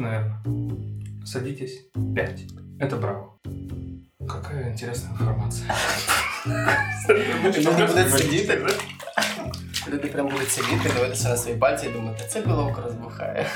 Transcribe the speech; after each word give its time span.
Все, 0.00 0.02
наверное. 0.02 0.36
Садитесь. 1.24 1.88
Пять. 2.14 2.42
Это 2.78 2.96
браво. 2.96 3.38
Какая 4.28 4.72
интересная 4.72 5.12
информация. 5.12 5.66
Люди 7.08 7.86
будуть 7.86 8.10
сидіти. 8.18 8.66
Люди 9.88 10.08
прям 10.08 10.28
будуть 10.28 10.50
сидіти, 10.50 10.90
дивитися 10.94 11.28
на 11.28 11.36
свої 11.36 11.56
пальці 11.56 11.86
і 11.86 11.90
думати, 11.90 12.24
це 12.28 12.40
головка 12.42 12.80
розбухає. 12.82 13.46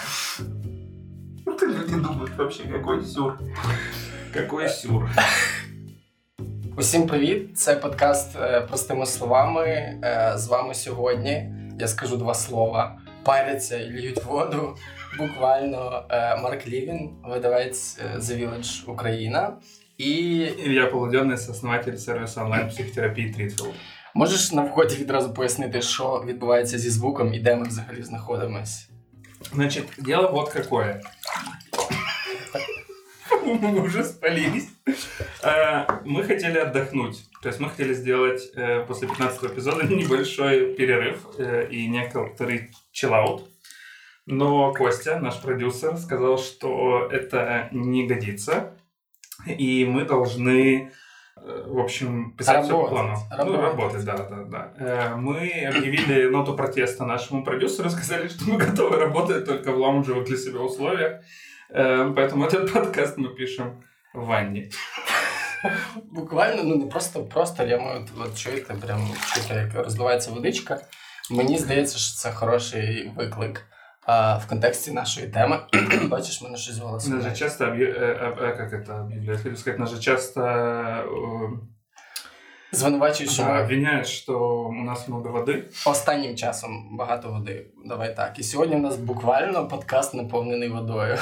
Люди 1.62 1.96
думают 1.96 2.36
вообще, 2.38 2.64
какой 2.64 3.04
сюр. 3.04 3.38
Какой 4.34 4.68
сюр. 4.68 5.08
Усім 6.76 7.06
привіт! 7.06 7.58
Це 7.58 7.76
подкаст 7.76 8.36
е, 8.36 8.60
простими 8.60 9.06
словами. 9.06 9.62
Е, 10.04 10.32
З 10.36 10.46
вами 10.48 10.74
сьогодні 10.74 11.52
я 11.80 11.88
скажу 11.88 12.16
два 12.16 12.34
слова: 12.34 12.98
паряться 13.22 13.78
і 13.78 13.90
льють 13.90 14.24
воду. 14.24 14.76
Буквально 15.18 16.04
е, 16.10 16.36
Марк 16.36 16.68
Лівін, 16.68 17.10
видавець 17.24 17.98
е, 18.00 18.18
The 18.18 18.38
Village 18.38 18.90
Україна. 18.90 19.52
І 19.98 20.12
Илья 20.66 20.86
Полуденный, 20.86 21.36
сооснователь 21.38 21.96
сервиса 21.96 22.44
онлайн-психотерапии 22.44 23.30
Тритфилд. 23.32 23.74
можеш 24.14 24.52
на 24.52 24.62
вході 24.62 24.96
відразу 24.96 25.34
пояснити, 25.34 25.82
що 25.82 26.24
відбувається 26.26 26.78
зі 26.78 26.90
звуком 26.90 27.34
і 27.34 27.38
де 27.40 27.56
ми 27.56 27.66
взагалі 27.68 28.02
знаходимось? 28.02 28.88
Значит, 29.54 29.84
дело 29.98 30.28
вот 30.32 30.48
какое. 30.52 31.00
Мы 33.62 33.80
уже 33.82 34.04
спалились. 34.04 34.68
Э, 35.42 35.86
Мы 36.04 36.22
хотели 36.24 36.58
отдохнуть. 36.58 37.16
То 37.42 37.48
есть 37.48 37.60
мы 37.60 37.68
хотели 37.70 37.94
сделать 37.94 38.42
э, 38.56 38.84
после 38.86 39.08
15 39.08 39.44
эпизода 39.44 39.84
небольшой 39.86 40.74
перерыв 40.74 41.16
э, 41.38 41.68
и 41.70 41.88
некоторый 41.88 42.70
чиллаут. 42.92 43.42
Но 44.26 44.72
Костя, 44.74 45.18
наш 45.20 45.40
продюсер, 45.40 45.96
сказал, 45.96 46.38
что 46.38 47.08
это 47.10 47.68
не 47.72 48.06
годится. 48.06 48.76
И 49.46 49.84
мы 49.86 50.04
должны, 50.04 50.90
э, 51.36 51.64
в 51.66 51.78
общем, 51.78 52.32
писать 52.36 52.64
все 52.64 52.72
по 52.72 52.88
Работать. 52.88 53.28
плану. 53.28 53.50
Ну, 53.50 53.62
Работать. 53.62 54.04
работать, 54.04 54.04
да, 54.04 54.16
да, 54.16 54.44
да. 54.44 54.72
Э, 54.78 55.16
Мы 55.16 55.64
объявили 55.66 56.28
ноту 56.28 56.54
протеста 56.54 57.04
нашему 57.06 57.42
продюсеру, 57.44 57.90
сказали, 57.90 58.28
что 58.28 58.44
мы 58.50 58.58
готовы 58.58 58.96
работать 58.96 59.46
только 59.46 59.72
в 59.72 59.78
лаунжевых 59.78 60.24
для 60.24 60.36
себя 60.36 60.60
условиях. 60.60 61.22
Э, 61.70 62.12
Поэтому 62.14 62.44
этот 62.44 62.72
подкаст 62.72 63.16
мы 63.18 63.34
пишем 63.34 63.82
в 64.14 64.26
ванне. 64.26 64.70
Буквально, 66.10 66.62
ну 66.62 66.76
не 66.76 66.86
просто 66.90 67.24
просто, 67.24 67.64
я 67.64 67.78
маю 67.78 68.00
от, 68.02 68.26
от 68.28 68.38
чуєте, 68.38 68.74
прям 68.74 69.08
чути, 69.34 69.54
як 69.54 69.84
розливається 69.84 70.30
водичка. 70.30 70.80
Мені 71.30 71.58
здається, 71.58 71.98
що 71.98 72.14
це 72.16 72.32
хороший 72.32 73.12
виклик 73.16 73.66
а, 74.06 74.38
в 74.38 74.46
контексті 74.48 74.92
нашої 74.92 75.26
теми. 75.28 75.58
Бачиш, 76.08 76.42
мене 76.42 76.56
щось 76.56 76.78
голосом. 76.78 77.14
Нас 77.14 77.24
же 77.24 77.36
часто, 77.36 77.64
объ- 77.64 78.00
э, 78.00 78.24
э, 78.24 78.38
э, 78.42 78.56
как 78.56 78.72
это 78.72 79.00
объявляют, 79.00 79.36
хотел 79.42 79.56
сказать, 79.56 79.78
нас 79.80 79.90
же 79.90 79.98
часто 80.00 80.40
э, 80.40 81.50
Звинувачують, 82.72 83.32
що 83.32 83.42
да, 83.42 83.54
ми 83.54 83.62
обвиняют, 83.62 84.06
что 84.06 84.64
у 84.64 84.72
нас 84.84 85.08
много 85.08 85.30
воды. 85.30 85.62
останнім 85.86 86.36
часом 86.36 86.96
багато 86.96 87.28
води. 87.32 87.66
Давай 87.86 88.16
так. 88.16 88.38
І 88.38 88.42
сьогодні 88.42 88.76
у 88.76 88.78
нас 88.78 88.96
буквально 88.96 89.68
подкаст 89.68 90.14
наповнений 90.14 90.68
водою. 90.68 91.18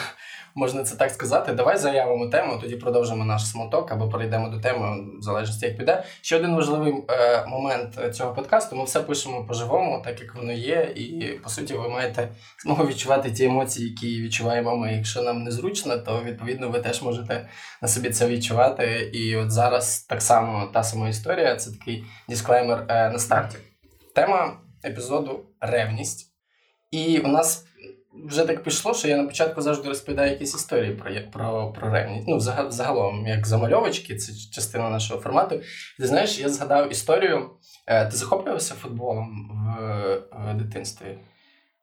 Можна 0.56 0.84
це 0.84 0.96
так 0.96 1.12
сказати. 1.12 1.54
Давай 1.54 1.78
заявимо 1.78 2.28
тему, 2.28 2.58
тоді 2.62 2.76
продовжимо 2.76 3.26
наш 3.26 3.48
смуток 3.48 3.92
або 3.92 4.10
перейдемо 4.10 4.50
до 4.50 4.60
теми, 4.60 5.04
в 5.20 5.22
залежності 5.22 5.66
як 5.66 5.78
піде. 5.78 6.04
Ще 6.22 6.38
один 6.38 6.56
важливий 6.56 6.94
е, 7.10 7.46
момент 7.48 8.16
цього 8.16 8.34
подкасту. 8.34 8.76
Ми 8.76 8.84
все 8.84 9.00
пишемо 9.00 9.46
по-живому, 9.46 10.02
так 10.06 10.22
як 10.22 10.36
воно 10.36 10.52
є. 10.52 10.94
І 10.96 11.24
по 11.44 11.50
суті, 11.50 11.74
ви 11.74 11.90
маєте 11.90 12.30
змогу 12.64 12.88
відчувати 12.88 13.32
ті 13.32 13.46
емоції, 13.46 13.90
які 13.90 14.22
відчуваємо 14.22 14.78
ми. 14.78 14.94
Якщо 14.94 15.22
нам 15.22 15.44
незручно, 15.44 15.98
то 15.98 16.24
відповідно 16.24 16.70
ви 16.70 16.80
теж 16.80 17.02
можете 17.02 17.50
на 17.82 17.88
собі 17.88 18.10
це 18.10 18.28
відчувати. 18.28 19.10
І 19.14 19.36
от 19.36 19.52
зараз 19.52 20.02
так 20.02 20.22
само 20.22 20.70
та 20.74 20.84
сама 20.84 21.10
історія. 21.10 21.56
Це 21.56 21.72
такий 21.72 22.04
дисклеймер 22.30 22.86
е, 22.90 23.10
на 23.10 23.20
старті. 23.20 23.58
Тема 24.16 24.58
епізоду 24.86 25.46
ревність. 25.60 26.34
І 26.92 27.20
у 27.20 27.28
нас 27.28 27.66
вже 28.28 28.46
так 28.46 28.64
пішло, 28.64 28.94
що 28.94 29.08
я 29.08 29.18
на 29.18 29.24
початку 29.24 29.62
завжди 29.62 29.88
розповідаю 29.90 30.32
якісь 30.32 30.56
історії 30.56 30.96
про, 30.96 31.12
про, 31.32 31.72
про 31.72 31.90
ревність. 31.90 32.28
Ну, 32.28 32.40
загалом, 32.70 33.28
як 33.28 33.48
замальовочки, 33.48 34.16
це 34.16 34.34
частина 34.52 34.90
нашого 34.90 35.22
формату. 35.22 35.62
Ти 36.00 36.08
знаєш, 36.08 36.40
я 36.40 36.50
згадав 36.50 36.92
історію. 36.92 37.50
Е, 37.88 38.06
Ти 38.06 38.18
захоплювався 38.18 38.74
футболом 38.74 39.50
в, 39.52 40.16
в 40.32 40.58
дитинстві, 40.58 41.18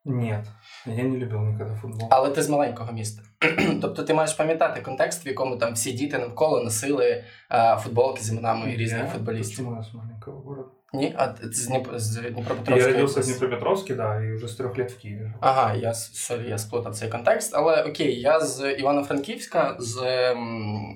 Нет, 0.05 0.45
я 0.85 1.03
не 1.03 1.17
любил 1.17 1.39
никогда 1.39 1.75
футбол. 1.75 2.07
але 2.11 2.29
ти 2.29 2.41
з 2.43 2.49
маленького 2.49 2.91
міста. 2.91 3.21
тобто 3.81 4.03
ти 4.03 4.13
маєш 4.13 4.33
пам'ятати 4.33 4.81
контекст, 4.81 5.25
в 5.25 5.27
якому 5.27 5.57
там 5.57 5.73
всі 5.73 5.91
діти 5.91 6.17
навколо 6.17 6.63
носили 6.63 7.23
е, 7.51 7.77
футболки 7.83 8.21
з 8.21 8.31
іменами 8.31 8.75
різних 8.75 9.07
футболістів. 9.13 9.65
Я 9.75 9.81
с 9.83 9.93
маленького 9.93 10.41
города? 10.41 10.69
Ні, 10.93 11.15
а 11.17 11.35
з, 11.41 11.67
Дніп... 11.67 11.87
з 11.95 12.15
Я 12.15 12.29
Дніпропетровської 12.29 12.93
родился 12.93 13.13
в 13.19 13.23
області? 13.23 13.39
Днепропетровске, 13.39 13.95
да, 13.95 14.23
и 14.23 14.33
уже 14.33 14.47
с 14.47 14.55
трех 14.55 14.77
лет 14.77 14.91
в 14.91 15.01
живу. 15.07 15.33
Ага, 15.39 15.75
я 15.75 15.93
с- 15.93 16.13
сорі, 16.13 16.49
я 16.49 16.57
сплутав 16.57 16.95
цей 16.95 17.09
контекст. 17.09 17.55
Але 17.55 17.83
окей, 17.83 18.19
я 18.19 18.39
з 18.39 18.71
Івано-Франківська, 18.71 19.75
з 19.79 19.97
е, 20.03 20.35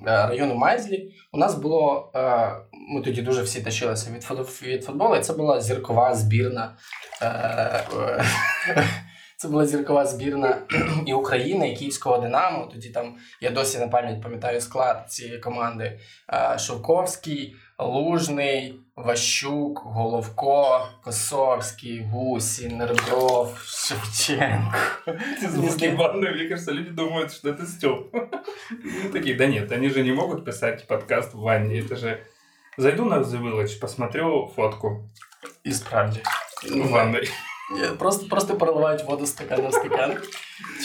району 0.06 0.54
Майзлі. 0.54 1.14
У 1.32 1.38
нас 1.38 1.54
було. 1.54 2.12
Е, 2.14 2.52
ми 2.88 3.02
тоді 3.02 3.22
дуже 3.22 3.42
всі 3.42 3.62
тащилися 3.62 4.10
від, 4.10 4.26
від 4.62 4.84
футболу, 4.84 5.16
і 5.16 5.20
це 5.20 5.32
була 5.32 5.60
зіркова 5.60 6.14
збірна. 6.14 6.76
Е, 7.22 7.84
це 9.36 9.48
була 9.48 9.66
зіркова 9.66 10.06
збірна 10.06 10.56
і 11.06 11.12
України, 11.14 11.72
і 11.72 11.76
Київського 11.76 12.18
Динамо. 12.18 12.68
Тоді 12.72 12.88
там 12.88 13.16
я 13.40 13.50
досі 13.50 13.78
на 13.78 13.88
пам'ять 13.88 14.22
пам'ятаю 14.22 14.60
склад 14.60 15.04
цієї 15.08 15.38
команди: 15.38 15.98
Шовковський, 16.58 17.56
Лужний, 17.79 18.73
Ващук, 18.95 19.79
Головко, 19.85 20.87
Косовський, 21.03 22.03
Гусін, 22.11 22.77
Нердров, 22.77 23.61
Шевченко. 23.65 24.77
Эти 25.07 25.47
звуки 25.49 25.89
ванны, 25.89 26.31
мне 26.35 26.49
кажется, 26.49 26.71
люди 26.71 26.89
думают, 26.89 27.31
что 27.33 27.49
это 27.49 27.65
Степ. 27.65 28.15
Такие, 29.13 29.35
да 29.35 29.47
нет, 29.47 29.71
они 29.71 29.89
же 29.89 30.03
не 30.03 30.11
могут 30.13 30.45
писать 30.45 30.87
подкаст 30.87 31.33
в 31.33 31.37
ванне. 31.39 31.79
Это 31.81 31.95
же... 31.95 32.19
Зайду 32.77 33.05
на 33.05 33.15
The 33.19 33.41
Village, 33.43 33.79
посмотрю 33.79 34.51
фотку 34.55 35.09
І 35.63 35.71
справді. 35.71 36.19
в 36.71 36.87
ванной. 36.89 37.29
Я- 37.81 37.91
Просто, 37.91 38.27
просто 38.27 38.55
переливають 38.55 39.03
воду 39.03 39.25
з 39.25 39.29
стакана 39.29 39.69
в 39.69 39.73
стакан. 39.73 40.17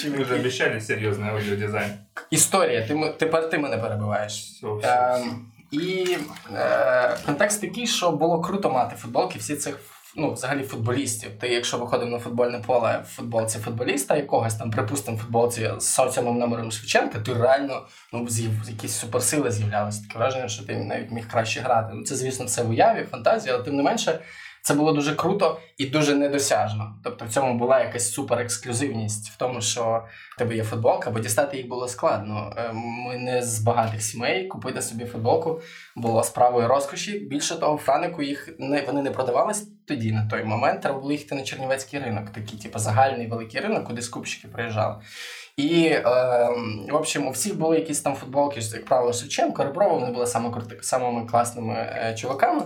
Чи 0.03 0.11
Мы 0.11 0.25
же 0.25 0.35
обещали 0.37 0.75
серьезный 0.81 1.31
аудиодизайн. 1.31 1.91
Історія, 2.31 2.87
ти, 2.87 2.93
м- 2.95 3.13
тепер 3.19 3.51
ти 3.51 3.59
мене 3.59 3.79
перебиваєш. 3.79 4.33
Все, 4.33 4.67
все. 4.79 5.21
Ем, 5.23 5.47
І 5.72 6.18
е, 6.54 7.18
контекст 7.26 7.62
такий, 7.62 7.88
що 7.88 8.12
було 8.12 8.42
круто 8.42 8.70
мати 8.70 8.96
футболки 8.96 9.40
всі 9.40 9.56
цих 9.56 9.80
ну, 10.16 10.34
взагалі 10.34 10.64
футболістів. 10.64 11.32
Ти, 11.40 11.48
якщо 11.48 11.78
виходив 11.78 12.10
на 12.10 12.20
футбольне 12.20 12.60
поле 12.60 13.04
в 13.06 13.16
футболці 13.16 13.60
футболіста 13.60 14.16
якогось 14.16 14.56
там, 14.56 14.72
припустимо, 14.72 15.18
футболці 15.18 15.72
з 15.78 15.86
соціумом 15.86 16.38
номером 16.38 16.72
Шевченка, 16.72 17.20
ти 17.20 17.34
реально 17.34 17.88
ну, 18.14 18.28
якісь 18.68 18.94
суперсили 18.94 19.52
з'являлися. 19.52 20.02
Таке 20.02 20.20
враження, 20.20 20.48
що 20.48 20.66
ти 20.66 20.76
навіть 20.76 21.12
міг 21.12 21.28
краще 21.28 21.62
грати. 21.62 21.94
Ну, 21.94 22.04
це, 22.04 22.16
звісно, 22.16 22.46
все 22.46 22.64
в 22.64 22.70
уяві, 22.70 23.04
фантазії, 23.04 23.54
але 23.54 23.64
тим 23.64 23.76
не 23.76 23.84
менше. 23.84 24.20
Це 24.64 24.74
було 24.74 24.94
дуже 24.94 25.16
круто 25.16 25.60
і 25.78 25.86
дуже 25.86 26.16
недосяжно. 26.16 26.96
Тобто 27.04 27.26
в 27.26 27.30
цьому 27.30 27.54
була 27.54 27.80
якась 27.80 28.14
суперексклюзивність 28.14 29.30
в 29.30 29.38
тому, 29.38 29.62
що 29.62 30.04
в 30.36 30.38
тебе 30.38 30.56
є 30.56 30.64
футболка, 30.64 31.12
бо 31.12 31.20
дістати 31.20 31.58
їх 31.58 31.68
було 31.68 31.88
складно. 31.88 32.54
Е, 32.58 32.74
Ми 32.74 33.18
не 33.18 33.44
з 33.44 33.60
багатих 33.60 34.02
сімей 34.02 34.48
купити 34.48 34.82
собі 34.82 35.06
футболку 35.06 35.62
було 35.96 36.24
справою 36.24 36.68
розкоші. 36.68 37.20
Більше 37.20 37.60
того, 37.60 37.78
Франику 37.78 38.24
їх 38.24 38.50
не 38.60 38.82
вони 38.82 39.02
не 39.02 39.12
продавались 39.12 39.68
тоді 39.88 40.12
на 40.12 40.28
той 40.28 40.44
момент. 40.44 40.82
Треба 40.82 41.00
було 41.00 41.12
їхати 41.12 41.36
на 41.36 41.44
Чернівецький 41.44 42.00
ринок, 42.00 42.30
такий, 42.30 42.60
типу, 42.60 42.80
загальний 42.80 43.28
великий 43.28 43.62
ринок, 43.62 43.88
куди 43.88 44.02
скупщики 44.02 44.48
приїжджали. 44.48 44.96
І, 45.58 45.86
е, 45.86 46.04
в 46.92 46.96
общем, 46.96 47.28
у 47.28 47.32
всіх 47.32 47.58
були 47.58 47.80
якісь 47.80 48.02
там 48.02 48.16
футболки, 48.16 48.60
як 48.60 48.86
правило, 48.86 49.14
Шевченко, 49.14 49.64
Реброва, 49.64 49.94
вони 49.94 50.12
були 50.12 50.28
самими 50.82 51.26
класними 51.26 51.74
е, 51.74 52.16
чуваками. 52.18 52.62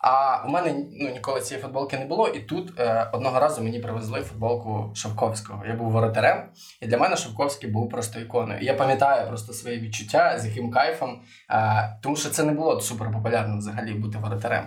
А 0.00 0.44
у 0.46 0.48
мене 0.48 0.74
ну, 1.00 1.10
ніколи 1.10 1.40
цієї 1.40 1.62
футболки 1.62 1.98
не 1.98 2.06
було, 2.06 2.28
і 2.28 2.40
тут 2.40 2.80
е, 2.80 3.10
одного 3.12 3.40
разу 3.40 3.62
мені 3.62 3.78
привезли 3.78 4.20
футболку 4.20 4.92
Шовковського. 4.94 5.66
Я 5.66 5.74
був 5.74 5.90
воротарем, 5.90 6.48
і 6.80 6.86
для 6.86 6.98
мене 6.98 7.16
Шовковський 7.16 7.70
був 7.70 7.90
просто 7.90 8.20
іконою. 8.20 8.60
І 8.60 8.64
я 8.64 8.74
пам'ятаю 8.74 9.28
просто 9.28 9.52
свої 9.52 9.80
відчуття, 9.80 10.38
з 10.38 10.46
яким 10.46 10.70
кайфом, 10.70 11.22
е, 11.50 11.98
тому 12.02 12.16
що 12.16 12.30
це 12.30 12.44
не 12.44 12.52
було 12.52 12.80
супер 12.80 13.12
популярно 13.12 13.58
взагалі 13.58 13.94
бути 13.94 14.18
воротарем. 14.18 14.64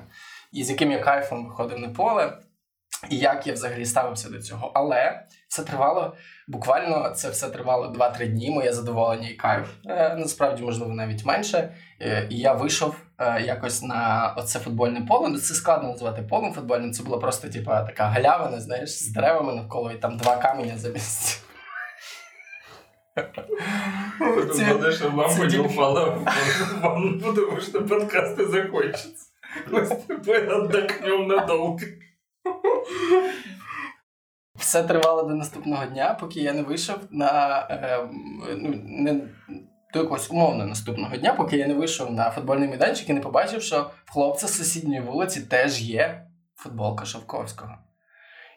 І 0.51 0.63
з 0.63 0.69
яким 0.69 0.91
я 0.91 0.99
кайфом 0.99 1.45
виходив 1.45 1.79
на 1.79 1.89
поле, 1.89 2.37
і 3.09 3.17
як 3.17 3.47
я 3.47 3.53
взагалі 3.53 3.85
ставився 3.85 4.29
до 4.29 4.41
цього. 4.41 4.71
Але 4.73 5.23
це 5.47 5.63
тривало 5.63 6.15
буквально 6.47 7.09
це 7.09 7.29
все 7.29 7.49
тривало 7.49 7.87
2-3 7.87 8.27
дні. 8.27 8.49
Моє 8.49 8.73
задоволення 8.73 9.29
і 9.29 9.33
кайф. 9.33 9.69
Е, 9.85 10.15
насправді, 10.15 10.63
можливо, 10.63 10.93
навіть 10.93 11.25
менше. 11.25 11.73
Е, 12.01 12.27
і 12.29 12.37
я 12.37 12.53
вийшов 12.53 12.95
якось 13.45 13.83
на 13.83 14.33
оце 14.37 14.59
футбольне 14.59 15.01
поле. 15.01 15.29
Ну, 15.29 15.37
це 15.37 15.53
складно 15.53 15.89
називати 15.89 16.21
полем 16.21 16.53
футбольним. 16.53 16.93
Це 16.93 17.03
була 17.03 17.17
просто 17.17 17.49
типа 17.49 17.81
така 17.83 18.05
галявина, 18.05 18.59
знаєш, 18.59 18.89
з 18.89 19.07
деревами 19.07 19.53
навколо 19.53 19.91
і 19.91 19.97
там 19.97 20.17
два 20.17 20.37
каменя 20.37 20.77
замість. 20.77 21.43
Главное, 24.19 25.11
лампа 25.13 25.45
не 25.45 25.59
упала 25.59 26.09
в 26.11 26.81
ванну, 26.81 27.19
потому 27.19 27.59
что 27.59 27.81
подкасты 27.81 28.45
закончатся. 28.45 29.31
Мы 29.67 29.85
с 29.85 30.03
тобой 30.07 30.47
отдохнем 30.47 31.27
надовго. 31.27 31.85
Все 34.55 34.83
тривало 34.83 35.23
до 35.23 35.35
наступного 35.35 35.85
дня, 35.85 36.13
поки 36.13 36.39
я 36.39 36.53
не 36.53 36.63
вийшов 36.63 36.97
на 37.09 37.67
е, 37.69 38.07
ну, 38.55 38.69
не 38.83 39.27
до 39.93 39.99
якогось 39.99 40.31
умовно 40.31 40.65
наступного 40.65 41.17
дня, 41.17 41.33
поки 41.33 41.57
я 41.57 41.67
не 41.67 41.73
вийшов 41.73 42.11
на 42.11 42.31
футбольний 42.31 42.69
майданчик 42.69 43.09
і 43.09 43.13
не 43.13 43.21
побачив, 43.21 43.61
що 43.61 43.91
в 44.05 44.11
хлопця 44.11 44.47
з 44.47 44.57
сусідньої 44.57 45.01
вулиці 45.01 45.41
теж 45.41 45.81
є 45.81 46.25
футболка 46.55 47.05
Шовковського. 47.05 47.77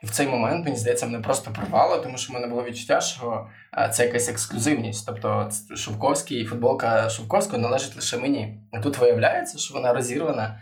І 0.03 0.07
в 0.07 0.11
цей 0.11 0.29
момент, 0.29 0.65
мені 0.65 0.77
здається, 0.77 1.07
мене 1.07 1.19
просто 1.19 1.51
порвало, 1.51 1.99
тому 1.99 2.19
що 2.19 2.33
в 2.33 2.35
мене 2.35 2.47
було 2.47 2.63
відчуття, 2.63 3.01
що 3.01 3.47
це 3.93 4.07
якась 4.07 4.29
ексклюзивність. 4.29 5.07
Тобто 5.07 5.51
Шовковський 5.77 6.43
і 6.43 6.45
футболка 6.45 7.09
Шовковського 7.09 7.59
належить 7.59 7.97
лише 7.97 8.19
мені. 8.19 8.61
А 8.73 8.81
тут 8.81 8.99
виявляється, 8.99 9.59
що 9.59 9.75
вона 9.75 9.93
розірвана 9.93 10.61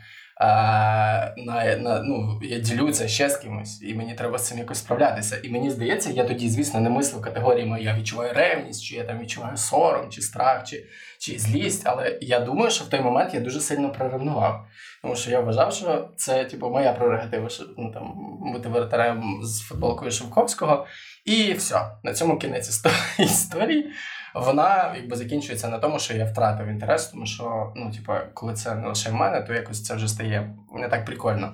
на, 1.37 1.77
на, 1.81 2.03
ну, 2.03 2.41
я 2.43 2.59
ділю 2.59 2.93
це 2.93 3.09
ще 3.09 3.29
з 3.29 3.37
кимось, 3.37 3.83
і 3.83 3.95
мені 3.95 4.15
треба 4.15 4.39
з 4.39 4.49
цим 4.49 4.59
якось 4.59 4.79
справлятися. 4.79 5.37
І 5.43 5.49
мені 5.49 5.71
здається, 5.71 6.11
я 6.11 6.25
тоді, 6.25 6.49
звісно, 6.49 6.81
не 6.81 6.91
мислив 6.91 7.23
категоріями, 7.23 7.83
я 7.83 7.95
відчуваю 7.95 8.33
ревність, 8.33 8.85
чи 8.85 8.97
я 8.97 9.05
там 9.05 9.19
відчуваю 9.19 9.57
сором, 9.57 10.11
чи 10.11 10.23
страх, 10.23 10.65
чи 10.65 10.85
чи 11.19 11.39
злість. 11.39 11.83
Але 11.87 12.19
я 12.21 12.41
думаю, 12.41 12.71
що 12.71 12.85
в 12.85 12.89
той 12.89 13.01
момент 13.01 13.35
я 13.35 13.41
дуже 13.41 13.61
сильно 13.61 13.93
проревнував. 13.93 14.67
Тому 15.03 15.17
що 15.17 15.31
я 15.31 15.41
вважав, 15.41 15.73
що 15.73 16.09
це 16.17 16.45
типу, 16.45 16.69
моя 16.69 16.93
прерогатива, 16.93 17.49
що 17.49 17.65
ну, 17.79 17.93
там, 17.93 18.13
бути 18.53 18.69
воротарем 18.69 19.41
з 19.43 19.61
футболкою 19.61 20.11
Шевковського. 20.11 20.87
І 21.25 21.53
все, 21.53 21.81
на 22.03 22.15
цьому 22.15 22.39
кінець 22.39 22.85
історії 23.19 23.93
вона 24.35 24.95
якби 24.97 25.17
закінчується 25.17 25.69
на 25.69 25.79
тому, 25.79 25.99
що 25.99 26.15
я 26.15 26.25
втратив 26.25 26.67
інтерес, 26.67 27.07
тому 27.07 27.27
що 27.27 27.73
ну, 27.77 27.91
типу, 27.91 28.13
коли 28.35 28.55
це 28.55 28.75
не 28.75 28.89
лише 28.89 29.11
в 29.11 29.15
мене, 29.15 29.41
то 29.41 29.55
якось 29.55 29.85
це 29.85 29.95
вже 29.95 30.09
стає 30.09 30.55
не 30.75 30.89
так 30.89 31.05
прикольно. 31.05 31.53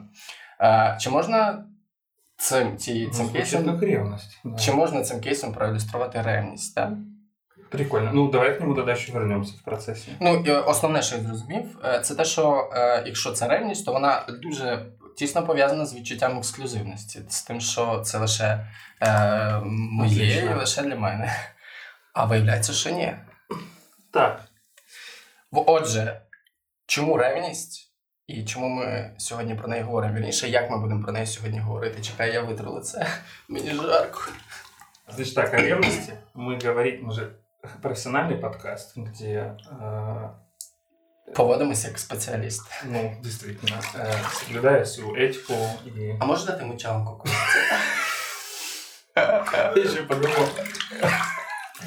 А, 0.58 0.96
Чи 1.00 1.10
можна 1.10 1.64
цим 2.36 2.76
ці, 2.76 3.06
цим 3.06 3.26
ну, 3.26 3.32
кейсом 3.32 3.80
ревность, 3.80 4.40
да. 4.44 4.58
чи 4.58 4.72
можна 4.72 5.02
цим 5.02 5.20
кейсом 5.20 5.52
проілюструвати 5.52 6.22
ревність? 6.22 6.74
Так? 6.74 6.90
Прикольно. 7.70 8.10
Ну, 8.12 8.30
давай 8.30 8.58
к 8.58 8.60
нему 8.60 8.96
ще 8.96 9.12
вернемося 9.12 9.54
в 9.60 9.64
процесі. 9.64 10.08
Ну, 10.20 10.44
основне, 10.66 11.02
що 11.02 11.16
я 11.16 11.22
зрозумів, 11.22 11.78
е, 11.84 12.00
це 12.00 12.14
те, 12.14 12.24
що 12.24 12.70
е, 12.72 13.02
якщо 13.06 13.32
це 13.32 13.48
ревність, 13.48 13.86
то 13.86 13.92
вона 13.92 14.26
дуже 14.42 14.86
тісно 15.16 15.46
пов'язана 15.46 15.86
з 15.86 15.94
відчуттям 15.94 16.38
ексклюзивності, 16.38 17.20
з 17.28 17.42
тим, 17.42 17.60
що 17.60 18.00
це 18.00 18.18
лише 18.18 18.66
е, 19.02 19.60
моє 19.64 20.44
і 20.44 20.54
лише 20.54 20.82
для 20.82 20.96
мене. 20.96 21.32
А 22.17 22.25
виявляється, 22.25 22.73
що 22.73 22.89
ні. 22.89 23.15
Так. 24.11 24.41
Отже, 25.51 26.21
чому 26.85 27.17
ревність? 27.17 27.93
І 28.27 28.45
чому 28.45 28.69
ми 28.69 29.15
сьогодні 29.17 29.55
про 29.55 29.67
неї 29.67 29.83
говоримо? 29.83 30.13
Вірніше, 30.13 30.49
як 30.49 30.71
ми 30.71 30.77
будемо 30.77 31.03
про 31.03 31.11
неї 31.11 31.25
сьогодні 31.25 31.59
говорити? 31.59 32.01
Чекай, 32.01 32.33
я 32.33 32.41
витру 32.41 32.71
лице. 32.71 33.07
Мені 33.47 33.71
жарко. 33.73 34.21
Значит 35.07 35.35
так, 35.35 35.53
о 35.53 35.57
ревности 35.57 36.13
мы 36.33 36.57
говорим, 36.57 37.05
мы 37.05 37.13
же 37.13 37.35
профессиональный 37.81 38.37
подкаст, 38.37 38.97
где... 38.97 39.57
Э, 39.81 40.29
Поводимося 41.35 41.87
як 41.87 41.99
спеціаліст. 41.99 42.71
Ну, 42.85 43.15
действительно. 43.23 43.81
Э, 43.95 44.13
соблюдая 44.33 44.79
всю 44.79 45.15
этику 45.15 45.53
и... 45.85 46.17
А 46.19 46.25
можешь 46.25 46.45
дати 46.45 46.65
мочалку? 46.65 47.29
Я 49.15 49.73
еще 49.75 50.03
подумал. 50.03 50.47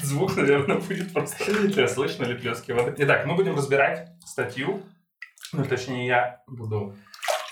Звук, 0.00 0.36
наверное, 0.36 0.76
будет 0.76 1.12
просто 1.12 1.88
слышно 1.88 2.24
ли 2.24 2.34
плески 2.34 2.72
воды. 2.72 2.94
Итак, 2.98 3.26
мы 3.26 3.34
будем 3.34 3.56
разбирать 3.56 4.08
статью, 4.24 4.82
ну, 5.52 5.64
точнее, 5.64 6.06
я 6.06 6.40
буду 6.46 6.96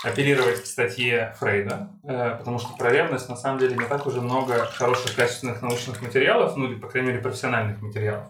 апеллировать 0.03 0.63
к 0.63 0.67
статье 0.67 1.35
Фрейда, 1.39 1.91
э, 2.05 2.37
потому 2.39 2.59
что 2.59 2.75
про 2.77 2.91
ревность 2.91 3.29
на 3.29 3.37
самом 3.37 3.59
деле 3.59 3.77
не 3.77 3.85
так 3.85 4.07
уже 4.07 4.23
много 4.23 4.65
хороших, 4.65 5.15
качественных 5.15 5.61
научных 5.61 6.01
материалов, 6.01 6.57
ну 6.57 6.71
или, 6.71 6.77
по 6.77 6.89
крайней 6.89 7.11
мере, 7.11 7.21
профессиональных 7.21 7.83
материалов. 7.83 8.29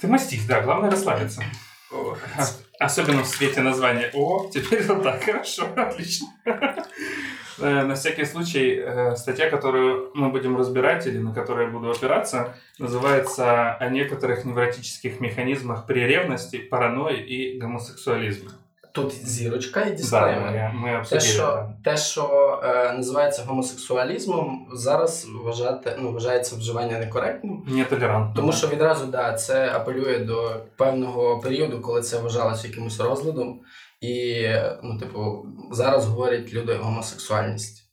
Ты 0.00 0.08
мастись, 0.08 0.44
да, 0.46 0.60
главное 0.60 0.90
расслабиться. 0.90 1.42
Особенно 2.80 3.22
в 3.22 3.28
свете 3.28 3.60
названия. 3.60 4.10
О, 4.14 4.50
теперь 4.52 4.82
вот 4.82 5.04
так, 5.04 5.22
хорошо, 5.22 5.68
отлично. 5.76 6.26
Э, 7.61 7.83
на 7.83 7.93
всякий 7.95 8.25
случай, 8.25 8.75
э, 8.75 9.15
статья, 9.15 9.49
которую 9.49 10.11
мы 10.15 10.29
будем 10.29 10.57
разбирать 10.57 11.07
или 11.07 11.17
на 11.17 11.33
которую 11.33 11.67
я 11.67 11.73
буду 11.73 11.91
опираться, 11.91 12.55
называется 12.79 13.75
«О 13.79 13.89
некоторых 13.89 14.45
невротических 14.45 15.19
механизмах 15.19 15.85
при 15.85 15.99
ревности, 16.01 16.57
паранойи 16.57 17.19
и 17.19 17.59
гомосексуализме». 17.59 18.49
Тут 18.91 19.27
зірочка 19.27 19.81
і 19.81 19.91
дисклеймер. 19.91 20.53
Да, 20.53 20.71
ми 20.73 21.05
те, 21.09 21.19
що, 21.19 21.69
те, 21.83 21.97
що 21.97 22.59
е, 22.63 22.93
називається 22.93 23.43
гомосексуалізмом, 23.47 24.67
зараз 24.73 25.27
вважати, 25.43 25.95
ну, 25.99 26.11
вважається 26.11 26.55
вживання 26.55 26.99
некоректним. 26.99 27.63
Нетолерантним. 27.67 28.35
Тому 28.35 28.53
що 28.53 28.67
відразу 28.67 29.05
да, 29.05 29.33
це 29.33 29.71
апелює 29.75 30.19
до 30.19 30.55
певного 30.75 31.39
періоду, 31.39 31.81
коли 31.81 32.01
це 32.01 32.19
вважалося 32.19 32.67
якимось 32.67 32.99
розладом. 32.99 33.59
І, 34.03 34.47
ну, 34.83 34.99
типу, 34.99 35.45
зараз 35.71 36.07
говорять 36.07 36.53
люди 36.53 36.73
гомосексуальність. 36.73 37.89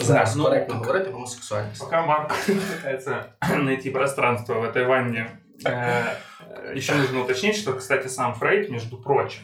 Зараз 0.00 0.36
ну, 0.36 0.44
корректно 0.44 0.74
говорити 0.74 1.10
гомосексуальність. 1.10 1.80
Пока 1.80 2.06
Марк 2.06 2.32
пытается 2.46 3.24
найти 3.56 3.90
пространство 3.90 4.60
в 4.60 4.64
этой 4.64 4.84
ванне, 4.84 5.38
э, 5.64 6.76
еще 6.76 6.94
нужно 6.94 7.20
уточнить, 7.20 7.56
что, 7.56 7.72
кстати, 7.72 8.08
сам 8.08 8.34
Фрейд, 8.34 8.70
между 8.70 8.96
прочим, 9.02 9.42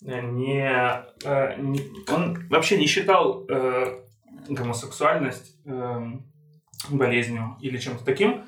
не, 0.00 1.02
э, 1.24 1.56
не 1.58 1.80
он 2.12 2.48
вообще 2.50 2.76
не 2.76 2.86
считал 2.86 3.46
э, 3.48 3.98
гомосексуальность 4.48 5.56
э, 5.66 6.12
болезнью 6.90 7.56
или 7.62 7.78
чем-то 7.78 8.04
таким. 8.04 8.44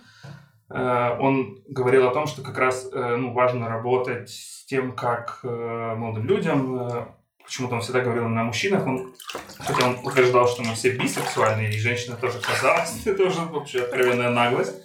Э, 0.71 1.17
он 1.19 1.63
говорил 1.69 2.07
о 2.07 2.13
том, 2.13 2.27
что 2.27 2.43
как 2.43 2.59
раз 2.59 2.89
э, 2.93 3.17
ну, 3.17 3.33
важно 3.33 3.69
работать 3.69 4.31
тем, 4.66 4.96
как 4.96 5.40
э, 5.44 5.96
молодым 5.96 6.26
людям, 6.26 7.10
почему-то 7.44 7.76
он 7.76 7.82
всегда 7.82 8.02
говорил 8.02 8.28
на 8.28 8.44
мужчинах, 8.44 8.86
он, 8.88 9.14
хотя 9.60 9.88
он 9.88 10.00
утверждал, 10.04 10.48
что 10.48 10.64
мы 10.64 10.74
все 10.74 10.92
бисексуальные, 10.92 11.70
и 11.70 11.80
женщина 11.80 12.16
тоже 12.16 12.40
казалась, 12.40 13.02
это 13.06 13.24
уже 13.24 13.42
вообще 13.42 13.84
откровенная 13.84 14.30
наглость. 14.30 14.76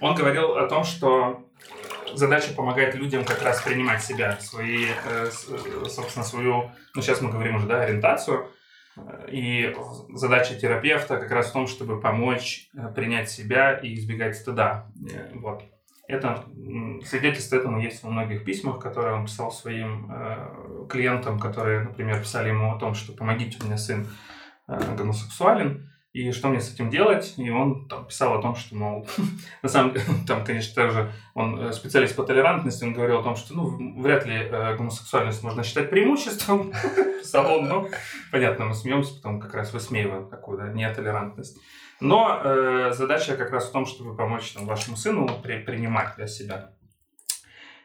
Он 0.00 0.14
говорил 0.14 0.56
о 0.56 0.68
том, 0.68 0.84
что 0.84 1.48
задача 2.12 2.52
помогать 2.52 2.94
людям 2.94 3.24
как 3.24 3.42
раз 3.42 3.62
принимать 3.62 4.02
себя, 4.02 4.38
свои, 4.40 4.86
собственно, 5.88 6.24
свою, 6.24 6.70
ну 6.94 7.02
сейчас 7.02 7.20
мы 7.20 7.30
говорим 7.30 7.56
уже, 7.56 7.66
да, 7.66 7.80
ориентацию, 7.80 8.50
и 9.28 9.74
задача 10.10 10.54
терапевта 10.54 11.16
как 11.16 11.30
раз 11.30 11.50
в 11.50 11.52
том, 11.52 11.66
чтобы 11.66 12.00
помочь 12.00 12.68
э, 12.74 12.92
принять 12.94 13.30
себя 13.30 13.74
и 13.74 13.94
избегать 13.94 14.36
стыда. 14.36 14.86
Э, 15.10 15.32
вот. 15.34 15.64
Это 16.06 16.44
свидетельство 17.04 17.56
этому 17.56 17.80
есть 17.80 18.02
во 18.02 18.10
многих 18.10 18.44
письмах, 18.44 18.78
которые 18.78 19.14
он 19.14 19.24
писал 19.24 19.50
своим 19.50 20.10
э, 20.10 20.86
клиентам, 20.88 21.38
которые, 21.38 21.84
например, 21.84 22.20
писали 22.20 22.48
ему 22.48 22.74
о 22.74 22.78
том, 22.78 22.94
что 22.94 23.12
помогите, 23.12 23.58
у 23.62 23.66
меня 23.66 23.78
сын 23.78 24.06
э, 24.68 24.96
гомосексуален 24.96 25.88
и 26.14 26.30
что 26.30 26.48
мне 26.48 26.60
с 26.60 26.72
этим 26.72 26.90
делать? 26.90 27.34
И 27.38 27.50
он 27.50 27.88
там 27.88 28.06
писал 28.06 28.38
о 28.38 28.40
том, 28.40 28.54
что, 28.54 28.76
мол, 28.76 29.06
на 29.62 29.68
самом 29.68 29.92
деле, 29.92 30.04
там, 30.28 30.44
конечно, 30.44 30.82
тоже 30.82 31.12
он 31.34 31.60
э, 31.60 31.72
специалист 31.72 32.14
по 32.14 32.22
толерантности, 32.22 32.84
он 32.84 32.92
говорил 32.92 33.18
о 33.18 33.22
том, 33.24 33.34
что, 33.34 33.52
ну, 33.52 34.00
вряд 34.00 34.24
ли 34.24 34.36
э, 34.36 34.76
гомосексуальность 34.76 35.42
можно 35.42 35.64
считать 35.64 35.90
преимуществом. 35.90 36.72
Писал 37.20 37.58
он, 37.58 37.68
ну, 37.68 37.88
понятно, 38.30 38.66
мы 38.66 38.74
смеемся, 38.74 39.16
потом 39.16 39.40
как 39.40 39.54
раз 39.54 39.72
высмеиваем 39.72 40.28
такую, 40.28 40.58
да, 40.58 40.68
нетолерантность. 40.68 41.58
Но 42.00 42.40
э, 42.44 42.92
задача 42.92 43.36
как 43.36 43.50
раз 43.50 43.68
в 43.68 43.72
том, 43.72 43.86
чтобы 43.86 44.16
помочь 44.16 44.52
там, 44.52 44.66
вашему 44.66 44.96
сыну 44.96 45.28
при, 45.42 45.58
принимать 45.58 46.16
для 46.16 46.26
себя. 46.26 46.68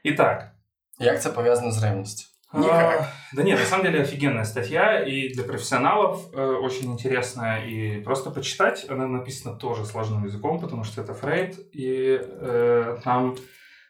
Итак. 0.03 0.51
Як 0.99 1.21
це 1.21 1.29
пов'язано 1.29 1.71
з 1.71 1.83
ревністю? 1.83 2.29
Никак. 2.53 3.01
А, 3.01 3.07
да 3.33 3.43
нет, 3.43 3.59
на 3.59 3.65
самом 3.65 3.85
деле 3.85 4.01
офигенная 4.01 4.43
статья, 4.43 5.03
и 5.03 5.29
для 5.29 5.43
профессионалов 5.43 6.33
э, 6.33 6.41
очень 6.41 6.91
интересная, 6.91 7.63
и 7.65 8.01
просто 8.01 8.31
почитать, 8.31 8.89
она 8.89 9.07
написана 9.07 9.55
тоже 9.55 9.85
сложным 9.85 10.25
языком, 10.25 10.59
потому 10.59 10.83
что 10.83 11.01
это 11.01 11.13
Фрейд, 11.13 11.59
и 11.71 12.19
э, 12.19 12.97
там 13.03 13.35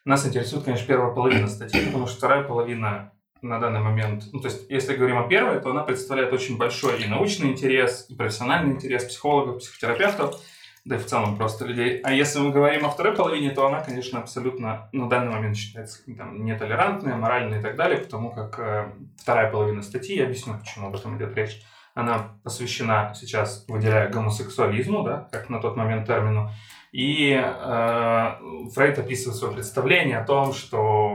нас 0.03 0.27
интересует, 0.27 0.65
конечно, 0.65 0.87
первая 0.87 1.13
половина 1.13 1.47
статьи, 1.47 1.85
потому 1.85 2.07
что 2.07 2.17
вторая 2.17 2.43
половина 2.43 3.13
на 3.41 3.59
данный 3.59 3.79
момент, 3.79 4.25
ну, 4.31 4.39
то 4.39 4.47
есть, 4.47 4.69
если 4.69 4.95
говорим 4.95 5.17
о 5.17 5.27
первой, 5.27 5.59
то 5.59 5.71
она 5.71 5.83
представляет 5.83 6.33
очень 6.33 6.57
большой 6.57 7.01
и 7.01 7.07
научный 7.07 7.51
интерес, 7.51 8.05
и 8.09 8.15
профессиональный 8.15 8.73
интерес 8.73 9.05
психологов, 9.05 9.59
психотерапевтов, 9.59 10.39
да 10.85 10.95
и 10.95 10.99
в 10.99 11.05
целом 11.05 11.37
просто 11.37 11.65
людей. 11.65 11.99
А 12.03 12.13
если 12.13 12.39
мы 12.39 12.51
говорим 12.51 12.85
о 12.85 12.89
второй 12.89 13.15
половине, 13.15 13.51
то 13.51 13.67
она, 13.67 13.81
конечно, 13.81 14.19
абсолютно 14.19 14.89
на 14.91 15.09
данный 15.09 15.31
момент 15.31 15.57
считается 15.57 15.99
там, 16.17 16.43
нетолерантной, 16.45 17.13
аморальной 17.13 17.59
и 17.59 17.61
так 17.61 17.75
далее, 17.75 17.99
потому 17.99 18.31
как 18.31 18.59
э, 18.59 18.91
вторая 19.17 19.51
половина 19.51 19.83
статьи, 19.83 20.17
я 20.17 20.25
объясню, 20.25 20.57
почему 20.57 20.87
об 20.87 20.95
этом 20.95 21.17
идет 21.17 21.35
речь, 21.35 21.61
она 21.93 22.29
посвящена 22.43 23.13
сейчас, 23.15 23.65
выделяя 23.67 24.09
гомосексуализму, 24.09 25.03
да, 25.03 25.27
как 25.31 25.49
на 25.49 25.59
тот 25.59 25.75
момент 25.75 26.07
термину, 26.07 26.51
И 26.91 27.33
э, 27.33 28.31
Фрейд 28.73 28.99
описывает 28.99 29.37
свое 29.37 29.53
представление 29.53 30.19
о 30.19 30.25
том, 30.25 30.53
что 30.53 31.08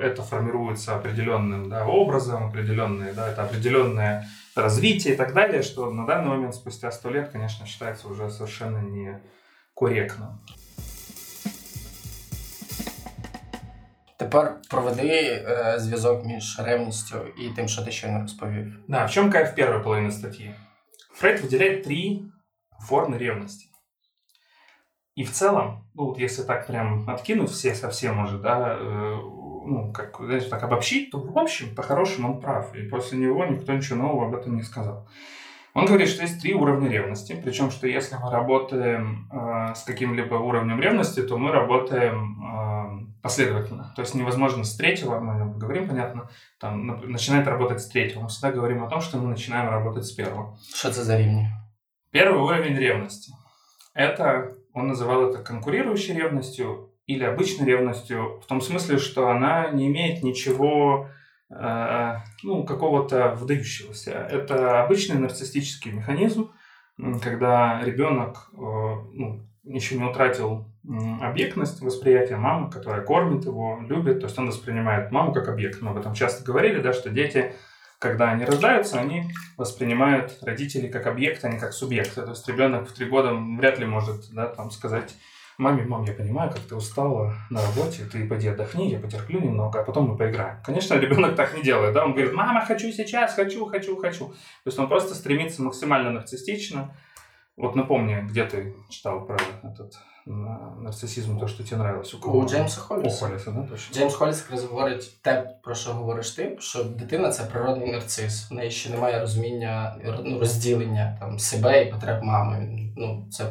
это 0.00 0.22
формируется 0.22 0.96
определенным 0.96 1.68
да, 1.68 1.86
образом, 1.86 2.46
определенное, 2.46 3.12
да, 3.12 3.28
это 3.28 3.44
определенное 3.44 4.28
развитие 4.56 5.14
и 5.14 5.16
так 5.16 5.32
далее, 5.32 5.62
что 5.62 5.90
на 5.90 6.06
данный 6.06 6.28
момент, 6.28 6.54
спустя 6.54 6.90
сто 6.90 7.10
лет, 7.10 7.30
конечно, 7.30 7.66
считается 7.66 8.08
уже 8.08 8.30
совершенно 8.30 8.78
некорректным. 8.78 10.40
Тепер 14.16 14.56
проведи 14.70 15.08
е, 15.08 15.74
зв'язок 15.78 16.24
між 16.24 16.60
ревністю 16.60 17.16
і 17.38 17.48
тим, 17.48 17.68
що 17.68 17.82
ти 17.82 17.90
щойно 17.90 18.20
розповів. 18.20 18.84
Да, 18.88 19.04
в 19.04 19.10
чем 19.10 19.30
кайф 19.30 19.54
первой 19.54 19.82
половины 19.82 20.12
статьи? 20.12 20.54
Фрейд 21.14 21.40
выделяет 21.40 21.84
три 21.84 22.22
формы 22.88 23.18
ревности. 23.18 23.66
И 25.16 25.22
в 25.22 25.30
целом, 25.30 25.88
ну 25.94 26.06
вот 26.06 26.18
если 26.18 26.42
так 26.42 26.66
прям 26.66 27.08
откинуть 27.08 27.50
все 27.50 27.74
совсем 27.74 28.24
уже, 28.24 28.38
да, 28.38 28.76
э, 28.80 29.16
ну, 29.69 29.93
как, 29.93 30.17
знаешь, 30.19 30.45
так 30.45 30.63
обобщить, 30.63 31.11
то 31.11 31.19
в 31.19 31.37
общем, 31.37 31.75
по-хорошему 31.75 32.33
он 32.33 32.41
прав. 32.41 32.75
И 32.75 32.81
после 32.89 33.17
него 33.19 33.45
никто 33.45 33.73
ничего 33.73 33.99
нового 33.99 34.27
об 34.27 34.35
этом 34.35 34.55
не 34.55 34.63
сказал. 34.63 35.07
Он 35.75 35.85
говорит, 35.85 36.09
что 36.09 36.23
есть 36.23 36.41
три 36.41 36.53
уровня 36.53 36.89
ревности, 36.89 37.39
причем, 37.43 37.69
что 37.69 37.87
если 37.87 38.15
мы 38.15 38.31
работаем 38.31 39.29
э, 39.31 39.75
с 39.75 39.83
каким-либо 39.83 40.35
уровнем 40.35 40.81
ревности, 40.81 41.21
то 41.21 41.37
мы 41.37 41.51
работаем 41.51 42.43
э, 42.43 43.21
последовательно. 43.21 43.93
То 43.95 44.01
есть 44.01 44.15
невозможно 44.15 44.63
с 44.63 44.75
третьего, 44.75 45.19
мы 45.19 45.33
о 45.33 45.37
нем 45.37 45.53
поговорим, 45.53 45.87
понятно, 45.87 46.29
там, 46.59 46.87
начинает 47.11 47.47
работать 47.47 47.81
с 47.81 47.87
третьего. 47.87 48.21
Мы 48.21 48.27
всегда 48.29 48.51
говорим 48.51 48.83
о 48.83 48.89
том, 48.89 48.99
что 48.99 49.17
мы 49.17 49.29
начинаем 49.29 49.69
работать 49.69 50.05
с 50.05 50.11
первого. 50.11 50.57
Что 50.73 50.89
это 50.89 51.03
за 51.03 51.17
рівні? 51.17 51.47
Первый 52.11 52.41
уровень 52.41 52.75
ревности. 52.75 53.31
Это, 53.93 54.55
он 54.73 54.87
называл 54.87 55.29
это 55.29 55.43
конкурирующей 55.43 56.15
ревностью 56.15 56.88
или 57.13 57.23
обычной 57.23 57.65
ревностью, 57.65 58.39
в 58.43 58.45
том 58.45 58.61
смысле, 58.61 58.97
что 58.97 59.29
она 59.29 59.69
не 59.69 59.87
имеет 59.87 60.23
ничего 60.23 61.09
Э, 61.51 62.17
ну, 62.43 62.63
какого-то 62.63 63.35
выдающегося. 63.35 64.11
Это 64.11 64.83
обычный 64.83 65.17
нарциссический 65.17 65.91
механизм, 65.91 66.51
когда 67.23 67.81
ребенок 67.83 68.49
э, 68.53 68.57
ну, 68.57 69.41
еще 69.63 69.97
не 69.97 70.03
утратил 70.03 70.65
объектность 71.21 71.81
восприятия 71.81 72.37
мамы, 72.37 72.69
которая 72.69 73.01
кормит 73.01 73.45
его, 73.45 73.79
любит, 73.81 74.19
то 74.21 74.27
есть 74.27 74.37
он 74.37 74.47
воспринимает 74.47 75.11
маму 75.11 75.33
как 75.33 75.47
объект. 75.49 75.81
Мы 75.81 75.91
об 75.91 75.97
этом 75.97 76.13
часто 76.13 76.43
говорили, 76.43 76.81
да, 76.81 76.93
что 76.93 77.09
дети, 77.09 77.53
когда 77.97 78.29
они 78.29 78.45
рождаются, 78.45 78.99
они 78.99 79.31
воспринимают 79.57 80.37
родителей 80.41 80.89
как 80.89 81.07
объект, 81.07 81.43
а 81.43 81.49
не 81.49 81.59
как 81.59 81.73
субъекта. 81.73 82.23
То 82.23 82.31
есть 82.31 82.47
ребенок 82.47 82.87
в 82.87 82.93
три 82.93 83.07
года 83.07 83.33
вряд 83.33 83.79
ли 83.79 83.85
может 83.85 84.31
да, 84.31 84.47
там, 84.47 84.71
сказать 84.71 85.15
маме, 85.58 85.84
мам, 85.84 86.04
я 86.04 86.12
понимаю, 86.12 86.50
как 86.50 86.60
ты 86.60 86.74
устала 86.74 87.34
на 87.50 87.60
работе, 87.62 88.04
ты 88.04 88.28
пойди 88.28 88.48
отдохни, 88.48 88.90
я 88.90 88.98
потерплю 88.98 89.40
немного, 89.40 89.80
а 89.80 89.84
потом 89.84 90.10
мы 90.10 90.16
поиграем. 90.16 90.62
Конечно, 90.64 90.94
ребенок 90.94 91.36
так 91.36 91.54
не 91.54 91.62
делает, 91.62 91.94
да, 91.94 92.04
он 92.04 92.12
говорит, 92.12 92.32
мама, 92.32 92.64
хочу 92.64 92.92
сейчас, 92.92 93.34
хочу, 93.34 93.66
хочу, 93.66 93.96
хочу. 93.96 94.28
То 94.28 94.68
есть 94.68 94.78
он 94.78 94.88
просто 94.88 95.14
стремится 95.14 95.62
максимально 95.62 96.10
нарциссично. 96.10 96.94
Вот 97.56 97.76
напомни, 97.76 98.20
где 98.28 98.44
ты 98.44 98.74
читал 98.90 99.24
про 99.26 99.36
этот 99.62 99.94
нарцисизм, 100.26 101.38
то, 101.38 101.48
що 101.48 101.64
тебе 101.64 101.76
нравилось? 101.76 102.14
У 102.14 102.20
кого? 102.20 102.38
У 102.38 102.48
Джеймса 102.48 102.80
Холліса. 102.80 103.26
У 103.26 103.28
Холліса, 103.28 103.50
да, 103.50 103.62
точно. 103.62 103.94
Джеймс 103.94 104.14
Холліс 104.14 104.42
якраз 104.42 104.64
говорить 104.64 105.22
те, 105.22 105.56
про 105.62 105.74
що 105.74 105.92
говориш 105.92 106.30
ти, 106.30 106.56
що 106.60 106.84
дитина 106.84 107.30
це 107.30 107.44
природний 107.44 107.92
нарцис. 107.92 108.50
В 108.50 108.54
неї 108.54 108.70
ще 108.70 108.90
немає 108.90 109.20
розуміння, 109.20 109.96
ну, 110.24 110.38
розділення 110.38 111.16
там, 111.20 111.38
себе 111.38 111.84
і 111.84 111.90
потреб 111.90 112.22
мами. 112.22 112.68
Ну, 112.96 113.26
це 113.30 113.44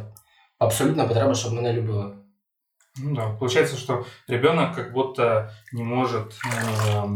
абсолютно 0.58 1.06
потреба, 1.06 1.34
чтобы 1.34 1.60
меня 1.60 1.72
любили. 1.72 2.18
Ну 3.00 3.14
да, 3.14 3.28
получается, 3.30 3.76
что 3.76 4.06
ребенок 4.26 4.74
как 4.74 4.92
будто 4.92 5.54
не 5.72 5.84
может 5.84 6.34
э, 6.44 7.06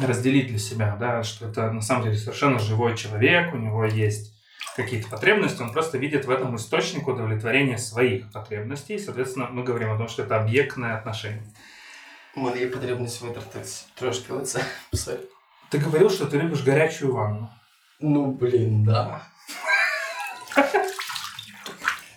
разделить 0.00 0.48
для 0.48 0.58
себя, 0.58 0.96
да, 0.98 1.22
что 1.22 1.48
это 1.48 1.70
на 1.70 1.80
самом 1.80 2.04
деле 2.04 2.16
совершенно 2.16 2.58
живой 2.58 2.96
человек, 2.96 3.54
у 3.54 3.58
него 3.58 3.84
есть 3.84 4.32
какие-то 4.74 5.08
потребности, 5.08 5.62
он 5.62 5.72
просто 5.72 5.98
видит 5.98 6.24
в 6.24 6.30
этом 6.30 6.56
источник 6.56 7.06
удовлетворения 7.06 7.78
своих 7.78 8.32
потребностей, 8.32 8.94
и, 8.94 8.98
соответственно, 8.98 9.48
мы 9.50 9.62
говорим 9.62 9.92
о 9.92 9.98
том, 9.98 10.08
что 10.08 10.22
это 10.22 10.40
объектное 10.40 10.96
отношение. 10.96 11.44
У 12.34 12.40
меня 12.40 12.56
есть 12.56 12.72
потребность 12.72 13.20
вытратить 13.20 13.86
трошки 13.94 14.32
лице. 14.32 14.62
Ты 15.70 15.78
говорил, 15.78 16.10
что 16.10 16.26
ты 16.26 16.36
любишь 16.36 16.62
горячую 16.62 17.14
ванну. 17.14 17.50
Ну, 17.98 18.30
блин, 18.32 18.84
да. 18.84 19.22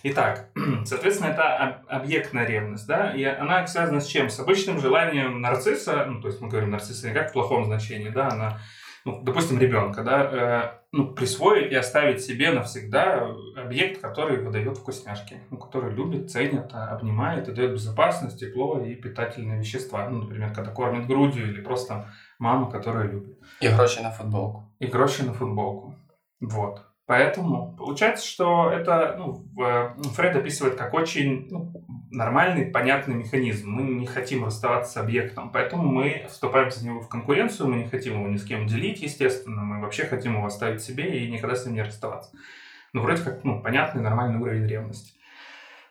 Итак, 0.08 0.50
соответственно, 0.84 1.30
это 1.30 1.82
объектная 1.88 2.46
ревность, 2.46 2.86
да, 2.86 3.10
и 3.10 3.24
она 3.24 3.66
связана 3.66 4.00
с 4.00 4.06
чем? 4.06 4.30
С 4.30 4.38
обычным 4.38 4.78
желанием 4.78 5.40
нарцисса, 5.40 6.04
ну, 6.06 6.20
то 6.20 6.28
есть 6.28 6.40
мы 6.40 6.48
говорим 6.48 6.70
нарцисса 6.70 7.08
не 7.08 7.14
как 7.14 7.30
в 7.30 7.32
плохом 7.32 7.64
значении, 7.64 8.10
да, 8.10 8.28
она, 8.28 8.60
ну, 9.04 9.20
допустим, 9.22 9.58
ребенка, 9.58 10.04
да, 10.04 10.30
э, 10.30 10.86
ну, 10.92 11.12
присвоить 11.12 11.72
и 11.72 11.74
оставить 11.74 12.20
себе 12.20 12.52
навсегда 12.52 13.34
объект, 13.56 14.00
который 14.00 14.36
выдает 14.36 14.78
вкусняшки, 14.78 15.40
ну, 15.50 15.58
который 15.58 15.92
любит, 15.92 16.30
ценит, 16.30 16.70
а, 16.72 16.94
обнимает 16.94 17.48
и 17.48 17.52
дает 17.52 17.72
безопасность, 17.72 18.38
тепло 18.38 18.80
и 18.80 18.94
питательные 18.94 19.58
вещества. 19.58 20.08
Ну, 20.08 20.22
например, 20.22 20.52
когда 20.54 20.70
кормит 20.70 21.08
грудью 21.08 21.50
или 21.50 21.60
просто 21.60 22.06
мама, 22.38 22.70
которая 22.70 23.08
любит. 23.08 23.40
И 23.60 23.68
гроши 23.68 24.02
на 24.02 24.12
футболку. 24.12 24.72
И 24.78 24.86
гроши 24.86 25.24
на 25.24 25.32
футболку. 25.32 25.96
Вот. 26.40 26.85
Поэтому 27.06 27.76
получается, 27.78 28.26
что 28.26 28.68
это 28.70 29.14
ну, 29.16 29.44
ну, 29.54 30.10
Фред 30.10 30.34
описывает 30.34 30.74
как 30.74 30.92
очень 30.92 31.46
ну, 31.48 31.72
нормальный, 32.10 32.66
понятный 32.66 33.14
механизм. 33.14 33.70
Мы 33.70 33.82
не 33.82 34.06
хотим 34.06 34.44
расставаться 34.44 34.92
с 34.92 34.96
объектом, 34.96 35.50
поэтому 35.52 35.84
мы 35.84 36.26
вступаем 36.28 36.72
с 36.72 36.82
него 36.82 37.00
в 37.00 37.08
конкуренцию, 37.08 37.68
мы 37.68 37.76
не 37.76 37.88
хотим 37.88 38.14
его 38.14 38.28
ни 38.28 38.36
с 38.36 38.44
кем 38.44 38.66
делить, 38.66 39.02
естественно, 39.02 39.62
мы 39.62 39.80
вообще 39.80 40.04
хотим 40.04 40.34
его 40.34 40.46
оставить 40.46 40.82
себе 40.82 41.20
и 41.20 41.30
никогда 41.30 41.54
с 41.54 41.64
ним 41.64 41.76
не 41.76 41.82
расставаться. 41.82 42.32
Ну, 42.92 43.02
вроде 43.02 43.22
как 43.22 43.44
ну, 43.44 43.62
понятный, 43.62 44.02
нормальный 44.02 44.40
уровень 44.40 44.66
ревности. 44.66 45.12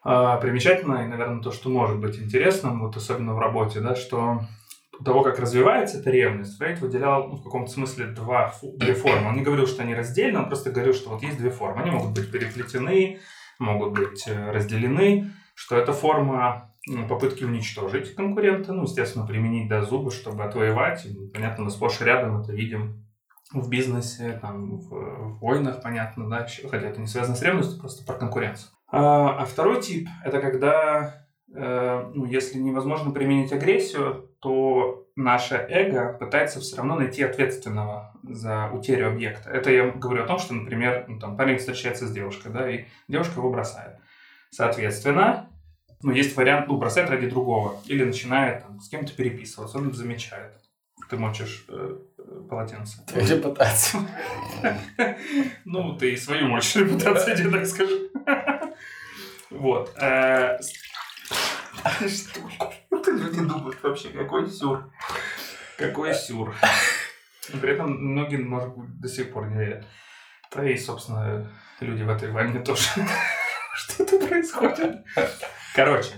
А, 0.04 0.36
примечательно, 0.38 1.06
и, 1.06 1.08
наверное, 1.08 1.42
то, 1.42 1.52
что 1.52 1.70
может 1.70 1.98
быть 1.98 2.20
интересным, 2.20 2.82
вот 2.82 2.98
особенно 2.98 3.34
в 3.34 3.40
работе, 3.40 3.80
да, 3.80 3.96
что 3.96 4.42
того, 5.04 5.24
как 5.24 5.40
развивается 5.40 6.00
эта 6.00 6.10
ревность, 6.10 6.58
Фрейд 6.58 6.80
выделял 6.80 7.28
ну, 7.28 7.36
в 7.38 7.44
каком-то 7.44 7.72
смысле 7.72 8.08
два, 8.08 8.54
две 8.62 8.94
формы. 8.94 9.30
Он 9.30 9.36
не 9.36 9.44
говорил, 9.44 9.68
что 9.68 9.84
они 9.84 9.96
раздельны, 9.96 10.40
он 10.40 10.48
просто 10.48 10.72
говорил, 10.72 10.94
что 10.94 11.10
вот 11.10 11.24
есть 11.24 11.38
две 11.38 11.50
формы. 11.50 11.82
Они 11.82 11.92
могут 11.92 12.14
быть 12.14 12.32
переплетены, 12.32 13.20
могут 13.60 13.94
быть 13.94 14.28
э, 14.28 14.52
разделены, 14.52 15.32
что 15.54 15.78
это 15.78 15.94
форма 15.94 16.72
попытки 17.10 17.44
уничтожить 17.44 18.14
конкурента, 18.14 18.72
ну, 18.72 18.84
естественно, 18.84 19.26
применить 19.26 19.68
до 19.68 19.82
зуба, 19.82 20.12
чтобы 20.12 20.44
отвоевать. 20.44 21.08
Понятно, 21.34 21.64
мы 21.66 21.72
сплошь 21.72 22.00
и 22.02 22.04
рядом 22.04 22.42
это 22.42 22.52
видим 22.54 23.04
в 23.52 23.70
бизнесе, 23.70 24.38
там, 24.40 24.78
в 24.78 25.40
войнах, 25.40 25.82
понятно, 25.82 26.30
да, 26.30 26.48
хотя 26.70 26.88
это 26.88 27.02
не 27.02 27.08
связано 27.08 27.36
с 27.36 27.42
ревностью, 27.42 27.80
просто 27.80 28.06
про 28.06 28.14
конкуренцию. 28.14 28.70
А, 28.92 29.40
а 29.40 29.46
второй 29.46 29.82
тип– 29.82 30.08
это 30.24 30.40
когда 30.40 31.26
Э, 31.56 32.12
ну, 32.14 32.26
если 32.26 32.60
невозможно 32.60 33.12
применить 33.12 33.54
агрессию, 33.54 34.30
то 34.46 35.08
наше 35.16 35.56
эго 35.56 36.14
пытается 36.20 36.60
все 36.60 36.78
равно 36.78 36.98
найти 36.98 37.24
ответственного 37.24 38.14
за 38.22 38.70
утерю 38.72 39.08
объекта. 39.08 39.50
Это 39.50 39.72
я 39.72 39.90
говорю 39.90 40.24
о 40.24 40.28
том, 40.28 40.38
что, 40.38 40.54
например, 40.54 41.06
ну, 41.08 41.20
там, 41.20 41.36
парень 41.36 41.58
встречается 41.58 42.06
с 42.06 42.12
девушкой, 42.12 42.52
да, 42.52 42.70
и 42.70 42.86
девушка 43.08 43.40
его 43.40 43.50
бросает. 43.50 43.96
Соответственно, 44.52 45.50
ну, 46.04 46.12
есть 46.12 46.38
вариант, 46.38 46.68
ну, 46.68 46.78
бросает 46.78 47.10
ради 47.10 47.28
другого. 47.28 47.82
Или 47.88 48.04
начинает 48.04 48.62
там, 48.62 48.80
с 48.80 48.88
кем-то 48.88 49.14
переписываться, 49.14 49.80
он 49.80 49.92
замечает. 49.94 50.54
Ты 51.10 51.18
мочишь 51.18 51.66
э, 51.68 51.98
полотенце. 52.48 53.04
Твою 53.08 53.28
репутацию. 53.28 54.04
Ну, 55.66 55.98
ты 55.98 56.16
свою 56.18 56.50
мочишь 56.50 56.76
репутацию, 56.76 57.36
я 57.36 57.50
так 57.50 57.66
скажу. 57.66 57.98
Вот. 59.50 59.92
Э, 60.00 60.60
что 62.08 62.42
люди 63.16 63.42
думают 63.42 63.82
вообще? 63.84 64.10
Какой 64.10 64.48
сюр? 64.50 64.92
Какой 65.78 66.14
сюр? 66.14 66.54
При 67.62 67.72
этом 67.72 67.92
многие, 67.92 68.38
может 68.38 68.76
быть, 68.76 69.00
до 69.00 69.08
сих 69.08 69.32
пор 69.32 69.48
не 69.48 69.58
верят. 69.58 69.86
Да 70.54 70.70
и, 70.70 70.78
собственно, 70.78 71.52
люди 71.80 72.04
в 72.04 72.10
этой 72.10 72.32
войне 72.32 72.60
тоже. 72.60 72.84
Что 73.76 74.04
это 74.04 74.28
происходит? 74.28 75.04
Короче. 75.76 76.14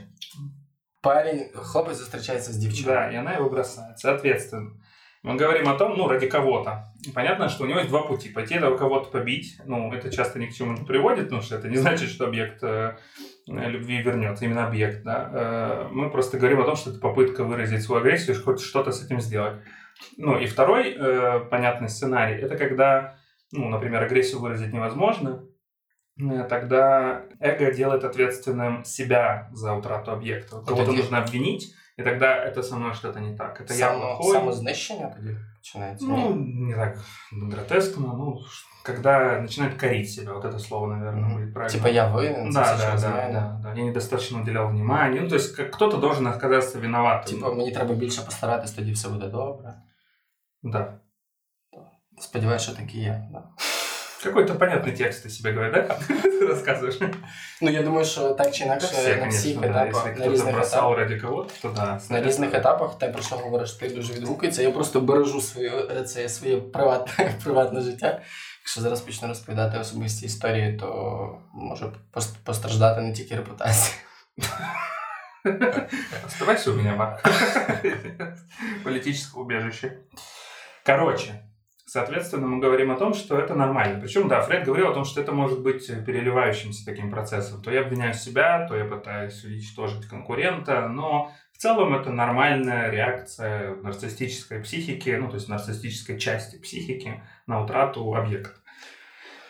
Парень, 1.01 1.51
хлопец 1.53 1.99
встречается 1.99 2.51
с 2.51 2.57
девчонкой. 2.57 2.93
Да, 2.93 3.11
и 3.11 3.15
она 3.15 3.33
его 3.33 3.49
бросает. 3.49 3.97
Соответственно, 3.97 4.71
мы 5.23 5.35
говорим 5.35 5.67
о 5.67 5.77
том, 5.77 5.97
ну, 5.97 6.07
ради 6.07 6.27
кого-то. 6.27 6.93
Понятно, 7.13 7.49
что 7.49 7.63
у 7.63 7.67
него 7.67 7.79
есть 7.79 7.89
два 7.89 8.03
пути. 8.03 8.29
Пойти 8.29 8.55
этого 8.55 8.77
кого-то 8.77 9.09
побить. 9.09 9.57
Ну, 9.65 9.91
это 9.91 10.11
часто 10.11 10.39
ни 10.39 10.45
к 10.47 10.53
чему 10.53 10.73
не 10.73 10.85
приводит, 10.85 11.25
потому 11.25 11.41
что 11.41 11.55
это 11.55 11.69
не 11.69 11.77
значит, 11.77 12.09
что 12.09 12.25
объект 12.25 12.63
э, 12.63 12.97
любви 13.46 14.02
вернется, 14.02 14.44
именно 14.44 14.66
объект. 14.66 15.02
Да? 15.04 15.30
Э, 15.34 15.88
мы 15.90 16.10
просто 16.10 16.38
говорим 16.38 16.60
о 16.60 16.64
том, 16.64 16.76
что 16.76 16.90
это 16.90 17.00
попытка 17.00 17.44
выразить 17.44 17.82
свою 17.82 18.00
агрессию 18.02 18.36
и 18.36 18.38
хоть 18.42 18.60
что-то 18.60 18.90
с 18.92 19.04
этим 19.04 19.20
сделать. 19.20 19.54
Ну, 20.18 20.38
и 20.38 20.46
второй 20.46 20.94
э, 20.98 21.40
понятный 21.50 21.88
сценарий, 21.88 22.40
это 22.42 22.56
когда, 22.56 23.14
ну, 23.52 23.68
например, 23.68 24.02
агрессию 24.02 24.40
выразить 24.40 24.72
невозможно, 24.72 25.42
э, 26.20 26.44
тогда 26.48 27.22
эго 27.40 27.72
делает 27.72 28.04
ответственным 28.04 28.84
себя 28.84 29.48
за 29.52 29.72
утрату 29.74 30.10
объекта. 30.12 30.56
Кого-то 30.66 30.86
тоді- 30.86 30.96
нужно 30.96 31.18
обвинить, 31.18 31.74
и 31.98 32.02
тогда 32.02 32.46
это 32.48 32.62
со 32.62 32.76
мной 32.76 32.94
что-то 32.94 33.20
не 33.20 33.36
так. 33.36 33.60
Это 33.60 33.72
я 33.74 33.88
Само, 33.88 34.00
плохой. 34.00 34.32
самознищення 34.32 35.14
тоді 35.16 35.36
починається. 35.58 36.06
Ну, 36.08 36.34
Ні. 36.34 36.64
не 36.70 36.74
так 36.76 36.98
гротескно, 37.50 38.14
ну, 38.18 38.40
ш- 38.50 38.66
когда 38.86 39.40
начинает 39.40 39.80
корить 39.80 40.10
себя, 40.10 40.32
вот 40.32 40.44
это 40.44 40.58
слово, 40.58 40.86
наверное, 40.86 41.22
Мгм. 41.24 41.34
будет 41.34 41.54
правильно. 41.54 41.72
Типа 41.78 41.88
я 41.88 42.06
винен, 42.08 42.52
це 42.52 42.58
Да, 42.58 42.62
все 42.64 42.76
да, 42.76 42.82
через 42.84 43.02
да, 43.02 43.08
мене. 43.10 43.32
да, 43.32 43.60
да. 43.62 43.80
Я 43.80 43.84
недостаточно 43.84 44.40
уделял 44.40 44.68
внимания. 44.68 45.20
Ну, 45.20 45.28
то 45.28 45.36
есть 45.36 45.56
как- 45.56 45.70
кто-то 45.70 45.96
должен 45.96 46.26
оказаться 46.26 46.78
виноватым. 46.78 47.24
Типа 47.30 47.52
мені 47.54 47.72
треба 47.72 47.94
більше 47.94 48.20
постаратись, 48.22 48.70
тоді 48.72 48.92
все 48.92 49.08
буде 49.08 49.26
добре. 49.26 49.74
Да. 50.62 50.94
Сподіваюся, 52.18 52.64
що 52.64 52.74
так 52.74 52.94
і 52.94 52.98
є. 52.98 53.22
Да. 53.32 53.42
Какой-то 54.24 54.52
понятный 54.54 54.96
текст 54.98 55.26
ты 55.26 55.30
себе 55.30 55.52
говоришь, 55.52 55.74
да? 55.88 55.96
Ты 56.14 56.46
рассказываешь. 56.48 57.14
Ну 57.62 57.70
я 57.70 57.82
думаю, 57.82 58.04
що 58.04 58.30
так 58.34 58.50
чи 58.50 58.60
Да 58.60 58.66
інакше 58.66 58.86
все, 58.86 59.16
на 59.16 59.28
всіх 59.28 59.54
конечно, 59.54 59.60
да. 59.74 59.84
етапах, 59.86 60.06
Если 60.06 60.10
на 60.10 60.14
кто-то 60.14 60.30
різних 60.32 60.54
бросал 60.54 60.78
етапах. 60.92 60.98
ради 60.98 61.20
кого-то, 61.20 61.52
то 61.62 61.68
да. 61.68 62.00
На 62.10 62.22
різних 62.22 62.54
етапах 62.54 62.98
те, 62.98 63.08
про 63.08 63.22
що 63.22 63.36
говориш, 63.36 63.72
ти 63.72 63.88
дуже 63.88 64.12
відгукується. 64.12 64.62
Я 64.62 64.70
просто 64.70 65.00
бережу 65.00 65.40
своє, 65.40 65.72
е, 65.90 66.02
це 66.02 66.28
своє 66.28 66.56
приватне, 66.60 67.34
приватне 67.44 67.80
життя. 67.80 68.20
Якщо 68.66 68.80
зараз 68.80 69.00
почну 69.00 69.28
розповідати 69.28 69.78
особисті 69.78 70.26
історії, 70.26 70.76
то 70.76 70.88
може 71.54 71.92
пос- 72.12 72.36
постраждати 72.44 73.00
не 73.00 73.12
тільки 73.12 73.36
репутація. 73.36 73.96
Оставайся 76.26 76.70
у 76.70 76.74
меня, 76.74 76.96
Марк. 76.96 77.22
Политическое 78.84 79.42
убежище. 79.42 79.98
Короче, 80.86 81.42
соответственно, 81.86 82.46
мы 82.46 82.60
говорим 82.64 82.90
о 82.90 82.96
том, 82.96 83.14
что 83.14 83.36
это 83.38 83.54
нормально. 83.54 84.00
Причем, 84.00 84.28
да, 84.28 84.40
Фред 84.42 84.64
говорил 84.66 84.88
о 84.88 84.94
том, 84.94 85.04
что 85.04 85.20
это 85.20 85.32
может 85.32 85.60
быть 85.60 86.04
переливающимся 86.06 86.84
таким 86.86 87.10
процессом. 87.10 87.62
То 87.62 87.70
я 87.70 87.80
обвиняю 87.82 88.14
себя, 88.14 88.66
то 88.68 88.76
я 88.76 88.84
пытаюсь 88.84 89.44
уничтожить 89.44 90.06
конкурента, 90.06 90.88
но 90.88 91.32
в 91.56 91.58
целом 91.58 91.94
это 91.94 92.10
нормальная 92.10 92.90
реакция 92.90 93.76
нарциссической 93.76 94.60
психики, 94.60 95.10
ну, 95.20 95.28
то 95.28 95.36
есть 95.36 95.48
нарциссической 95.48 96.18
части 96.18 96.56
психики 96.56 97.22
на 97.46 97.62
утрату 97.62 98.14
объекта. 98.14 98.58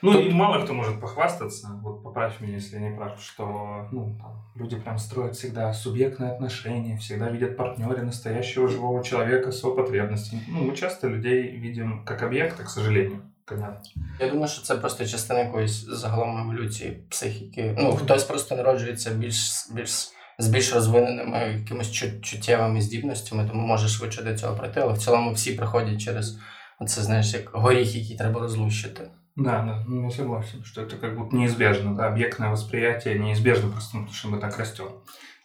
Ну, 0.03 0.13
Тут- 0.13 0.27
и 0.27 0.31
мало 0.31 0.65
кто 0.65 0.75
может 0.75 1.01
похвастаться, 1.01 1.69
вот 1.83 2.03
поправь 2.03 2.41
меня, 2.41 2.55
если 2.55 2.77
я 2.77 2.89
не 2.91 2.97
прав, 2.97 3.23
что 3.23 3.89
ну, 3.93 4.19
там, 4.19 4.45
люди 4.57 4.77
прям 4.77 4.99
строят 4.99 5.37
всегда 5.37 5.73
субъектные 5.73 6.33
отношения, 6.33 6.97
всегда 6.99 7.31
видят 7.31 7.53
в 7.53 7.57
партнере 7.57 8.03
настоящего 8.03 8.69
живого 8.69 9.05
человека 9.05 9.53
с 9.53 9.63
его 9.63 9.75
потребностями. 9.77 10.43
Ну, 10.49 10.65
мы 10.65 10.77
часто 10.77 11.07
людей 11.07 11.57
видим 11.57 12.05
как 12.05 12.23
объекты, 12.23 12.65
к 12.65 12.69
сожалению. 12.69 13.23
Понятно. 13.45 13.81
Я 14.21 14.29
думаю, 14.29 14.49
що 14.49 14.63
це 14.63 14.77
просто 14.77 15.07
частина 15.07 15.41
якоїсь 15.41 15.85
загалом 15.85 16.39
еволюції 16.41 16.91
психіки. 17.09 17.77
Ну, 17.79 17.93
хтось 17.97 18.25
просто 18.25 18.57
народжується 18.57 19.11
більш, 19.11 19.69
більш 19.75 20.09
з 20.39 20.49
більш 20.49 20.75
розвиненими 20.75 21.39
якимись 21.61 21.91
чут- 21.93 22.21
чуттєвими 22.21 22.81
здібностями, 22.81 23.49
тому 23.49 23.67
може 23.67 23.89
швидше 23.89 24.23
до 24.23 24.35
цього 24.39 24.57
прийти, 24.57 24.81
але 24.81 24.93
в 24.93 24.99
цілому 24.99 25.33
всі 25.33 25.53
приходять 25.53 26.01
через 26.01 26.39
оце, 26.79 27.03
знаєш, 27.03 27.35
як 27.35 27.51
горіх, 27.53 27.95
який 27.97 28.17
треба 28.17 28.41
розлущити. 28.41 29.11
Да, 29.37 29.51
да, 29.51 29.85
ну, 29.89 30.05
я 30.05 30.11
согласен, 30.11 30.65
что 30.65 30.83
это 30.83 31.01
как 31.01 31.19
будто 31.19 31.37
неизбежно, 31.37 31.95
да, 31.95 32.03
объектное 32.11 32.51
восприятие 32.51 33.19
неизбежно 33.19 33.71
просто 33.71 33.93
потому, 33.93 34.13
что 34.13 34.29
мы 34.29 34.41
так 34.41 34.59
растем. 34.59 34.87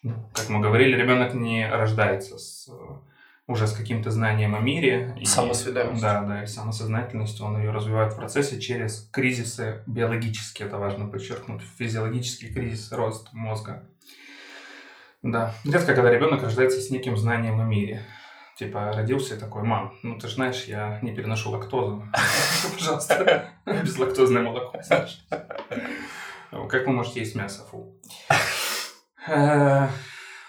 Ну, 0.04 0.14
как 0.34 0.50
мы 0.50 0.62
говорили, 0.64 0.96
ребенок 0.98 1.34
не 1.34 1.70
рождается 1.72 2.36
с, 2.38 2.70
э, 2.70 2.74
уже 3.48 3.66
с 3.68 3.72
каким-то 3.74 4.12
знанием 4.12 4.56
о 4.56 4.60
мире. 4.60 5.16
и- 5.22 5.26
Самосведомостью. 5.26 6.02
Да, 6.02 6.22
да, 6.22 6.44
и 6.44 6.48
самосознательностью. 6.48 7.46
Он 7.46 7.58
ее 7.58 7.72
развивает 7.72 8.14
в 8.14 8.16
процессе 8.18 8.60
через 8.60 9.10
кризисы 9.14 9.84
биологические, 9.88 10.68
это 10.70 10.78
важно 10.78 11.08
подчеркнуть, 11.08 11.62
физиологический 11.78 12.54
кризис, 12.54 12.92
рост 12.92 13.34
мозга. 13.34 13.84
Да. 15.23 15.55
Редко, 15.65 15.95
когда 15.95 16.11
ребенок 16.11 16.43
рождается 16.43 16.81
с 16.81 16.91
неким 16.91 17.17
знанием 17.17 17.61
о 17.61 17.65
мире. 17.65 18.03
Типа, 18.57 18.93
родился 18.93 19.39
такой, 19.39 19.63
мам, 19.63 19.95
ну 20.03 20.19
ты 20.19 20.29
же 20.29 20.35
знаешь, 20.35 20.65
я 20.65 20.99
не 21.01 21.15
переношу 21.15 21.51
лактозу. 21.51 22.03
Пожалуйста, 22.77 23.47
безлактозное 23.67 24.43
молоко. 24.43 24.79
знаешь. 24.83 25.25
Как 26.69 26.87
вы 26.87 26.93
можете 26.93 27.21
есть 27.21 27.35
мясо? 27.35 27.65
Фу. 27.71 27.95
Э, 29.27 29.89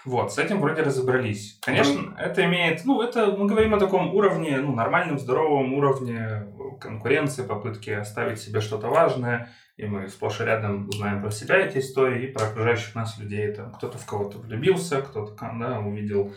Вот, 0.04 0.32
с 0.34 0.38
этим 0.38 0.60
вроде 0.60 0.82
разобрались. 0.82 1.58
Конечно, 1.62 2.14
это 2.18 2.44
имеет, 2.44 2.84
ну, 2.84 3.00
это 3.00 3.28
мы 3.28 3.46
говорим 3.46 3.72
о 3.74 3.78
таком 3.80 4.14
уровне, 4.14 4.58
ну, 4.58 4.74
нормальном, 4.74 5.18
здоровом 5.18 5.72
уровне 5.72 6.46
конкуренции, 6.80 7.42
попытки 7.42 7.90
оставить 7.90 8.38
себе 8.38 8.60
что-то 8.60 8.88
важное, 8.88 9.48
и 9.76 9.86
мы 9.86 10.08
сплошь 10.08 10.40
и 10.40 10.44
рядом 10.44 10.88
узнаем 10.88 11.20
про 11.20 11.30
себя 11.30 11.56
эти 11.56 11.78
истории 11.78 12.24
и 12.26 12.32
про 12.32 12.46
окружающих 12.46 12.94
нас 12.94 13.18
людей. 13.18 13.52
Там 13.52 13.72
кто-то 13.72 13.98
в 13.98 14.06
кого-то 14.06 14.38
влюбился, 14.38 15.02
кто-то 15.02 15.34
да, 15.58 15.80
увидел 15.80 16.34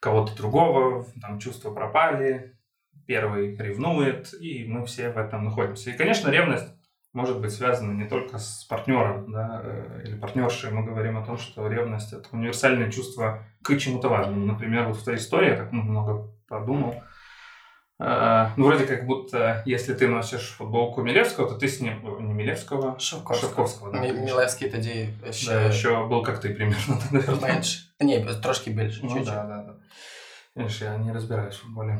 кого-то 0.00 0.36
другого, 0.36 1.06
там 1.20 1.38
чувства 1.38 1.72
пропали, 1.72 2.58
первый 3.06 3.56
ревнует, 3.56 4.32
и 4.40 4.64
мы 4.66 4.84
все 4.86 5.10
в 5.10 5.18
этом 5.18 5.44
находимся. 5.44 5.90
И, 5.90 5.96
конечно, 5.96 6.30
ревность 6.30 6.72
может 7.12 7.40
быть 7.40 7.52
связана 7.52 7.92
не 7.92 8.08
только 8.08 8.38
с 8.38 8.64
партнером 8.64 9.30
да, 9.32 9.60
э, 9.64 10.02
или 10.04 10.16
партнершей. 10.16 10.70
Мы 10.70 10.84
говорим 10.84 11.18
о 11.18 11.24
том, 11.24 11.38
что 11.38 11.68
ревность 11.68 12.12
это 12.12 12.28
универсальное 12.32 12.90
чувство 12.90 13.44
к 13.62 13.76
чему-то 13.76 14.08
важному. 14.08 14.46
Например, 14.46 14.86
вот 14.86 14.96
в 14.96 15.04
той 15.04 15.16
истории 15.16 15.50
я 15.50 15.56
так 15.56 15.72
много 15.72 16.32
подумал. 16.48 17.02
Э, 17.99 18.49
Ну, 18.57 18.65
вроде 18.65 18.85
как 18.85 19.05
будто, 19.05 19.63
если 19.65 19.93
ты 19.93 20.07
носишь 20.07 20.49
футболку 20.57 21.01
Милевского, 21.01 21.47
то 21.49 21.55
ты 21.55 21.67
с 21.67 21.81
ним... 21.81 22.05
о, 22.05 22.19
Не 22.21 22.33
Милевского, 22.33 22.99
Шовковського. 22.99 23.35
Шовковського, 23.39 23.91
да, 23.91 23.97
Мі- 23.97 24.07
конечно. 24.07 24.25
Мілевський 24.25 24.69
тоді 24.69 25.09
ще 25.31 25.51
Да, 25.51 25.61
еще 25.69 25.89
был 25.89 26.23
как 26.25 26.45
ты 26.45 26.53
примерно, 26.55 26.97
наверное. 27.11 27.53
менше. 27.53 27.79
Ні, 27.99 28.27
трошки 28.43 28.71
більше. 28.71 28.99
Ну 29.03 29.09
чуть-чуть. 29.09 29.25
да, 29.25 29.43
да, 29.43 29.57
да. 29.67 29.73
Видишь, 30.55 30.81
я 30.81 30.97
не 30.97 31.13
разбираюсь 31.13 31.55
в 31.55 31.61
футболе. 31.61 31.99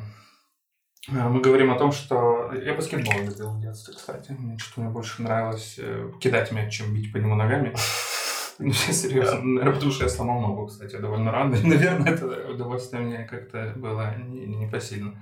А, 1.10 1.30
Мы 1.30 1.42
говорим 1.42 1.72
о 1.72 1.76
том, 1.78 1.92
что... 1.92 2.52
Я 2.66 2.74
баскетбол 2.74 3.14
любил 3.14 3.50
в 3.50 3.60
детстве, 3.62 3.94
кстати. 3.94 4.36
Мне 4.40 4.58
что-то 4.58 4.82
мне 4.82 4.90
больше 4.90 5.22
нравилось 5.22 5.80
э, 5.80 6.12
кидать 6.20 6.52
мяч, 6.52 6.74
чем 6.78 6.94
бить 6.94 7.14
по 7.14 7.18
нему 7.18 7.36
ногами. 7.36 7.74
Ну, 8.60 8.72
серьезно. 8.74 9.42
Наверное, 9.42 9.74
потому 9.74 9.92
что 9.92 10.04
я 10.04 10.10
сломал 10.10 10.40
ногу, 10.42 10.68
кстати, 10.68 10.96
довольно 11.02 11.32
рано. 11.32 11.56
И, 11.56 11.68
наверное, 11.68 12.14
это 12.14 12.26
удовольствие 12.54 13.02
мне 13.02 13.24
как-то 13.32 13.74
было 13.76 14.16
не- 14.18 14.46
непосильно. 14.48 15.12
А, 15.12 15.20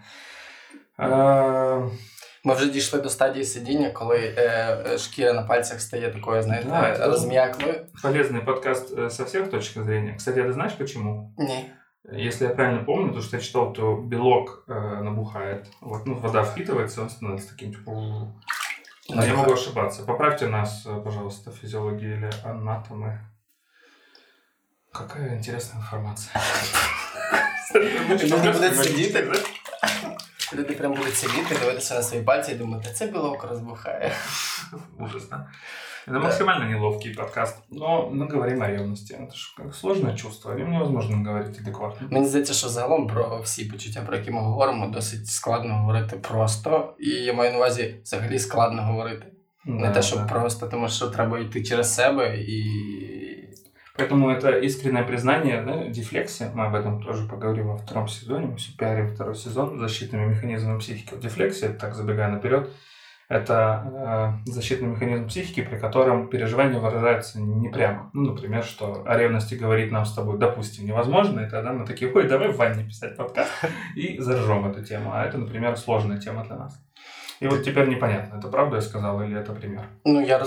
Ми 2.45 2.53
вже 2.55 2.69
дійшли 2.69 3.01
до 3.01 3.09
стадії 3.09 3.45
сидіння, 3.45 3.89
коли 3.89 4.17
е, 4.37 4.77
е, 4.87 4.97
шкіра 4.97 5.33
на 5.33 5.41
пальцях 5.43 5.81
стає 5.81 6.11
такою, 6.11 6.43
знаєте, 6.43 6.69
Да, 6.69 6.97
це- 6.97 7.07
розм'яклою. 7.07 7.85
Полезный 8.03 8.45
подкаст 8.45 8.97
э, 8.97 9.09
со 9.09 9.23
всех 9.23 9.49
точек 9.49 9.83
зрения. 9.83 10.15
Кстати, 10.17 10.41
а 10.41 10.43
ты 10.43 10.53
знаешь 10.53 10.73
почему? 10.73 11.33
Ні. 11.37 11.71
Если 12.13 12.47
я 12.47 12.53
правильно 12.53 12.83
помню, 12.85 13.13
то 13.13 13.21
что 13.21 13.37
я 13.37 13.43
читал, 13.43 13.73
то 13.73 13.95
белок 13.95 14.65
э, 14.67 15.03
набухает. 15.03 15.67
Вот, 15.81 16.05
ну, 16.05 16.15
вода 16.15 16.41
впитывается, 16.41 17.01
он 17.01 17.09
становится 17.09 17.49
таким 17.49 17.71
типа. 17.71 17.91
«у». 17.91 18.27
Но 19.09 19.25
я 19.25 19.33
могу 19.35 19.53
ошибаться. 19.53 20.03
Поправьте 20.03 20.47
нас, 20.47 20.85
э, 20.85 21.03
пожалуйста, 21.03 21.51
физиологи 21.51 22.05
или 22.05 22.29
анатомы. 22.43 23.19
Какая 24.91 25.37
интересная 25.37 25.81
информация. 25.81 26.41
Люди 27.75 28.37
будуть 28.37 28.83
сидіти. 28.83 29.27
Люди 30.53 30.73
прям 30.73 30.93
будуть 30.93 31.15
сидіти, 31.15 31.55
дивитися 31.59 31.95
на 31.95 32.01
свої 32.01 32.23
пальці 32.23 32.51
і 32.51 32.55
думати, 32.55 32.89
це 32.93 33.07
білок 33.07 33.43
розбухає. 33.43 34.11
Ужас, 34.99 35.29
да? 35.29 35.47
Это 36.07 36.19
максимально 36.19 36.65
неловкий 36.65 37.13
подкаст. 37.13 37.57
Но 37.69 38.09
мы 38.09 38.27
говорим 38.27 38.61
о 38.61 38.67
ревности. 38.67 39.13
Это 39.13 39.33
же 39.35 39.47
как 39.57 39.75
сложное 39.75 40.15
чувство. 40.15 40.51
О 40.51 40.55
нем 40.55 40.71
невозможно 40.71 41.17
говорить 41.17 41.59
адекватно. 41.59 42.07
Мені 42.11 42.25
здається, 42.25 42.53
що 42.53 42.69
загалом 42.69 43.07
про 43.07 43.41
всі 43.43 43.65
почуття, 43.65 44.01
про 44.01 44.17
які 44.17 44.31
ми 44.31 44.41
говоримо, 44.41 44.87
досить 44.87 45.27
складно 45.27 45.75
говорити 45.75 46.15
просто. 46.17 46.95
І 46.99 47.09
я 47.09 47.33
маю 47.33 47.51
на 47.51 47.57
увазі 47.57 47.95
взагалі 48.03 48.39
складно 48.39 48.81
говорити. 48.81 49.25
Не 49.65 49.87
Да, 49.87 49.93
те, 49.93 50.01
що 50.01 50.15
да. 50.15 50.23
просто, 50.23 50.67
тому 50.67 50.89
що 50.89 51.07
треба 51.07 51.39
йти 51.39 51.63
через 51.63 51.95
себе 51.95 52.37
і. 52.37 52.63
Поэтому 53.98 54.30
это 54.30 54.56
искреннее 54.60 55.02
признание, 55.02 55.60
да, 55.60 55.86
дефлексия. 55.86 56.52
Мы 56.54 56.66
об 56.66 56.74
этом 56.76 57.02
тоже 57.02 57.26
поговорим 57.26 57.66
во 57.66 57.78
втором 57.78 58.06
сезоне. 58.06 58.46
Мы 58.46 58.56
все 58.56 58.70
пиарим 58.76 59.08
второй 59.08 59.34
сезон 59.34 59.76
защитными 59.76 60.26
механизмами 60.26 60.78
психики. 60.78 61.16
Дефлексия, 61.20 61.72
так 61.72 61.96
забегая 61.96 62.28
наперед, 62.28 62.70
это 63.28 64.38
э, 64.46 64.50
защитный 64.50 64.86
механизм 64.86 65.26
психики, 65.26 65.62
при 65.62 65.76
котором 65.78 66.28
переживание 66.28 66.78
выражается 66.78 67.40
не 67.40 67.68
прямо. 67.70 68.08
Ну, 68.12 68.30
например, 68.30 68.62
что 68.62 69.02
о 69.04 69.18
ревности 69.18 69.56
говорить 69.56 69.90
нам 69.90 70.06
с 70.06 70.14
тобой, 70.14 70.38
допустим, 70.38 70.86
невозможно, 70.86 71.40
и 71.40 71.50
тогда 71.50 71.72
мы 71.72 71.84
такие, 71.84 72.10
ой, 72.12 72.28
давай 72.28 72.52
в 72.52 72.56
ванне 72.56 72.84
писать 72.84 73.16
подкаст 73.16 73.50
и 73.96 74.16
заржем 74.20 74.70
эту 74.70 74.84
тему. 74.84 75.10
А 75.12 75.24
это, 75.24 75.38
например, 75.38 75.76
сложная 75.76 76.20
тема 76.20 76.44
для 76.44 76.54
нас. 76.54 76.80
И 77.40 77.48
вот 77.48 77.64
теперь 77.64 77.88
непонятно, 77.88 78.38
это 78.38 78.46
правда 78.46 78.76
я 78.76 78.82
сказал 78.82 79.20
или 79.22 79.36
это 79.36 79.52
пример. 79.52 79.86
Ну, 80.04 80.20
я. 80.24 80.40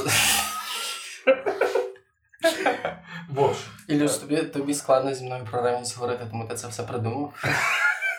В 3.30 3.40
общем. 3.40 3.68
Ілюш, 3.88 4.12
тобі, 4.12 4.36
тобі 4.36 4.74
складно 4.74 5.14
зі 5.14 5.24
мною 5.24 5.44
про 5.50 5.62
ревність 5.62 5.98
говорити, 5.98 6.24
тому 6.30 6.44
ти 6.48 6.54
це 6.54 6.68
все 6.68 6.82
придумав. 6.82 7.32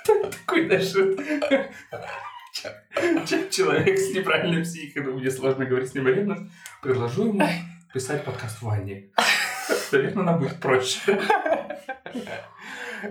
Такой 0.05 0.65
даже 0.69 1.15
ч- 3.25 3.49
человек 3.49 3.99
с 3.99 4.15
неправильной 4.15 4.63
психикой, 4.63 5.03
ну, 5.03 5.13
мне 5.19 5.31
сложно 5.31 5.65
говорить 5.65 5.89
с 5.89 5.95
ним 5.95 6.07
о 6.07 6.09
ревности, 6.11 6.45
предложу 6.81 7.27
ему 7.27 7.49
писать 7.93 8.23
подкаст 8.25 8.61
в 8.61 8.65
ванне. 8.65 9.03
Наверное, 9.91 10.23
нам 10.23 10.39
будет 10.39 10.59
проще. 10.59 11.17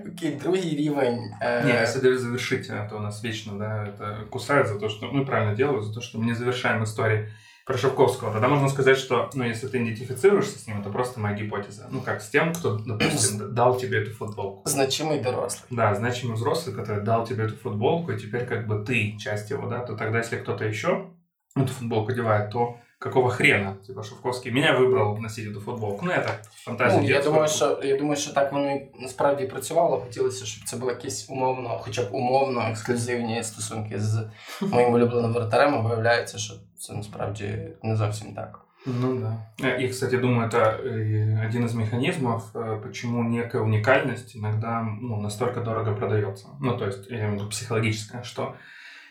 Окей, 0.07 0.31
другий 0.43 0.77
рівень. 0.77 1.31
е, 1.43 1.63
Не, 1.65 1.83
если 1.83 2.17
завершить, 2.17 2.71
а 2.71 2.89
то 2.91 3.01
нас 3.01 3.25
вечно, 3.25 3.53
да, 3.59 3.65
это 3.65 4.29
кусают 4.31 4.67
за 4.69 4.75
то, 4.79 4.89
что, 4.89 5.11
ну, 5.13 5.25
правильно 5.27 5.55
делают, 5.55 5.85
за 5.85 5.95
то, 5.95 6.01
что 6.01 6.19
мы 6.19 6.25
не 6.25 6.35
завершаем 6.35 6.83
истории 6.83 7.29
про 7.72 7.78
Шевковского. 7.78 8.34
Тогда 8.34 8.50
можно 8.50 8.68
сказать, 8.68 8.98
что, 8.98 9.30
ну, 9.34 9.46
если 9.46 9.68
ты 9.68 9.78
идентифицируешься 9.78 10.60
с 10.60 10.68
ним, 10.68 10.82
это 10.82 10.90
просто 10.90 11.22
моя 11.22 11.38
гипотеза. 11.38 11.88
Ну, 11.90 12.02
как 12.02 12.22
с 12.22 12.30
тем, 12.30 12.54
кто, 12.54 12.78
допустим, 12.78 13.54
дал 13.54 13.78
тебе 13.78 14.02
эту 14.02 14.12
футболку. 14.12 14.68
Значимий 14.68 15.22
дорослий. 15.22 15.64
Да, 15.70 15.96
значимый 15.96 16.36
взрослый, 16.36 16.76
который 16.76 17.02
дал 17.02 17.26
тебе 17.26 17.46
эту 17.46 17.56
футболку, 17.56 18.12
и 18.12 18.20
теперь 18.20 18.46
как 18.46 18.68
бы 18.68 18.84
ты 18.84 19.18
часть 19.18 19.50
его, 19.52 19.68
да, 19.68 19.80
то 19.80 19.96
тогда, 19.96 20.18
если 20.18 20.36
кто-то 20.36 20.66
еще 20.66 21.12
эту 21.56 21.68
футболку 21.68 22.12
одевает, 22.12 22.52
то 22.52 22.78
какого 23.01 23.31
хрена, 23.31 23.77
типа 23.87 24.03
Шевковский 24.03 24.51
меня 24.51 24.73
вибрав 24.73 25.21
носити 25.21 25.49
эту 25.49 25.61
футболку. 25.61 26.05
Ну, 26.05 26.13
я 26.13 26.21
так 26.21 26.43
фантазію. 26.55 27.03
Ну, 27.03 27.09
я 27.09 27.23
думаю, 27.23 27.49
що 27.49 27.81
я 27.85 27.97
думаю, 27.97 28.17
що 28.17 28.33
так 28.33 28.53
воно 28.53 28.71
і 28.71 28.91
насправді 29.01 29.47
працювало. 29.47 30.01
Хотілося, 30.01 30.47
щоб 30.47 30.65
це 30.65 30.77
були 30.77 30.93
якісь 30.93 31.31
умовно, 31.31 31.81
хоча 31.83 32.03
б 32.03 32.09
умовно 32.13 32.69
ексклюзивні 32.71 33.43
стосунки 33.43 33.99
з 33.99 34.29
моїм 34.61 34.93
улюбленим 34.93 35.33
воротарем. 35.33 35.75
а 35.75 35.79
Виявляється, 35.79 36.39
що 36.39 36.55
це 36.79 36.93
насправді 36.95 37.59
не 37.83 37.97
зовсім 37.97 38.35
так. 38.35 38.61
Ну 38.87 39.19
да. 39.19 39.77
И, 39.77 39.89
кстати, 39.89 40.17
думаю, 40.17 40.49
это 40.49 40.81
э, 40.81 41.47
один 41.49 41.65
из 41.65 41.75
механизмов, 41.75 42.51
э, 42.55 42.81
почему 42.83 43.25
некая 43.25 43.63
уникальность 43.63 44.37
иногда 44.37 44.83
ну, 44.83 45.21
настолько 45.21 45.61
дорого 45.61 45.97
продается. 45.97 46.47
Ну, 46.61 46.77
то 46.77 46.87
есть, 46.87 47.11
я 47.11 47.17
имею 47.17 47.33
в 47.33 47.35
виду 47.35 47.49
психологическое, 47.49 48.23
что 48.23 48.55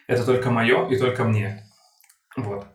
это 0.08 0.26
только 0.26 0.50
мое 0.50 0.88
и 0.88 0.98
только 0.98 1.26
мне. 1.26 1.67
Вот. 2.38 2.65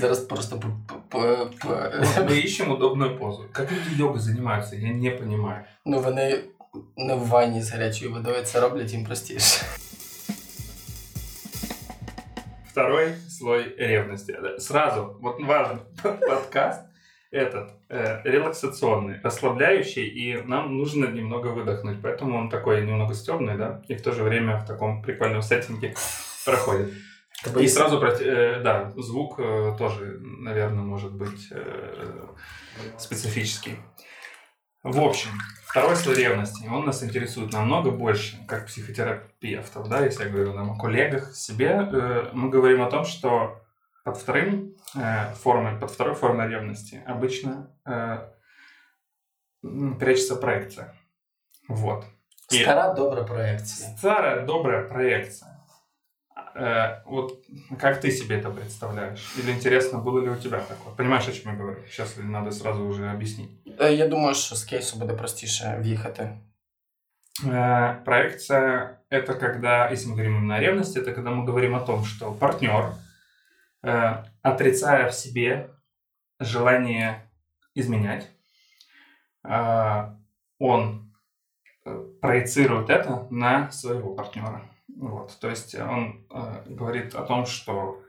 зараз 0.00 0.18
просто 0.20 0.56
п- 0.58 0.66
п- 1.08 1.46
п- 1.62 2.02
Мы 2.18 2.44
ищем 2.44 2.70
удобную 2.72 3.18
позу. 3.18 3.44
Как 3.52 3.72
люди 3.72 3.96
йогой 3.98 4.20
занимаются, 4.20 4.76
я 4.76 4.92
не 4.92 5.10
понимаю. 5.10 5.64
ну 5.84 6.00
вони 6.00 6.40
не 6.96 7.14
в 7.14 7.26
ванні 7.28 7.62
з 7.62 7.70
гарячою 7.72 8.12
водою 8.12 8.42
це 8.44 8.60
роблять 8.60 8.92
їм 8.92 9.04
простіше. 9.04 9.64
Второй 12.70 13.14
слой 13.28 13.74
ревности. 13.78 14.34
Сразу, 14.58 15.16
вот 15.22 15.40
важно, 15.40 15.78
подкаст 16.02 16.82
этот 17.32 17.70
э, 17.88 18.22
релаксационный, 18.24 19.20
расслабляющий, 19.22 20.04
и 20.06 20.42
нам 20.46 20.76
нужно 20.76 21.06
немного 21.06 21.48
выдохнуть. 21.50 22.00
Поэтому 22.02 22.38
он 22.38 22.48
такой 22.50 22.82
немного 22.82 23.14
стебный, 23.14 23.56
да, 23.56 23.82
и 23.88 23.94
в 23.94 24.02
то 24.02 24.12
же 24.12 24.22
время 24.22 24.58
в 24.58 24.66
таком 24.66 25.02
прикольном 25.02 25.42
сеттинге 25.42 25.94
проходит. 26.44 26.92
И 27.59 27.67
сразу, 27.67 27.99
э, 28.01 28.61
да, 28.61 28.91
звук 28.97 29.39
э, 29.39 29.75
тоже, 29.77 30.19
наверное, 30.19 30.83
может 30.83 31.13
быть 31.13 31.47
э, 31.51 32.27
специфический. 32.97 33.77
В 34.83 34.99
общем, 34.99 35.29
второй 35.65 35.95
слой 35.95 36.15
ревности, 36.15 36.67
он 36.67 36.85
нас 36.85 37.03
интересует 37.03 37.51
намного 37.53 37.91
больше, 37.91 38.37
как 38.47 38.65
психотерапевтов, 38.67 39.87
да, 39.89 40.03
если 40.05 40.23
я 40.25 40.29
говорю 40.29 40.53
там, 40.53 40.71
о 40.71 40.77
коллегах, 40.77 41.35
себе, 41.35 41.81
мы 42.33 42.49
говорим 42.49 42.81
о 42.81 42.89
том, 42.89 43.05
что 43.05 43.61
под 44.03 44.17
вторым 44.17 44.75
формой, 45.35 45.79
под 45.79 45.91
второй 45.91 46.15
формой 46.15 46.47
ревности 46.47 47.03
обычно 47.05 47.69
прячется 49.99 50.35
проекция. 50.35 50.95
Вот. 51.67 52.05
И- 52.51 52.63
Стара 52.63 52.93
добра 52.95 53.23
проекція. 53.23 53.95
Старая 53.97 54.45
добрая 54.45 54.87
проекция. 54.87 55.50
Э, 56.55 57.01
вот 57.05 57.45
как 57.79 58.01
ты 58.01 58.11
себе 58.11 58.37
это 58.37 58.49
представляешь? 58.49 59.33
Или 59.37 59.51
интересно, 59.51 59.99
было 59.99 60.19
ли 60.19 60.29
у 60.29 60.35
тебя 60.35 60.59
такое? 60.59 60.93
Понимаешь, 60.95 61.27
о 61.27 61.31
чем 61.31 61.51
я 61.51 61.57
говорю? 61.57 61.79
Сейчас 61.89 62.15
надо 62.17 62.51
сразу 62.51 62.85
уже 62.85 63.09
объяснить. 63.09 63.49
Я 63.79 64.07
думаю, 64.07 64.35
що 64.35 64.55
з 64.55 64.63
кейсу 64.63 64.99
буде 64.99 65.13
простіше 65.13 65.77
в'їхати. 65.79 66.37
Э, 67.45 68.03
проекция– 68.05 68.99
это 69.09 69.33
когда, 69.33 69.89
если 69.89 70.07
мы 70.07 70.13
говорим 70.13 70.37
именно 70.37 70.55
о 70.55 70.59
ревности, 70.59 70.99
это 70.99 71.13
когда 71.13 71.31
мы 71.31 71.45
говорим 71.45 71.75
о 71.75 71.79
том, 71.79 72.05
что 72.05 72.31
партнер, 72.33 72.93
э, 73.83 74.23
отрицая 74.41 75.09
в 75.09 75.13
себе 75.13 75.69
желание 76.39 77.31
изменять, 77.73 78.29
э, 79.43 80.15
он 80.59 81.13
э, 81.85 82.03
проецирует 82.21 82.89
это 82.89 83.27
на 83.31 83.71
своего 83.71 84.13
партнера. 84.13 84.61
Вот. 85.01 85.35
То 85.39 85.49
есть 85.49 85.73
он 85.73 86.27
э, 86.29 86.63
говорит 86.67 87.15
о 87.15 87.23
том, 87.23 87.47
что 87.47 87.99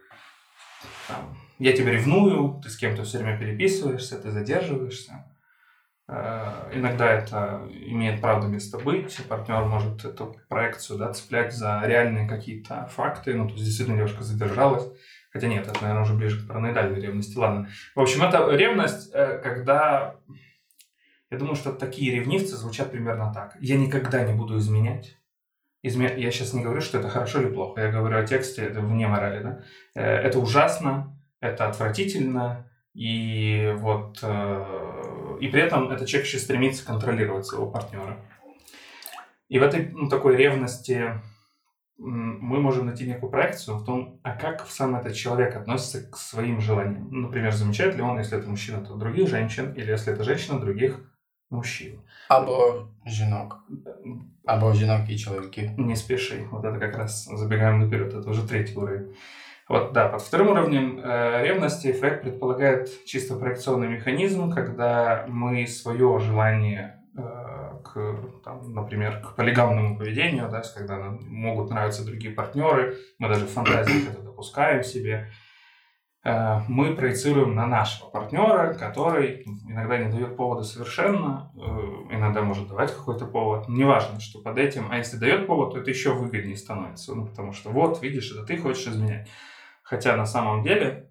там, 1.09 1.39
я 1.59 1.73
тебя 1.73 1.91
ревную, 1.91 2.61
ты 2.63 2.69
с 2.69 2.77
кем-то 2.77 3.05
все 3.05 3.19
время 3.19 3.39
переписываешься, 3.39 4.21
ты 4.21 4.31
задерживаешься. 4.31 5.25
Э, 6.07 6.71
Иногда 6.75 7.11
это 7.11 7.67
имеет 7.73 8.21
правда 8.21 8.47
место 8.47 8.79
быть. 8.79 9.19
Партнер 9.27 9.65
может 9.65 10.05
эту 10.05 10.37
проекцию 10.51 10.99
да, 10.99 11.15
цеплять 11.15 11.55
за 11.55 11.81
реальные 11.83 12.29
какие-то 12.29 12.87
факты. 12.89 13.35
Ну, 13.35 13.47
то 13.47 13.55
есть 13.55 13.65
действительно 13.65 13.97
девушка 13.97 14.23
задержалась. 14.23 14.87
Хотя 15.31 15.49
нет, 15.49 15.67
это, 15.67 15.81
наверное, 15.81 16.03
уже 16.03 16.13
ближе 16.13 16.45
к 16.45 16.47
параноидальной 16.47 17.01
ревности. 17.01 17.39
Ладно. 17.39 17.71
В 17.95 18.01
общем, 18.03 18.23
это 18.23 18.51
ревность, 18.51 19.11
э, 19.15 19.39
когда... 19.39 20.17
Я 21.31 21.39
думаю, 21.39 21.55
что 21.57 21.73
такие 21.73 22.15
ревнивцы 22.15 22.55
звучат 22.55 22.91
примерно 22.91 23.33
так. 23.33 23.57
Я 23.61 23.79
никогда 23.79 24.23
не 24.25 24.35
буду 24.35 24.59
изменять. 24.59 25.17
Изме- 25.85 26.19
Я 26.19 26.31
сейчас 26.31 26.53
не 26.53 26.63
говорю, 26.63 26.81
что 26.81 26.99
это 26.99 27.09
хорошо 27.09 27.41
или 27.41 27.49
плохо. 27.49 27.81
Я 27.81 27.91
говорю 27.91 28.19
о 28.19 28.27
тексте, 28.27 28.63
это 28.63 28.81
вне 28.81 29.07
морали. 29.09 29.43
Да? 29.43 29.63
Э, 29.95 30.03
Это 30.17 30.39
ужасно, 30.39 31.19
это 31.41 31.69
отвратительно, 31.69 32.71
и 32.95 33.75
вот 33.79 34.19
э, 34.23 35.37
и 35.41 35.49
при 35.49 35.61
этом 35.61 35.91
этот 35.91 36.07
человек 36.07 36.29
еще 36.29 36.39
стремится 36.39 36.87
контролировать 36.87 37.47
своего 37.47 37.69
партнера. 37.71 38.17
И 39.49 39.59
в 39.59 39.63
этой 39.63 39.89
ну, 39.89 40.09
такой 40.09 40.37
ревности 40.37 41.21
мы 41.99 42.61
можем 42.61 42.87
найти 42.87 43.07
некую 43.07 43.31
проекцию 43.31 43.77
в 43.77 43.85
том, 43.85 44.21
а 44.23 44.37
как 44.37 44.67
сам 44.69 44.97
этот 44.97 45.15
человек 45.15 45.55
относится 45.57 46.09
к 46.11 46.17
своим 46.17 46.61
желаниям. 46.61 47.09
Например, 47.23 47.53
замечает 47.53 47.95
ли 47.97 48.03
он, 48.03 48.19
если 48.19 48.39
это 48.39 48.49
мужчина, 48.49 48.85
то 48.85 48.95
других 48.97 49.29
женщин, 49.29 49.73
или 49.75 49.91
если 49.91 50.13
это 50.13 50.25
женщина, 50.25 50.59
других 50.59 51.01
мужчин. 51.52 52.00
Або 52.30 52.88
жінок, 53.06 53.58
або 54.46 54.74
жінок 54.74 55.02
і 55.10 55.18
чоловіків. 55.18 55.70
Не 55.78 55.96
спеши. 55.96 56.46
Вот 56.52 56.66
это 56.66 56.80
как 56.80 56.98
раз 56.98 57.30
забегаем 57.34 57.80
наперед. 57.80 58.14
Это 58.14 58.30
уже 58.30 58.48
третий 58.48 58.76
уровень. 58.76 59.14
Вот, 59.70 59.92
да, 59.94 60.08
под 60.08 60.22
вторым 60.22 60.48
уровнем 60.52 61.00
э, 61.04 61.44
ревности 61.44 61.92
Фрейд 61.92 62.22
предполагает 62.22 63.06
чисто 63.06 63.36
проекционный 63.36 63.90
механизм, 63.90 64.50
когда 64.50 65.26
мы 65.28 65.68
свое 65.68 66.20
желание 66.20 67.04
э, 67.18 67.22
к, 67.84 68.16
там, 68.46 68.74
например, 68.74 69.22
к 69.22 69.36
полигамному 69.36 69.98
поведению, 69.98 70.48
да, 70.50 70.64
с- 70.64 70.72
когда 70.72 70.98
нам 70.98 71.20
могут 71.30 71.70
нравиться 71.70 72.06
другие 72.06 72.34
партнеры, 72.34 72.96
мы 73.20 73.28
даже 73.28 73.46
в 73.46 73.50
фантазиях 73.50 74.08
это 74.14 74.22
допускаем 74.22 74.84
себе, 74.84 75.12
э, 75.12 75.41
мы 76.25 76.95
проецируем 76.95 77.57
на 77.57 77.67
нашего 77.67 78.09
партнера, 78.09 78.75
который 78.75 79.43
иногда 79.69 79.99
не 79.99 80.11
дает 80.11 80.37
повода 80.37 80.63
совершенно, 80.63 81.51
э, 81.57 82.15
иногда 82.15 82.43
может 82.43 82.69
давать 82.69 82.95
какой-то 82.95 83.27
повод. 83.27 83.69
Неважно, 83.69 84.21
что 84.21 84.41
под 84.41 84.57
этим, 84.59 84.87
а 84.89 84.99
если 84.99 85.17
дает 85.17 85.49
повод, 85.49 85.73
то 85.73 85.81
это 85.81 85.91
еще 85.91 86.15
выгоднее 86.15 86.57
становится. 86.57 87.15
Ну, 87.15 87.27
потому 87.27 87.53
что 87.53 87.71
вот, 87.71 88.01
видишь, 88.03 88.31
это 88.31 88.45
ты 88.45 88.57
хочешь 88.57 88.87
изменять. 88.87 89.29
Хотя 89.83 90.17
на 90.17 90.25
самом 90.25 90.63
деле 90.63 91.11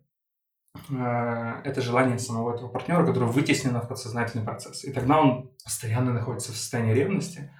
э, 0.89 1.61
это 1.65 1.81
желание 1.81 2.17
самого 2.17 2.55
этого 2.55 2.69
партнера, 2.69 3.05
которое 3.05 3.25
вытеснено 3.25 3.81
в 3.81 3.89
подсознательный 3.89 4.45
процесс. 4.45 4.85
И 4.85 4.93
тогда 4.93 5.19
он 5.19 5.51
постоянно 5.61 6.13
находится 6.13 6.53
в 6.53 6.55
состоянии 6.55 6.93
ревности. 6.93 7.51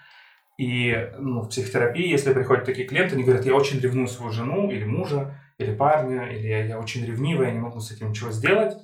И 0.57 0.95
ну, 1.17 1.41
в 1.41 1.49
психотерапии, 1.49 2.07
если 2.07 2.33
приходят 2.33 2.63
такие 2.63 2.87
клиенты, 2.87 3.15
они 3.15 3.25
говорят, 3.25 3.45
я 3.45 3.55
очень 3.55 3.79
ревную 3.79 4.07
свою 4.07 4.31
жену 4.31 4.71
или 4.71 4.85
мужа, 4.85 5.40
или 5.60 5.74
парня, 5.74 6.26
или 6.32 6.46
я, 6.48 6.64
я 6.66 6.78
очень 6.78 7.04
ревнивая, 7.06 7.48
я 7.48 7.52
не 7.54 7.60
могу 7.60 7.80
с 7.80 7.90
этим 7.92 8.10
ничего 8.10 8.30
сделать. 8.30 8.76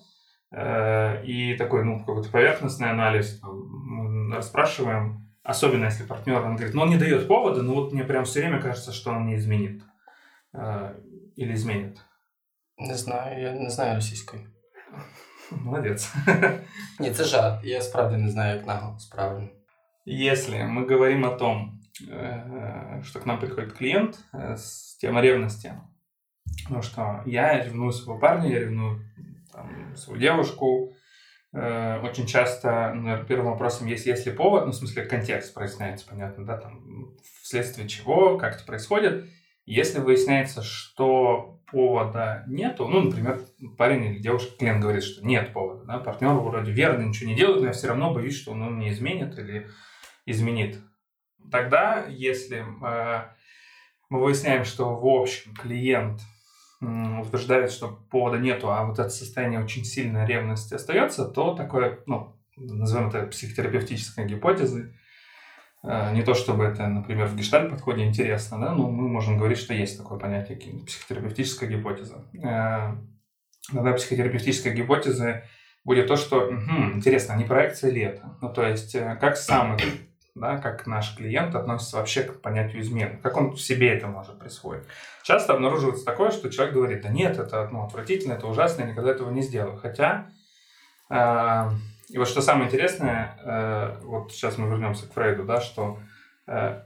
Э, 0.53 1.25
И 1.25 1.57
такой, 1.57 1.85
ну, 1.85 1.99
какой-то 2.01 2.31
поверхностный 2.31 2.91
анализ 2.91 3.41
там, 3.41 3.51
мы 3.87 4.37
расспрашиваем, 4.37 5.29
особенно 5.43 5.87
если 5.87 6.05
партнер, 6.07 6.41
он 6.45 6.57
говорит, 6.57 6.75
ну, 6.75 6.83
он 6.83 6.91
не 6.91 6.99
дает 6.99 7.29
повода, 7.29 7.63
но 7.63 7.75
вот 7.75 7.93
мне 7.93 8.05
прям 8.05 8.25
все 8.25 8.41
время 8.41 8.61
кажется, 8.61 8.93
что 8.93 9.11
он 9.11 9.27
не 9.27 9.35
изменит. 9.37 9.83
Э, 10.55 10.95
Или 11.37 11.55
изменит. 11.55 11.99
Не 12.79 12.95
знаю, 12.95 13.41
я 13.43 13.53
не 13.53 13.71
знаю 13.71 13.95
російської. 13.95 14.47
Молодец. 15.51 16.15
Ні, 17.01 17.11
це 17.11 17.25
жарт. 17.25 17.65
Я 17.65 17.81
справді 17.83 18.17
не 18.17 18.31
знаю, 18.31 18.57
як 18.57 18.67
наголос 18.67 19.05
правильно. 19.07 19.49
Если 20.07 20.57
мы 20.57 20.85
говорим 20.91 21.25
о 21.25 21.31
том, 21.37 21.81
э, 22.11 23.03
что 23.05 23.21
к 23.21 23.27
нам 23.27 23.39
приходит 23.39 23.73
клиент 23.73 24.19
э, 24.35 24.57
с 24.57 24.97
темой 25.01 25.23
ревности, 25.23 25.73
ну 26.70 26.82
что 26.82 27.22
я 27.26 27.64
ревную 27.64 27.92
своего 27.92 28.20
парня, 28.20 28.50
я 28.50 28.60
ревную 28.60 29.02
там, 29.52 29.96
свою 29.96 30.20
девушку, 30.20 30.94
э, 31.54 32.00
очень 32.02 32.26
часто 32.26 32.94
наверное, 32.94 33.26
первым 33.26 33.52
вопросом 33.52 33.88
есть, 33.88 34.06
есть 34.06 34.26
ли 34.26 34.32
повод, 34.32 34.66
ну, 34.66 34.72
в 34.72 34.76
смысле, 34.76 35.04
контекст 35.04 35.54
проясняется, 35.54 36.08
понятно, 36.08 36.46
да, 36.46 36.58
там, 36.58 37.16
вследствие 37.42 37.88
чего, 37.88 38.38
как 38.38 38.56
это 38.56 38.66
происходит. 38.66 39.26
Если 39.66 40.00
выясняется, 40.00 40.64
что 40.64 41.60
повода 41.70 42.46
нету, 42.48 42.88
ну, 42.88 43.02
например, 43.02 43.42
парень 43.78 44.06
или 44.06 44.20
девушка, 44.20 44.58
клиент 44.58 44.82
говорит, 44.82 45.04
что 45.04 45.26
нет 45.26 45.52
повода, 45.52 45.84
да, 45.84 45.98
партнер 46.00 46.34
вроде 46.34 46.72
верно 46.72 47.04
ничего 47.04 47.30
не 47.30 47.36
делает, 47.36 47.60
но 47.60 47.68
я 47.68 47.74
все 47.74 47.88
равно 47.88 48.14
боюсь, 48.14 48.40
что 48.40 48.52
он 48.52 48.60
ну, 48.60 48.72
не 48.72 48.90
изменит 48.90 49.38
или 49.38 49.68
изменит. 50.26 50.80
Тогда, 51.52 52.06
если 52.08 52.60
э, 52.60 53.24
мы 54.10 54.22
выясняем, 54.22 54.64
что 54.64 54.96
в 54.96 55.06
общем 55.06 55.54
клиент 55.54 56.22
утверждает, 56.80 57.72
что 57.72 58.00
повода 58.10 58.38
нету, 58.38 58.72
а 58.72 58.86
вот 58.86 59.00
это 59.00 59.10
состояние 59.10 59.60
очень 59.60 59.84
сильной 59.84 60.26
ревности 60.26 60.76
остается, 60.76 61.26
то 61.26 61.56
такое, 61.56 62.00
ну, 62.06 62.36
назовем 62.56 63.10
это 63.10 63.26
психотерапевтической 63.26 64.28
гипотезой, 64.28 64.94
э, 65.84 66.14
не 66.14 66.24
то 66.24 66.34
чтобы 66.34 66.66
это, 66.66 66.88
например, 66.88 67.28
в 67.28 67.36
гештальт 67.36 67.72
подходе 67.72 68.04
интересно, 68.04 68.60
да, 68.60 68.74
но 68.74 68.90
мы 68.90 69.08
можем 69.08 69.38
говорить, 69.38 69.58
что 69.58 69.74
есть 69.74 69.98
такое 69.98 70.20
понятие 70.20 70.58
психотерапевтическая 70.86 71.70
гипотеза. 71.70 72.26
Э, 72.44 72.96
тогда 73.74 73.94
психотерапевтическая 73.94 74.74
гипотеза 74.74 75.44
будет 75.84 76.08
то, 76.08 76.16
что 76.16 76.48
угу, 76.48 76.96
интересно, 76.96 77.34
а 77.34 77.38
не 77.38 77.46
проекция 77.46 77.92
ли 77.92 78.02
это? 78.02 78.38
Ну, 78.42 78.54
то 78.54 78.68
есть, 78.68 78.94
э, 78.94 79.18
как 79.20 79.38
сам 79.38 79.78
да, 80.40 80.58
как 80.58 80.88
наш 80.88 81.16
клиент 81.16 81.56
относится 81.56 81.98
вообще 81.98 82.24
к 82.24 82.42
понятию 82.42 82.82
измены, 82.82 83.20
как 83.22 83.38
он 83.38 83.52
в 83.52 83.62
себе 83.62 83.90
это 83.90 84.08
может 84.08 84.40
присвоить. 84.40 84.84
Часто 85.24 85.54
обнаруживается 85.54 86.06
такое, 86.06 86.32
что 86.32 86.50
человек 86.50 86.74
говорит, 86.74 87.02
да 87.02 87.10
нет, 87.10 87.38
это 87.38 87.68
ну, 87.72 87.84
отвратительно, 87.84 88.34
это 88.34 88.48
ужасно, 88.48 88.84
я 88.84 88.92
никогда 88.92 89.12
этого 89.12 89.32
не 89.32 89.42
сделаю. 89.42 89.78
Хотя, 89.78 90.30
э, 91.10 91.70
и 92.10 92.18
вот 92.18 92.28
что 92.28 92.42
самое 92.42 92.68
интересное, 92.68 93.38
э, 93.44 94.00
вот 94.04 94.32
сейчас 94.32 94.58
мы 94.58 94.70
вернемся 94.70 95.08
к 95.08 95.14
Фрейду, 95.14 95.44
да, 95.44 95.60
что 95.60 96.00
э, 96.48 96.82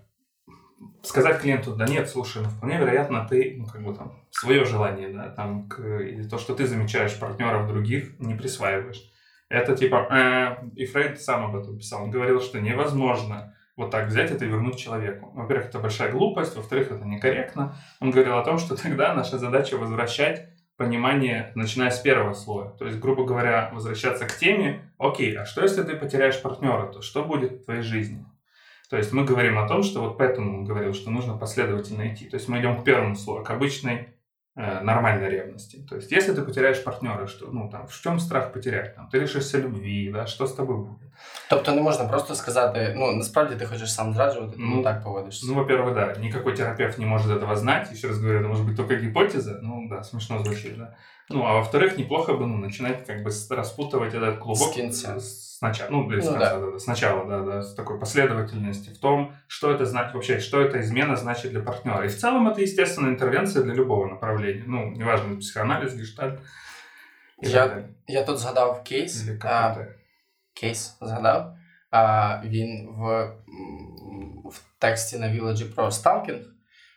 сказать 1.04 1.42
клиенту, 1.42 1.76
да 1.76 1.86
нет, 1.86 2.10
слушай, 2.10 2.42
ну 2.42 2.50
вполне 2.50 2.78
вероятно, 2.78 3.28
ты, 3.30 3.56
ну, 3.58 3.66
как 3.66 3.84
бы 3.84 3.94
там, 3.94 4.24
свое 4.32 4.66
желание, 4.66 5.10
да, 5.10 5.30
там, 5.30 5.68
к, 5.68 5.80
или 5.80 6.24
то, 6.24 6.38
что 6.38 6.56
ты 6.56 6.66
замечаешь 6.66 7.20
партнеров 7.20 7.68
других, 7.68 8.20
не 8.20 8.36
присваиваешь. 8.36 9.11
Это 9.52 9.76
типа... 9.76 10.08
Э, 10.10 10.66
и 10.76 10.86
Фрейд 10.86 11.20
сам 11.22 11.46
об 11.46 11.56
этом 11.56 11.78
писал. 11.78 12.04
Он 12.04 12.12
говорил, 12.12 12.42
что 12.42 12.60
невозможно 12.60 13.54
вот 13.76 13.92
так 13.92 14.08
взять 14.08 14.32
это 14.32 14.46
и 14.46 14.48
вернуть 14.48 14.78
человеку. 14.78 15.32
Во-первых, 15.34 15.68
это 15.68 15.80
большая 15.80 16.12
глупость, 16.12 16.56
во-вторых, 16.56 16.92
это 16.92 17.06
некорректно. 17.06 17.76
Он 18.00 18.12
говорил 18.12 18.38
о 18.38 18.44
том, 18.44 18.58
что 18.58 18.76
тогда 18.82 19.14
наша 19.14 19.38
задача 19.38 19.78
возвращать 19.78 20.48
понимание, 20.78 21.52
начиная 21.56 21.92
с 21.92 22.00
первого 22.00 22.34
слоя. 22.34 22.70
То 22.72 22.86
есть, 22.86 23.00
грубо 23.00 23.26
говоря, 23.26 23.70
возвращаться 23.74 24.26
к 24.26 24.36
теме, 24.36 24.92
окей, 24.98 25.38
а 25.38 25.46
что 25.46 25.62
если 25.62 25.84
ты 25.84 25.96
потеряешь 25.96 26.42
партнера, 26.42 26.88
то 26.88 27.02
что 27.02 27.24
будет 27.24 27.52
в 27.52 27.66
твоей 27.66 27.82
жизни? 27.82 28.26
То 28.90 28.98
есть 28.98 29.14
мы 29.14 29.24
говорим 29.26 29.60
о 29.60 29.68
том, 29.68 29.84
что 29.84 30.02
вот 30.02 30.18
поэтому 30.18 30.60
он 30.60 30.66
говорил, 30.66 30.94
что 30.94 31.12
нужно 31.12 31.38
последовательно 31.38 32.14
идти. 32.14 32.28
То 32.28 32.36
есть 32.36 32.48
мы 32.48 32.60
идем 32.60 32.82
к 32.82 32.84
первому 32.84 33.16
слою, 33.16 33.44
к 33.44 33.50
обычной 33.52 34.10
нормальной 34.56 35.30
ревности. 35.30 35.86
То 35.90 35.96
есть, 35.96 36.12
если 36.12 36.34
ты 36.34 36.42
потеряешь 36.42 36.84
партнера, 36.84 37.28
что, 37.28 37.52
ну, 37.52 37.70
там, 37.70 37.88
в 37.88 38.02
чем 38.02 38.20
страх 38.20 38.54
потерять? 38.54 38.96
Там, 38.96 39.10
ты 39.14 39.20
лишишся 39.20 39.60
любви, 39.60 40.12
да, 40.14 40.26
що 40.26 40.48
з 40.48 40.54
тобою 40.54 40.80
буде? 40.80 41.11
Тобто 41.50 41.72
не 41.72 41.82
можна 41.82 42.06
просто 42.06 42.36
сказати, 42.36 42.94
ну, 42.98 43.12
насправді 43.12 43.56
ти 43.56 43.66
хочеш 43.66 43.94
сам 43.94 44.14
зраджувати, 44.14 44.54
тому 44.58 44.76
ну, 44.76 44.84
так 44.84 45.04
поводишься. 45.04 45.46
Ну, 45.48 45.54
во-первых, 45.54 45.94
да, 45.94 46.16
никакой 46.20 46.56
терапевт 46.56 46.98
не 46.98 47.06
может 47.06 47.32
этого 47.32 47.56
знать, 47.56 47.92
еще 47.92 48.08
раз 48.08 48.20
говорю, 48.20 48.40
это 48.40 48.48
может 48.48 48.66
быть 48.66 48.78
только 48.78 48.96
гипотеза, 48.96 49.60
ну, 49.62 49.88
да, 49.90 50.04
смешно 50.04 50.44
звучит, 50.44 50.78
да. 50.78 50.96
Ну, 51.30 51.46
а 51.46 51.54
во-вторых, 51.54 51.98
неплохо 51.98 52.34
бы, 52.34 52.46
ну, 52.46 52.58
начинать 52.58 53.06
как 53.06 53.24
бы 53.24 53.32
распутывать 53.50 54.14
этот 54.14 54.38
клубок. 54.38 54.74
С 54.92 55.52
Сначала, 55.62 55.92
ну, 55.92 56.12
или 56.12 56.22
ну, 56.22 56.32
да. 56.40 56.58
Да, 56.58 56.80
сначала, 56.80 57.24
да, 57.30 57.42
да, 57.42 57.62
с 57.62 57.76
такой 57.76 58.00
последовательности 58.00 58.90
в 58.90 58.98
том, 58.98 59.36
что 59.48 59.70
это 59.70 59.86
значит 59.86 60.16
вообще, 60.16 60.40
что 60.40 60.60
эта 60.60 60.82
измена 60.82 61.16
значит 61.16 61.52
для 61.52 61.62
партнера. 61.62 62.04
И 62.04 62.08
в 62.08 62.18
целом 62.18 62.48
это, 62.48 62.62
естественно, 62.62 63.10
интервенция 63.10 63.62
для 63.62 63.76
любого 63.76 64.08
направления. 64.08 64.64
Ну, 64.66 64.90
неважно, 64.90 65.38
психоанализ, 65.38 65.94
гештальт. 65.94 66.40
Я, 67.42 67.84
я 68.08 68.24
тут 68.24 68.40
згадав 68.40 68.84
кейс. 68.84 69.24
А, 69.44 69.86
кейс 70.54 70.98
згадав. 71.02 71.56
А, 71.92 72.42
він 72.46 72.90
в, 72.98 73.24
в 74.46 74.62
тексті 74.80 75.18
на 75.18 75.28
Village 75.28 75.76
про 75.76 75.92
сталкінг 75.92 76.42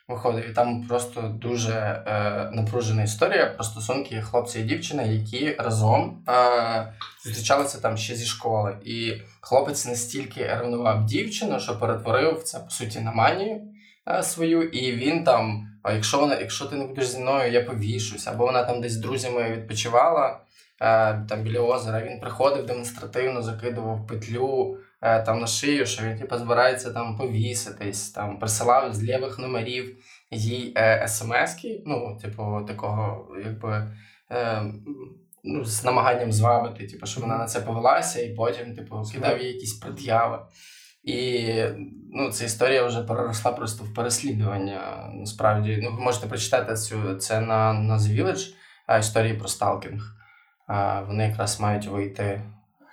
виходив. 0.07 0.49
І 0.49 0.53
там 0.53 0.87
просто 0.87 1.21
дуже 1.21 1.73
е, 1.73 2.49
напружена 2.53 3.03
історія 3.03 3.45
про 3.45 3.63
стосунки 3.63 4.21
хлопця 4.21 4.59
і 4.59 4.63
дівчини, 4.63 5.07
які 5.07 5.53
разом 5.53 6.23
е, 6.29 6.93
зустрічалися 7.25 7.79
там 7.79 7.97
ще 7.97 8.15
зі 8.15 8.25
школи. 8.25 8.77
І 8.85 9.13
хлопець 9.41 9.85
настільки 9.85 10.47
ревнував 10.47 11.05
дівчину, 11.05 11.59
що 11.59 11.79
перетворив 11.79 12.43
це 12.43 12.59
по 12.59 12.69
суті 12.69 12.99
на 12.99 13.11
манію 13.11 13.61
е, 14.07 14.23
свою, 14.23 14.63
і 14.63 14.91
він 14.91 15.23
там. 15.23 15.71
Якщо 15.87 16.19
вона, 16.19 16.39
якщо 16.39 16.65
ти 16.65 16.75
не 16.75 16.85
будеш 16.85 17.07
зі 17.07 17.19
мною, 17.19 17.51
я 17.51 17.63
повішусь, 17.63 18.27
або 18.27 18.45
вона 18.45 18.63
там 18.63 18.81
десь 18.81 18.93
з 18.93 18.97
друзями 18.97 19.51
відпочивала 19.51 20.39
там 21.29 21.43
біля 21.43 21.59
озера, 21.59 22.01
він 22.01 22.19
приходив 22.19 22.65
демонстративно, 22.65 23.41
закидував 23.41 24.07
петлю 24.07 24.77
Е, 25.05 25.21
там 25.21 25.39
на 25.39 25.47
шию, 25.47 25.85
що 25.85 26.03
він 26.03 26.17
типу, 26.17 26.37
збирається 26.37 26.91
там 26.91 27.17
повіситись, 27.17 28.11
там 28.11 28.39
присилав 28.39 28.93
з 28.93 29.03
лівих 29.03 29.39
номерів 29.39 29.97
їй 30.31 30.73
е, 30.77 31.07
смс-ки, 31.07 31.83
ну, 31.85 32.17
типу, 32.21 32.65
такого, 32.67 33.27
якби. 33.43 33.91
Е, 34.31 34.63
ну, 35.43 35.65
З 35.65 35.83
намаганням 35.83 36.31
звабити, 36.31 36.87
типу, 36.87 37.05
щоб 37.05 37.23
вона 37.23 37.37
на 37.37 37.45
це 37.45 37.61
повелася, 37.61 38.21
і 38.21 38.33
потім, 38.33 38.75
типу, 38.75 39.03
кидав 39.13 39.41
їй 39.41 39.47
якісь 39.47 39.73
пред'яви. 39.73 40.39
І 41.03 41.49
ну, 42.13 42.31
ця 42.31 42.45
історія 42.45 42.85
вже 42.85 43.03
переросла 43.03 43.51
просто 43.51 43.83
в 43.83 43.93
переслідування. 43.93 45.09
Насправді, 45.13 45.79
ну, 45.83 45.95
ви 45.95 46.03
можете 46.03 46.27
прочитати 46.27 46.75
цю 46.75 47.15
це 47.15 47.41
на 47.41 47.73
на 47.73 47.97
The 47.97 48.23
Village, 48.23 48.47
історії 48.99 49.33
про 49.33 49.47
сталкінг 49.47 50.14
Вони 51.08 51.28
якраз 51.28 51.60
мають 51.60 51.86
вийти 51.86 52.42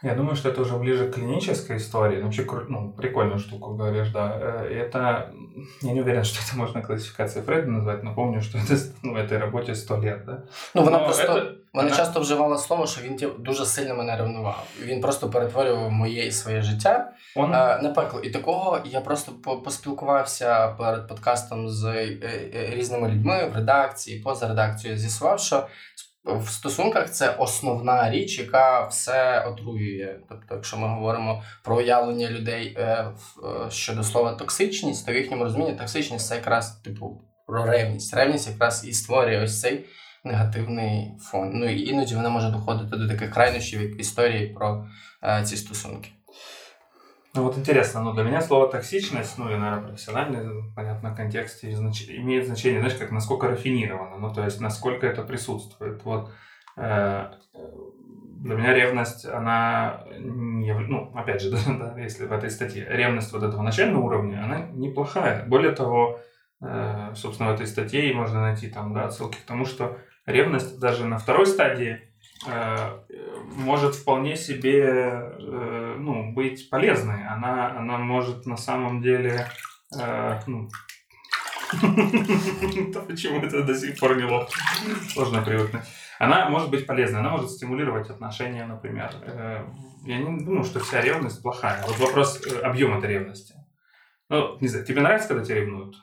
я 0.04 0.14
думаю, 0.14 0.36
что 0.36 0.50
это 0.50 0.62
уже 0.62 0.76
ближе 0.78 1.08
к 1.08 1.16
клинической 1.16 1.78
истории. 1.78 2.18
Ну, 2.18 2.24
вообще, 2.24 2.46
ну, 2.70 2.92
прикольную 2.92 3.40
штуку 3.40 3.74
говоришь, 3.74 4.10
да. 4.10 4.38
Э, 4.40 4.86
это, 4.86 5.34
я 5.82 5.94
не 5.94 6.02
уверен, 6.02 6.24
что 6.24 6.40
это 6.46 6.56
можно 6.56 6.84
классификацией 6.84 7.44
Фрейда 7.44 7.68
назвать, 7.68 8.04
но 8.04 8.14
помню, 8.14 8.42
что 8.42 8.60
это, 8.60 8.76
ну, 9.02 9.18
этой 9.18 9.40
работе 9.40 9.74
100 9.74 9.98
лет, 9.98 10.26
да. 10.26 10.44
Ну, 10.76 10.84
вона 10.84 11.00
но 11.00 11.06
просто, 11.06 11.24
это, 11.24 11.56
вона 11.74 11.88
она... 11.88 11.98
часто 11.98 12.20
вживала 12.20 12.58
слово, 12.58 12.88
що 12.88 13.02
він 13.02 13.32
дуже 13.40 13.66
сильно 13.66 13.96
мене 13.96 14.18
ревнував. 14.18 14.68
Він 14.82 15.02
просто 15.02 15.30
перетворював 15.30 15.92
моє 15.92 16.28
і 16.28 16.32
своє 16.32 16.62
життя 16.62 17.12
Он... 17.36 17.54
Е, 17.54 17.80
на 17.82 17.90
пекло. 17.90 18.20
І 18.20 18.30
такого 18.30 18.80
я 18.86 19.02
просто 19.02 19.32
поспілкувався 19.64 20.68
перед 20.68 21.08
подкастом 21.08 21.70
з 21.70 21.86
е, 21.86 22.18
е, 22.24 22.76
різними 22.76 23.10
людьми 23.10 23.50
в 23.54 23.56
редакції, 23.56 24.20
поза 24.20 24.48
редакцією, 24.48 25.00
з'ясував, 25.00 25.40
що 25.40 25.68
в 26.25 26.49
стосунках 26.49 27.11
це 27.11 27.31
основна 27.31 28.11
річ, 28.11 28.39
яка 28.39 28.87
все 28.87 29.45
отруює. 29.45 30.19
Тобто, 30.29 30.55
якщо 30.55 30.77
ми 30.77 30.89
говоримо 30.89 31.43
про 31.65 31.77
уявлення 31.77 32.31
людей 32.31 32.77
е, 32.79 32.83
е, 32.85 33.71
щодо 33.71 34.03
слова 34.03 34.33
токсичність, 34.33 35.07
то 35.07 35.13
в 35.13 35.15
їхньому 35.15 35.45
розумінні 35.45 35.73
токсичність 35.73 36.27
це 36.27 36.35
якраз 36.35 36.81
типу 36.81 37.23
про 37.47 37.65
ревність. 37.65 38.15
Ревність 38.15 38.49
якраз 38.49 38.85
і 38.89 38.93
створює 38.93 39.43
ось 39.43 39.61
цей 39.61 39.85
негативний 40.25 41.13
фон. 41.21 41.51
Ну 41.55 41.71
і 41.71 41.89
іноді 41.89 42.15
вона 42.15 42.29
може 42.29 42.51
доходити 42.51 42.97
до 42.97 43.09
таких 43.09 43.31
крайнощів, 43.31 43.83
як 43.83 44.01
історії 44.01 44.47
про 44.47 44.87
е, 45.25 45.43
ці 45.45 45.57
стосунки. 45.57 46.09
Ну 47.35 47.45
вот 47.45 47.57
интересно, 47.57 48.03
ну 48.03 48.13
для 48.13 48.25
меня 48.25 48.43
слово 48.43 48.69
токсичность, 48.69 49.39
ну 49.39 49.51
и, 49.51 49.57
наверное, 49.57 49.89
профессиональный, 49.89 50.71
понятно, 50.77 51.15
контексте 51.15 51.75
знач... 51.75 52.05
имеет 52.07 52.47
значение, 52.47 52.81
знаешь, 52.81 52.99
как 52.99 53.11
насколько 53.11 53.49
рафинировано, 53.49 54.19
ну 54.19 54.35
то 54.35 54.45
есть 54.45 54.61
насколько 54.61 55.07
это 55.07 55.23
присутствует. 55.23 56.05
Вот 56.05 56.31
э, 56.77 57.31
для 57.55 58.55
меня 58.55 58.75
ревность, 58.75 59.25
она, 59.25 60.05
не, 60.19 60.75
ну 60.75 61.11
опять 61.15 61.41
же, 61.41 61.51
да, 61.53 61.59
да, 61.95 61.99
если 61.99 62.27
в 62.27 62.33
этой 62.33 62.51
статье, 62.51 62.87
ревность 62.87 63.33
вот 63.33 63.43
этого 63.43 63.63
начального 63.63 64.03
уровня, 64.03 64.45
она 64.45 64.67
неплохая. 64.73 65.47
Более 65.47 65.73
того, 65.73 66.21
э, 66.61 67.15
собственно, 67.15 67.53
в 67.53 67.55
этой 67.55 67.67
статье 67.67 68.13
можно 68.13 68.43
найти 68.43 68.69
там, 68.69 68.93
да, 68.93 69.07
отсылки 69.07 69.39
к 69.39 69.47
тому, 69.47 69.65
что 69.65 69.97
ревность 70.27 70.79
даже 70.79 71.07
на 71.07 71.17
второй 71.17 71.47
стадии 71.47 71.99
Э, 71.99 72.12
может 73.57 73.95
вполне 73.95 74.37
себе 74.37 74.83
э, 74.83 75.97
ну, 75.99 76.33
быть 76.33 76.71
полезной. 76.71 77.27
Она, 77.27 77.79
она 77.79 77.99
может 77.99 78.47
на 78.47 78.57
самом 78.57 79.03
деле... 79.03 79.47
Э, 79.99 80.41
ну, 80.47 80.69
почему 83.07 83.41
это 83.41 83.63
до 83.63 83.75
сих 83.75 83.99
пор 83.99 84.17
не 84.17 84.25
лох? 84.25 84.51
Сложно 85.13 85.43
привыкнуть. 85.43 85.85
Она 86.19 86.49
может 86.49 86.71
быть 86.71 86.87
полезной, 86.87 87.21
она 87.21 87.31
может 87.31 87.51
стимулировать 87.51 88.11
отношения, 88.11 88.67
например. 88.67 89.11
Я 90.05 90.19
не 90.19 90.45
думаю, 90.45 90.65
что 90.65 90.81
вся 90.81 91.01
ревность 91.01 91.43
плохая. 91.43 91.83
Вот 91.87 91.99
вопрос 91.99 92.43
объема 92.63 92.99
этой 92.99 93.11
ревности. 93.11 93.55
Ну, 94.29 94.59
не 94.61 94.69
знаю, 94.69 94.85
тебе 94.85 95.01
нравится, 95.01 95.29
когда 95.29 95.45
тебя 95.45 95.57
ревнуют? 95.57 95.97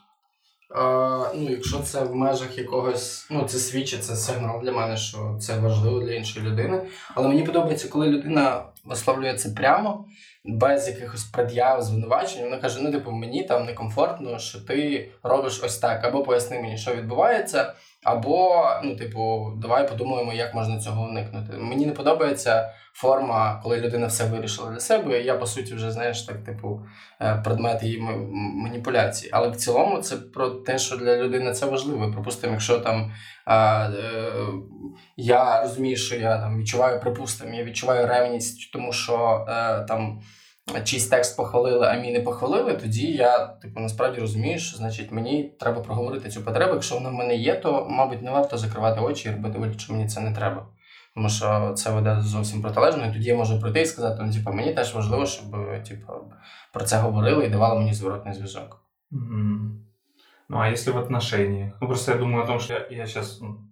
Ну, 1.35 1.47
Якщо 1.49 1.79
це 1.79 2.03
в 2.03 2.15
межах 2.15 2.57
якогось, 2.57 3.27
ну 3.29 3.43
це 3.47 3.57
свідчить, 3.57 4.03
це 4.03 4.15
сигнал 4.15 4.61
для 4.61 4.71
мене, 4.71 4.97
що 4.97 5.37
це 5.41 5.57
важливо 5.57 5.99
для 5.99 6.13
іншої 6.13 6.45
людини. 6.45 6.81
Але 7.15 7.27
мені 7.27 7.43
подобається, 7.43 7.87
коли 7.87 8.07
людина 8.07 8.63
висловлює 8.85 9.33
це 9.33 9.49
прямо, 9.49 10.05
без 10.45 10.87
якихось 10.87 11.23
пред'яв, 11.23 11.81
звинувачень. 11.81 12.43
Вона 12.43 12.57
каже: 12.57 12.79
ну, 12.81 12.91
типу, 12.91 13.11
мені 13.11 13.43
там 13.43 13.65
некомфортно, 13.65 14.39
що 14.39 14.59
ти 14.61 15.09
робиш 15.23 15.61
ось 15.63 15.77
так, 15.77 16.05
або 16.05 16.23
поясни 16.23 16.61
мені, 16.61 16.77
що 16.77 16.95
відбувається, 16.95 17.73
або, 18.03 18.65
ну, 18.83 18.95
типу, 18.95 19.53
давай 19.61 19.87
подумаємо, 19.87 20.33
як 20.33 20.55
можна 20.55 20.79
цього 20.79 21.03
уникнути. 21.03 21.57
Мені 21.57 21.85
не 21.85 21.91
подобається 21.91 22.73
форма, 22.93 23.59
коли 23.63 23.81
людина 23.81 24.07
все 24.07 24.25
вирішила 24.25 24.71
для 24.71 24.79
себе. 24.79 25.21
Я, 25.21 25.35
по 25.35 25.45
суті, 25.45 25.73
вже 25.75 25.91
знаєш, 25.91 26.21
так, 26.21 26.43
типу, 26.43 26.81
е, 27.21 27.41
предмет 27.43 27.83
її 27.83 28.01
маніпуляції. 28.31 29.29
Але 29.33 29.49
в 29.49 29.55
цілому 29.55 29.97
це 29.97 30.15
про 30.15 30.49
те, 30.49 30.77
що 30.77 30.97
для 30.97 31.17
людини 31.17 31.53
це 31.53 31.65
важливо. 31.65 32.11
Припустимо, 32.11 32.53
якщо 32.53 32.79
там 32.79 33.11
а, 33.45 33.89
е, 33.89 34.31
я 35.17 35.61
розумію, 35.61 35.97
що 35.97 36.15
я 36.15 36.37
там 36.37 36.59
відчуваю, 36.59 36.99
припустимо, 36.99 37.53
я 37.53 37.63
відчуваю 37.63 38.07
ревність, 38.07 38.71
тому 38.71 38.93
що 38.93 39.45
е, 39.49 39.83
там. 39.83 40.21
Чийсь 40.83 41.07
текст 41.07 41.37
похвалили, 41.37 41.87
а 41.87 41.95
мій 41.95 42.11
не 42.11 42.19
похвалили, 42.19 42.73
тоді 42.73 43.11
я 43.11 43.47
типу 43.47 43.79
насправді 43.79 44.21
розумію, 44.21 44.59
що 44.59 44.77
значить 44.77 45.11
мені 45.11 45.55
треба 45.59 45.81
проговорити 45.81 46.29
цю 46.29 46.41
потребу. 46.41 46.73
Якщо 46.73 46.95
вона 46.95 47.09
в 47.09 47.13
мене 47.13 47.35
є, 47.35 47.55
то 47.55 47.87
мабуть 47.89 48.21
не 48.21 48.31
варто 48.31 48.57
закривати 48.57 49.01
очі 49.01 49.29
і 49.29 49.31
робити 49.31 49.59
вигляд, 49.59 49.81
що 49.81 49.93
мені 49.93 50.07
це 50.07 50.21
не 50.21 50.35
треба 50.35 50.65
тому 51.19 51.29
що 51.29 51.73
це 51.73 51.91
веде 51.91 52.17
зовсім 52.21 52.61
протилежно, 52.61 53.05
і 53.05 53.13
тоді 53.13 53.27
я 53.27 53.35
можу 53.35 53.61
прийти 53.61 53.81
і 53.81 53.85
сказати, 53.85 54.23
ну, 54.25 54.33
типу, 54.33 54.53
мені 54.53 54.73
теж 54.73 54.95
важливо, 54.95 55.25
щоб 55.25 55.45
типу, 55.87 56.13
про 56.73 56.83
це 56.83 56.97
говорили 56.97 57.45
і 57.45 57.49
давали 57.49 57.79
мені 57.79 57.93
зворотний 57.93 58.33
зв'язок. 58.33 58.81
Mm-hmm. 59.11 59.69
Ну, 60.49 60.57
а 60.57 60.69
если 60.69 60.93
в 60.93 60.97
отношениях? 60.97 61.73
Ну, 61.81 61.87
просто 61.87 62.11
я 62.11 62.17
думаю 62.17 62.43
о 62.43 62.47
том, 62.47 62.59
что 62.59 62.73
я, 62.73 62.87
я 62.89 63.05
сейчас 63.05 63.41
ну, 63.41 63.69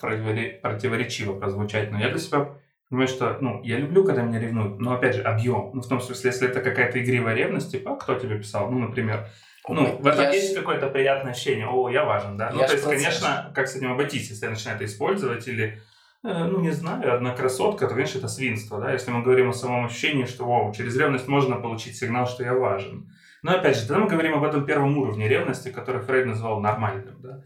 противоречиво 0.62 1.34
прозвучать, 1.34 1.92
но 1.92 2.00
я 2.00 2.10
для 2.10 2.18
себя 2.18 2.46
понимаю, 2.94 3.08
что, 3.08 3.38
ну, 3.40 3.62
я 3.62 3.78
люблю, 3.78 4.04
когда 4.04 4.22
меня 4.22 4.40
ревнуют, 4.40 4.80
но, 4.80 4.94
опять 4.94 5.16
же, 5.16 5.22
объем. 5.22 5.70
Ну, 5.74 5.82
в 5.82 5.88
том 5.88 6.00
смысле, 6.00 6.30
если 6.30 6.48
это 6.48 6.60
какая-то 6.60 7.02
игривая 7.02 7.34
ревность, 7.34 7.70
типа, 7.70 7.96
кто 7.96 8.14
тебе 8.14 8.38
писал? 8.38 8.70
Ну, 8.70 8.78
например, 8.78 9.28
ну, 9.68 9.96
в 9.98 10.06
этом 10.06 10.24
я 10.24 10.32
есть 10.32 10.52
ж... 10.52 10.58
какое-то 10.58 10.88
приятное 10.88 11.32
ощущение, 11.32 11.66
о, 11.66 11.88
я 11.88 12.04
важен, 12.04 12.36
да? 12.36 12.50
Ну, 12.52 12.60
я 12.60 12.66
то 12.66 12.72
есть, 12.74 12.84
конечно, 12.84 13.50
как 13.54 13.68
с 13.68 13.76
этим 13.76 13.92
обойтись, 13.92 14.30
если 14.30 14.44
я 14.44 14.50
начинаю 14.50 14.76
это 14.76 14.84
использовать 14.84 15.48
или 15.48 15.80
Э, 16.24 16.44
ну, 16.44 16.60
не 16.60 16.70
знаю, 16.70 17.14
одна 17.14 17.34
красотка, 17.34 17.86
то, 17.86 17.94
конечно, 17.94 18.18
это 18.18 18.28
свинство, 18.28 18.80
да, 18.80 18.92
если 18.92 19.10
мы 19.10 19.22
говорим 19.22 19.50
о 19.50 19.52
самом 19.52 19.84
ощущении, 19.84 20.24
что, 20.24 20.46
вау, 20.46 20.72
через 20.72 20.96
ревность 20.96 21.28
можно 21.28 21.56
получить 21.56 21.98
сигнал, 21.98 22.26
что 22.26 22.42
я 22.42 22.54
важен. 22.54 23.12
Но, 23.42 23.52
опять 23.52 23.76
же, 23.76 23.86
тогда 23.86 23.98
мы 24.02 24.08
говорим 24.08 24.34
об 24.34 24.42
этом 24.42 24.64
первом 24.64 24.96
уровне 24.96 25.28
ревности, 25.28 25.68
который 25.70 26.00
Фрейд 26.00 26.24
назвал 26.24 26.60
нормальным, 26.60 27.20
да. 27.20 27.42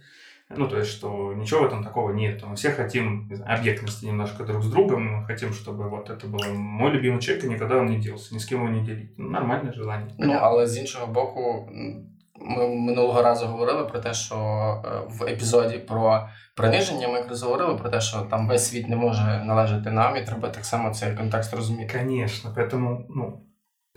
Ну, 0.55 0.67
то 0.67 0.77
есть, 0.77 0.91
что 0.91 1.33
ничего 1.33 1.61
в 1.61 1.65
этом 1.65 1.83
такого 1.83 2.11
нет. 2.11 2.43
Мы 2.43 2.55
все 2.55 2.71
хотим 2.71 3.29
знаю, 3.31 3.59
объектности 3.59 4.05
немножко 4.05 4.43
друг 4.43 4.63
с 4.63 4.67
другом, 4.67 5.07
мы 5.07 5.25
хотим, 5.25 5.53
чтобы 5.53 5.89
вот 5.89 6.09
это 6.09 6.27
был 6.27 6.53
мой 6.53 6.91
любимый 6.91 7.19
человек, 7.21 7.45
и 7.45 7.49
никогда 7.49 7.77
он 7.77 7.85
не 7.85 7.97
делался, 7.97 8.35
ни 8.35 8.39
с 8.39 8.45
кем 8.45 8.59
его 8.59 8.69
не 8.69 8.81
делить. 8.81 9.17
Ну, 9.17 9.29
нормальное 9.29 9.73
желание. 9.73 10.09
Ну, 10.19 10.33
але 10.41 10.67
з 10.67 10.77
іншого 10.77 11.07
боку, 11.07 11.69
ми 12.35 12.67
минулого 12.67 13.21
разу 13.21 13.45
говорили 13.45 13.85
про 13.85 13.99
те, 13.99 14.13
що 14.13 14.35
в 15.07 15.23
епізоді 15.23 15.77
про 15.77 16.27
приниження, 16.55 17.07
ми 17.07 17.17
якраз 17.17 17.43
говорили 17.43 17.75
про 17.75 17.89
те, 17.89 18.01
що 18.01 18.17
там 18.21 18.47
весь 18.47 18.69
світ 18.69 18.89
не 18.89 18.95
може 18.95 19.43
належати 19.45 19.91
нам, 19.91 20.17
і 20.17 20.25
треба 20.25 20.49
так 20.49 20.65
само 20.65 20.93
цей 20.93 21.15
контекст 21.15 21.53
розуміти. 21.53 21.99
Конечно, 21.99 22.51
поэтому, 22.57 23.05
ну, 23.09 23.41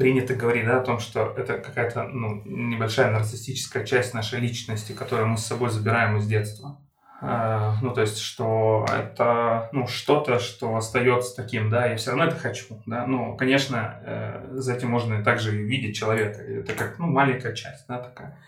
принято 0.02 0.34
говорить 0.34 0.66
да, 0.66 0.80
о 0.80 0.84
том, 0.84 1.00
что 1.00 1.34
это 1.38 1.58
какая-то 1.58 2.04
ну, 2.04 2.42
небольшая 2.46 3.12
нарциссическая 3.12 3.86
часть 3.86 4.14
нашей 4.14 4.40
личности, 4.40 4.94
которую 4.94 5.28
мы 5.28 5.38
с 5.38 5.46
собой 5.46 5.70
забираем 5.70 6.18
из 6.18 6.28
детства. 6.28 6.78
А, 7.24 7.76
ну, 7.84 7.94
то 7.94 8.02
есть, 8.02 8.18
что 8.18 8.86
это 8.92 9.70
ну, 9.74 9.86
что-то, 9.88 10.40
что 10.40 10.76
остается 10.76 11.36
таким, 11.36 11.70
да, 11.70 11.86
я 11.86 11.96
все 11.96 12.12
равно 12.12 12.26
это 12.26 12.36
хочу, 12.36 12.82
да, 12.88 13.06
ну, 13.06 13.38
конечно, 13.38 14.02
э, 14.04 14.48
за 14.54 14.74
этим 14.74 14.90
можно 14.90 15.24
также 15.24 15.52
видеть 15.52 15.96
человека, 15.96 16.42
это 16.42 16.74
как, 16.74 16.98
ну, 16.98 17.06
маленькая 17.06 17.54
часть, 17.54 17.86
да, 17.88 18.00
такая. 18.00 18.40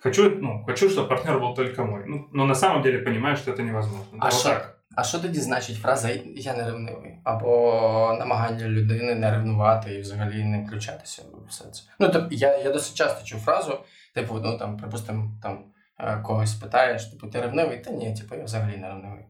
Хочу, 0.00 0.30
ну, 0.30 0.64
хочу, 0.64 0.88
чтобы 0.88 1.08
партнер 1.08 1.38
был 1.38 1.54
только 1.54 1.84
мой. 1.84 2.04
Ну, 2.06 2.28
но 2.32 2.46
на 2.46 2.54
самом 2.54 2.82
деле 2.82 3.00
понимаю, 3.00 3.36
что 3.36 3.52
это 3.52 3.62
невозможно. 3.62 4.18
А 4.18 4.30
що, 4.30 4.62
а 4.96 5.04
що 5.04 5.18
тоді 5.18 5.40
значить 5.40 5.76
фраза 5.76 6.10
Я 6.36 6.54
не 6.54 6.64
ревнивий? 6.64 7.18
Або 7.24 8.16
намагання 8.18 8.68
людини 8.68 9.14
не 9.14 9.30
ревнувати 9.30 9.94
і 9.94 10.00
взагалі 10.00 10.44
не 10.44 10.64
включатися 10.64 11.22
в 11.22 11.48
все 11.48 11.64
це. 11.64 11.82
Ну, 11.98 12.08
тобто, 12.08 12.34
я 12.34 12.58
я 12.58 12.72
досить 12.72 12.94
часто 12.94 13.24
чую 13.24 13.42
фразу, 13.42 13.78
типу, 14.14 14.34
ну 14.34 14.58
там, 14.58 14.76
припустимо, 14.76 15.30
там 15.42 15.64
е, 15.98 16.16
когось 16.16 16.54
питаєш, 16.54 17.04
типу, 17.04 17.26
ти 17.26 17.40
ревнивий? 17.40 17.78
Та 17.78 17.90
ні, 17.90 18.14
типу, 18.14 18.34
я 18.34 18.44
взагалі 18.44 18.76
не 18.76 18.88
ревнивий. 18.88 19.24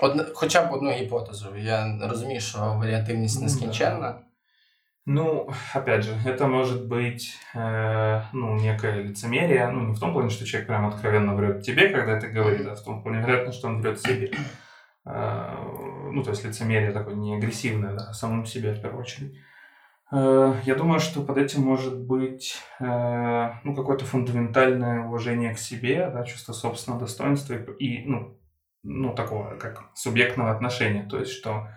Одна, 0.00 0.24
хоча 0.34 0.64
б 0.64 0.72
одну 0.72 0.90
гіпотезу. 0.90 1.56
Я 1.56 1.98
розумію, 2.02 2.40
що 2.40 2.58
варіативність 2.58 3.42
нескінченна. 3.42 4.14
Ну, 5.08 5.48
опять 5.72 6.04
же, 6.04 6.12
это 6.26 6.48
может 6.48 6.88
быть 6.88 7.36
э, 7.54 8.22
ну, 8.32 8.56
некое 8.56 9.02
лицемерие, 9.02 9.68
ну, 9.68 9.86
не 9.86 9.94
в 9.94 10.00
том 10.00 10.12
плане, 10.12 10.30
что 10.30 10.44
человек 10.44 10.66
прям 10.66 10.86
откровенно 10.86 11.36
врет 11.36 11.62
тебе, 11.62 11.90
когда 11.90 12.18
это 12.18 12.26
говорит, 12.26 12.66
а 12.66 12.74
в 12.74 12.82
том 12.82 13.04
плане, 13.04 13.20
вероятно, 13.20 13.52
что 13.52 13.68
он 13.68 13.80
врет 13.80 14.00
себе. 14.00 14.32
Э, 15.04 15.54
ну, 16.10 16.24
то 16.24 16.30
есть 16.30 16.44
лицемерие 16.44 16.90
такое 16.90 17.14
не 17.14 17.36
агрессивное, 17.36 17.94
да, 17.94 18.12
самому 18.12 18.46
себе 18.46 18.74
в 18.74 18.82
первую 18.82 19.02
очередь. 19.02 19.36
Э, 20.10 20.54
я 20.64 20.74
думаю, 20.74 20.98
что 20.98 21.22
под 21.22 21.38
этим 21.38 21.62
может 21.62 21.96
быть 22.00 22.56
э, 22.80 23.50
ну, 23.62 23.76
какое-то 23.76 24.04
фундаментальное 24.04 25.04
уважение 25.04 25.54
к 25.54 25.58
себе, 25.58 26.10
да, 26.12 26.24
чувство 26.24 26.52
собственного 26.52 27.02
достоинства 27.02 27.54
и, 27.54 27.84
и 27.84 28.08
ну, 28.08 28.40
ну, 28.82 29.14
такого, 29.14 29.54
как 29.54 29.84
субъектного 29.94 30.50
отношения. 30.50 31.06
То 31.08 31.20
есть, 31.20 31.30
что 31.30 31.68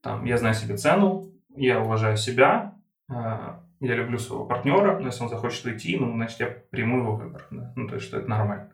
там, 0.00 0.24
я 0.24 0.38
знаю 0.38 0.54
себе 0.54 0.76
цену, 0.76 1.32
я 1.56 1.80
уважаю 1.80 2.16
себя, 2.16 2.74
а, 3.08 3.60
я 3.80 3.94
люблю 3.94 4.18
своего 4.18 4.44
партнера, 4.44 4.98
но 4.98 5.06
если 5.06 5.22
он 5.22 5.28
захочет 5.28 5.64
уйти, 5.64 5.96
ну, 5.98 6.12
значит, 6.12 6.40
я 6.40 6.46
приму 6.70 6.98
его 6.98 7.16
выбор. 7.16 7.46
Да? 7.50 7.72
Ну, 7.76 7.88
то 7.88 7.94
есть, 7.94 8.06
что 8.06 8.18
это 8.18 8.28
нормально. 8.28 8.70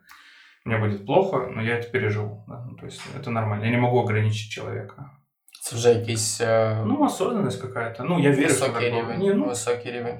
Мне 0.65 0.79
будет 0.79 1.05
плохо, 1.05 1.51
но 1.55 1.63
я 1.63 1.79
это 1.79 1.91
переживу. 1.91 2.45
Да? 2.49 2.65
Ну, 2.69 2.77
то 2.77 2.87
есть, 2.87 3.03
это 3.15 3.31
нормально. 3.31 3.65
Я 3.65 3.71
не 3.71 3.77
могу 3.77 4.01
ограничить 4.01 4.51
человека. 4.51 5.11
Це 5.61 5.77
вже 5.77 5.89
якийсь... 5.89 6.41
Э... 6.41 6.85
Ну, 6.87 7.05
особенность 7.05 7.61
какая-то. 7.61 8.05
Ну, 8.05 8.21
я 8.21 8.31
верю, 8.31 8.55
что 8.55 8.67
такое. 8.67 8.91
Рівень. 8.91 9.21
Не, 9.21 9.35
ну, 9.35 9.47
Высокий 9.47 9.93
рівень. 9.93 10.19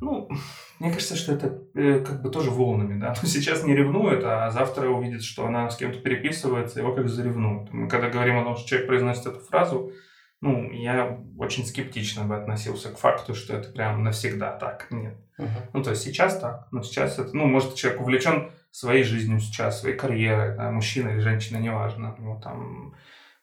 Ну, 0.00 0.28
мне 0.80 0.90
кажется, 0.90 1.16
что 1.16 1.32
это 1.32 1.58
э, 1.74 2.00
как 2.00 2.22
бы 2.22 2.30
тоже 2.30 2.50
волнами, 2.50 3.00
да. 3.00 3.14
Ну, 3.22 3.28
сейчас 3.28 3.64
не 3.64 3.76
ревнует, 3.76 4.24
а 4.24 4.50
завтра 4.50 4.88
увидит, 4.88 5.22
что 5.22 5.46
она 5.46 5.68
с 5.68 5.76
кем-то 5.76 5.98
переписывается, 5.98 6.80
его 6.80 6.94
как 6.94 7.08
заревнует. 7.08 7.72
Мы 7.72 7.88
когда 7.88 8.08
говорим 8.08 8.38
о 8.38 8.44
том, 8.44 8.56
что 8.56 8.68
человек 8.68 8.88
произносит 8.88 9.26
эту 9.26 9.40
фразу, 9.40 9.92
ну, 10.40 10.70
я 10.70 11.18
очень 11.38 11.64
скептично 11.64 12.24
бы 12.24 12.36
относился 12.36 12.90
к 12.90 12.98
факту, 12.98 13.34
что 13.34 13.56
это 13.56 13.70
прям 13.70 14.04
навсегда 14.04 14.52
так. 14.52 14.86
Нет. 14.90 15.16
Uh-huh. 15.38 15.48
Ну, 15.72 15.82
то 15.82 15.90
есть 15.90 16.02
сейчас 16.02 16.38
так, 16.38 16.68
но 16.72 16.82
сейчас 16.82 17.18
это, 17.18 17.34
ну, 17.34 17.46
может, 17.46 17.74
человек 17.74 18.00
увлечен 18.00 18.50
своей 18.70 19.04
жизнью 19.04 19.40
сейчас, 19.40 19.80
своей 19.80 19.96
карьерой, 19.96 20.56
да, 20.56 20.70
мужчина 20.70 21.08
или 21.08 21.20
женщина, 21.20 21.58
неважно, 21.58 22.14
ну, 22.18 22.40
там, 22.40 22.94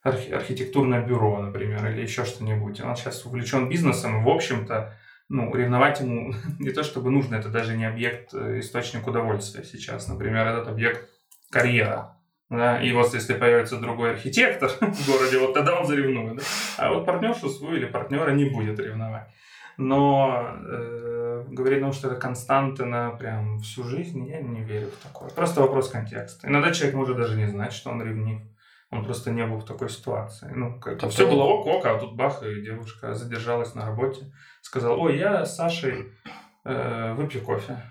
архи- 0.03 0.31
архитектурное 0.31 1.05
бюро, 1.05 1.41
например, 1.41 1.85
или 1.87 2.01
еще 2.01 2.25
что-нибудь. 2.25 2.81
Он 2.81 2.95
сейчас 2.95 3.25
увлечен 3.25 3.69
бизнесом, 3.69 4.21
и, 4.21 4.23
в 4.23 4.29
общем-то, 4.29 4.95
ну, 5.29 5.53
ревновать 5.55 5.99
ему 5.99 6.33
не 6.59 6.71
то 6.71 6.83
чтобы 6.83 7.09
нужно, 7.09 7.35
это 7.35 7.49
даже 7.49 7.75
не 7.75 7.85
объект, 7.85 8.33
э, 8.33 8.59
источник 8.59 9.07
удовольствия 9.07 9.63
сейчас. 9.63 10.07
Например, 10.07 10.47
этот 10.47 10.67
объект 10.67 11.09
карьера. 11.49 12.17
Да, 12.49 12.81
и 12.81 12.91
вот 12.93 13.13
если 13.13 13.33
появится 13.33 13.77
другой 13.77 14.11
архитектор 14.11 14.69
в 14.81 15.07
городе, 15.07 15.39
вот 15.39 15.53
тогда 15.53 15.79
он 15.79 15.85
заревнует. 15.85 16.37
Да? 16.37 16.43
А 16.77 16.93
вот 16.93 17.05
партнершу 17.05 17.49
свою 17.49 17.77
или 17.77 17.85
партнера 17.85 18.31
не 18.31 18.45
будет 18.45 18.79
ревновать. 18.79 19.27
Но 19.77 20.55
э, 20.69 21.45
говорить 21.47 21.79
о 21.79 21.85
том, 21.85 21.93
что 21.93 22.07
это 22.07 22.19
константа 22.19 22.85
на 22.85 23.11
прям 23.11 23.57
всю 23.59 23.83
жизнь, 23.83 24.23
я 24.27 24.39
не 24.39 24.61
верю 24.61 24.87
в 24.87 25.03
такое. 25.03 25.29
Просто 25.29 25.61
вопрос 25.61 25.89
контекста. 25.89 26.47
Иногда 26.47 26.71
человек 26.71 26.95
может 26.95 27.17
даже 27.17 27.35
не 27.35 27.47
знать, 27.47 27.73
что 27.73 27.89
он 27.89 28.03
ревнив. 28.03 28.41
Он 28.91 29.03
просто 29.03 29.31
не 29.31 29.45
был 29.47 29.57
в 29.57 29.65
такой 29.65 29.89
ситуации. 29.89 30.51
Ну, 30.53 30.79
как 30.79 30.99
то 30.99 31.09
все 31.09 31.27
было 31.27 31.43
ок-ок, 31.43 31.83
а 31.85 31.97
тут 31.97 32.15
бах, 32.15 32.43
и 32.43 32.61
девушка 32.61 33.15
задержалась 33.15 33.73
на 33.73 33.85
работе. 33.85 34.31
Сказала, 34.61 34.95
ой, 34.95 35.17
я 35.17 35.45
с 35.45 35.55
Сашей 35.55 36.11
э, 36.63 37.13
выпью 37.15 37.41
кофе. 37.41 37.81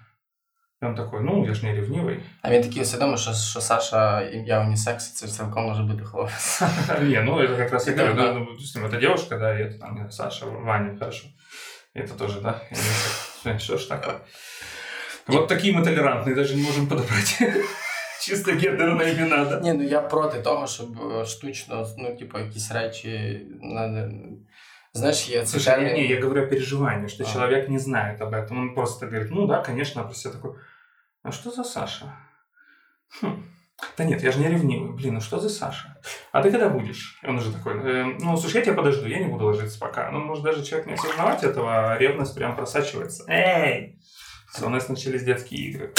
І 0.82 0.86
він 0.86 0.96
такий, 0.96 1.20
ну 1.22 1.46
я 1.48 1.54
ж 1.54 1.66
не 1.66 1.74
рівнівий. 1.74 2.20
А 2.42 2.52
він 2.52 2.62
такий 2.62 2.82
усвідомив, 2.82 3.20
що, 3.20 3.34
що 3.34 3.62
Саша 3.62 4.22
ім'я 4.22 4.62
унісекс, 4.62 5.14
це 5.14 5.28
цілком 5.28 5.64
може 5.64 5.84
бути 5.84 6.04
хлопець. 6.04 6.62
Не, 7.02 7.22
ну 7.22 7.40
это 7.40 7.58
как 7.58 7.72
раз 7.72 7.88
я 7.88 7.96
говорю, 7.96 8.14
да, 8.14 8.34
допустим, 8.34 8.86
это 8.86 9.00
девушка, 9.00 9.38
да, 9.38 9.60
и 9.60 9.64
это 9.64 9.80
там 9.80 10.12
Саша, 10.12 10.46
Ваня, 10.46 10.98
хорошо. 11.00 11.28
Это 11.96 12.14
тоже, 12.14 12.42
да, 12.42 12.62
что 13.60 13.78
ж 13.78 13.88
такое. 13.88 14.20
Вот 15.28 15.48
такие 15.48 15.74
мы 15.74 15.84
толерантные, 15.84 16.36
даже 16.36 16.56
не 16.56 16.62
можем 16.62 16.88
подобрать. 16.88 17.38
Чисто 18.22 18.52
гендерные 18.52 19.14
імена, 19.14 19.46
да? 19.46 19.60
Ні, 19.60 19.74
ну 19.74 19.84
я 19.84 20.02
проти 20.02 20.42
того, 20.42 20.68
щоб 20.68 20.88
штучно, 21.26 21.88
ну, 21.98 22.16
типу, 22.16 22.40
якісь 22.40 22.72
речі 22.72 23.42
знаешь, 24.98 25.30
я 25.30 25.46
Слушай, 25.46 25.84
не, 25.84 25.94
не, 25.94 26.08
я 26.08 26.22
говорю 26.22 26.44
о 26.44 26.48
переживании, 26.48 27.08
что 27.08 27.24
а. 27.24 27.28
человек 27.28 27.70
не 27.70 27.80
знает 27.80 28.22
об 28.22 28.34
этом. 28.34 28.60
Он 28.60 28.74
просто 28.74 29.06
говорит, 29.06 29.32
ну 29.32 29.48
да, 29.48 29.62
конечно, 29.62 30.02
а 30.02 30.06
про 30.06 30.14
себя 30.14 30.34
такой, 30.34 30.52
а 31.23 31.33
что 31.33 31.51
за 31.51 31.65
Саша? 31.65 32.15
Хм. 33.21 33.45
Да 33.97 34.05
нет, 34.05 34.23
я 34.23 34.33
же 34.33 34.39
не 34.39 34.49
ревнивый. 34.49 34.93
Блин, 34.93 35.15
ну 35.15 35.21
что 35.21 35.39
за 35.39 35.49
Саша? 35.49 35.99
А 36.31 36.43
ты 36.43 36.51
когда 36.51 36.69
будешь? 36.69 37.19
Он 37.25 37.37
уже 37.37 37.53
такой, 37.53 37.75
э, 37.75 38.05
ну, 38.21 38.37
слушай, 38.37 38.57
я 38.59 38.63
тебя 38.63 38.75
подожду, 38.75 39.07
я 39.07 39.19
не 39.19 39.27
буду 39.27 39.47
ложиться 39.47 39.79
пока. 39.79 40.11
Ну, 40.11 40.21
может, 40.21 40.45
даже 40.45 40.65
человек 40.65 40.87
не 40.87 40.95
осознавать 40.95 41.43
этого, 41.43 41.93
а 41.93 41.99
ревность 41.99 42.35
прям 42.35 42.57
просачивается. 42.57 43.25
Эй! 43.29 43.99
Все, 44.53 44.67
у 44.67 44.69
нас 44.69 44.89
начались 44.89 45.25
детские 45.25 45.71
игры. 45.71 45.95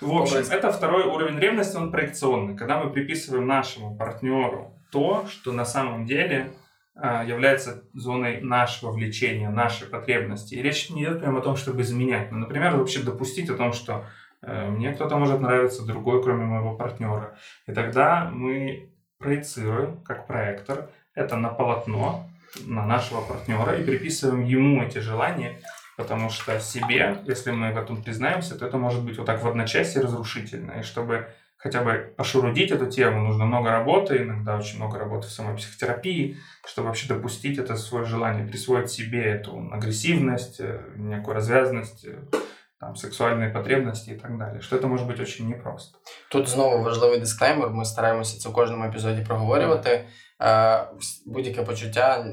В 0.00 0.12
общем, 0.14 0.36
это 0.36 0.72
второй 0.72 1.04
уровень 1.04 1.38
ревности, 1.38 1.76
он 1.76 1.90
проекционный. 1.90 2.56
Когда 2.56 2.82
мы 2.82 2.90
приписываем 2.90 3.46
нашему 3.46 3.96
партнеру 3.96 4.80
то, 4.90 5.26
что 5.28 5.52
на 5.52 5.64
самом 5.64 6.06
деле 6.06 6.52
является 6.96 7.84
зоной 7.94 8.40
нашего 8.40 8.90
влечения, 8.90 9.48
нашей 9.50 9.86
потребности. 9.86 10.54
И 10.54 10.62
речь 10.62 10.90
не 10.90 11.04
идет 11.04 11.20
прямо 11.20 11.38
о 11.38 11.42
том, 11.42 11.56
чтобы 11.56 11.82
изменять. 11.82 12.30
Ну, 12.30 12.38
например, 12.38 12.76
вообще 12.76 13.00
допустить 13.00 13.48
о 13.48 13.56
том, 13.56 13.72
что 13.72 14.04
э, 14.42 14.68
мне 14.68 14.92
кто-то 14.92 15.16
может 15.16 15.40
нравиться, 15.40 15.86
другой, 15.86 16.22
кроме 16.22 16.44
моего 16.44 16.76
партнера. 16.76 17.36
И 17.66 17.72
тогда 17.72 18.28
мы 18.32 18.90
проецируем, 19.18 20.02
как 20.02 20.26
проектор, 20.26 20.90
это 21.14 21.36
на 21.36 21.48
полотно, 21.48 22.28
на 22.66 22.84
нашего 22.86 23.20
партнера 23.20 23.76
и 23.76 23.84
приписываем 23.84 24.44
ему 24.44 24.82
эти 24.82 24.98
желания, 24.98 25.60
потому 25.96 26.30
что 26.30 26.58
себе, 26.60 27.18
если 27.26 27.50
мы 27.50 27.72
в 27.72 27.78
этом 27.78 28.02
признаемся, 28.02 28.58
то 28.58 28.66
это 28.66 28.78
может 28.78 29.04
быть 29.04 29.18
вот 29.18 29.26
так 29.26 29.42
в 29.42 29.48
одночасье 29.48 30.02
разрушительно. 30.02 30.72
И 30.80 30.82
чтобы 30.82 31.28
хотя 31.59 31.81
бы 31.81 32.13
пошурудить 32.17 32.71
эту 32.71 32.85
тему, 32.85 33.21
нужно 33.21 33.45
много 33.45 33.71
работы, 33.71 34.17
иногда 34.17 34.57
очень 34.57 34.77
много 34.77 34.99
работы 34.99 35.27
в 35.27 35.31
самой 35.31 35.55
психотерапии, 35.55 36.37
чтобы 36.67 36.87
вообще 36.87 37.07
допустить 37.07 37.57
это 37.57 37.75
свое 37.75 38.05
желание, 38.05 38.47
присвоить 38.47 38.91
себе 38.91 39.23
эту 39.23 39.69
агрессивность, 39.71 40.59
э, 40.59 40.79
некую 40.95 41.33
развязность, 41.33 42.05
э, 42.05 42.37
там, 42.79 42.95
сексуальні 42.95 43.53
потребності 43.53 44.11
і 44.11 44.15
так 44.15 44.37
далі. 44.37 44.61
Що 44.61 44.77
це 44.77 44.87
може 44.87 45.05
бути 45.05 45.17
дуже 45.17 45.43
непросто. 45.43 45.97
Тут 46.31 46.47
знову 46.47 46.83
важливий 46.83 47.19
дисклеймер. 47.19 47.69
Ми 47.69 47.85
стараємося 47.85 48.39
це 48.39 48.49
в 48.49 48.53
кожному 48.53 48.83
епізоді 48.83 49.21
проговорювати. 49.21 50.05
Е, 50.42 50.86
будь-яке 51.26 51.62
почуття, 51.62 52.24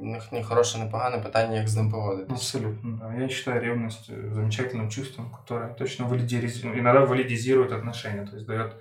ну, 0.00 0.18
не 0.32 0.42
хороше, 0.42 0.78
не 0.78 0.86
погане 0.86 1.18
питання, 1.18 1.56
як 1.56 1.68
з 1.68 1.76
ним 1.76 1.90
поводитися. 1.90 2.34
Абсолютно, 2.34 2.98
да. 3.02 3.14
Я 3.14 3.26
вважаю 3.26 3.60
ревность 3.60 4.10
замечательным 4.32 4.88
чувством, 4.88 5.30
которое 5.30 5.74
точно 5.74 6.06
валидизирует, 6.06 6.64
иногда 6.64 7.04
валидизирует 7.04 7.72
отношения, 7.72 8.26
то 8.26 8.36
есть 8.36 8.46
дает 8.46 8.72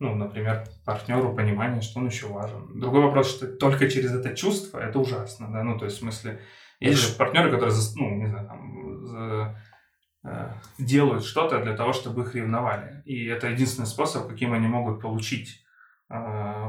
ну, 0.00 0.14
например, 0.14 0.64
партнеру 0.84 1.34
понимание, 1.34 1.82
что 1.82 1.98
он 2.00 2.06
еще 2.06 2.26
важен. 2.28 2.80
Другой 2.80 3.02
вопрос, 3.02 3.30
что 3.30 3.46
только 3.46 3.90
через 3.90 4.14
это 4.14 4.36
чувство 4.36 4.78
это 4.78 5.00
ужасно, 5.00 5.48
да, 5.52 5.64
ну, 5.64 5.76
то 5.76 5.86
есть, 5.86 5.96
в 5.96 6.00
смысле, 6.00 6.38
есть 6.80 7.00
же 7.00 7.16
партнеры, 7.16 7.50
которые, 7.50 7.76
ну, 7.96 8.10
не 8.10 8.28
знаю, 8.28 8.46
там, 8.46 9.06
за, 9.06 9.60
э, 10.24 10.52
делают 10.78 11.24
что-то 11.24 11.58
для 11.58 11.76
того, 11.76 11.92
чтобы 11.92 12.22
их 12.22 12.34
ревновали. 12.36 13.02
И 13.06 13.26
это 13.26 13.48
единственный 13.48 13.86
способ, 13.86 14.28
каким 14.28 14.52
они 14.52 14.68
могут 14.68 15.00
получить 15.00 15.48
Э, 15.48 15.66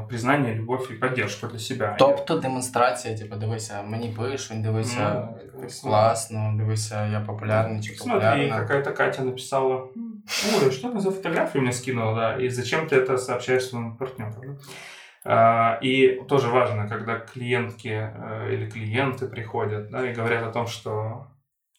признання, 0.09 0.53
любов 0.53 0.87
і 0.91 0.93
підтримку 0.93 1.47
для 1.47 1.59
себе. 1.59 1.95
Тобто 1.99 2.37
демонстрація, 2.37 3.17
типу, 3.17 3.35
дивися, 3.35 3.83
мені 3.83 4.09
пишуть, 4.09 4.61
дивися, 4.61 5.27
ну, 5.61 5.67
класно, 5.83 6.53
дивися, 6.57 7.07
я 7.07 7.19
популярний 7.19 7.81
чи 7.81 7.93
популярна. 7.93 8.47
Смотри, 8.47 8.49
какая-то 8.49 8.93
Катя 8.93 9.21
написала, 9.21 9.89
ой, 10.63 10.71
что 10.71 10.87
она 10.87 10.99
за 10.99 11.11
фотографию 11.11 11.63
мне 11.63 11.73
скинула, 11.73 12.15
да, 12.15 12.43
и 12.43 12.49
зачем 12.49 12.87
ты 12.87 12.95
это 12.95 13.17
сообщаешь 13.17 13.69
своему 13.69 13.95
партнеру, 13.95 14.33
да? 14.41 14.55
А, 15.27 15.79
и 15.81 16.21
тоже 16.27 16.49
важно, 16.49 16.87
когда 16.87 17.19
клиентки 17.19 17.87
э, 17.89 18.53
или 18.53 18.69
клиенты 18.69 19.27
приходят, 19.27 19.89
да, 19.89 20.09
и 20.09 20.13
говорят 20.13 20.43
о 20.43 20.51
том, 20.51 20.67
что 20.67 21.27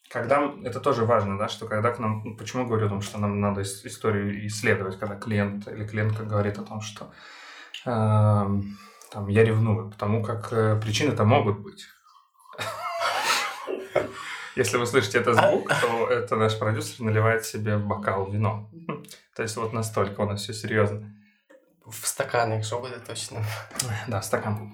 когда 0.08 0.52
это 0.64 0.80
тоже 0.80 1.04
важно, 1.04 1.38
да, 1.38 1.48
что 1.48 1.66
когда 1.66 1.90
к 1.90 2.00
нам, 2.00 2.36
почему 2.36 2.66
говорю 2.66 2.86
о 2.86 2.90
том, 2.90 3.02
что 3.02 3.18
нам 3.18 3.40
надо 3.40 3.62
историю 3.62 4.46
исследовать, 4.46 4.98
когда 4.98 5.16
клиент 5.16 5.68
или 5.68 5.86
клиентка 5.86 6.24
говорит 6.24 6.58
о 6.58 6.62
том, 6.62 6.80
что 6.80 7.12
там, 7.83 9.27
я 9.27 9.43
ревную, 9.43 9.89
потому 9.89 10.23
как 10.23 10.53
э, 10.53 10.79
причины-то 10.79 11.25
могут 11.25 11.59
быть. 11.59 11.85
Если 14.55 14.77
вы 14.77 14.85
слышите 14.85 15.19
этот 15.19 15.35
звук, 15.35 15.69
то 15.81 16.07
это 16.07 16.35
наш 16.35 16.59
продюсер 16.59 17.05
наливает 17.05 17.45
себе 17.45 17.77
в 17.77 17.87
бокал 17.87 18.29
вино. 18.31 18.69
То 19.35 19.43
есть 19.43 19.57
вот 19.57 19.73
настолько 19.73 20.21
у 20.21 20.25
нас 20.25 20.41
все 20.41 20.53
серьезно. 20.53 21.13
В 21.85 22.07
стакан, 22.07 22.53
якщо 22.53 22.79
буде 22.79 22.99
точно. 23.07 23.45
Да, 24.07 24.21
стакан. 24.21 24.73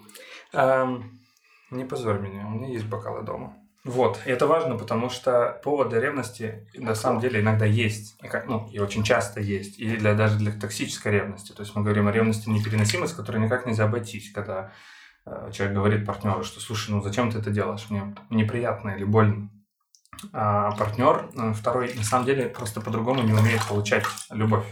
Не 1.71 1.85
позорь 1.85 2.19
меня, 2.19 2.45
у 2.47 2.49
меня 2.49 2.67
есть 2.67 2.85
бокалы 2.85 3.23
дома. 3.23 3.53
Вот, 3.87 4.19
и 4.25 4.29
это 4.29 4.47
важно, 4.47 4.75
потому 4.75 5.09
что 5.09 5.61
поводы 5.63 5.97
ревности 5.97 6.67
на 6.75 6.93
самом 6.93 7.21
деле 7.21 7.39
иногда 7.39 7.63
есть, 7.63 8.19
ну, 8.45 8.67
и 8.69 8.79
очень 8.79 9.01
часто 9.01 9.39
есть, 9.39 9.79
и 9.79 9.95
для, 9.95 10.13
даже 10.13 10.37
для 10.37 10.51
токсической 10.51 11.13
ревности. 11.13 11.53
То 11.53 11.61
есть 11.63 11.73
мы 11.73 11.83
говорим 11.83 12.05
о 12.05 12.11
ревности 12.11 12.49
непереносимой, 12.49 13.07
с 13.07 13.13
которой 13.13 13.37
никак 13.37 13.65
нельзя 13.65 13.85
обойтись, 13.85 14.33
когда 14.33 14.73
э, 15.25 15.51
человек 15.53 15.73
говорит 15.73 16.05
партнеру, 16.05 16.43
что 16.43 16.59
слушай, 16.59 16.91
ну 16.91 17.01
зачем 17.01 17.31
ты 17.31 17.39
это 17.39 17.49
делаешь, 17.49 17.85
мне 17.89 18.13
неприятно 18.29 18.89
или 18.89 19.05
больно. 19.05 19.49
А 20.33 20.71
партнер 20.71 21.29
э, 21.33 21.53
второй 21.53 21.93
на 21.93 22.03
самом 22.03 22.25
деле 22.25 22.49
просто 22.49 22.81
по-другому 22.81 23.23
не 23.23 23.31
умеет 23.31 23.65
получать 23.69 24.03
любовь. 24.31 24.67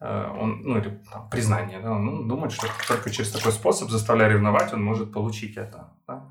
Э, 0.00 0.30
он, 0.38 0.60
ну, 0.64 0.76
или 0.76 1.00
там, 1.10 1.30
признание, 1.30 1.80
да, 1.80 1.92
он 1.92 2.04
ну, 2.04 2.22
думает, 2.24 2.52
что 2.52 2.66
только 2.86 3.08
через 3.08 3.30
такой 3.30 3.52
способ, 3.52 3.88
заставляя 3.88 4.28
ревновать, 4.28 4.70
он 4.74 4.84
может 4.84 5.14
получить 5.14 5.56
это. 5.56 5.94
Да? 6.06 6.23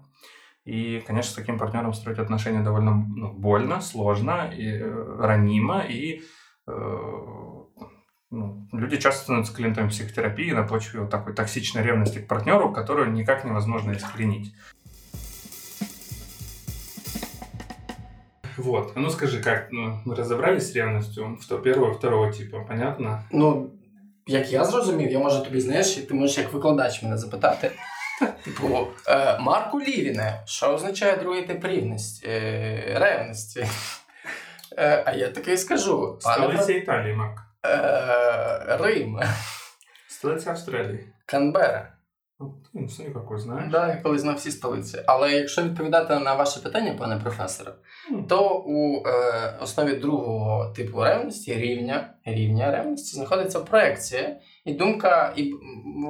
И, 0.64 1.01
конечно, 1.07 1.32
с 1.32 1.34
таким 1.34 1.59
партнером 1.59 1.95
строить 1.95 2.18
отношения 2.18 2.62
довольно 2.62 2.93
ну, 2.93 3.32
больно, 3.32 3.80
сложно, 3.80 4.53
и, 4.55 4.78
э, 4.78 5.16
ранимо, 5.18 5.80
и 5.80 6.20
э, 6.66 6.72
ну, 8.30 8.68
люди 8.72 8.99
часто 8.99 9.22
становятся 9.22 9.55
клиентами 9.55 9.89
психотерапии 9.89 10.51
на 10.51 10.64
почве 10.64 11.01
вот 11.01 11.11
такой 11.11 11.32
токсичной 11.32 11.82
ревности 11.82 12.18
к 12.18 12.28
партнеру, 12.28 12.72
которую 12.72 13.12
никак 13.12 13.45
невозможно 13.45 13.93
искоренить. 13.93 14.53
Вот. 18.59 18.93
А 18.97 19.01
ну 19.01 19.09
скажи, 19.11 19.41
как 19.41 19.68
ну, 19.70 20.01
мы 20.05 20.14
разобрались 20.14 20.70
с 20.70 20.74
ревностью 20.74 21.39
в 21.41 21.62
первого, 21.62 21.95
второго 21.95 22.32
типа, 22.32 22.64
понятно? 22.68 23.22
Ну, 23.30 23.70
як 24.26 24.53
я 24.53 24.64
зрозумів, 24.64 25.11
я 25.11 25.18
можу 25.18 25.45
тобі, 25.45 25.61
знаєш, 25.61 25.95
ти 25.95 26.14
можеш 26.14 26.39
як 26.39 26.53
викладач 26.53 27.03
мене 27.03 27.18
запитати. 27.18 27.70
Типу, 28.43 28.88
е, 29.07 29.39
Марку 29.39 29.82
Лівіне, 29.82 30.41
що 30.45 30.74
означає 30.74 31.18
другий 31.18 31.41
тип 31.45 31.66
рівності, 31.66 32.28
е, 32.28 32.99
ревності? 32.99 33.68
Е, 34.78 35.03
а 35.05 35.14
я 35.14 35.30
таки 35.30 35.57
скажу. 35.57 36.18
Столиця 36.20 36.74
Італії, 36.74 37.16
Марк. 37.16 37.39
Рим. 38.80 39.20
Столиця 40.07 40.49
Австралії. 40.49 41.14
Канбера. 41.26 41.93
Ну, 42.74 42.86
все 42.86 43.03
якось 43.03 43.41
знаєш. 43.41 43.72
Да, 43.72 43.88
я 43.88 43.95
колись 43.95 44.22
знав 44.22 44.36
всі 44.36 44.51
столиці. 44.51 44.99
Але 45.07 45.32
якщо 45.32 45.64
відповідати 45.64 46.20
на 46.20 46.34
ваше 46.34 46.59
питання, 46.59 46.95
пане 46.99 47.18
професоре, 47.18 47.72
mm. 48.11 48.28
то 48.28 48.64
у 48.66 49.07
е, 49.07 49.53
основі 49.61 49.95
другого 49.95 50.74
типу 50.76 51.03
ревності, 51.03 51.53
рівня 51.55 52.14
рівня 52.26 52.72
ревності, 52.72 53.16
знаходиться 53.16 53.59
проекція 53.59 54.36
і 54.66 54.74
думка, 54.74 55.34
і 55.36 55.53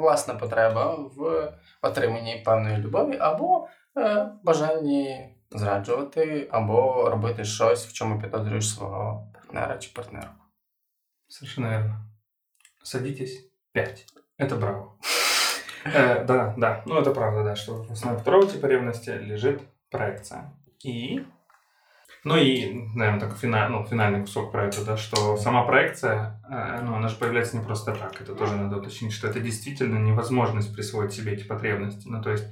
власна 0.02 0.34
потреба 0.34 0.96
в 1.16 1.52
отриманні 1.83 2.43
певної 2.45 2.77
любові, 2.77 3.17
або 3.21 3.69
е, 3.99 4.31
бажанні 4.43 5.35
зраджувати, 5.51 6.49
або 6.51 7.11
робити 7.11 7.45
щось, 7.45 7.87
в 7.87 7.93
чому 7.93 8.21
підозрюєш 8.21 8.75
свого 8.75 9.33
партнера 9.35 9.79
чи 9.79 9.93
партнерку. 9.95 10.45
Совершенно 11.29 11.69
верно. 11.69 11.97
Садитесь. 12.83 13.51
Пять. 13.73 14.07
Это 14.39 14.57
браво. 14.57 14.99
Э, 15.85 16.25
да, 16.25 16.55
да. 16.57 16.83
Ну, 16.87 17.01
это 17.01 17.13
правда, 17.13 17.45
да, 17.45 17.57
что 17.57 17.83
в 17.85 17.93
основе 17.93 18.19
второго 18.19 18.47
типа 18.47 18.67
ревности 18.67 19.11
лежит 19.11 19.63
проекция. 19.91 20.53
И 20.85 21.25
ну 22.24 22.38
и, 22.38 22.88
наверное, 22.96 23.20
такой 23.20 23.38
финаль, 23.38 23.70
ну, 23.70 23.86
финальный 23.86 24.22
кусок 24.22 24.52
про 24.52 24.66
это, 24.66 24.86
да, 24.86 24.96
что 24.96 25.36
сама 25.36 25.64
проекция, 25.64 26.42
э, 26.50 26.82
ну, 26.82 26.96
она 26.96 27.10
же 27.10 27.18
появляется 27.18 27.58
не 27.58 27.64
просто 27.64 27.94
так. 27.94 28.22
Это 28.22 28.34
тоже 28.34 28.56
надо 28.56 28.78
уточнить, 28.78 29.12
что 29.12 29.28
это 29.28 29.42
действительно 29.42 29.98
невозможность 29.98 30.74
присвоить 30.74 31.12
себе 31.12 31.34
эти 31.34 31.44
потребности. 31.44 32.08
Ну, 32.08 32.22
то 32.22 32.32
есть 32.32 32.46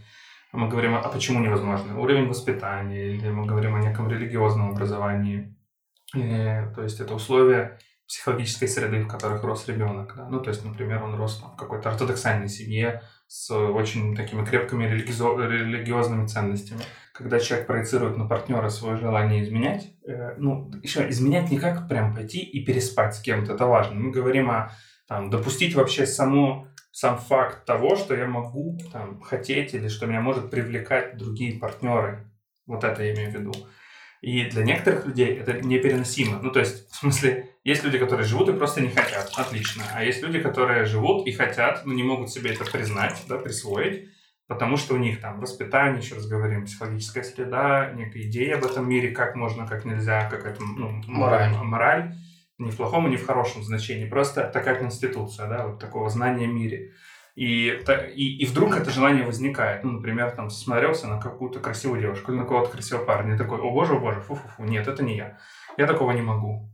мы 0.52 0.68
говорим, 0.68 0.96
а 0.96 1.08
почему 1.08 1.40
невозможно? 1.40 1.98
Уровень 1.98 2.28
воспитания, 2.28 3.14
или 3.14 3.30
мы 3.30 3.46
говорим 3.46 3.76
о 3.76 3.80
неком 3.80 4.10
религиозном 4.10 4.72
образовании. 4.72 5.56
И, 6.14 6.20
то 6.76 6.84
есть 6.84 7.00
это 7.00 7.14
условия 7.14 7.80
психологической 8.12 8.68
среды, 8.68 9.04
в 9.04 9.08
которых 9.08 9.42
рос 9.44 9.70
ребенок. 9.70 10.14
Да? 10.18 10.28
Ну, 10.28 10.42
то 10.42 10.50
есть, 10.50 10.66
например, 10.66 11.02
он 11.02 11.16
рос 11.16 11.38
там, 11.38 11.52
в 11.52 11.56
какой-то 11.56 11.92
ортодоксальной 11.92 12.50
семье 12.50 13.04
с 13.28 13.50
очень 13.56 14.18
такими 14.18 14.44
крепкими 14.44 14.84
религиозными 14.84 16.28
ценностями. 16.28 16.82
Когда 17.14 17.40
человек 17.40 17.68
проецирует 17.68 18.18
на 18.18 18.26
партнера 18.26 18.70
свое 18.70 18.98
желание 18.98 19.44
изменять, 19.44 19.94
э, 20.06 20.36
ну, 20.38 20.72
еще 20.82 21.10
изменять 21.10 21.52
не 21.52 21.60
как 21.60 21.90
прям 21.90 22.16
пойти 22.16 22.40
и 22.40 22.64
переспать 22.64 23.16
с 23.16 23.22
кем-то, 23.22 23.54
это 23.54 23.66
важно. 23.66 23.96
Мы 23.96 24.12
говорим 24.12 24.50
о 24.50 24.72
там, 25.08 25.30
допустить 25.30 25.76
вообще 25.76 26.06
само, 26.06 26.68
сам 26.92 27.18
факт 27.18 27.66
того, 27.66 27.98
что 27.98 28.16
я 28.16 28.28
могу 28.28 28.78
там, 28.94 29.20
хотеть 29.22 29.74
или 29.74 29.90
что 29.90 30.06
меня 30.06 30.22
может 30.22 30.50
привлекать 30.50 31.18
другие 31.18 31.60
партнеры. 31.60 32.32
Вот 32.66 32.84
это 32.86 33.04
я 33.04 33.14
имею 33.14 33.32
в 33.32 33.34
виду. 33.34 33.52
И 34.22 34.46
для 34.46 34.64
некоторых 34.64 35.06
людей 35.08 35.36
это 35.36 35.54
непереносимо. 35.54 36.40
Ну, 36.42 36.52
то 36.52 36.60
есть, 36.60 36.90
в 36.92 36.96
смысле, 36.96 37.50
есть 37.64 37.84
люди, 37.84 37.98
которые 37.98 38.26
живут 38.26 38.50
и 38.50 38.54
просто 38.54 38.80
не 38.80 38.90
хотят. 38.90 39.32
Отлично. 39.36 39.84
А 39.94 40.04
есть 40.04 40.22
люди, 40.22 40.40
которые 40.40 40.86
живут 40.86 41.28
и 41.28 41.32
хотят, 41.32 41.86
но 41.86 41.94
не 41.94 42.04
могут 42.04 42.30
себе 42.30 42.54
это 42.54 42.64
признать, 42.64 43.22
да, 43.28 43.38
присвоить, 43.38 44.10
потому 44.52 44.76
что 44.76 44.96
у 44.96 44.98
них 44.98 45.22
там 45.22 45.40
воспитание, 45.40 46.02
еще 46.02 46.16
раз 46.16 46.28
говорим, 46.28 46.66
психологическая 46.66 47.24
среда, 47.24 47.94
некая 47.96 48.24
идея 48.24 48.58
об 48.58 48.66
этом 48.66 48.90
мире, 48.90 49.12
как 49.12 49.38
можно, 49.38 49.66
как 49.66 49.86
нельзя, 49.86 50.30
как 50.30 50.46
это, 50.46 50.62
ну, 50.62 51.02
мораль. 51.08 51.54
мораль. 51.54 52.16
Не 52.58 52.70
в 52.70 52.76
плохом 52.76 53.10
не 53.10 53.16
в 53.16 53.26
хорошем 53.26 53.64
значении. 53.64 54.10
Просто 54.10 54.44
такая 54.50 54.76
конституция, 54.76 55.48
да, 55.48 55.68
вот 55.68 55.80
такого 55.80 56.10
знания 56.10 56.44
о 56.44 56.52
мире. 56.52 56.92
И, 57.34 57.82
и, 58.14 58.44
и 58.44 58.46
вдруг 58.46 58.76
это 58.76 58.92
желание 58.92 59.24
возникает. 59.24 59.86
Ну, 59.86 59.92
например, 59.94 60.32
там 60.32 60.50
смотрелся 60.50 61.08
на 61.08 61.18
какую-то 61.18 61.62
красивую 61.62 62.02
девушку 62.02 62.34
или 62.34 62.40
на 62.40 62.46
кого-то 62.46 62.72
красивого 62.72 63.06
парня. 63.06 63.36
И 63.36 63.38
такой, 63.38 63.58
о 63.62 63.72
боже, 63.72 63.94
о 63.94 64.00
боже, 64.00 64.20
фу-фу-фу, 64.20 64.66
нет, 64.66 64.86
это 64.86 65.02
не 65.02 65.16
я. 65.16 65.38
Я 65.78 65.88
такого 65.88 66.12
не 66.12 66.22
могу. 66.22 66.70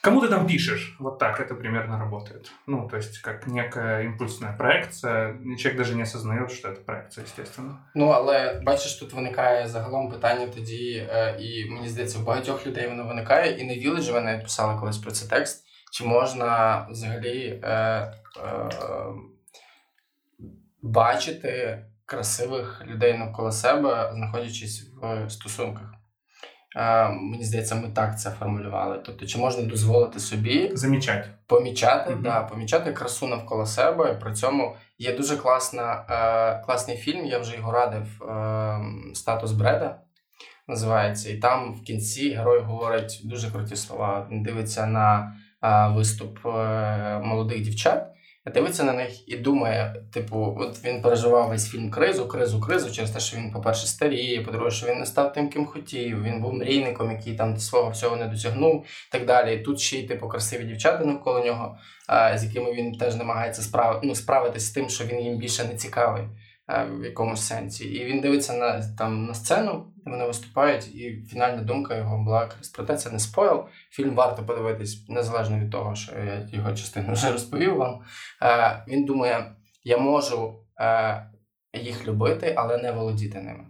Кому 0.00 0.20
ты 0.20 0.28
там 0.28 0.46
пишешь? 0.46 0.96
Вот 1.00 1.18
так 1.18 1.40
это 1.40 1.54
примерно 1.54 1.98
работает. 1.98 2.52
Ну, 2.66 2.88
то 2.88 2.96
есть, 2.96 3.18
как 3.18 3.46
некая 3.46 4.02
імпульсна 4.02 4.54
проекція. 4.58 5.34
Чоловік 5.58 5.76
даже 5.78 5.94
не 5.94 6.02
осознає, 6.02 6.48
що 6.48 6.62
це 6.62 6.80
проекція, 6.80 7.26
естественно. 7.26 7.78
Ну, 7.94 8.08
але 8.08 8.62
бачиш, 8.66 8.94
тут 8.94 9.12
виникає 9.12 9.68
загалом 9.68 10.10
питання 10.10 10.46
тоді, 10.46 11.08
е, 11.10 11.36
і 11.40 11.70
мені 11.70 11.88
здається, 11.88 12.18
у 12.18 12.22
багатьох 12.22 12.66
людей 12.66 12.88
воно 12.88 13.04
виникає, 13.04 13.58
і 13.58 13.64
на 13.64 13.72
Village 13.72 14.12
вони 14.12 14.38
писали 14.38 14.80
колись 14.80 14.98
про 14.98 15.10
цей 15.10 15.28
текст. 15.28 15.64
Чи 15.92 16.04
можна 16.04 16.86
взагалі 16.90 17.60
е, 17.64 17.70
е, 17.70 18.70
бачити 20.82 21.84
красивих 22.06 22.82
людей 22.86 23.18
навколо 23.18 23.52
себе, 23.52 24.12
знаходячись 24.14 24.90
в 25.02 25.30
стосунках? 25.30 25.97
Мені 27.10 27.44
здається, 27.44 27.74
ми 27.74 27.88
так 27.88 28.20
це 28.20 28.30
формулювали. 28.30 29.00
Тобто, 29.06 29.26
чи 29.26 29.38
можна 29.38 29.62
дозволити 29.62 30.20
собі 30.20 30.70
замічати 30.74 31.28
помічати, 31.46 32.12
mm-hmm. 32.12 32.22
да, 32.22 32.42
помічати 32.42 32.92
красу 32.92 33.26
навколо 33.26 33.66
себе. 33.66 34.14
При 34.14 34.32
цьому 34.32 34.76
є 34.98 35.16
дуже 35.16 35.36
класна, 35.36 36.04
е, 36.10 36.66
класний 36.66 36.96
фільм. 36.96 37.26
Я 37.26 37.38
вже 37.38 37.56
його 37.56 37.72
радив 37.72 38.22
е, 38.22 38.80
статус 39.14 39.52
Бреда. 39.52 40.00
Називається, 40.68 41.30
і 41.30 41.36
там 41.36 41.74
в 41.74 41.82
кінці 41.82 42.30
герой 42.34 42.60
говорить 42.60 43.20
дуже 43.24 43.50
круті 43.50 43.76
слова. 43.76 44.26
Він 44.30 44.42
дивиться 44.42 44.86
на 44.86 45.32
е, 45.62 45.88
виступ 45.88 46.46
е, 46.46 47.20
молодих 47.24 47.62
дівчат 47.62 48.06
дивиться 48.54 48.84
на 48.84 48.92
них 48.92 49.28
і 49.28 49.36
думає, 49.36 50.02
типу, 50.12 50.56
от 50.60 50.84
він 50.84 51.02
переживав 51.02 51.48
весь 51.48 51.70
фільм 51.70 51.90
кризу, 51.90 52.28
кризу, 52.28 52.60
кризу 52.60 52.92
через 52.92 53.10
те, 53.10 53.20
що 53.20 53.36
він, 53.36 53.52
по-перше, 53.52 53.86
старіє, 53.86 54.40
по-друге, 54.40 54.70
що 54.70 54.86
він 54.86 54.98
не 54.98 55.06
став 55.06 55.32
тим, 55.32 55.48
ким 55.48 55.66
хотів. 55.66 56.22
Він 56.22 56.40
був 56.40 56.54
мрійником, 56.54 57.10
який 57.10 57.34
там 57.34 57.56
свого 57.56 57.90
всього 57.90 58.16
не 58.16 58.26
досягнув, 58.26 58.84
і 59.08 59.12
так 59.12 59.26
далі. 59.26 59.54
І 59.54 59.58
тут 59.58 59.80
ще 59.80 59.98
й 59.98 60.06
типу 60.06 60.28
красиві 60.28 60.64
дівчата 60.64 61.04
навколо 61.04 61.44
нього, 61.44 61.78
з 62.34 62.44
якими 62.44 62.72
він 62.72 62.92
теж 62.92 63.14
намагається 63.14 63.62
справ... 63.62 64.00
ну, 64.02 64.14
справитись 64.14 64.66
з 64.66 64.70
тим, 64.70 64.88
що 64.88 65.04
він 65.04 65.20
їм 65.20 65.38
більше 65.38 65.64
не 65.64 65.74
цікавий. 65.74 66.24
Е, 66.70 66.84
в 66.84 67.04
якомусь 67.04 67.40
сенсі. 67.40 67.84
І 67.84 68.04
він 68.04 68.20
дивиться 68.20 68.52
на 68.52 68.82
там 68.98 69.26
на 69.26 69.34
сцену, 69.34 69.86
вони 70.06 70.26
виступають, 70.26 70.94
і 70.94 71.22
фінальна 71.28 71.62
думка 71.62 71.96
його 71.96 72.24
була 72.24 72.48
проте 72.74 72.96
це 72.96 73.10
не 73.10 73.18
спойл. 73.18 73.64
Фільм 73.90 74.14
варто 74.14 74.42
подивитись 74.42 75.08
незалежно 75.08 75.58
від 75.58 75.70
того, 75.70 75.94
що 75.94 76.12
я 76.18 76.48
його 76.52 76.74
частину 76.74 77.12
вже 77.12 77.32
розповів 77.32 77.76
вам. 77.76 78.00
Е, 78.42 78.84
Він 78.88 79.04
думає, 79.04 79.52
я 79.84 79.98
можу 79.98 80.54
е, 80.80 81.30
їх 81.72 82.08
любити, 82.08 82.54
але 82.56 82.78
не 82.78 82.92
володіти 82.92 83.40
ними. 83.40 83.64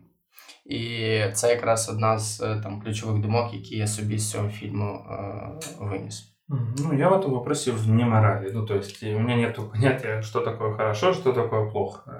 І 0.66 1.22
це 1.32 1.50
якраз 1.50 1.88
одна 1.88 2.18
з 2.18 2.38
там 2.38 2.82
ключових 2.82 3.22
думок, 3.22 3.54
які 3.54 3.76
я 3.76 3.86
собі 3.86 4.18
з 4.18 4.30
цього 4.30 4.48
фільму 4.48 5.06
е, 5.10 5.50
виніс. 5.80 6.38
Ну, 6.48 6.94
я 6.94 7.10
в 7.10 7.12
этом 7.12 7.32
вопросе 7.32 7.72
вне 7.72 8.04
морали. 8.06 8.50
Ну, 8.52 8.64
то 8.64 8.74
есть, 8.74 9.02
у 9.02 9.18
меня 9.18 9.36
нет 9.36 9.56
понятия, 9.72 10.22
что 10.22 10.40
такое 10.40 10.74
хорошо, 10.74 11.12
что 11.12 11.32
такое 11.32 11.70
плохо. 11.70 12.10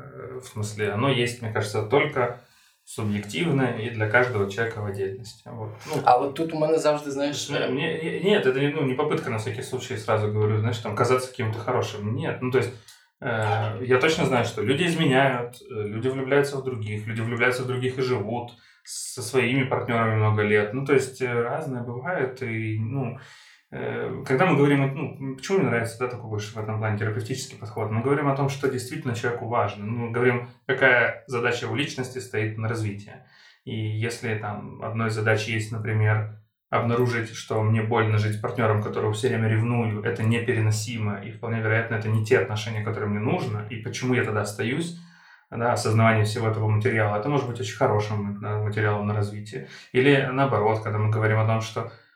В 0.40 0.46
смысле, 0.46 0.90
оно 0.90 1.10
есть, 1.10 1.42
мне 1.42 1.52
кажется, 1.52 1.82
только 1.82 2.40
субъективно 2.88 3.76
и 3.78 3.90
для 3.90 4.08
каждого 4.08 4.50
человека 4.50 4.80
в 4.80 4.86
отдельности. 4.86 5.42
Вот. 5.44 5.70
Ну, 5.86 6.02
а 6.06 6.18
вот 6.18 6.34
тут 6.34 6.54
у 6.54 6.56
меня 6.56 6.78
завжди, 6.78 7.10
знаешь... 7.10 7.46
Мне, 7.50 7.66
мне, 7.66 8.20
нет, 8.20 8.46
это 8.46 8.58
ну, 8.58 8.82
не 8.86 8.94
попытка 8.94 9.28
на 9.28 9.36
всякий 9.36 9.60
случай, 9.60 9.98
сразу 9.98 10.32
говорю, 10.32 10.58
знаешь, 10.60 10.78
там, 10.78 10.96
казаться 10.96 11.28
каким-то 11.28 11.58
хорошим. 11.58 12.14
Нет, 12.14 12.40
ну, 12.40 12.50
то 12.50 12.58
есть, 12.58 12.70
э, 13.20 13.84
я 13.84 13.98
точно 14.00 14.24
знаю, 14.24 14.46
что 14.46 14.62
люди 14.62 14.84
изменяют, 14.84 15.60
э, 15.60 15.86
люди 15.86 16.08
влюбляются 16.08 16.56
в 16.56 16.64
других, 16.64 17.06
люди 17.06 17.20
влюбляются 17.20 17.64
в 17.64 17.66
других 17.66 17.98
и 17.98 18.02
живут 18.02 18.52
со 18.84 19.20
своими 19.20 19.64
партнерами 19.64 20.16
много 20.16 20.40
лет. 20.40 20.72
Ну, 20.72 20.86
то 20.86 20.94
есть, 20.94 21.20
э, 21.20 21.30
разное 21.30 21.82
бывает, 21.82 22.42
и, 22.42 22.78
ну, 22.80 23.18
когда 23.70 24.46
мы 24.46 24.56
говорим, 24.56 24.94
ну, 24.94 25.36
почему 25.36 25.58
мне 25.58 25.68
нравится 25.68 25.98
да, 25.98 26.08
такой 26.08 26.30
больше 26.30 26.54
в 26.54 26.58
этом 26.58 26.78
плане 26.78 26.98
терапевтический 26.98 27.58
подход, 27.58 27.90
мы 27.90 28.00
говорим 28.00 28.28
о 28.28 28.36
том, 28.36 28.48
что 28.48 28.70
действительно 28.70 29.14
человеку 29.14 29.46
важно. 29.46 29.84
Мы 29.84 30.10
говорим, 30.10 30.48
какая 30.66 31.24
задача 31.26 31.66
у 31.66 31.74
личности 31.74 32.18
стоит 32.18 32.56
на 32.56 32.68
развитие. 32.68 33.26
И 33.64 33.74
если 33.74 34.34
там 34.36 34.82
одной 34.82 35.08
из 35.08 35.14
задач 35.14 35.46
есть, 35.46 35.70
например, 35.70 36.40
обнаружить, 36.70 37.34
что 37.34 37.62
мне 37.62 37.82
больно 37.82 38.16
жить 38.16 38.36
с 38.36 38.40
партнером, 38.40 38.82
которого 38.82 39.12
все 39.12 39.28
время 39.28 39.48
ревную, 39.48 40.02
это 40.02 40.22
непереносимо, 40.22 41.22
и 41.22 41.30
вполне 41.30 41.60
вероятно, 41.60 41.96
это 41.96 42.08
не 42.08 42.24
те 42.24 42.38
отношения, 42.38 42.82
которые 42.82 43.10
мне 43.10 43.20
нужно, 43.20 43.66
и 43.68 43.76
почему 43.76 44.14
я 44.14 44.24
тогда 44.24 44.42
остаюсь, 44.42 44.98
да, 45.50 45.72
осознавание 45.72 46.24
всего 46.24 46.48
этого 46.48 46.68
материала, 46.68 47.18
это 47.18 47.28
может 47.28 47.46
быть 47.46 47.60
очень 47.60 47.76
хорошим 47.76 48.38
материалом 48.40 49.06
на 49.06 49.14
развитие. 49.14 49.68
Или 49.92 50.28
наоборот, 50.32 50.82
когда 50.82 50.98
мы 50.98 51.10
говорим 51.10 51.38
о 51.38 51.46
том, 51.46 51.60
что 51.60 51.90
Э, 51.90 52.07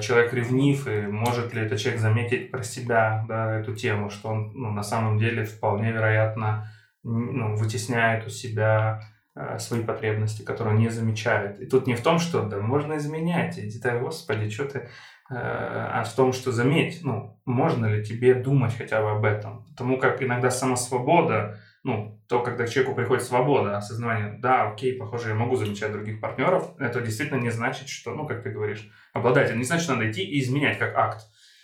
человек 0.00 0.32
ревнив, 0.32 0.86
и 0.88 1.02
может 1.02 1.54
ли 1.54 1.62
этот 1.62 1.78
человек 1.78 2.00
заметить 2.00 2.50
про 2.50 2.62
себя 2.62 3.24
да, 3.28 3.60
эту 3.60 3.74
тему, 3.74 4.10
что 4.10 4.30
он 4.30 4.52
ну, 4.54 4.70
на 4.72 4.82
самом 4.82 5.18
деле 5.18 5.44
вполне 5.44 5.92
вероятно 5.92 6.68
ну, 7.04 7.54
вытесняет 7.54 8.26
у 8.26 8.30
себя 8.30 9.02
э, 9.34 9.58
свои 9.58 9.82
потребности, 9.82 10.42
которые 10.42 10.74
он 10.74 10.80
не 10.80 10.88
замечает. 10.88 11.60
И 11.60 11.66
тут 11.66 11.86
не 11.86 11.94
в 11.94 12.02
том, 12.02 12.18
что 12.18 12.42
да, 12.42 12.58
можно 12.58 12.96
изменять, 12.96 13.58
иди 13.58 13.78
ты, 13.78 13.98
господи, 13.98 14.50
что 14.50 14.64
ты, 14.64 14.78
э, 14.78 14.84
а 15.30 16.02
в 16.04 16.12
том, 16.14 16.32
что 16.32 16.52
заметь, 16.52 17.00
ну, 17.02 17.40
можно 17.44 17.86
ли 17.86 18.04
тебе 18.04 18.34
думать 18.34 18.76
хотя 18.76 19.00
бы 19.00 19.10
об 19.12 19.24
этом. 19.24 19.66
Потому 19.70 19.98
как 19.98 20.22
иногда 20.22 20.50
сама 20.50 20.76
свобода 20.76 21.58
ну, 21.84 22.21
то, 22.31 22.41
когда 22.41 22.67
человеку 22.67 22.95
приходит 22.95 23.23
свобода, 23.23 23.77
осознание, 23.77 24.37
да, 24.39 24.71
окей, 24.71 24.93
похоже, 24.93 25.29
я 25.29 25.35
могу 25.35 25.55
замечать 25.55 25.91
других 25.91 26.21
партнеров, 26.21 26.73
это 26.79 27.01
действительно 27.01 27.39
не 27.39 27.51
значит, 27.51 27.89
что, 27.89 28.13
ну, 28.13 28.27
как 28.27 28.43
ты 28.43 28.49
говоришь, 28.49 28.89
обладатель, 29.13 29.57
не 29.57 29.63
значит, 29.63 29.83
что 29.83 29.95
надо 29.95 30.11
идти 30.11 30.23
и 30.23 30.39
изменять 30.39 30.77
как 30.79 30.95
акт. 30.95 31.21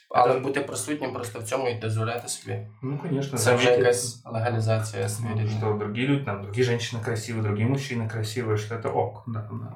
Але 0.09 0.31
это... 0.31 0.41
бути 0.41 0.59
присутнім 0.59 1.13
просто 1.13 1.39
в 1.39 1.43
цьому 1.43 1.69
і 1.69 1.75
дозволяти 1.75 2.27
собі. 2.27 2.57
Ну, 2.83 2.97
конечно. 2.97 3.37
Це 3.37 3.55
вже 3.55 3.71
якась 3.71 4.25
легалізація 4.25 5.09
ну, 5.21 5.49
Что 5.49 5.73
другие 5.73 6.07
люди, 6.07 6.25
там, 6.25 6.41
другие 6.41 6.65
женщины 6.65 7.03
красивые, 7.03 7.41
другие 7.41 7.67
мужчины 7.67 8.09
красивые, 8.09 8.57
что 8.57 8.75
это 8.75 8.89
ок. 8.89 9.23
Да, 9.27 9.49
да. 9.51 9.75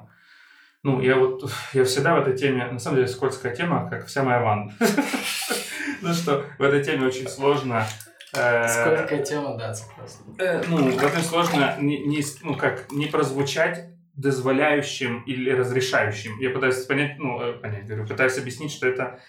Ну, 0.84 1.02
я 1.02 1.16
вот, 1.16 1.52
я 1.74 1.82
всегда 1.82 2.14
в 2.14 2.18
этой 2.18 2.36
теме, 2.36 2.72
на 2.72 2.78
самом 2.78 2.96
деле, 2.96 3.08
скользкая 3.08 3.56
тема, 3.56 3.88
как 3.90 4.06
вся 4.06 4.22
моя 4.22 4.40
ванна. 4.40 4.72
Ну, 6.02 6.14
что 6.14 6.44
в 6.58 6.62
этой 6.62 6.84
теме 6.84 7.06
очень 7.06 7.28
сложно 7.28 7.84
Э, 7.84 8.11
Сколько 8.33 9.17
тема, 9.19 9.57
да, 9.57 9.73
согласен. 9.73 10.35
Э, 10.39 10.63
ну, 10.67 10.89
этом 10.89 11.21
сложно 11.21 11.75
не, 11.79 11.99
не, 11.99 12.23
ну, 12.41 12.55
как, 12.55 12.91
не 12.91 13.05
прозвучать 13.05 13.89
дозволяющим 14.15 15.23
или 15.23 15.51
разрешающим. 15.51 16.39
Я 16.39 16.49
пытаюсь 16.49 16.83
понять, 16.85 17.19
ну, 17.19 17.39
э, 17.41 17.53
понять, 17.53 17.85
говорю, 17.85 18.07
пытаюсь 18.07 18.37
объяснить, 18.37 18.71
что 18.71 18.87
это 18.87 19.19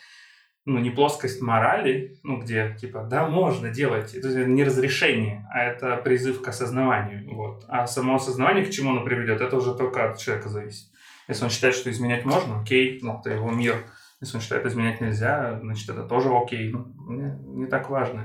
ну, 0.66 0.78
не 0.78 0.90
плоскость 0.90 1.42
морали, 1.42 2.16
ну, 2.22 2.40
где, 2.40 2.74
типа, 2.80 3.06
да, 3.10 3.26
можно 3.26 3.68
делать, 3.70 4.14
это 4.14 4.28
не 4.46 4.64
разрешение, 4.64 5.46
а 5.52 5.62
это 5.62 5.96
призыв 5.96 6.40
к 6.40 6.48
осознаванию, 6.48 7.34
вот. 7.34 7.64
А 7.68 7.86
само 7.86 8.16
осознавание, 8.16 8.64
к 8.64 8.70
чему 8.70 8.92
оно 8.92 9.04
приведет, 9.04 9.42
это 9.42 9.56
уже 9.56 9.74
только 9.74 10.10
от 10.10 10.18
человека 10.18 10.48
зависит. 10.48 10.88
Если 11.28 11.44
он 11.44 11.50
считает, 11.50 11.74
что 11.74 11.90
изменять 11.90 12.24
можно, 12.24 12.62
окей, 12.62 12.98
ну, 13.02 13.20
это 13.20 13.30
его 13.30 13.50
мир, 13.50 13.76
Если 14.24 14.38
он 14.38 14.42
считает, 14.42 14.66
изменять 14.66 15.00
нельзя, 15.00 15.58
значить 15.62 15.86
це 15.86 15.92
теж 15.92 16.26
окей. 16.26 16.70
Ну, 16.72 16.86
не, 17.08 17.38
не 17.54 17.66
так 17.66 17.90
важно. 17.90 18.22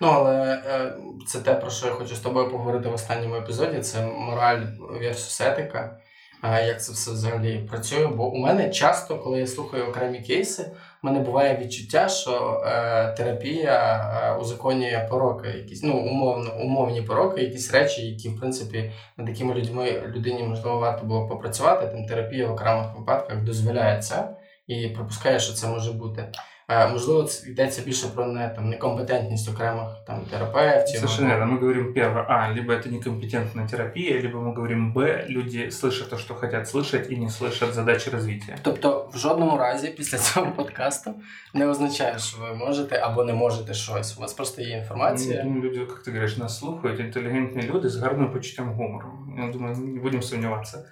Ну, 0.00 0.08
але 0.08 0.62
е, 0.66 0.92
це 1.26 1.40
те, 1.40 1.54
про 1.54 1.70
що 1.70 1.86
я 1.86 1.92
хочу 1.92 2.14
з 2.14 2.20
тобою 2.20 2.50
поговорити 2.50 2.88
в 2.88 2.94
останньому 2.94 3.34
епізоді. 3.34 3.80
Це 3.80 4.06
мораль 4.06 4.62
versus 5.02 5.52
етика. 5.52 5.96
Як 6.42 6.82
це 6.82 6.92
все 6.92 7.10
взагалі 7.10 7.66
працює? 7.70 8.06
Бо 8.06 8.28
у 8.28 8.38
мене 8.38 8.70
часто, 8.70 9.18
коли 9.18 9.38
я 9.38 9.46
слухаю 9.46 9.84
окремі 9.84 10.18
кейси, 10.18 10.62
у 11.02 11.06
мене 11.06 11.20
буває 11.20 11.56
відчуття, 11.56 12.08
що 12.08 12.62
е, 12.66 13.12
терапія 13.16 13.96
е, 14.24 14.40
узаконює 14.40 15.06
пороки, 15.10 15.48
якісь 15.48 15.82
ну 15.82 15.98
умовно 15.98 16.50
умовні 16.62 17.02
пороки, 17.02 17.42
якісь 17.42 17.72
речі, 17.72 18.06
які 18.06 18.28
в 18.28 18.40
принципі 18.40 18.92
над 19.16 19.26
такими 19.26 19.54
людьми 19.54 20.02
людині 20.06 20.42
можливо 20.42 20.78
варто 20.78 21.06
було 21.06 21.28
попрацювати. 21.28 21.86
Там 21.86 22.06
терапія 22.06 22.46
в 22.46 22.52
окремих 22.52 22.86
випадках 22.98 23.42
дозволяє 23.42 24.02
це 24.02 24.28
і 24.69 24.89
припускає, 24.89 25.39
що 25.39 25.53
це 25.53 25.67
може 25.67 25.91
бути. 25.91 26.31
Е, 26.69 26.87
можливо, 26.87 27.23
це 27.23 27.49
йдеться 27.49 27.81
більше 27.81 28.07
про 28.07 28.27
не 28.27 28.49
там 28.49 28.69
некомпетентність 28.69 29.49
окремих 29.49 29.87
там 30.07 30.25
терапевтів. 30.31 30.95
Совершенно 30.95 31.29
верно. 31.29 31.45
Мы 31.45 31.59
говорим 31.59 31.93
первое, 31.93 32.25
а, 32.27 32.53
либо 32.53 32.73
это 32.73 32.89
некомпетентная 32.89 33.67
терапия, 33.67 34.21
либо 34.21 34.39
мы 34.39 34.55
говорим 34.55 34.93
б, 34.93 35.25
люди 35.29 35.69
слышат 35.69 36.09
то, 36.09 36.17
что 36.17 36.33
хотят 36.35 36.67
слышать, 36.67 37.11
и 37.11 37.17
не 37.17 37.29
слышат 37.29 37.73
задачи 37.73 38.09
развития. 38.09 38.57
Тобто, 38.61 39.09
в 39.13 39.17
жодному 39.17 39.57
разі 39.57 39.87
після 39.87 40.17
цього 40.17 40.51
подкасту 40.51 41.13
не 41.53 41.67
означає, 41.67 42.19
що 42.19 42.37
ви 42.37 42.55
можете 42.55 42.99
або 42.99 43.23
не 43.23 43.33
можете 43.33 43.73
щось. 43.73 44.17
У 44.17 44.21
вас 44.21 44.33
просто 44.33 44.61
є 44.61 44.77
інформація. 44.77 45.35
Я 45.37 45.43
думаю, 45.43 45.61
люди, 45.61 45.85
как 45.85 46.03
ты 46.07 46.11
говоришь, 46.11 46.37
нас 46.37 46.59
слухают, 46.59 46.99
интеллигентные 46.99 47.67
люди 47.73 47.87
с 47.87 47.95
гарным 47.95 48.31
почуттям 48.33 48.73
гумору. 48.73 49.07
Я 49.37 49.51
думаю, 49.51 49.77
не 49.77 49.99
будем 49.99 50.21
сомневаться. 50.21 50.85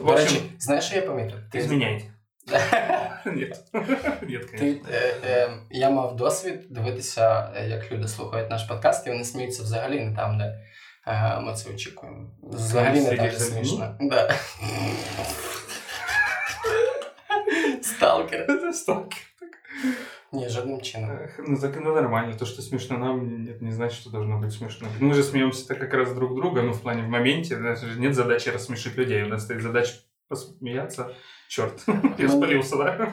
В 0.00 0.04
До 0.04 0.12
общем, 0.12 0.26
речі, 0.28 0.42
знаєш, 0.58 0.84
що 0.84 0.96
я 0.96 1.02
помітив? 1.02 1.38
Ти- 1.52 1.58
изменяйте. 1.58 2.04
Нет. 3.24 3.64
Нет, 4.22 4.50
Ти, 4.50 4.58
конечно. 4.58 4.88
е, 4.92 5.14
е, 5.24 5.50
я 5.70 5.90
мав 5.90 6.16
досвід 6.16 6.66
дивитися, 6.70 7.52
е, 7.56 7.68
як 7.68 7.92
люди 7.92 8.08
слухають 8.08 8.50
наш 8.50 8.62
подкаст, 8.62 9.06
і 9.06 9.10
вони 9.10 9.24
сміються 9.24 9.62
взагалі 9.62 10.00
не 10.00 10.16
там, 10.16 10.38
де 10.38 10.58
е, 11.06 11.40
ми 11.40 11.54
це 11.54 11.70
очікуємо. 11.70 12.30
Взагалі 12.42 13.00
не 13.00 13.04
Сидиш 13.04 13.18
так 13.18 13.32
за 13.32 13.44
смішно. 13.44 13.96
Да. 14.00 14.34
Сталкер. 17.82 18.46
Это 18.48 18.72
сталкер. 18.72 19.18
Ні, 20.32 20.48
жодним 20.48 20.80
чином. 20.80 21.10
Эх, 21.10 21.40
Ну, 21.48 21.58
так 21.58 21.76
это 21.76 21.90
нормально. 21.92 22.36
То, 22.38 22.46
что 22.46 22.62
смешно 22.62 22.98
нам, 22.98 23.44
нет, 23.44 23.62
не 23.62 23.72
значит, 23.72 24.00
что 24.00 24.10
должно 24.10 24.38
быть 24.38 24.52
смешно. 24.52 24.88
Мы 25.00 25.14
же 25.14 25.22
смеемся 25.22 25.74
как 25.74 25.94
раз 25.94 26.12
друг 26.12 26.34
друга, 26.36 26.62
ну, 26.62 26.72
в 26.72 26.80
плане, 26.80 27.02
в 27.02 27.08
моменте. 27.08 27.56
У 27.56 27.60
нас 27.60 27.80
же 27.82 28.00
нет 28.00 28.14
задачи 28.14 28.50
рассмешить 28.50 28.96
людей. 28.96 29.22
У 29.24 29.28
нас 29.28 29.42
стоит 29.42 29.62
задача 29.62 29.92
посмеяться. 30.28 31.06
Черт, 31.48 31.86
я 32.18 32.28
спалился, 32.28 32.76
да? 32.76 33.12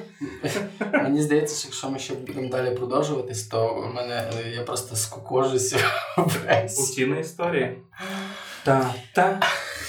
Мені 0.94 1.22
здається, 1.22 1.56
що 1.60 1.68
якщо 1.68 1.90
ми 1.90 2.00
ще 2.00 2.16
будемо 2.16 2.50
далі 2.50 2.76
продовжуватись, 2.76 3.48
то 3.48 3.76
у 3.90 3.94
мене 3.94 4.32
е, 4.38 4.50
я 4.50 4.64
просто 4.64 4.96
скукожуся 4.96 5.78
весь. 6.18 6.80
Утиные 6.98 7.22
истории. 7.22 7.78
Та-та, 8.64 9.40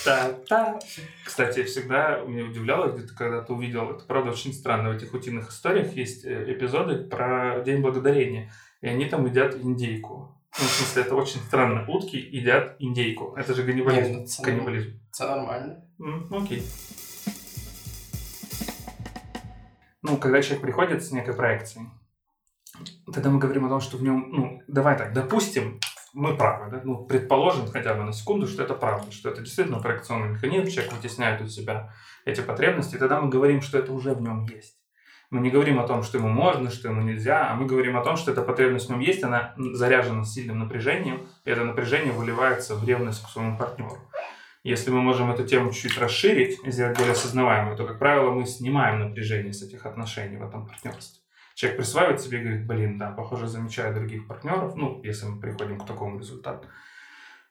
та-та. 0.05 0.79
Кстати, 1.27 1.62
всегда 1.62 2.25
меня 2.29 2.45
удивляло, 2.45 2.87
где-то 2.87 3.14
когда 3.19 3.41
ты 3.43 3.53
увидел, 3.53 3.91
это 3.91 4.07
правда 4.07 4.31
очень 4.31 4.53
странно, 4.53 4.91
в 4.91 4.93
этих 4.97 5.14
утиных 5.14 5.49
историях 5.51 5.97
есть 5.97 6.25
э, 6.25 6.45
эпизоды 6.53 6.97
про 7.09 7.61
День 7.64 7.83
Благодарения, 7.83 8.51
и 8.83 8.89
они 8.89 9.05
там 9.07 9.27
едят 9.27 9.55
индейку. 9.64 10.35
Ну, 10.59 10.64
в 10.64 10.71
смысле, 10.71 11.03
это 11.03 11.14
очень 11.16 11.41
странно. 11.49 11.85
Утки 11.89 12.16
едят 12.16 12.77
индейку. 12.81 13.35
Это 13.39 13.55
же 13.55 13.62
Ні, 13.62 13.69
каннибализм. 13.69 14.12
ну, 14.12 14.27
це, 14.27 14.43
Каннибализм. 14.45 14.89
це 15.11 15.27
нормально. 15.29 15.77
М, 16.01 16.25
Окей. 16.31 16.62
Ну, 20.04 20.18
когда 20.18 20.41
человек 20.41 20.62
приходит 20.62 21.04
с 21.04 21.12
некой 21.12 21.34
проекцией, 21.34 21.88
тогда 23.12 23.30
мы 23.30 23.39
говорим 23.39 23.66
о 23.66 23.70
том, 23.70 23.80
что 23.80 23.95
в 23.95 24.04
нем, 24.04 24.28
ну, 24.32 24.62
давай 24.68 24.97
так, 24.97 25.14
допустим, 25.14 25.80
мы 26.14 26.36
правы, 26.36 26.70
да? 26.70 26.82
ну, 26.84 27.06
предположим 27.06 27.68
хотя 27.68 27.93
бы 27.93 28.04
на 28.04 28.12
секунду, 28.12 28.47
что 28.47 28.64
это 28.64 28.74
правда, 28.74 29.12
что 29.12 29.30
это 29.30 29.41
действительно 29.41 29.80
проекционный 29.80 30.34
механизм, 30.34 30.68
человек 30.68 30.93
вытесняет 30.93 31.41
у 31.41 31.47
себя 31.47 31.93
эти 32.26 32.41
потребности, 32.41 32.97
тогда 32.97 33.22
мы 33.22 33.30
говорим, 33.30 33.62
что 33.62 33.80
это 33.80 33.93
уже 33.93 34.14
в 34.14 34.22
нем 34.22 34.45
есть. 34.45 34.78
Мы 35.30 35.39
не 35.39 35.49
говорим 35.49 35.80
о 35.80 35.88
том, 35.88 36.04
что 36.04 36.18
ему 36.18 36.28
можно, 36.28 36.70
что 36.70 36.89
ему 36.89 37.01
нельзя, 37.01 37.49
а 37.49 37.56
мы 37.56 37.66
говорим 37.66 37.97
о 37.97 38.04
том, 38.04 38.18
что 38.18 38.32
эта 38.32 38.43
потребность 38.43 38.88
в 38.88 38.89
нем 38.89 38.99
есть, 38.99 39.24
она 39.24 39.56
заряжена 39.58 40.26
сильным 40.26 40.60
напряжением, 40.60 41.28
и 41.45 41.49
это 41.49 41.64
напряжение 41.64 42.12
выливается 42.12 42.76
в 42.76 42.86
ревность 42.86 43.24
к 43.26 43.30
своему 43.30 43.58
партнеру. 43.58 43.97
Если 44.64 44.91
мы 44.91 45.01
можем 45.01 45.31
эту 45.31 45.47
тему 45.47 45.73
чуть 45.73 45.99
расширить 45.99 46.59
и 46.64 46.71
сделать 46.71 46.99
более 46.99 47.12
осознаваемой, 47.12 47.77
то, 47.77 47.87
как 47.87 47.99
правило, 47.99 48.31
мы 48.31 48.45
снимаем 48.45 49.01
напряжение 49.01 49.53
с 49.53 49.62
этих 49.62 49.87
отношений 49.87 50.37
в 50.37 50.43
этом 50.43 50.66
партнерстве. 50.66 51.23
Человек 51.55 51.79
присваивает 51.79 52.21
себе 52.21 52.39
и 52.39 52.43
говорит, 52.43 52.66
блин, 52.66 52.99
да, 52.99 53.11
похоже, 53.11 53.47
замечаю 53.47 53.95
других 53.95 54.27
партнеров, 54.27 54.77
ну, 54.77 55.01
если 55.03 55.27
мы 55.27 55.41
приходим 55.41 55.79
к 55.79 55.87
такому 55.87 56.19
результату. 56.19 56.69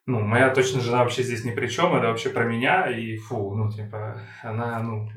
Ну, 0.05 0.21
моя 0.21 0.49
точно 0.49 0.79
жена 0.79 0.99
вообще 0.99 1.23
здесь 1.23 1.43
ни 1.43 1.51
при 1.51 1.67
чем, 1.67 1.93
это 1.93 2.07
вообще 2.07 2.29
про 2.29 2.45
меня, 2.45 2.89
и 2.89 3.17
фу, 3.17 3.55
ну, 3.55 3.69
типа, 3.69 4.21
она, 4.43 4.79
ну, 4.79 5.09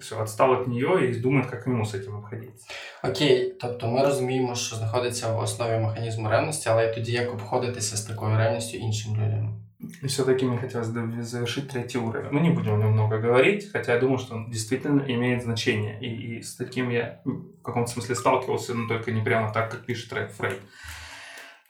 все, 0.00 0.20
отстал 0.20 0.52
от 0.52 0.68
нее 0.68 1.10
и 1.10 1.20
думает, 1.20 1.46
как 1.46 1.66
ему 1.66 1.84
с 1.84 1.94
этим 1.94 2.16
обходиться. 2.16 2.68
Окей, 3.02 3.56
тобто 3.60 3.88
ми 3.88 4.04
розуміємо, 4.04 4.54
що 4.54 4.76
знаходиться 4.76 5.32
в 5.32 5.38
основі 5.38 5.78
механізму 5.78 6.28
ревності, 6.28 6.68
але 6.68 6.94
тоді 6.94 7.12
як 7.12 7.32
обходитися 7.34 7.96
з 7.96 8.04
такою 8.04 8.36
ревністю 8.36 8.78
іншим 8.78 9.14
людям? 9.14 9.63
И 10.01 10.07
все-таки 10.07 10.45
мне 10.45 10.57
хотелось 10.57 10.87
завершить 10.87 11.69
третий 11.69 11.97
уровень. 11.97 12.29
Мы 12.31 12.41
не 12.41 12.49
будем 12.49 12.75
о 12.75 12.77
нем 12.77 12.91
много 12.91 13.19
говорить, 13.19 13.71
хотя 13.71 13.93
я 13.93 13.99
думаю, 13.99 14.17
что 14.17 14.35
он 14.35 14.49
действительно 14.49 15.01
имеет 15.01 15.43
значение. 15.43 15.99
И, 15.99 16.37
и 16.37 16.41
с 16.41 16.55
таким 16.55 16.89
я 16.89 17.21
в 17.25 17.61
каком-то 17.61 17.91
смысле 17.91 18.15
сталкивался, 18.15 18.73
но 18.73 18.87
только 18.87 19.11
не 19.11 19.21
прямо 19.21 19.51
так, 19.51 19.71
как 19.71 19.85
пишет 19.85 20.11
Рэй 20.13 20.27
Фрейд. 20.27 20.59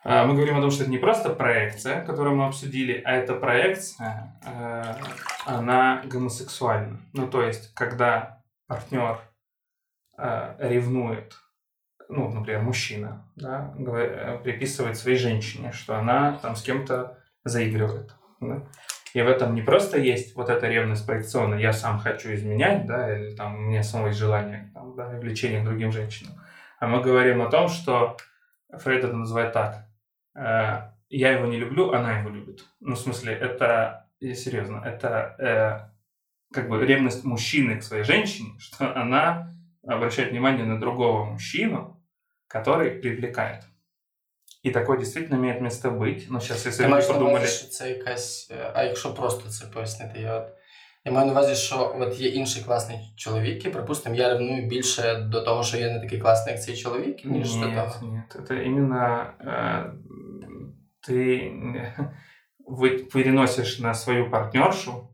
А, 0.04 0.26
Мы 0.26 0.36
говорим 0.36 0.58
о 0.58 0.62
том, 0.62 0.72
что 0.72 0.84
это 0.84 0.92
не 0.92 1.00
просто 1.00 1.32
проекция, 1.32 2.06
которую 2.06 2.36
мы 2.36 2.46
обсудили, 2.46 3.02
а 3.04 3.14
эта 3.14 3.34
проекция, 3.34 4.40
э, 4.46 4.84
она 5.46 6.04
гомосексуальна. 6.06 7.00
Ну, 7.14 7.28
то 7.28 7.42
есть, 7.42 7.74
когда 7.74 8.44
партнер 8.68 9.20
э, 10.18 10.56
ревнует, 10.60 11.36
ну, 12.08 12.30
например, 12.30 12.62
мужчина, 12.62 13.32
да, 13.36 13.74
приписывает 14.44 14.96
своей 14.96 15.18
женщине, 15.18 15.72
что 15.72 15.98
она 15.98 16.34
там 16.34 16.56
с 16.56 16.62
кем-то 16.62 17.18
заигрывает. 17.46 18.14
да. 18.42 18.64
И 19.14 19.22
в 19.22 19.30
этом 19.30 19.56
не 19.56 19.62
просто 19.62 19.98
есть 19.98 20.36
вот 20.36 20.50
эта 20.50 20.68
ревность 20.68 21.06
проекционная, 21.06 21.60
я 21.60 21.72
сам 21.72 22.00
хочу 22.00 22.34
изменять, 22.34 22.86
да, 22.86 23.18
или 23.18 23.34
там 23.34 23.56
у 23.56 23.60
меня 23.60 23.82
самого 23.82 24.08
есть 24.08 24.20
желание, 24.20 24.70
там, 24.74 24.94
да, 24.98 25.08
влечение 25.08 25.62
к 25.62 25.66
другим 25.66 25.94
женщинам. 25.94 26.34
А 26.80 26.88
мы 26.88 27.02
говорим 27.02 27.42
о 27.42 27.50
том, 27.50 27.70
что 27.70 28.18
Фрейд 28.74 29.06
это 29.06 29.16
называет 29.16 29.54
так. 29.54 29.88
э, 30.36 30.92
я 31.10 31.32
его 31.32 31.46
не 31.46 31.58
люблю, 31.58 31.94
она 31.94 32.20
его 32.20 32.30
любит. 32.30 32.66
Ну, 32.82 32.96
в 32.96 33.00
смысле, 33.00 33.34
это, 33.34 34.10
серьезно, 34.20 34.82
это 34.84 35.36
э, 35.40 36.54
как 36.54 36.68
бы 36.68 36.86
ревность 36.86 37.24
мужчины 37.24 37.78
к 37.78 37.84
своей 37.84 38.04
женщине, 38.04 38.60
что 38.60 38.94
она 39.02 39.50
обращает 39.88 40.32
внимание 40.32 40.66
на 40.66 40.78
другого 40.78 41.24
мужчину, 41.24 42.04
который 42.48 42.92
привлекает. 42.92 43.64
И 44.65 44.71
такое 44.71 44.99
действительно 44.99 45.37
имеет 45.37 45.61
место 45.63 45.91
быть. 45.91 46.27
Но 46.31 46.41
сейчас, 46.41 46.67
если 46.67 46.79
Ти 46.79 46.83
люди 46.83 46.91
маєш 46.91 47.09
на 47.09 47.15
подумали... 47.15 47.37
увазі, 47.39 47.53
що 47.53 47.69
це 47.69 47.89
якась. 47.91 48.49
е, 48.51 48.71
А 48.75 48.83
якщо 48.85 49.15
просто 49.15 49.49
це 49.49 49.67
пояснити, 49.67 50.21
я 50.21 50.37
от. 50.37 50.49
Я 51.05 51.13
маю 51.13 51.27
на 51.27 51.33
увазі, 51.33 51.55
що 51.55 51.97
от 52.01 52.21
є 52.21 52.29
інший 52.29 52.63
класний 52.65 52.99
чоловік, 53.17 53.65
і, 53.67 53.69
припустимо, 53.71 54.15
я 54.17 54.29
ревную 54.29 54.67
більше 54.67 55.15
до 55.15 55.41
того, 55.41 55.63
що 55.63 55.77
я 55.77 55.93
не 55.93 56.01
такий 56.01 56.19
класний, 56.19 56.55
як 56.55 56.65
цей 56.65 56.77
чоловік, 56.77 57.25
ніж 57.25 57.55
до 57.55 57.61
того. 57.67 57.95
Нет, 58.03 58.13
нет, 58.13 58.37
это 58.37 58.55
именно 58.63 59.35
э, 59.41 59.93
ты 61.09 61.53
вы 62.67 62.99
переносишь 62.99 63.79
на 63.79 63.95
свою 63.95 64.31
партнершу, 64.31 65.09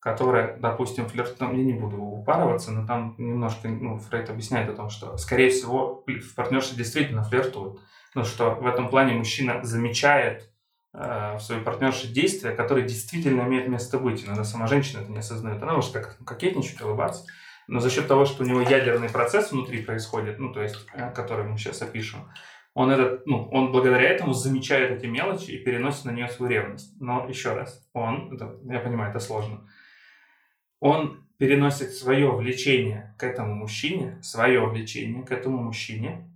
которая, 0.00 0.56
допустим, 0.60 1.06
флирт, 1.06 1.36
там, 1.36 1.56
я 1.58 1.64
не 1.64 1.72
буду 1.72 1.96
упарываться, 1.96 2.70
но 2.70 2.86
там 2.86 3.14
немножко, 3.18 3.68
ну, 3.68 3.98
Фрейд 3.98 4.30
объясняет 4.30 4.70
о 4.70 4.74
том, 4.74 4.88
что, 4.88 5.16
скорее 5.18 5.48
всего, 5.50 6.04
в 6.06 6.34
партнерше 6.36 6.76
действительно 6.76 7.24
флиртует. 7.24 7.78
Ну, 8.15 8.23
что 8.23 8.51
в 8.51 8.67
этом 8.67 8.89
плане 8.89 9.13
мужчина 9.13 9.63
замечает 9.63 10.49
э, 10.93 11.35
в 11.37 11.41
своей 11.41 11.61
партнерше 11.61 12.07
действия, 12.07 12.51
которые 12.51 12.87
действительно 12.87 13.41
имеют 13.43 13.67
место 13.67 13.97
быть. 13.97 14.23
Иногда 14.23 14.43
сама 14.43 14.67
женщина 14.67 15.01
это 15.01 15.11
не 15.11 15.19
осознает. 15.19 15.61
Она 15.61 15.73
может 15.73 15.91
как 15.91 16.17
кокетничать, 16.25 16.81
улыбаться. 16.81 17.25
Но 17.67 17.79
за 17.79 17.89
счет 17.89 18.07
того, 18.07 18.25
что 18.25 18.43
у 18.43 18.45
него 18.45 18.61
ядерный 18.61 19.09
процесс 19.09 19.51
внутри 19.51 19.81
происходит, 19.81 20.37
ну, 20.39 20.51
то 20.53 20.61
есть, 20.61 20.85
э, 20.93 21.11
который 21.11 21.45
мы 21.45 21.57
сейчас 21.57 21.81
опишем, 21.81 22.29
он, 22.75 22.89
этот, 22.89 23.25
ну, 23.27 23.47
он 23.51 23.71
благодаря 23.71 24.09
этому 24.09 24.33
замечает 24.33 24.91
эти 24.91 25.05
мелочи 25.05 25.51
и 25.51 25.63
переносит 25.63 26.05
на 26.05 26.11
нее 26.11 26.27
свою 26.27 26.51
ревность. 26.51 26.99
Но 26.99 27.27
еще 27.27 27.53
раз, 27.53 27.87
он, 27.93 28.33
это, 28.33 28.57
я 28.65 28.79
понимаю, 28.79 29.11
это 29.11 29.19
сложно, 29.19 29.67
он 30.79 31.23
переносит 31.37 31.93
свое 31.93 32.31
влечение 32.31 33.15
к 33.17 33.23
этому 33.23 33.55
мужчине, 33.55 34.19
свое 34.21 34.65
влечение 34.65 35.23
к 35.23 35.31
этому 35.31 35.57
мужчине, 35.57 36.29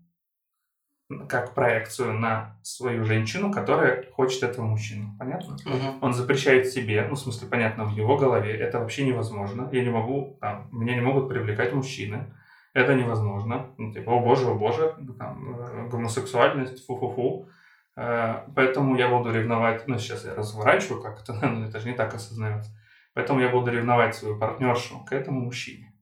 как 1.28 1.54
проекцию 1.54 2.14
на 2.14 2.58
свою 2.62 3.04
женщину, 3.04 3.52
которая 3.52 4.04
хочет 4.12 4.42
этого 4.42 4.66
мужчину. 4.66 5.14
Понятно? 5.18 5.56
Мгм. 5.64 5.98
Он 6.00 6.14
запрещает 6.14 6.68
себе, 6.68 7.06
ну, 7.08 7.14
в 7.14 7.18
смысле, 7.18 7.48
понятно, 7.48 7.84
в 7.84 7.90
его 7.90 8.16
голове, 8.16 8.54
это 8.54 8.78
вообще 8.78 9.04
невозможно. 9.04 9.68
Я 9.72 9.82
не 9.84 9.90
могу, 9.90 10.38
там, 10.40 10.68
меня 10.72 10.94
не 10.94 11.00
могут 11.00 11.28
привлекать 11.28 11.72
мужчины. 11.72 12.34
Это 12.74 12.94
невозможно. 12.94 13.66
Ну, 13.78 13.92
типа, 13.92 14.12
о 14.12 14.20
боже, 14.20 14.46
о 14.46 14.54
боже, 14.54 14.94
там, 15.18 15.60
э, 15.60 15.88
гомосексуальность, 15.90 16.86
фу-фу-фу. 16.86 17.48
Э, 17.96 18.46
Поэтому 18.56 18.96
я 18.96 19.08
буду 19.08 19.30
ревновать, 19.30 19.86
ну, 19.88 19.98
сейчас 19.98 20.24
я 20.24 20.34
разворачиваю 20.34 21.02
как 21.02 21.20
это, 21.20 21.34
но 21.46 21.66
это 21.66 21.80
же 21.80 21.88
не 21.88 21.94
так 21.94 22.14
осознается. 22.14 22.70
Поэтому 23.14 23.40
я 23.40 23.50
буду 23.50 23.70
ревновать 23.70 24.14
свою 24.14 24.38
партнершу 24.38 25.04
к 25.04 25.12
этому 25.12 25.40
мужчине. 25.40 25.92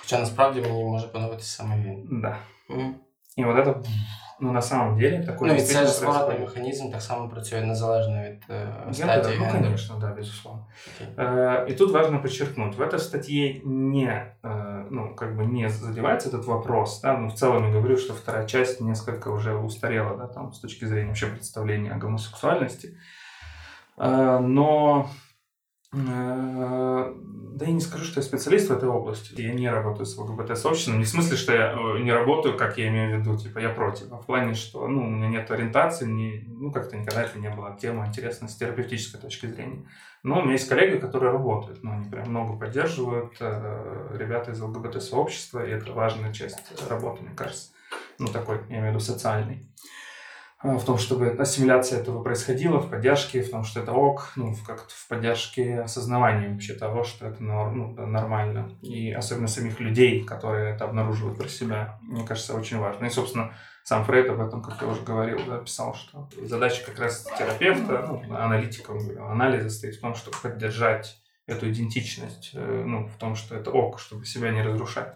Хоча 0.00 0.18
насправді 0.18 0.60
мені 0.60 0.84
може 0.84 1.08
подобатися 1.08 1.56
саме 1.56 1.76
він. 1.76 2.20
Да. 2.22 2.38
Мгм. 2.68 2.94
И 3.36 3.44
вот 3.44 3.56
это 3.56 3.82
Ну, 4.42 4.52
на 4.52 4.62
самом 4.62 4.98
деле, 4.98 5.18
такое 5.26 5.52
Ну, 5.52 5.54
і 5.56 5.60
це 5.60 5.86
ж 5.86 5.86
зворотний 5.86 6.38
механізм 6.38 6.90
так 6.90 7.02
само 7.02 7.28
працює 7.28 7.60
незалежно 7.60 8.22
від 8.22 8.44
э, 8.48 8.94
стадии. 8.94 9.38
Ну, 9.38 9.46
конечно, 9.52 9.96
да, 10.00 10.06
безусловно. 10.06 10.66
Okay. 11.16 11.70
И 11.70 11.74
тут 11.74 11.92
важно 11.92 12.22
подчеркнуть, 12.22 12.76
в 12.76 12.80
этой 12.80 12.98
статье 12.98 13.60
не, 13.64 14.34
ну, 14.90 15.14
как 15.14 15.36
бы 15.36 15.44
не 15.44 15.68
задевается 15.68 16.28
этот 16.28 16.46
вопрос, 16.46 17.00
да, 17.00 17.18
но 17.18 17.28
в 17.28 17.34
целом 17.34 17.66
я 17.66 17.72
говорю, 17.72 17.96
что 17.96 18.14
вторая 18.14 18.46
часть 18.46 18.80
несколько 18.80 19.28
уже 19.28 19.54
устарела, 19.54 20.16
да, 20.16 20.26
там, 20.26 20.52
с 20.52 20.60
точки 20.60 20.86
зрения 20.86 21.08
вообще 21.08 21.26
представления 21.26 21.92
о 21.92 21.98
гомосексуальности. 21.98 22.96
Но 23.98 25.06
да 27.55 27.65
я 27.65 27.71
не 27.71 27.79
скажу, 27.79 28.03
что 28.03 28.19
я 28.19 28.25
специалист 28.25 28.67
в 28.69 28.73
этой 28.73 28.89
области. 28.89 29.39
Я 29.39 29.53
не 29.53 29.69
работаю 29.69 30.05
с 30.05 30.17
ЛГБТ-сообществом. 30.17 30.97
Не 30.97 31.05
в 31.05 31.09
смысле, 31.09 31.37
что 31.37 31.53
я 31.53 31.71
э, 31.71 31.99
не 31.99 32.11
работаю, 32.11 32.57
как 32.57 32.77
я 32.77 32.89
имею 32.89 33.15
в 33.15 33.19
виду, 33.21 33.37
типа, 33.37 33.59
я 33.59 33.69
против. 33.69 34.11
А 34.11 34.17
в 34.17 34.25
плане, 34.25 34.55
что, 34.55 34.85
ну, 34.87 35.05
у 35.05 35.09
меня 35.09 35.29
нет 35.29 35.49
ориентации, 35.49 36.05
не, 36.05 36.43
ну, 36.47 36.71
как-то 36.71 36.97
никогда 36.97 37.23
это 37.23 37.39
не 37.39 37.49
было 37.49 37.77
тема 37.79 38.07
интересна 38.07 38.49
с 38.49 38.55
терапевтической 38.57 39.21
точки 39.21 39.45
зрения. 39.45 39.87
Но 40.21 40.39
у 40.39 40.41
меня 40.41 40.53
есть 40.53 40.67
коллеги, 40.67 40.97
которые 40.97 41.31
работают, 41.31 41.81
ну, 41.81 41.91
они 41.91 42.09
прям 42.09 42.29
много 42.29 42.57
поддерживают 42.57 43.35
э, 43.39 44.17
ребята 44.17 44.51
из 44.51 44.59
ЛГБТ-сообщества, 44.59 45.65
и 45.65 45.69
это 45.69 45.93
важная 45.93 46.33
часть 46.33 46.89
работы, 46.89 47.23
мне 47.23 47.33
кажется. 47.35 47.69
Ну, 48.19 48.27
такой, 48.27 48.59
я 48.69 48.79
имею 48.79 48.87
в 48.87 48.95
виду, 48.95 48.99
социальный. 48.99 49.65
А, 50.65 50.79
в 50.79 50.83
том, 50.83 50.97
чтобы 50.97 51.29
ассимиляция 51.29 51.99
этого 51.99 52.23
происходила, 52.23 52.79
в 52.79 52.89
поддержке, 52.89 53.43
в 53.43 53.51
том, 53.51 53.63
что 53.63 53.81
это 53.81 53.91
ок, 53.91 54.31
ну, 54.35 54.55
как-то 54.65 54.91
в 54.91 55.07
поддержке 55.07 55.81
осознавания 55.81 56.49
вообще 56.49 56.73
того, 56.73 57.03
что 57.03 57.27
это 57.27 57.43
ну, 57.43 57.93
нормально. 58.07 58.71
И 58.81 59.11
особенно 59.11 59.47
самих 59.47 59.79
людей, 59.79 60.23
которые 60.23 60.73
это 60.73 60.85
обнаруживают 60.85 61.37
про 61.37 61.47
себя, 61.47 61.99
мне 62.01 62.25
кажется, 62.25 62.55
очень 62.55 62.79
важно. 62.79 63.05
И, 63.05 63.11
собственно, 63.11 63.53
сам 63.83 64.03
Фрейд 64.05 64.27
об 64.29 64.41
этом, 64.41 64.63
как 64.63 64.81
я 64.81 64.87
уже 64.87 65.03
говорил, 65.03 65.39
да, 65.47 65.59
писал, 65.59 65.93
что 65.93 66.27
задача 66.41 66.83
как 66.83 66.97
раз 66.97 67.27
терапевта, 67.37 68.03
ну, 68.07 68.35
аналитика, 68.35 68.93
анализа 69.19 69.69
стоит 69.69 69.97
в 69.97 70.01
том, 70.01 70.15
чтобы 70.15 70.37
поддержать 70.41 71.21
эту 71.45 71.69
идентичность, 71.69 72.51
э, 72.55 72.83
ну, 72.87 73.07
в 73.07 73.17
том, 73.17 73.35
что 73.35 73.55
это 73.55 73.69
ок, 73.69 73.99
чтобы 73.99 74.25
себя 74.25 74.49
не 74.49 74.63
разрушать. 74.63 75.13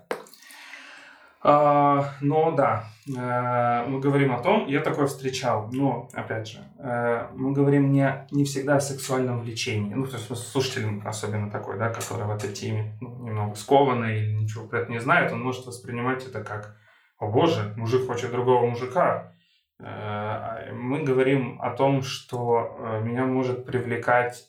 А, 1.42 2.16
но 2.20 2.52
да, 2.52 2.90
э, 3.08 3.86
мы 3.88 4.02
говорим 4.02 4.34
о 4.34 4.42
том, 4.42 4.68
я 4.68 4.82
такое 4.82 5.08
встречал, 5.08 5.70
но, 5.72 6.10
опять 6.14 6.50
же, 6.50 6.60
э, 6.80 7.28
мы 7.34 7.54
говорим 7.54 7.94
не, 7.94 8.28
не 8.32 8.44
всегда 8.44 8.76
о 8.76 8.82
сексуальном 8.82 9.40
влечении. 9.40 9.94
Ну, 9.94 10.06
то 10.06 10.18
есть 10.18 10.36
слушатель, 10.36 11.02
особенно 11.06 11.50
такой, 11.50 11.78
да, 11.78 11.90
который 11.90 12.26
в 12.26 12.32
этой 12.32 12.52
теме 12.52 12.98
ну, 13.00 13.24
немного 13.24 13.56
скованный 13.56 14.20
или 14.20 14.34
ничего 14.34 14.68
про 14.68 14.80
это 14.80 14.92
не 14.92 15.00
знает, 15.00 15.32
он 15.32 15.42
может 15.42 15.66
воспринимать 15.66 16.28
это 16.28 16.44
как 16.44 16.76
«О 17.18 17.28
боже, 17.28 17.74
мужик 17.78 18.06
хочет 18.06 18.32
другого 18.32 18.66
мужика». 18.66 19.34
Э, 19.80 20.74
мы 20.74 21.04
говорим 21.04 21.62
о 21.62 21.70
том, 21.70 22.02
что 22.02 23.00
меня 23.02 23.26
может 23.26 23.66
привлекать 23.66 24.46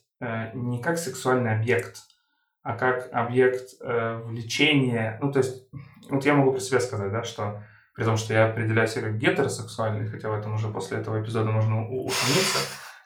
не 0.53 0.83
как 0.83 0.99
сексуальный 0.99 1.55
объект, 1.55 2.10
а 2.63 2.77
как 2.77 3.09
объект 3.13 3.81
влечения, 3.81 5.19
ну, 5.23 5.33
то 5.33 5.39
есть 5.39 5.69
вот 6.09 6.25
я 6.25 6.35
могу 6.35 6.53
про 6.53 6.61
себя 6.61 6.81
сказать, 6.81 7.13
да, 7.13 7.25
что 7.25 7.63
при 7.95 8.05
том, 8.05 8.17
что 8.17 8.33
я 8.33 8.47
определяю 8.47 8.89
себя 8.89 9.03
как 9.03 9.19
гетеросексуальный, 9.19 10.09
хотя 10.09 10.29
в 10.29 10.35
этом 10.35 10.55
уже 10.55 10.69
после 10.69 10.99
этого 10.99 11.23
эпизода 11.23 11.51
можно 11.51 11.87
усомниться, 11.87 12.59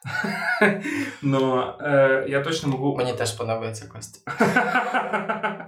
но 1.22 1.76
э, 1.80 2.26
я 2.28 2.42
точно 2.42 2.68
могу... 2.68 2.94
Мне 2.96 3.14
тоже 3.14 3.36
подобается, 3.36 3.88
Костя. 3.88 4.20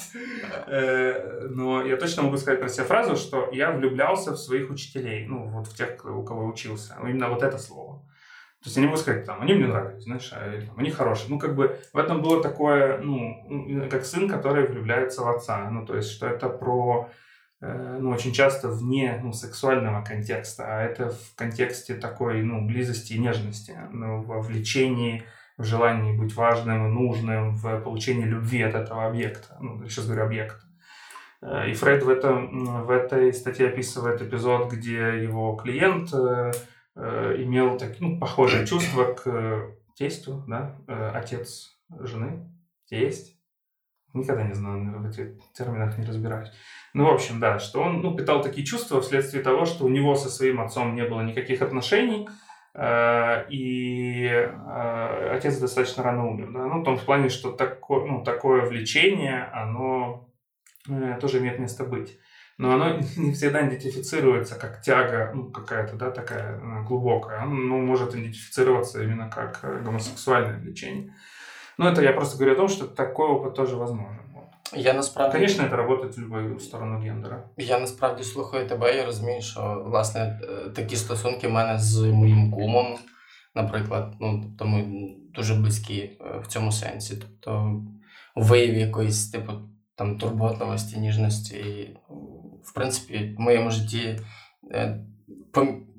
э, 0.67 1.49
но 1.49 1.83
я 1.83 1.97
точно 1.97 2.25
могу 2.25 2.37
сказать 2.37 2.61
про 2.61 2.69
себя 2.69 2.85
фразу, 2.85 3.17
что 3.17 3.49
я 3.53 3.73
влюблялся 3.73 4.33
в 4.33 4.37
своих 4.37 4.71
учителей, 4.71 5.27
ну, 5.27 5.49
вот 5.49 5.67
в 5.69 5.75
тех, 5.75 6.05
у 6.05 6.23
кого 6.23 6.47
учился. 6.47 6.97
Ну, 7.01 7.09
именно 7.09 7.29
вот 7.31 7.43
это 7.43 7.59
слово. 7.59 8.06
То 8.67 8.69
есть 8.69 8.77
я 8.77 8.83
не 8.83 8.89
могу 8.89 8.99
сказать, 8.99 9.25
там, 9.25 9.41
они 9.41 9.55
мне 9.55 9.67
нравились, 9.67 10.03
знаешь, 10.03 10.31
а, 10.33 10.55
или, 10.55 10.67
там, 10.67 10.79
они 10.79 10.91
хорошие. 10.91 11.31
Ну, 11.31 11.39
как 11.39 11.55
бы 11.55 11.79
в 11.93 11.99
этом 11.99 12.21
было 12.21 12.43
такое, 12.43 12.99
ну, 12.99 13.89
как 13.91 14.05
сын, 14.05 14.29
который 14.29 14.67
влюбляется 14.67 15.23
в 15.23 15.29
отца. 15.29 15.71
Ну, 15.71 15.87
то 15.87 15.97
есть, 15.97 16.11
что 16.11 16.27
это 16.27 16.49
про 16.49 17.09
Э, 17.61 17.97
ну, 17.99 18.11
очень 18.11 18.33
часто 18.33 18.69
вне 18.69 19.19
ну, 19.23 19.33
сексуального 19.33 20.05
контекста, 20.05 20.65
а 20.67 20.83
это 20.83 21.11
в 21.11 21.35
контексте 21.35 21.95
такой 21.95 22.43
ну, 22.43 22.67
близости 22.67 23.15
и 23.15 23.19
нежности, 23.19 23.77
ну, 23.93 24.23
во 24.23 24.41
влечении, 24.41 25.25
в 25.57 25.65
желании 25.65 26.17
быть 26.17 26.35
важным 26.35 26.87
и 26.87 26.91
нужным, 26.91 27.55
в 27.55 27.81
получении 27.81 28.25
любви 28.25 28.61
от 28.61 28.75
этого 28.75 29.07
объекта. 29.07 29.57
Ну, 29.61 29.89
сейчас 29.89 30.07
говорю 30.07 30.25
объект. 30.25 30.61
Э, 31.41 31.71
и 31.71 31.75
Фрейд 31.75 32.03
в, 32.03 32.11
этом, 32.11 32.85
в 32.85 32.91
этой 32.91 33.33
статье 33.33 33.69
описывает 33.69 34.21
эпизод, 34.21 34.71
где 34.71 35.23
его 35.23 35.57
клиент 35.57 36.13
э, 36.97 37.37
имел 37.39 37.79
так, 37.79 38.01
ну, 38.01 38.19
похожее 38.19 38.67
чувство 38.67 39.05
к 39.15 39.71
тестю, 39.97 40.45
да, 40.47 40.77
отец 41.15 41.77
жены, 42.01 42.51
тесть. 42.87 43.37
Никогда 44.15 44.45
не 44.45 44.55
знал, 44.55 44.79
в 44.81 45.07
этих 45.07 45.35
терминах 45.53 45.99
не 45.99 46.07
разбираюсь. 46.07 46.51
Ну, 46.95 47.05
в 47.05 47.13
общем, 47.13 47.39
да, 47.41 47.59
что 47.59 47.83
он 47.83 48.01
ну, 48.01 48.17
питал 48.17 48.41
такие 48.41 48.67
чувства 48.67 49.03
вследствие 49.03 49.43
того, 49.43 49.67
что 49.67 49.85
у 49.85 49.89
него 49.89 50.15
со 50.15 50.31
своим 50.31 50.63
отцом 50.63 50.95
не 50.95 51.05
было 51.05 51.21
никаких 51.21 51.61
отношений, 51.61 52.27
э, 52.73 53.45
и 53.51 54.25
э, 54.27 55.31
отец 55.37 55.59
достаточно 55.59 56.03
рано 56.03 56.27
умер. 56.27 56.53
Да? 56.53 56.65
Ну, 56.65 56.81
в 56.81 56.85
том 56.85 56.99
плане, 56.99 57.29
что 57.29 57.53
тако, 57.53 58.07
ну, 58.07 58.25
такое 58.25 58.65
влечение, 58.65 59.45
оно 59.53 60.31
э, 60.89 61.19
тоже 61.21 61.39
имеет 61.39 61.59
место 61.59 61.85
быть 61.85 62.19
Но 62.58 62.74
оно 62.74 63.00
не 63.18 63.32
всегда 63.32 63.68
идентифицируется 63.68 64.56
как 64.56 64.82
тяга, 64.82 65.32
ну, 65.34 65.52
какая-то, 65.52 65.96
да, 65.96 66.12
такая 66.12 66.60
глубокая. 66.88 67.42
Оно 67.42 67.56
ну, 67.56 67.82
может 67.82 68.14
идентифицироваться 68.14 69.04
именно 69.04 69.30
как 69.30 69.84
гомосексуальное 69.84 70.60
влечение. 70.60 71.14
Но 71.78 71.90
это 71.90 72.02
я 72.02 72.14
просто 72.14 72.38
говорю 72.38 72.54
о 72.54 72.58
том, 72.58 72.68
что 72.68 72.86
такой 72.86 73.28
опыт 73.28 73.56
тоже 73.56 73.76
возможен. 73.76 74.22
Я 74.76 74.94
насправді... 74.94 75.38
Звісно, 75.38 75.64
це 75.64 75.70
працює 75.70 76.26
в 76.26 76.30
будь-яку 76.30 76.60
сторону 76.60 77.00
гендера. 77.00 77.44
Я 77.58 77.80
насправді 77.80 78.24
слухаю 78.24 78.68
тебе 78.68 78.98
і 78.98 79.06
розумію, 79.06 79.42
що 79.42 79.84
власне 79.86 80.40
е, 80.44 80.70
такі 80.70 80.96
стосунки 80.96 81.48
в 81.48 81.52
мене 81.52 81.80
з 81.80 82.00
моїм 82.00 82.52
кумом, 82.52 82.98
наприклад, 83.56 84.14
ну 84.20 84.42
тобто 84.44 84.66
ми 84.66 84.86
дуже 85.36 85.56
близькі 85.56 86.00
е, 86.00 86.40
в 86.44 86.48
цьому 86.48 86.72
сенсі. 86.72 87.16
Тобто 87.22 87.82
у 88.36 88.42
вияві 88.42 88.80
якоїсь 88.80 89.30
типу 89.30 89.52
там 89.96 90.18
турботливості, 90.18 91.00
ніжності. 91.00 91.56
І, 91.58 91.98
в 92.66 92.74
принципі, 92.74 93.36
в 93.38 93.42
моєму 93.42 93.72
житті 93.72 94.20
е, 94.72 95.06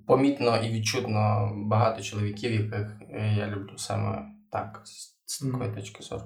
помітно 0.07 0.57
і 0.57 0.73
відчутно 0.73 1.53
багато 1.57 2.03
чоловіків, 2.03 2.53
яких 2.53 3.01
я 3.39 3.47
люблю 3.47 3.79
саме 3.79 4.23
так, 4.51 4.83
з 5.27 5.39
такої 5.39 5.71
mm. 5.71 5.75
точки 5.75 6.03
зору. 6.03 6.23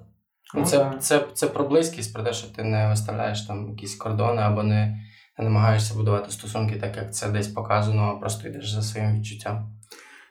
Ну, 0.55 0.64
Це 0.64 0.93
це, 1.01 1.27
це 1.35 1.47
про 1.47 1.69
близькість, 1.69 2.14
про 2.14 2.23
те, 2.23 2.33
що 2.33 2.49
ти 2.49 2.64
не 2.64 2.89
виставляєш 2.89 3.43
там 3.43 3.71
якісь 3.71 3.95
кордони 3.95 4.43
або 4.43 4.62
не, 4.62 4.99
не 5.39 5.45
намагаєшся 5.45 5.95
будувати 5.95 6.31
стосунки, 6.31 6.77
так 6.77 6.97
як 6.97 7.14
це 7.14 7.31
десь 7.31 7.49
показано, 7.49 8.03
а 8.03 8.21
просто 8.21 8.49
йдеш 8.49 8.71
за 8.71 8.83
своїм 8.83 9.19
відчуттям. 9.19 9.73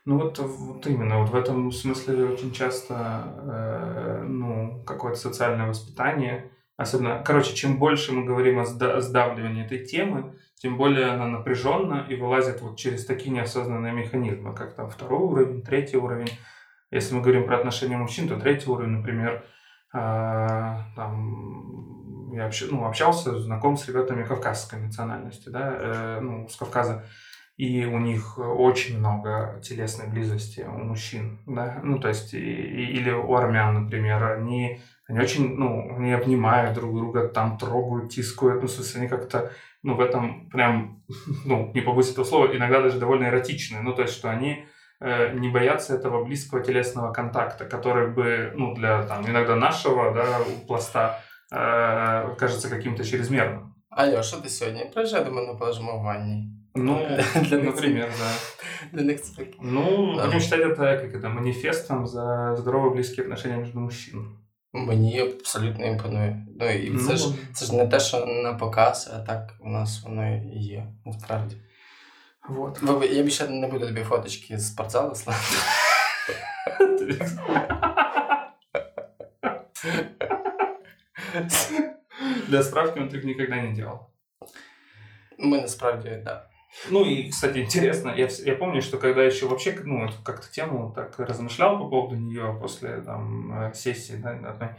Ну 0.07 0.19
вот, 0.19 0.39
вот 0.39 0.85
именно, 0.85 1.19
вот 1.19 1.31
в 1.31 1.35
этом 1.35 1.71
смысле 1.71 2.33
очень 2.33 2.51
часто 2.51 2.93
э, 2.93 4.23
ну, 4.27 4.83
какое-то 4.85 5.19
социальное 5.19 5.67
воспитание, 5.67 6.51
особенно, 6.80 7.22
короче, 7.22 7.54
чем 7.54 7.78
больше 7.78 8.12
мы 8.12 8.24
говорим 8.24 8.58
о 8.58 8.64
сдавливании 8.64 9.64
этой 9.64 9.84
темы, 9.84 10.34
тем 10.54 10.78
более 10.78 11.08
она 11.08 11.26
напряженна 11.26 12.06
и 12.08 12.16
вылазит 12.16 12.62
вот 12.62 12.78
через 12.78 13.04
такие 13.04 13.30
неосознанные 13.30 13.92
механизмы, 13.92 14.54
как 14.54 14.74
там 14.74 14.88
второй 14.88 15.20
уровень, 15.20 15.62
третий 15.62 15.98
уровень. 15.98 16.30
Если 16.90 17.14
мы 17.14 17.20
говорим 17.20 17.44
про 17.44 17.58
отношения 17.58 17.98
мужчин, 17.98 18.28
то 18.28 18.40
третий 18.40 18.70
уровень, 18.70 18.92
например, 18.92 19.44
а, 19.92 20.86
там, 20.96 22.32
я 22.32 22.46
общ, 22.46 22.64
ну, 22.70 22.86
общался, 22.86 23.38
знаком 23.38 23.76
с 23.76 23.86
ребятами 23.86 24.24
кавказской 24.24 24.80
национальности, 24.80 25.50
да, 25.50 25.76
э, 25.78 26.20
ну, 26.20 26.48
с 26.48 26.56
Кавказа, 26.56 27.04
и 27.56 27.84
у 27.84 27.98
них 27.98 28.38
очень 28.38 28.98
много 28.98 29.60
телесной 29.62 30.08
близости 30.08 30.62
у 30.62 30.78
мужчин, 30.78 31.40
да, 31.46 31.80
ну, 31.82 31.98
то 31.98 32.08
есть, 32.08 32.32
и, 32.32 32.38
и, 32.38 32.92
или 32.92 33.10
у 33.10 33.34
армян, 33.34 33.84
например, 33.84 34.24
они, 34.32 34.80
они 35.10 35.20
очень, 35.20 35.56
ну, 35.56 35.96
они 35.96 36.12
обнимают 36.12 36.74
друг 36.74 36.94
друга, 36.94 37.28
там 37.28 37.58
трогают, 37.58 38.12
тискают, 38.12 38.62
ну, 38.62 38.68
в 38.68 38.70
смысле, 38.70 39.00
они 39.00 39.08
как-то, 39.08 39.52
ну, 39.82 39.94
в 39.94 40.00
этом 40.00 40.48
прям, 40.48 41.02
ну, 41.44 41.70
не 41.74 41.80
побоюсь 41.80 42.12
этого 42.12 42.24
слова, 42.24 42.56
иногда 42.56 42.80
даже 42.80 42.98
довольно 42.98 43.26
эротичные, 43.26 43.82
ну, 43.82 43.92
то 43.92 44.02
есть, 44.02 44.14
что 44.14 44.30
они 44.30 44.64
Э, 45.02 45.32
не 45.32 45.48
бояться 45.48 45.94
этого 45.94 46.24
близкого 46.24 46.62
телесного 46.62 47.10
контакта, 47.10 47.64
который 47.64 48.08
бы, 48.08 48.52
ну, 48.54 48.74
для 48.74 49.02
там 49.04 49.26
иногда 49.26 49.56
нашего, 49.56 50.12
да, 50.12 50.40
пласта 50.66 51.22
э, 51.50 52.34
кажется 52.36 52.68
каким-то 52.68 53.02
чрезмерным. 53.02 53.74
Алёша, 53.88 54.42
ты 54.42 54.50
сегодня 54.50 54.84
приезжай 54.92 55.24
до 55.24 55.30
мене 55.30 55.54
положимо 55.58 55.98
в 55.98 56.02
ванні. 56.02 56.50
Ну, 56.74 57.06
для 57.34 57.58
например, 57.58 58.10
да. 58.18 58.32
Для 58.92 59.02
них 59.02 59.22
це 59.22 59.42
Ну, 59.60 60.20
будем 60.24 60.40
считать 60.40 60.60
это 60.60 60.98
как 60.98 61.14
это, 61.14 61.28
манифестом 61.28 62.06
за 62.06 62.56
здоровые 62.56 62.90
близкие 62.90 63.24
отношения 63.24 63.56
между 63.56 63.80
мужчинами. 63.80 64.28
Мені 64.73 65.19
абсолютно 65.19 65.85
імпонує. 65.85 66.45
Ну, 66.59 66.69
і 66.69 66.97
це, 66.97 67.11
ну, 67.11 67.17
ж, 67.17 67.33
це 67.53 67.65
ж 67.65 67.75
не 67.75 67.87
те, 67.87 67.99
що 67.99 68.25
на 68.25 68.53
показ, 68.53 69.11
а 69.13 69.19
так 69.19 69.53
у 69.59 69.69
нас 69.69 70.03
воно 70.03 70.35
і 70.35 70.59
є, 70.59 70.87
насправді. 71.05 71.55
Вот. 72.49 72.79
Я 73.11 73.23
більше 73.23 73.47
не 73.47 73.67
буду 73.67 73.87
тобі 73.87 74.03
фоточки 74.03 74.57
з 74.57 74.67
спортзалу 74.67 75.15
слати. 75.15 75.39
Для 82.47 82.63
справки 82.63 82.99
он 82.99 83.09
так 83.09 83.23
никогда 83.23 83.55
не 83.55 83.73
делал. 83.73 84.09
Мы 85.39 85.61
насправді, 85.61 86.21
да. 86.23 86.48
Ну 86.90 87.04
и, 87.04 87.30
кстати, 87.30 87.58
интересно, 87.58 88.10
я, 88.16 88.28
я 88.44 88.54
помню, 88.54 88.80
что 88.80 88.98
когда 88.98 89.22
еще 89.22 89.46
вообще, 89.46 89.78
ну, 89.84 90.08
как-то 90.24 90.50
тему 90.50 90.92
так 90.94 91.18
размышлял 91.18 91.78
по 91.78 91.88
поводу 91.88 92.16
нее 92.16 92.56
после 92.60 93.00
там 93.00 93.52
э, 93.52 93.74
сессии, 93.74 94.14
да, 94.14 94.30
одной, 94.30 94.70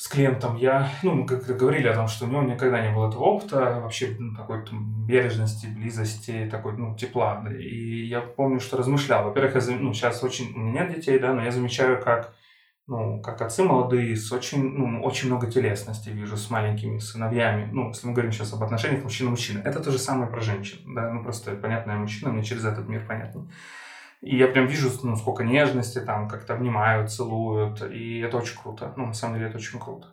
с 0.00 0.08
клиентом, 0.08 0.56
я, 0.56 0.90
ну, 1.02 1.12
мы 1.12 1.26
как-то 1.26 1.52
говорили 1.52 1.86
о 1.86 1.94
том, 1.94 2.08
что 2.08 2.24
у 2.24 2.28
него 2.28 2.42
никогда 2.42 2.80
не 2.80 2.90
было 2.90 3.10
этого 3.10 3.24
опыта, 3.24 3.80
вообще 3.82 4.16
ну, 4.18 4.34
такой 4.34 4.64
бережности, 5.06 5.66
близости, 5.66 6.48
такой, 6.50 6.72
ну, 6.78 6.96
тепла. 6.96 7.44
И 7.50 8.06
я 8.06 8.22
помню, 8.22 8.60
что 8.60 8.78
размышлял. 8.78 9.24
Во-первых, 9.24 9.56
я, 9.56 9.76
ну, 9.76 9.92
сейчас 9.92 10.24
очень, 10.24 10.54
у 10.54 10.58
меня 10.58 10.84
нет 10.86 10.96
детей, 10.96 11.18
да, 11.18 11.34
но 11.34 11.44
я 11.44 11.50
замечаю, 11.50 12.02
как, 12.02 12.32
ну, 12.90 13.20
как 13.22 13.40
отцы 13.40 13.62
молодые, 13.62 14.16
с 14.16 14.32
очень, 14.32 14.62
ну, 14.76 15.00
очень 15.04 15.28
много 15.28 15.48
телесности 15.48 16.08
вижу 16.08 16.36
с 16.36 16.50
маленькими 16.50 16.98
сыновьями. 16.98 17.68
Ну, 17.70 17.88
если 17.88 18.08
мы 18.08 18.14
говорим 18.14 18.32
сейчас 18.32 18.52
об 18.52 18.64
отношениях 18.64 19.04
мужчина-мужчина, 19.04 19.62
это 19.64 19.78
то 19.78 19.92
же 19.92 19.98
самое 19.98 20.28
про 20.28 20.40
женщин, 20.40 20.80
да, 20.92 21.08
ну, 21.12 21.22
просто 21.22 21.52
понятное 21.52 21.96
мужчина, 21.96 22.32
мне 22.32 22.42
через 22.42 22.64
этот 22.64 22.88
мир 22.88 23.04
понятно. 23.06 23.48
И 24.22 24.36
я 24.36 24.48
прям 24.48 24.66
вижу, 24.66 24.90
ну, 25.04 25.14
сколько 25.14 25.44
нежности 25.44 26.00
там, 26.00 26.28
как-то 26.28 26.54
обнимают, 26.54 27.12
целуют. 27.12 27.80
И 27.92 28.18
это 28.18 28.38
очень 28.38 28.58
круто. 28.60 28.92
Ну, 28.96 29.06
на 29.06 29.14
самом 29.14 29.36
деле, 29.36 29.48
это 29.48 29.58
очень 29.58 29.78
круто. 29.78 30.08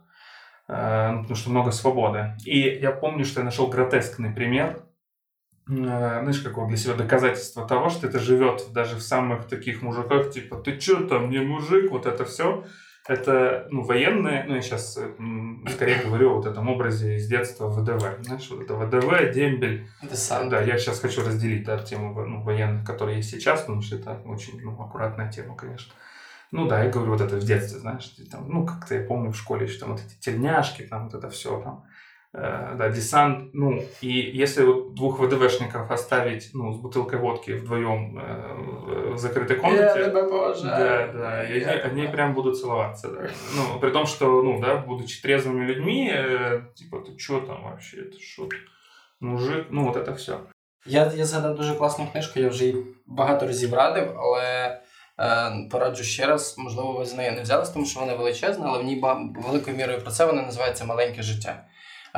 Э, 0.68 1.10
ну, 1.14 1.22
потому 1.22 1.36
что 1.36 1.50
много 1.50 1.72
свободы. 1.72 2.36
И 2.46 2.60
я 2.60 2.92
помню, 2.92 3.26
что 3.26 3.42
я 3.42 3.46
нашел 3.46 3.68
гротескный 3.68 4.32
пример. 4.32 4.84
Э, 5.70 6.22
знаешь, 6.22 6.40
какого 6.40 6.68
для 6.68 6.78
себя 6.78 6.94
доказательства 6.94 7.68
того, 7.68 7.90
что 7.90 8.08
это 8.08 8.20
живет 8.20 8.68
даже 8.74 8.96
в 8.96 9.02
самых 9.02 9.48
таких 9.48 9.82
мужиках, 9.82 10.32
типа, 10.32 10.58
ты 10.58 10.80
что 10.80 11.06
там, 11.08 11.30
не 11.30 11.40
мужик, 11.40 11.92
вот 11.92 12.06
это 12.06 12.26
все 12.26 12.64
это 13.08 13.68
ну, 13.72 13.84
военные, 13.84 14.44
ну 14.48 14.56
я 14.56 14.62
сейчас 14.62 15.00
скорее 15.70 16.02
говорю 16.04 16.32
о 16.32 16.36
вот 16.36 16.46
этом 16.46 16.68
образе 16.68 17.16
из 17.16 17.28
детства 17.28 17.70
ВДВ. 17.70 18.24
Знаешь, 18.24 18.50
вот 18.50 18.62
это 18.62 18.76
ВДВ, 18.76 19.34
дембель. 19.34 19.88
Это 20.02 20.16
Да, 20.50 20.62
я 20.62 20.78
сейчас 20.78 21.00
хочу 21.00 21.26
разделить 21.26 21.64
да, 21.64 21.78
тему 21.78 22.14
ну, 22.26 22.42
военных, 22.42 22.86
которые 22.86 23.18
есть 23.18 23.32
сейчас, 23.32 23.62
потому 23.62 23.82
что 23.82 23.96
это 23.96 24.22
очень 24.26 24.60
ну, 24.62 24.80
аккуратная 24.82 25.32
тема, 25.32 25.56
конечно. 25.56 25.94
Ну 26.52 26.68
да, 26.68 26.84
я 26.84 26.90
говорю 26.90 27.12
вот 27.12 27.22
это 27.22 27.38
в 27.38 27.44
детстве, 27.44 27.80
знаешь, 27.80 28.14
там, 28.32 28.50
ну 28.50 28.66
как-то 28.66 28.96
я 28.96 29.04
помню 29.06 29.32
в 29.32 29.38
школе 29.38 29.66
еще 29.66 29.80
там 29.80 29.92
вот 29.92 30.02
эти 30.02 30.18
тельняшки, 30.20 30.84
там 30.84 31.06
вот 31.06 31.14
это 31.14 31.30
все 31.30 31.60
там. 31.62 31.86
Э, 32.35 32.77
да, 32.79 32.89
десант, 32.89 33.53
ну, 33.53 33.85
и 34.01 34.09
если 34.09 34.65
вот 34.65 34.95
двух 34.95 35.21
ВДВшников 35.21 35.91
оставить, 35.91 36.49
ну, 36.55 36.73
с 36.73 36.79
бутылкой 36.79 37.19
водки 37.19 37.51
вдвоем 37.51 38.19
э, 38.19 39.13
в 39.13 39.19
закрытой 39.19 39.57
комнате... 39.57 40.01
Я 40.01 40.23
боже. 40.23 40.63
Да, 40.63 41.09
да, 41.09 41.45
и 41.47 41.63
они, 41.63 41.81
они 41.81 42.07
прям 42.09 42.33
будут 42.33 42.59
целоваться, 42.59 43.09
да. 43.09 43.29
Ну, 43.55 43.79
при 43.81 43.91
том, 43.91 44.07
что, 44.07 44.43
ну, 44.43 44.59
да, 44.63 44.79
будучи 44.79 45.21
трезвыми 45.21 45.67
людьми, 45.67 46.11
э, 46.11 46.63
типа, 46.75 47.01
ты 47.01 47.19
что 47.19 47.41
там 47.41 47.65
вообще, 47.65 48.01
это 48.01 48.19
что, 48.19 48.49
мужик, 49.21 49.67
ну, 49.69 49.85
вот 49.85 49.97
это 49.97 50.15
все. 50.15 50.41
Я, 50.87 51.13
я 51.15 51.27
згадав 51.27 51.57
дуже 51.57 51.75
класну 51.75 52.09
книжку, 52.13 52.41
я 52.41 52.49
вже 52.49 52.65
її 52.65 52.87
багато 53.07 53.47
разів 53.47 53.75
радив, 53.75 54.19
але 54.19 54.81
е, 55.21 55.69
пораджу 55.71 56.05
ще 56.05 56.27
раз, 56.27 56.55
можливо, 56.59 56.93
ви 56.93 57.05
з 57.05 57.15
нею 57.15 57.33
не 57.33 57.43
взялись, 57.43 57.71
тому 57.71 57.87
що 57.87 58.01
вона 58.01 58.15
величезна, 58.15 58.67
але 58.69 58.79
в 58.79 58.85
ній 58.85 59.03
великою 59.47 59.77
мірою 59.77 60.01
про 60.01 60.11
це 60.11 60.25
вона 60.25 60.43
називається 60.43 60.85
Маленьке 60.85 61.23
життя. 61.23 61.65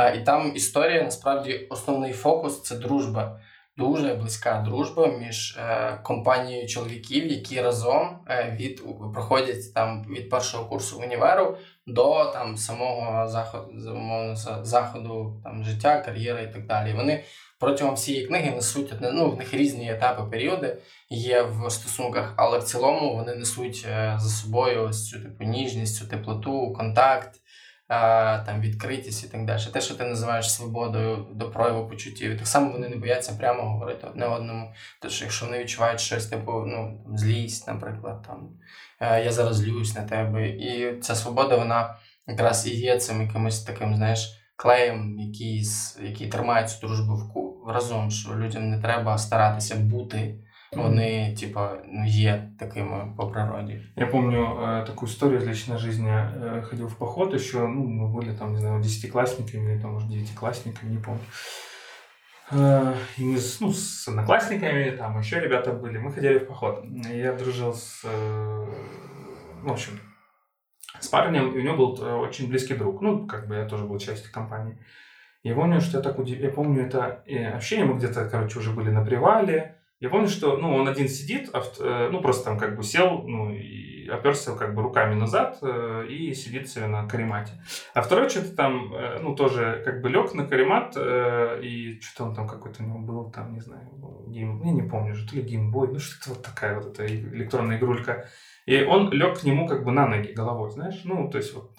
І 0.07 0.23
там 0.23 0.51
історія 0.55 1.03
насправді 1.03 1.67
основний 1.69 2.13
фокус 2.13 2.63
це 2.63 2.75
дружба. 2.75 3.39
Дуже 3.77 4.13
близька 4.13 4.63
дружба 4.65 5.07
між 5.07 5.57
е, 5.57 5.99
компанією 6.03 6.67
чоловіків, 6.67 7.27
які 7.27 7.61
разом 7.61 8.19
е, 8.27 8.55
від 8.59 8.83
проходять 9.13 9.73
там 9.73 10.05
від 10.09 10.29
першого 10.29 10.65
курсу 10.65 10.99
універу 10.99 11.57
до 11.87 12.25
там 12.25 12.57
самого 12.57 13.27
заходу 13.27 13.71
заходу 14.61 15.41
там 15.43 15.63
життя, 15.63 16.01
кар'єри 16.01 16.43
і 16.43 16.53
так 16.53 16.67
далі. 16.67 16.93
Вони 16.93 17.23
протягом 17.59 17.95
всієї 17.95 18.27
книги 18.27 18.51
несуть 18.51 18.93
ну, 19.01 19.31
в 19.31 19.37
них 19.37 19.53
різні 19.53 19.91
етапи, 19.91 20.23
періоди 20.31 20.77
є 21.09 21.41
в 21.41 21.69
стосунках, 21.69 22.33
але 22.37 22.59
в 22.59 22.63
цілому 22.63 23.15
вони 23.15 23.35
несуть 23.35 23.85
е, 23.89 24.17
за 24.19 24.29
собою 24.29 24.83
ось 24.83 25.09
цю 25.09 25.19
типу 25.19 25.43
ніжність, 25.43 25.95
цю 25.95 26.07
теплоту, 26.07 26.73
контакт 26.73 27.39
там 28.45 28.61
відкритість 28.61 29.23
і 29.23 29.27
так 29.27 29.45
далі. 29.45 29.61
Те, 29.73 29.81
що 29.81 29.95
ти 29.95 30.03
називаєш 30.03 30.53
свободою 30.53 31.27
до 31.33 31.51
прояву 31.51 31.89
почуттів, 31.89 32.37
так 32.37 32.47
само 32.47 32.71
вони 32.71 32.89
не 32.89 32.95
бояться 32.95 33.33
прямо 33.39 33.63
говорити 33.63 34.07
одне 34.07 34.25
одному. 34.25 34.73
Тож, 35.01 35.21
якщо 35.21 35.45
вони 35.45 35.59
відчувають 35.59 35.99
щось, 35.99 36.25
типу 36.25 36.51
ну, 36.51 37.05
злість, 37.15 37.67
наприклад, 37.67 38.23
там 38.27 38.49
«Е, 38.99 39.23
я 39.23 39.31
зараз 39.31 39.55
злюсь 39.55 39.95
на 39.95 40.03
тебе. 40.03 40.47
І 40.47 40.99
ця 41.01 41.15
свобода, 41.15 41.55
вона 41.55 41.95
якраз 42.27 42.67
і 42.67 42.75
є 42.75 42.99
цим 42.99 43.21
якимось 43.21 43.63
таким, 43.63 43.95
знаєш, 43.95 44.39
клеєм, 44.55 45.19
який, 45.19 45.63
який 46.01 46.27
тримає 46.27 46.67
цю 46.67 46.87
дружбу 46.87 47.15
в 47.65 47.69
разом, 47.69 48.11
що 48.11 48.35
людям 48.35 48.69
не 48.69 48.81
треба 48.81 49.17
старатися 49.17 49.75
бути. 49.75 50.35
Вони, 50.71 51.35
типа, 51.39 51.77
ну, 51.85 52.05
є 52.05 52.51
такими 52.59 53.13
по 53.17 53.27
природе. 53.27 53.81
Я 53.95 54.07
помню 54.07 54.39
э, 54.39 54.85
такую 54.85 55.09
историю 55.09 55.39
из 55.39 55.47
личной 55.47 55.77
жизни. 55.77 56.11
Э, 56.11 56.61
ходил 56.61 56.87
в 56.87 56.95
поход 56.95 57.33
еще, 57.33 57.67
ну, 57.67 57.83
мы 57.87 58.07
были 58.07 58.35
там, 58.37 58.53
не 58.53 58.59
знаю, 58.59 58.81
десятиклассниками 58.81 59.73
или 59.73 59.81
там, 59.81 59.93
может, 59.93 60.09
девятиклассниками, 60.09 60.91
не 60.91 60.99
помню. 60.99 61.21
Э, 62.51 62.95
и 63.17 63.23
мы 63.23 63.39
ну, 63.59 63.71
с 63.71 64.07
одноклассниками, 64.07 64.91
там 64.91 65.19
еще 65.19 65.39
ребята 65.39 65.71
были, 65.71 65.97
мы 65.97 66.11
ходили 66.11 66.39
в 66.39 66.47
поход. 66.47 66.83
Я 67.09 67.33
дружил 67.33 67.73
с, 67.73 68.01
э, 68.03 68.65
в 69.63 69.71
общем, 69.71 69.99
с 70.99 71.07
парнем, 71.07 71.51
и 71.51 71.59
у 71.59 71.61
него 71.61 71.77
был 71.77 72.03
э, 72.03 72.13
очень 72.13 72.49
близкий 72.49 72.75
друг. 72.75 73.01
Ну, 73.01 73.27
как 73.27 73.47
бы 73.47 73.55
я 73.55 73.65
тоже 73.65 73.85
был 73.85 73.99
частью 73.99 74.31
компании. 74.31 74.77
Я 75.43 75.55
помню, 75.55 75.79
что 75.79 75.97
я 75.97 76.03
так 76.03 76.19
удив... 76.19 76.39
Я 76.39 76.49
помню 76.49 76.85
это 76.85 77.23
ощущение, 77.55 77.85
мы 77.85 77.97
где-то, 77.97 78.29
короче, 78.29 78.59
уже 78.59 78.71
были 78.71 78.89
на 78.89 79.05
привале, 79.05 79.78
я 79.99 80.09
помню, 80.09 80.29
что 80.29 80.55
ну, 80.55 80.75
он 80.75 80.87
один 80.87 81.09
сидит, 81.09 81.49
э, 81.53 82.09
ну, 82.09 82.21
просто 82.21 82.45
там 82.45 82.57
как 82.57 82.77
бы 82.77 82.83
сел, 82.83 83.23
ну, 83.27 83.51
и 83.51 84.07
оперся 84.07 84.55
как 84.55 84.73
бы 84.73 84.81
руками 84.81 85.13
назад 85.13 85.57
э, 85.61 86.05
и 86.07 86.33
сидит 86.33 86.69
себе 86.69 86.87
на 86.87 87.05
каремате. 87.05 87.61
А 87.93 88.01
второй 88.01 88.29
что-то 88.29 88.55
там, 88.55 88.93
э, 88.93 89.19
ну, 89.19 89.35
тоже 89.35 89.81
как 89.83 90.01
бы 90.01 90.09
лег 90.09 90.33
на 90.33 90.47
каремат, 90.47 90.95
и 90.95 91.99
что-то 92.01 92.29
он 92.29 92.35
там 92.35 92.47
какой-то 92.47 92.81
у 92.81 92.85
него 92.85 92.99
был, 92.99 93.29
там, 93.29 93.53
не 93.53 93.59
знаю, 93.59 93.89
game, 94.27 94.63
я 94.63 94.71
не 94.71 94.83
помню 94.83 95.13
же, 95.13 95.27
то 95.27 95.35
ли 95.35 95.41
Game 95.41 95.65
Boy, 95.65 95.89
ну, 95.89 95.99
что-то 95.99 96.29
вот 96.29 96.45
такая 96.45 96.79
вот 96.79 96.87
эта 96.93 97.05
электронная 97.05 97.77
игрулька. 97.77 98.29
И 98.65 98.81
он 98.81 99.11
лег 99.11 99.39
к 99.39 99.43
нему 99.43 99.67
как 99.67 99.83
бы 99.83 99.91
на 99.91 100.07
ноги 100.07 100.31
головой, 100.31 100.69
знаешь, 100.71 101.01
ну, 101.03 101.29
то 101.29 101.37
есть 101.37 101.53
вот... 101.53 101.71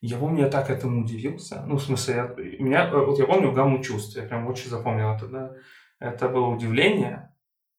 Я 0.00 0.18
помню, 0.18 0.42
я 0.42 0.50
так 0.50 0.68
этому 0.68 1.00
удивился. 1.00 1.64
Ну, 1.66 1.76
в 1.76 1.82
смысле, 1.82 2.14
я, 2.14 2.34
меня, 2.62 2.90
вот 2.90 3.18
я 3.18 3.24
помню 3.24 3.52
гамму 3.52 3.82
чувств, 3.82 4.14
я 4.16 4.24
прям 4.24 4.46
очень 4.46 4.68
запомнил 4.68 5.12
это, 5.12 5.26
да 5.28 5.56
это 6.04 6.28
было 6.28 6.46
удивление, 6.46 7.30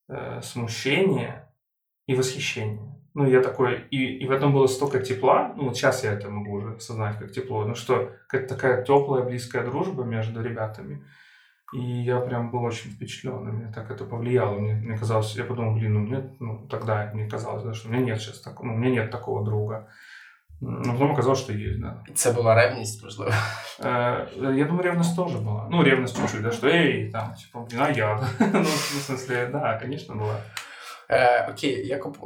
э, 0.10 0.42
смущение 0.42 1.48
и 2.08 2.16
восхищение. 2.16 2.92
Ну, 3.14 3.26
я 3.28 3.42
такой, 3.42 3.82
и, 3.92 4.18
и 4.18 4.28
в 4.28 4.32
этом 4.32 4.52
было 4.54 4.68
столько 4.68 5.00
тепла, 5.00 5.54
ну, 5.56 5.66
вот 5.66 5.78
сейчас 5.78 6.04
я 6.04 6.14
это 6.14 6.30
могу 6.30 6.54
уже 6.54 6.76
осознать, 6.76 7.18
как 7.18 7.32
тепло, 7.32 7.64
ну, 7.66 7.76
что 7.76 8.12
какая-то 8.28 8.56
такая 8.56 8.84
теплая, 8.84 9.24
близкая 9.24 9.64
дружба 9.64 10.04
между 10.04 10.42
ребятами. 10.42 11.06
И 11.74 11.80
я 11.80 12.20
прям 12.20 12.52
был 12.52 12.64
очень 12.64 12.92
впечатлен, 12.92 13.48
и 13.48 13.52
мне 13.52 13.72
так 13.74 13.90
это 13.90 14.06
повлияло. 14.06 14.60
Мне, 14.60 14.74
мне 14.74 14.98
казалось, 14.98 15.36
я 15.36 15.46
подумал, 15.46 15.76
блин, 15.76 15.94
ну, 15.94 16.00
мне, 16.02 16.36
ну, 16.40 16.68
тогда 16.68 17.12
мне 17.14 17.30
казалось, 17.30 17.64
да, 17.64 17.74
что 17.74 17.90
у 17.90 17.92
меня 17.92 18.04
нет 18.04 18.22
сейчас 18.22 18.42
такого, 18.42 18.68
ну, 18.68 18.76
у 18.76 18.78
меня 18.78 18.92
нет 18.92 19.12
такого 19.12 19.46
друга. 19.46 19.88
Ну, 20.61 20.93
потом 20.93 21.13
оказалось, 21.13 21.39
что 21.39 21.53
есть, 21.53 21.81
да. 21.81 22.05
Це 22.15 22.33
була 22.33 22.55
ревність, 22.55 23.05
можливо. 23.05 23.33
Э, 23.81 24.27
я 24.57 24.65
думаю, 24.65 24.83
ревность 24.83 25.17
тоже 25.17 25.39
была. 25.39 25.69
Ну, 25.71 25.83
ревность 25.83 26.17
чуть-чуть, 26.17 26.43
да, 26.43 26.51
что 26.51 26.69
эй, 26.69 27.11
там, 27.11 27.35
типа, 27.35 27.61
блин, 27.61 27.81
а 27.83 27.91
я. 27.91 28.29
ну, 28.53 28.63
в 28.63 29.11
смысле, 29.11 29.51
да, 29.53 29.79
конечно, 29.83 30.15
была. 30.15 30.37
Е, 31.11 31.49
Окей, 31.51 31.87
як 31.87 32.07
об, 32.07 32.17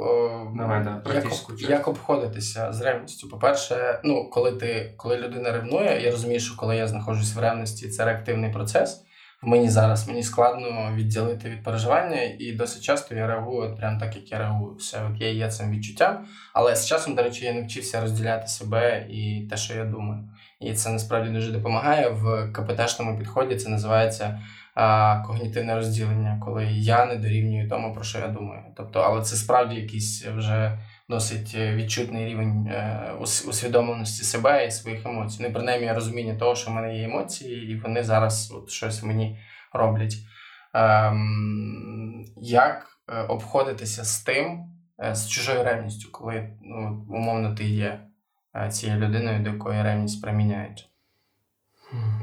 Давай, 0.57 0.85
да, 0.85 1.03
як, 1.15 1.25
як 1.59 1.89
обходитися 1.89 2.73
з 2.73 2.81
ревністю? 2.81 3.29
По-перше, 3.29 4.01
ну, 4.05 4.31
коли 4.31 4.53
ти, 4.53 4.95
коли 4.97 5.17
людина 5.17 5.53
ревнує, 5.53 6.01
я 6.03 6.11
розумію, 6.11 6.41
що 6.41 6.57
коли 6.57 6.77
я 6.77 6.87
знаходжусь 6.87 7.35
в 7.35 7.39
ревності, 7.39 7.89
це 7.89 8.05
реактивний 8.05 8.53
процес 8.53 8.97
в 8.97 9.05
мені 9.42 9.70
зараз. 9.70 10.08
Мені 10.08 10.24
складно 10.24 10.92
відділити 10.96 11.50
від 11.50 11.64
переживання, 11.64 12.22
і 12.40 12.52
досить 12.52 12.84
часто 12.84 13.16
я 13.16 13.28
реагую 13.28 13.76
прям 13.76 13.98
так, 14.00 14.16
як 14.16 14.32
я 14.32 14.38
реагую. 14.38 14.76
Все 14.76 14.98
от 15.12 15.22
я 15.22 15.32
є 15.32 15.52
цим 15.52 15.72
відчуттям. 15.72 16.26
Але 16.54 16.76
з 16.76 16.88
часом, 16.88 17.16
до 17.16 17.24
речі, 17.24 17.46
я 17.46 17.54
навчився 17.54 18.02
розділяти 18.02 18.48
себе 18.48 19.06
і 19.10 19.48
те, 19.50 19.58
що 19.58 19.74
я 19.74 19.86
думаю. 19.86 20.30
І 20.60 20.74
це 20.74 20.90
насправді 20.90 21.30
дуже 21.30 21.52
допомагає 21.52 22.10
в 22.10 22.52
КПТшному 22.52 23.18
підході. 23.18 23.56
Це 23.56 23.70
називається 23.70 24.42
а, 24.76 25.24
когнітивне 25.28 25.76
розділення, 25.76 26.42
коли 26.46 26.66
я 26.72 27.06
не 27.06 27.16
дорівнюю 27.16 27.70
тому, 27.70 27.94
про 27.94 28.04
що 28.04 28.20
я 28.20 28.28
думаю. 28.28 28.62
Тобто, 28.78 29.00
але 29.00 29.22
це 29.22 29.36
справді 29.36 29.76
якийсь 29.76 30.26
вже 30.26 30.80
досить 31.10 31.56
е, 31.56 31.76
відчутний 31.76 32.26
рівень 32.26 32.68
е, 32.68 33.14
усвідомленості 33.48 34.24
себе 34.24 34.68
і 34.68 34.72
своїх 34.72 35.06
емоцій. 35.06 35.44
Ну, 35.44 35.54
принаймні 35.54 35.94
розуміння 35.94 36.36
того, 36.36 36.56
що 36.56 36.72
в 36.72 36.74
мене 36.74 36.98
є 36.98 37.04
емоції, 37.04 37.72
і 37.72 37.80
вони 37.80 38.04
зараз 38.04 38.52
от 38.52 38.70
щось 38.70 39.04
мені 39.04 39.40
роблять. 39.74 40.16
Ем, 40.74 42.26
як 42.38 42.88
е, 43.08 43.22
обходитися 43.22 44.04
з 44.04 44.24
тим, 44.24 44.64
з 45.12 45.28
чужою 45.28 45.64
ревністю, 45.64 46.12
коли 46.12 46.50
ну, 46.62 47.06
умовно 47.10 47.56
ти 47.56 47.64
є 47.64 48.00
цією 48.70 49.00
людиною, 49.00 49.40
до 49.44 49.50
якої 49.50 49.84
ревність 49.84 50.22
приміняється? 50.22 50.86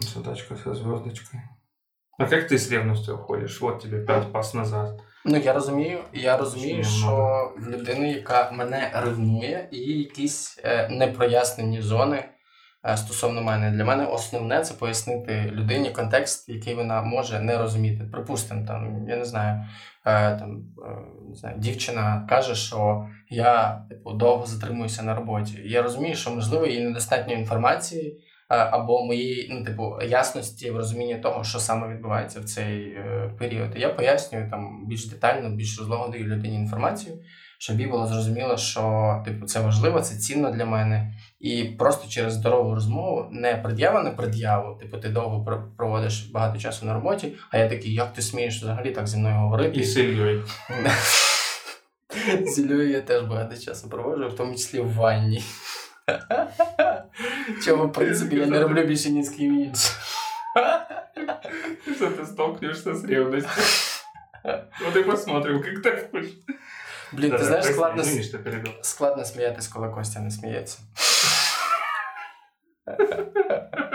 Задачка 0.01 0.57
со 0.57 0.74
звездочкой. 0.74 1.41
А 2.18 2.26
как 2.26 2.49
ты 2.49 2.59
с 2.59 2.70
ревностью 2.70 3.14
уходишь? 3.14 3.61
Вот 3.61 3.82
тебе 3.82 4.05
пять 4.05 4.32
пас 4.32 4.55
назад. 4.55 5.03
Ну 5.29 5.37
я 5.37 5.53
розумію, 5.53 5.99
я 6.12 6.37
розумію, 6.37 6.85
що 6.85 7.53
в 7.59 7.68
людини, 7.68 8.12
яка 8.12 8.51
мене 8.51 8.91
ревнує, 8.95 9.68
є 9.72 9.99
якісь 9.99 10.61
е, 10.64 10.89
непрояснені 10.89 11.83
зони 11.83 12.24
е, 12.89 12.97
стосовно 12.97 13.43
мене. 13.43 13.70
Для 13.70 13.85
мене 13.85 14.07
основне 14.07 14.61
це 14.61 14.74
пояснити 14.74 15.51
людині 15.53 15.91
контекст, 15.91 16.49
який 16.49 16.74
вона 16.74 17.03
може 17.03 17.41
не 17.41 17.59
розуміти. 17.59 18.05
Припустимо, 18.12 18.66
там 18.66 19.09
я 19.09 19.16
не 19.16 19.24
знаю, 19.24 19.64
е, 20.07 20.37
там 20.37 20.64
е, 20.87 20.91
не 21.29 21.35
знаю, 21.35 21.59
дівчина 21.59 22.27
каже, 22.29 22.55
що 22.55 23.07
я 23.31 23.85
типу 23.89 24.12
довго 24.12 24.47
затримуюся 24.47 25.03
на 25.03 25.14
роботі. 25.14 25.62
Я 25.64 25.83
розумію, 25.83 26.14
що 26.14 26.31
можливо 26.31 26.66
їй 26.66 26.85
недостатньо 26.85 27.35
інформації. 27.35 28.20
Е, 28.51 28.57
Або 28.57 29.05
моєї 29.05 29.49
ну, 29.51 29.64
типу, 29.64 29.97
ясності 30.09 30.70
в 30.70 30.76
розумінні 30.76 31.14
того, 31.16 31.44
що 31.44 31.59
саме 31.59 31.94
відбувається 31.94 32.40
в 32.40 32.44
цей 32.44 32.82
е, 32.82 33.30
період. 33.38 33.70
І 33.76 33.80
я 33.80 33.88
пояснюю 33.88 34.51
там 34.51 34.86
більш 34.88 35.07
детально, 35.07 35.51
більш 35.51 35.78
розлого 35.78 36.09
даю 36.09 36.24
людині 36.24 36.57
інформацію, 36.57 37.16
щоб 37.59 37.80
їй 37.80 37.86
було 37.86 38.07
зрозуміло, 38.07 38.57
що 38.57 39.22
типу, 39.24 39.47
це 39.47 39.61
важливо, 39.61 40.01
це 40.01 40.16
цінно 40.16 40.51
для 40.51 40.64
мене. 40.64 41.14
І 41.40 41.64
просто 41.64 42.09
через 42.09 42.32
здорову 42.32 42.74
розмову, 42.74 43.28
не 43.30 43.55
пред'ява 43.57 44.03
на 44.03 44.11
пред'яву, 44.11 44.78
типу, 44.78 44.99
ти 44.99 45.09
довго 45.09 45.44
про- 45.44 45.64
проводиш 45.76 46.30
багато 46.30 46.59
часу 46.59 46.86
на 46.86 46.94
роботі, 46.94 47.32
а 47.51 47.59
я 47.59 47.68
такий, 47.68 47.94
як 47.94 48.12
ти 48.12 48.22
смієш 48.22 48.62
взагалі 48.62 48.90
так 48.90 49.07
зі 49.07 49.16
мною 49.16 49.34
говорити? 49.36 49.80
И 52.40 52.47
с 52.47 52.59
Ильей. 52.59 52.90
Я 52.90 53.01
теж 53.01 53.22
багато 53.22 53.57
часу 53.57 53.88
проводжу, 53.90 54.28
в 54.28 54.36
тому 54.36 54.53
числі 54.53 54.80
в 54.80 54.94
ванні. 54.94 55.42
Чому, 57.65 57.88
в 57.88 57.93
принципі, 57.93 58.36
я 58.36 58.45
не 58.45 58.59
роблю 58.59 58.84
більше 58.84 59.09
ні 59.09 59.24
з 59.24 59.30
ким 59.30 59.59
іншим. 59.59 59.91
Что 61.95 62.05
ты 62.07 62.26
столкнешься 62.26 62.93
с 62.95 63.03
ревностью. 63.05 63.63
Вот 64.86 64.95
и 64.95 65.03
посмотрим, 65.03 65.63
как 65.63 65.82
так 65.82 66.11
будет. 66.11 66.34
Блін, 67.11 67.32
ти 67.32 67.38
Да-да, 67.38 67.43
знаєш, 67.43 67.65
прости, 67.65 67.74
складно, 67.74 68.01
Извини, 68.01 68.24
что 68.24 68.39
перебил. 68.39 68.74
складно 68.82 69.26
сміятись, 69.26 69.67
коли 69.67 69.89
Костя 69.89 70.19
не 70.19 70.32
сміється. 70.32 70.80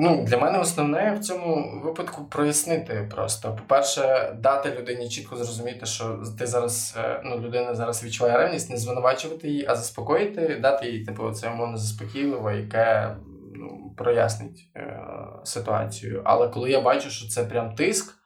Ну, 0.00 0.24
для 0.24 0.38
мене 0.38 0.58
основне 0.58 1.14
в 1.20 1.24
цьому 1.24 1.80
випадку 1.84 2.24
прояснити 2.24 3.08
просто. 3.10 3.56
По-перше, 3.56 4.32
дати 4.38 4.70
людині 4.80 5.08
чітко 5.08 5.36
зрозуміти, 5.36 5.86
що 5.86 6.18
ти 6.38 6.46
зараз, 6.46 6.96
е, 6.98 7.22
ну, 7.24 7.40
людина 7.40 7.74
зараз 7.74 8.04
відчуває 8.04 8.38
ревність, 8.38 8.70
не 8.70 8.76
звинувачувати 8.76 9.48
її, 9.48 9.66
а 9.68 9.76
заспокоїти, 9.76 10.58
дати 10.62 10.90
їй, 10.90 11.04
типу, 11.04 11.30
це 11.30 11.50
умовно 11.50 11.76
заспокійливо, 11.76 12.50
яке 12.50 13.16
ну, 13.54 13.94
прояснить 13.96 14.68
е, 14.76 15.00
ситуацію. 15.44 16.22
Але 16.24 16.48
коли 16.48 16.70
я 16.70 16.80
бачу, 16.80 17.10
що 17.10 17.28
це 17.28 17.44
прям 17.44 17.74
тиск, 17.74 18.17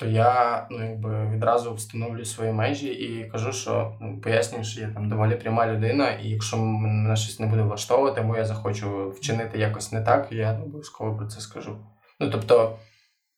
то 0.00 0.06
я 0.06 0.66
ну, 0.70 0.84
якби 0.84 1.30
відразу 1.30 1.74
встановлюю 1.74 2.24
свої 2.24 2.52
межі 2.52 2.88
і 2.88 3.30
кажу, 3.30 3.52
що 3.52 3.98
ну, 4.00 4.20
пояснюю, 4.20 4.64
що 4.64 4.80
я 4.80 4.90
там 4.90 5.08
доволі 5.08 5.36
пряма 5.36 5.66
людина, 5.66 6.10
і 6.10 6.28
якщо 6.28 6.56
мене 6.56 7.16
щось 7.16 7.40
не 7.40 7.46
буде 7.46 7.62
влаштовувати, 7.62 8.20
або 8.20 8.36
я 8.36 8.44
захочу 8.44 9.10
вчинити 9.10 9.58
якось 9.58 9.92
не 9.92 10.02
так, 10.02 10.32
я 10.32 10.52
обов'язково 10.52 11.16
про 11.16 11.26
це 11.26 11.40
скажу. 11.40 11.86
Ну 12.20 12.30
тобто, 12.30 12.78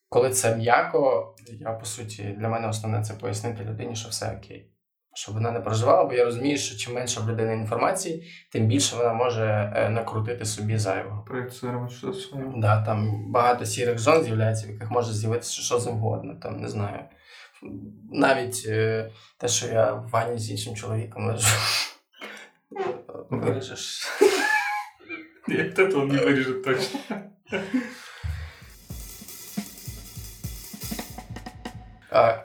коли 0.08 0.30
це 0.30 0.56
м'яко, 0.56 1.34
я 1.60 1.72
по 1.72 1.84
суті 1.84 2.22
для 2.38 2.48
мене 2.48 2.68
основне 2.68 3.02
це 3.02 3.14
пояснити 3.14 3.64
людині, 3.64 3.96
що 3.96 4.08
все 4.08 4.38
окей. 4.38 4.71
Щоб 5.14 5.34
вона 5.34 5.50
не 5.50 5.60
переживала, 5.60 6.04
бо 6.04 6.14
я 6.14 6.24
розумію, 6.24 6.58
що 6.58 6.76
чим 6.76 6.94
менше 6.94 7.20
в 7.20 7.30
людини 7.30 7.54
інформації, 7.54 8.32
тим 8.52 8.66
більше 8.66 8.96
вона 8.96 9.12
може 9.12 9.72
е, 9.76 9.88
накрутити 9.88 10.44
собі 10.44 10.78
зайвого. 10.78 11.24
Проецировать 11.24 11.92
что-то 11.92 12.18
свое. 12.18 12.52
Да, 12.56 12.84
там 12.84 13.30
багато 13.32 13.64
сірих 13.64 13.98
зон 13.98 14.24
з'являється, 14.24 14.66
в 14.66 14.70
яких 14.70 14.90
може 14.90 15.12
з'явитися 15.12 15.62
що 15.62 15.78
завгодно. 15.78 16.34
Там 16.42 16.60
не 16.60 16.68
знаю. 16.68 17.04
Навіть 18.12 18.64
е, 18.68 19.10
те, 19.38 19.48
що 19.48 19.66
я 19.66 19.92
в 19.92 20.08
ванні 20.08 20.38
з 20.38 20.50
іншим 20.50 20.74
чоловіком 20.74 21.26
лежу. 21.26 21.56
Виріжеш. 23.30 24.08
Нет, 25.46 25.78
этого 25.78 26.04
не 26.04 26.18
вырежет 26.18 26.62
точно. 26.62 26.98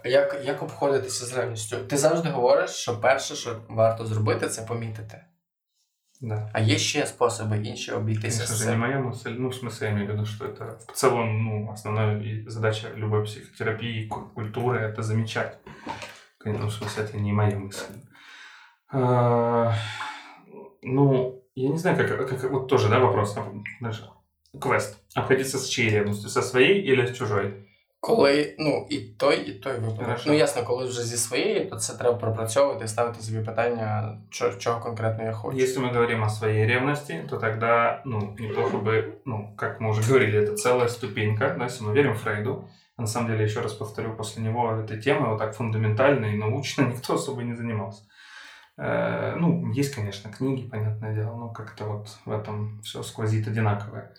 як, 0.05 0.41
як 0.45 0.63
обходитися 0.63 1.25
з 1.27 1.37
ревністю? 1.37 1.77
Ти 1.77 1.97
завжди 1.97 2.29
говориш, 2.29 2.71
що 2.71 3.01
перше, 3.01 3.35
що 3.37 3.61
варто 3.69 4.07
зробити, 4.07 4.49
це 4.49 4.63
помітити. 4.63 5.25
Да. 6.21 6.51
А 6.53 6.61
є 6.61 6.79
ще 6.79 7.07
способи 7.07 7.57
інші 7.59 7.93
обійтися 7.93 8.39
Конечно 8.39 8.55
з 8.57 8.59
же, 8.59 8.65
не 8.67 8.71
цим. 8.71 8.81
моя 8.81 8.99
мысль. 8.99 9.35
Ну, 9.39 9.49
в 9.49 9.55
смысле, 9.55 9.85
я 9.85 9.91
имею 9.91 10.07
в 10.07 10.11
виду, 10.11 10.27
что 10.27 10.45
это 10.45 10.79
в 10.89 10.93
целом, 10.93 11.45
ну, 11.45 11.71
основная 11.73 12.17
и 12.21 12.45
задача 12.47 12.89
любой 12.97 13.25
психотерапии, 13.25 14.07
ку- 14.09 14.31
культуры — 14.35 14.93
это 14.93 15.03
замечать. 15.03 15.59
Конечно, 16.39 16.65
Ну, 16.65 16.71
в 16.71 16.75
смысле, 16.75 17.05
это 17.05 17.17
не 17.21 17.33
моя 17.33 17.57
мысль. 17.57 17.93
А, 18.93 19.75
Ну, 20.83 21.43
я 21.55 21.69
не 21.71 21.79
знаю, 21.79 21.97
как, 21.97 22.29
как 22.29 22.51
вот 22.51 22.69
тоже, 22.69 22.89
да, 22.89 22.99
вопрос. 22.99 23.37
Даже 23.81 24.09
квест. 24.61 24.99
Обходиться 25.15 25.59
с 25.59 25.69
чьей 25.69 25.91
ревностью? 25.91 26.29
Со 26.31 26.43
своей 26.43 26.83
или 26.93 27.07
с 27.07 27.17
чужой? 27.17 27.66
Коли 28.01 28.57
ну 28.59 28.87
і 28.91 28.99
той, 28.99 29.37
і 29.51 29.53
той 29.53 29.73
випадок. 29.73 30.05
Хорошо. 30.05 30.25
Ну 30.27 30.33
ясно, 30.33 30.63
коли 30.63 30.87
вже 30.87 31.03
зі 31.03 31.17
своєї, 31.17 31.65
то 31.65 31.77
це 31.77 31.95
треба 31.95 32.15
пропрацьовувати 32.15 32.85
і 32.85 32.89
ставити 32.89 33.23
собі 33.23 33.45
питання, 33.45 34.19
що, 34.31 34.55
чого 34.55 34.81
конкретно 34.81 35.25
я 35.25 35.33
хочу. 35.33 35.59
Если 35.59 35.83
мы 35.83 35.93
говорим 35.93 36.23
о 36.25 36.29
своей 36.29 36.67
ревности, 36.67 37.27
то 37.31 37.37
тогда, 37.37 38.03
ну, 38.05 38.37
неплохо 38.39 38.77
бы, 38.79 39.13
ну, 39.25 39.55
как 39.57 39.81
мы 39.81 39.91
уже 39.91 40.03
говорили, 40.03 40.39
это 40.43 40.55
целая 40.55 40.89
ступенька, 40.89 41.55
да, 41.59 41.65
если 41.65 41.87
мы 41.87 41.95
верим 41.95 42.15
Фрейду. 42.15 42.69
А 42.97 43.03
на 43.03 43.09
самом 43.09 43.31
деле, 43.31 43.45
еще 43.45 43.61
раз 43.61 43.73
повторю, 43.73 44.17
после 44.17 44.43
него 44.43 44.73
этой 44.73 45.01
темы 45.01 45.29
вот 45.29 45.39
так 45.39 45.55
фундаментально 45.55 46.27
и 46.27 46.37
научно 46.37 46.83
никто 46.83 47.15
особо 47.15 47.43
не 47.43 47.55
занимался. 47.55 48.03
Э, 48.79 49.37
Ну, 49.37 49.73
есть, 49.73 49.95
конечно, 49.95 50.31
книги, 50.33 50.69
понятное 50.69 51.15
дело, 51.15 51.37
но 51.37 51.49
как-то 51.49 51.85
вот 51.85 52.09
в 52.27 52.31
этом 52.33 52.81
все 52.83 53.03
сквозит 53.03 53.49
одинаковое. 53.49 54.11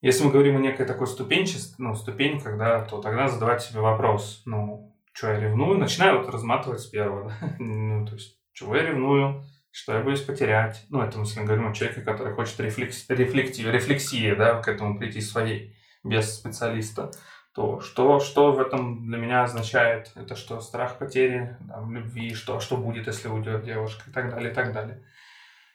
Если 0.00 0.24
мы 0.24 0.30
говорим 0.30 0.56
о 0.56 0.60
некой 0.60 0.86
такой 0.86 1.08
ступенчест, 1.08 1.74
ну, 1.78 1.94
ступеньках, 1.94 2.56
да, 2.56 2.84
то 2.84 3.00
тогда 3.00 3.28
задавать 3.28 3.62
себе 3.62 3.80
вопрос, 3.80 4.42
ну, 4.44 4.94
что 5.12 5.32
я 5.32 5.40
ревную, 5.40 5.76
начинаю 5.76 6.20
вот 6.20 6.32
разматывать 6.32 6.80
с 6.80 6.86
первого, 6.86 7.28
да, 7.28 7.56
ну, 7.58 8.06
то 8.06 8.14
есть, 8.14 8.38
чего 8.52 8.76
я 8.76 8.84
ревную, 8.84 9.42
что 9.72 9.94
я 9.94 10.00
боюсь 10.00 10.22
потерять. 10.22 10.84
Ну, 10.88 11.00
это 11.00 11.18
мы 11.18 11.26
с 11.26 11.34
вами 11.34 11.46
говорим 11.46 11.68
о 11.68 11.74
человеке, 11.74 12.02
который 12.02 12.32
хочет 12.32 12.60
рефлекс, 12.60 13.06
рефлекти- 13.08 13.68
рефлексии, 13.68 14.34
да, 14.34 14.62
к 14.62 14.68
этому 14.68 14.98
прийти 14.98 15.20
своей, 15.20 15.76
без 16.04 16.32
специалиста. 16.32 17.10
То 17.52 17.80
что, 17.80 18.20
что 18.20 18.52
в 18.52 18.60
этом 18.60 19.04
для 19.06 19.18
меня 19.18 19.42
означает? 19.42 20.12
Это 20.14 20.36
что 20.36 20.60
страх 20.60 20.98
потери 20.98 21.56
там, 21.68 21.92
любви, 21.92 22.34
что, 22.34 22.60
что 22.60 22.76
будет, 22.76 23.08
если 23.08 23.26
уйдет 23.26 23.64
девушка 23.64 24.08
и 24.08 24.12
так 24.12 24.30
далее, 24.30 24.52
и 24.52 24.54
так 24.54 24.72
далее. 24.72 25.02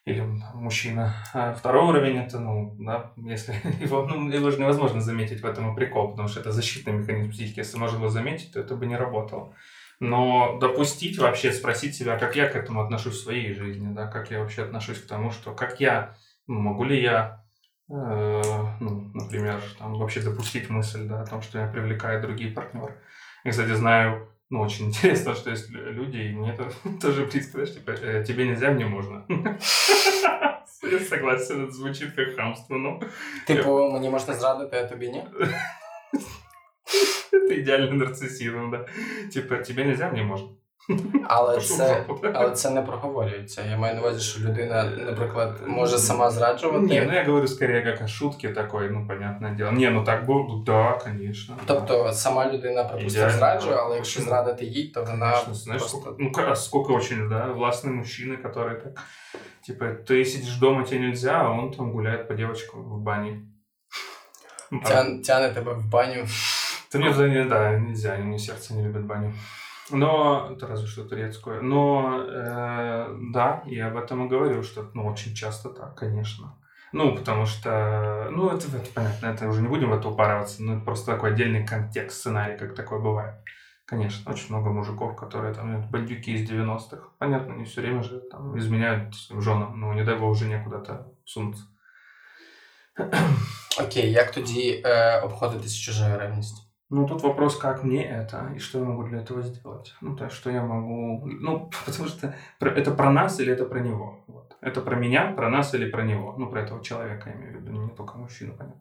Или 0.06 0.22
мужчина. 0.54 1.16
А 1.34 1.54
второй 1.54 1.86
уровень 1.86 2.18
это, 2.18 2.38
ну, 2.38 2.76
да, 2.78 3.14
если 3.16 3.54
его, 3.82 4.06
ну, 4.06 4.30
его 4.30 4.51
же 4.51 4.60
невозможно 4.60 4.99
заметить 4.99 5.41
в 5.41 5.45
этом 5.45 5.72
и 5.72 5.76
прикол, 5.76 6.12
потому 6.12 6.28
что 6.28 6.41
это 6.41 6.51
защитный 6.51 6.93
механизм 6.93 7.32
психики. 7.32 7.60
Если 7.60 7.78
можно 7.78 7.97
его 7.97 8.10
заметить, 8.10 8.51
то 8.51 8.60
это 8.60 8.76
бы 8.76 8.86
не 8.86 8.97
работало. 8.97 9.56
Но 10.01 10.58
допустить 10.60 11.18
вообще, 11.18 11.54
спросить 11.54 11.95
себя, 11.95 12.18
как 12.20 12.36
я 12.36 12.49
к 12.49 12.56
этому 12.58 12.82
отношусь 12.82 13.14
в 13.14 13.24
своей 13.24 13.54
жизни, 13.54 13.93
да, 13.93 14.08
как 14.08 14.30
я 14.30 14.39
вообще 14.39 14.64
отношусь 14.64 14.99
к 14.99 15.08
тому, 15.08 15.32
что 15.32 15.54
как 15.54 15.80
я, 15.80 16.18
ну, 16.47 16.60
могу 16.60 16.84
ли 16.84 17.01
я, 17.01 17.41
э, 17.89 18.41
ну, 18.82 19.10
например, 19.14 19.62
там, 19.80 19.93
вообще 19.93 20.20
допустить 20.20 20.70
мысль, 20.70 21.08
да, 21.08 21.22
о 21.22 21.26
том, 21.26 21.41
что 21.41 21.60
я 21.60 21.68
привлекаю 21.68 22.22
другие 22.22 22.51
партнеры. 22.51 22.97
Я, 23.45 23.51
кстати, 23.51 23.74
знаю, 23.74 24.33
ну, 24.53 24.61
очень 24.61 24.87
интересно, 24.87 25.35
что 25.35 25.51
есть 25.51 25.71
лю- 25.71 25.93
люди, 25.93 26.16
и 26.16 26.33
мне 26.33 26.53
это 26.55 26.71
тоже 27.01 27.25
близко, 27.27 27.51
знаешь, 27.53 27.75
типа, 27.75 27.91
э, 27.91 28.25
тебе 28.25 28.45
нельзя, 28.47 28.71
мне 28.71 28.87
можно. 28.87 29.25
Я 30.83 30.99
согласен, 31.01 31.64
это 31.64 31.73
звучит 31.73 32.12
как 32.16 32.37
хамство, 32.37 32.77
но 32.77 33.01
Типу, 33.47 33.91
мені 33.93 34.11
можна 34.11 34.35
зрадити, 34.35 34.77
а 34.77 34.87
тобі 34.87 35.09
ні? 35.11 35.25
это 37.33 37.53
идеальный 37.55 37.93
нарциссизм, 37.93 38.71
да. 38.71 38.87
Типа, 39.33 39.57
тебе 39.57 39.85
нельзя, 39.85 40.11
мне 40.11 40.23
можно. 40.23 40.49
Але 41.25 41.55
Пошел 41.55 41.77
в 41.77 41.79
це, 41.79 42.05
жопу. 42.09 42.27
але 42.35 42.51
це 42.51 42.71
не 42.71 42.83
проговорюється. 42.83 43.62
Я 43.71 43.77
маю 43.77 43.95
на 43.95 44.01
увазі, 44.01 44.21
що 44.21 44.41
людина, 44.41 44.85
наприклад, 44.85 45.61
може 45.66 45.99
сама 45.99 46.31
зраджувати. 46.31 46.87
Не, 46.87 47.05
ну 47.05 47.12
я 47.12 47.25
говорю 47.25 47.49
скорее 47.49 47.83
как 47.83 48.03
о 48.03 48.09
шутке 48.09 48.49
такой, 48.49 48.91
ну, 48.91 49.07
понятное 49.09 49.53
дело. 49.55 49.71
Не, 49.73 49.91
ну 49.91 50.05
так 50.05 50.27
было, 50.27 50.64
да, 50.64 50.93
конечно. 51.05 51.57
Тобто 51.66 52.12
сама 52.12 52.53
людина, 52.53 52.85
припустимо, 52.85 53.27
Ідеально, 53.27 53.39
зраджує, 53.39 53.75
да. 53.75 53.83
але 53.83 53.97
якщо 53.97 54.21
Почему? 54.21 54.29
зрадити 54.37 54.64
їй, 54.64 54.89
то 54.89 55.05
вона 55.05 55.31
Конечно, 55.33 55.55
знаешь, 55.55 55.81
просто... 55.83 56.01
сколько, 56.01 56.16
ну, 56.19 56.33
ка- 56.33 56.57
сколько 56.57 56.95
очень, 56.95 57.29
да, 57.29 57.53
властные 57.53 57.93
мужчины, 57.93 58.37
которые 58.43 58.77
так, 58.83 59.03
типа, 59.66 59.85
ты 59.85 60.25
сидишь 60.25 60.57
дома, 60.57 60.85
тебе 60.85 61.01
нельзя, 61.01 61.41
а 61.43 61.51
он 61.51 61.71
там 61.71 61.93
гуляет 61.93 62.29
по 62.29 62.35
девочкам 62.35 62.83
в 62.83 62.99
бане. 63.01 63.43
Ну, 64.71 64.81
Тян, 64.87 65.23
тяне 65.23 65.55
тебе 65.55 65.73
в 65.73 65.91
баню. 65.91 66.27
Ты 66.93 66.99
мне 66.99 67.12
за 67.12 67.29
да, 67.49 67.79
нельзя, 67.79 68.16
мне 68.16 68.39
сердце 68.39 68.75
не 68.75 68.83
любит 68.83 69.03
баню. 69.05 69.33
Но, 69.92 70.50
это 70.52 70.68
разве 70.68 70.88
что 70.88 71.04
турецкую. 71.04 71.64
Но, 71.64 72.24
э, 72.26 73.16
да, 73.34 73.64
я 73.66 73.88
об 73.88 73.98
этом 73.98 74.26
и 74.26 74.30
говорю, 74.30 74.64
что, 74.64 74.90
ну, 74.94 75.06
очень 75.06 75.36
часто 75.36 75.70
так, 75.70 75.96
конечно. 75.96 76.56
Ну, 76.94 77.16
потому 77.16 77.46
что, 77.46 78.30
ну, 78.32 78.50
это, 78.50 78.68
это 78.68 78.90
понятно, 78.94 79.26
это 79.28 79.48
уже 79.48 79.62
не 79.62 79.68
будем 79.68 79.90
в 79.90 79.94
это 79.94 80.08
упарываться, 80.08 80.64
но 80.64 80.76
это 80.76 80.86
просто 80.86 81.12
такой 81.12 81.32
отдельный 81.32 81.66
контекст, 81.66 82.20
сценарий, 82.20 82.58
как 82.58 82.76
такое 82.76 83.00
бывает. 83.00 83.36
Конечно, 83.86 84.32
очень 84.32 84.50
много 84.50 84.70
мужиков, 84.72 85.16
которые 85.16 85.54
там 85.54 85.74
ну, 85.74 85.88
бандюки 85.90 86.32
из 86.32 86.50
90-х. 86.50 87.10
Понятно, 87.18 87.54
не 87.54 87.66
все 87.66 87.82
время 87.82 88.02
же 88.04 88.22
там 88.32 88.58
изменяют 88.58 89.14
своим 89.16 89.42
женам, 89.42 89.80
но 89.80 89.94
не 89.94 90.04
дай 90.04 90.16
бог 90.18 90.32
уже 90.32 90.46
некуда-то 90.46 91.08
сунуться. 91.26 91.64
Окей, 93.80 94.12
як 94.12 94.32
тоді 94.32 94.82
е, 94.86 95.20
обходитись 95.20 95.76
чужою 95.76 96.20
ревністю? 96.20 96.62
Ну, 96.94 97.08
тут 97.08 97.24
вопрос, 97.24 97.58
как 97.58 97.84
мне 97.84 98.06
это 98.06 98.52
и 98.56 98.60
что 98.60 98.78
я 98.78 98.86
могу 98.86 99.04
для 99.04 99.22
этого 99.22 99.41
сделать. 99.41 99.96
Ну, 100.00 100.16
то 100.16 100.26
есть, 100.26 100.36
что 100.36 100.52
я 100.52 100.62
могу... 100.62 101.26
Ну, 101.26 101.72
потому 101.86 102.08
что 102.08 102.36
это 102.60 102.91
про 102.91 103.12
нас 103.12 103.39
или 103.39 103.52
это 103.52 103.66
про 103.66 103.80
него. 103.80 104.24
Вот. 104.28 104.56
Это 104.62 104.80
про 104.80 104.96
меня, 104.96 105.34
про 105.36 105.50
нас 105.50 105.74
или 105.74 105.89
про 105.89 106.04
него. 106.04 106.36
Ну, 106.38 106.52
про 106.52 106.62
этого 106.62 106.84
человека, 106.84 107.32
я 107.32 107.36
имею 107.36 107.58
в 107.58 107.62
виду, 107.62 107.72
не 107.82 107.89
только 107.89 108.16
мужчину, 108.20 108.54
понятно. 108.54 108.80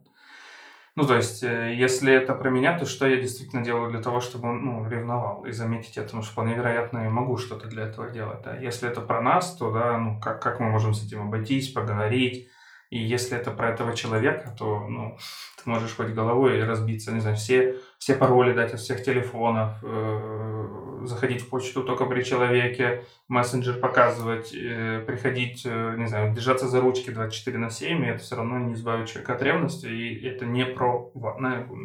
Ну, 0.95 1.07
то 1.07 1.15
есть, 1.15 1.43
э, 1.43 1.73
если 1.73 2.13
это 2.13 2.35
про 2.35 2.51
меня, 2.51 2.77
то 2.77 2.85
что 2.85 3.07
я 3.07 3.19
действительно 3.19 3.63
делаю 3.63 3.89
для 3.89 3.99
того, 3.99 4.19
чтобы 4.19 4.49
он 4.49 4.63
ну, 4.63 4.87
ревновал 4.87 5.45
и 5.45 5.51
заметить 5.51 5.97
это? 5.97 6.05
Потому 6.05 6.21
что 6.21 6.33
вполне 6.33 6.53
вероятно, 6.53 6.99
я 6.99 7.09
могу 7.09 7.37
что-то 7.37 7.67
для 7.67 7.85
этого 7.85 8.11
делать. 8.11 8.43
Да? 8.43 8.55
Если 8.55 8.87
это 8.87 9.01
про 9.01 9.21
нас, 9.21 9.55
то 9.55 9.71
да, 9.71 9.97
ну, 9.97 10.19
как, 10.19 10.39
как 10.39 10.59
мы 10.59 10.69
можем 10.69 10.93
с 10.93 11.03
этим 11.03 11.23
обойтись, 11.23 11.73
поговорить, 11.73 12.47
и 12.93 12.99
если 12.99 13.35
это 13.35 13.49
про 13.49 13.69
этого 13.69 13.95
человека, 13.95 14.55
то 14.55 14.87
ну, 14.87 15.17
ты 15.57 15.67
можешь 15.67 15.95
хоть 15.95 16.09
головой 16.09 16.63
разбиться, 16.63 17.11
не 17.11 17.21
знаю, 17.21 17.37
все, 17.37 17.77
все 17.97 18.13
пароли 18.13 18.53
дать 18.53 18.71
от 18.71 18.79
всех 18.79 19.03
телефонов, 19.03 19.71
э, 19.81 21.05
заходить 21.05 21.41
в 21.41 21.49
почту 21.49 21.83
только 21.83 22.05
при 22.05 22.21
человеке, 22.21 23.03
мессенджер 23.27 23.79
показывать, 23.79 24.53
э, 24.53 25.03
приходить, 25.07 25.63
э, 25.65 25.95
не 25.97 26.05
знаю, 26.05 26.35
держаться 26.35 26.67
за 26.67 26.81
ручки 26.81 27.09
24 27.09 27.57
на 27.57 27.71
7, 27.71 28.05
и 28.05 28.09
это 28.09 28.19
все 28.19 28.35
равно 28.35 28.59
не 28.59 28.75
избавит 28.75 29.07
человека 29.07 29.33
от 29.33 29.41
ревности, 29.41 29.87
и 29.87 30.27
это 30.27 30.45
не 30.45 30.63
про, 30.63 31.11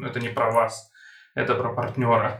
это 0.04 0.20
не 0.20 0.28
про 0.28 0.50
вас, 0.50 0.92
это 1.34 1.54
про 1.54 1.72
партнера. 1.72 2.38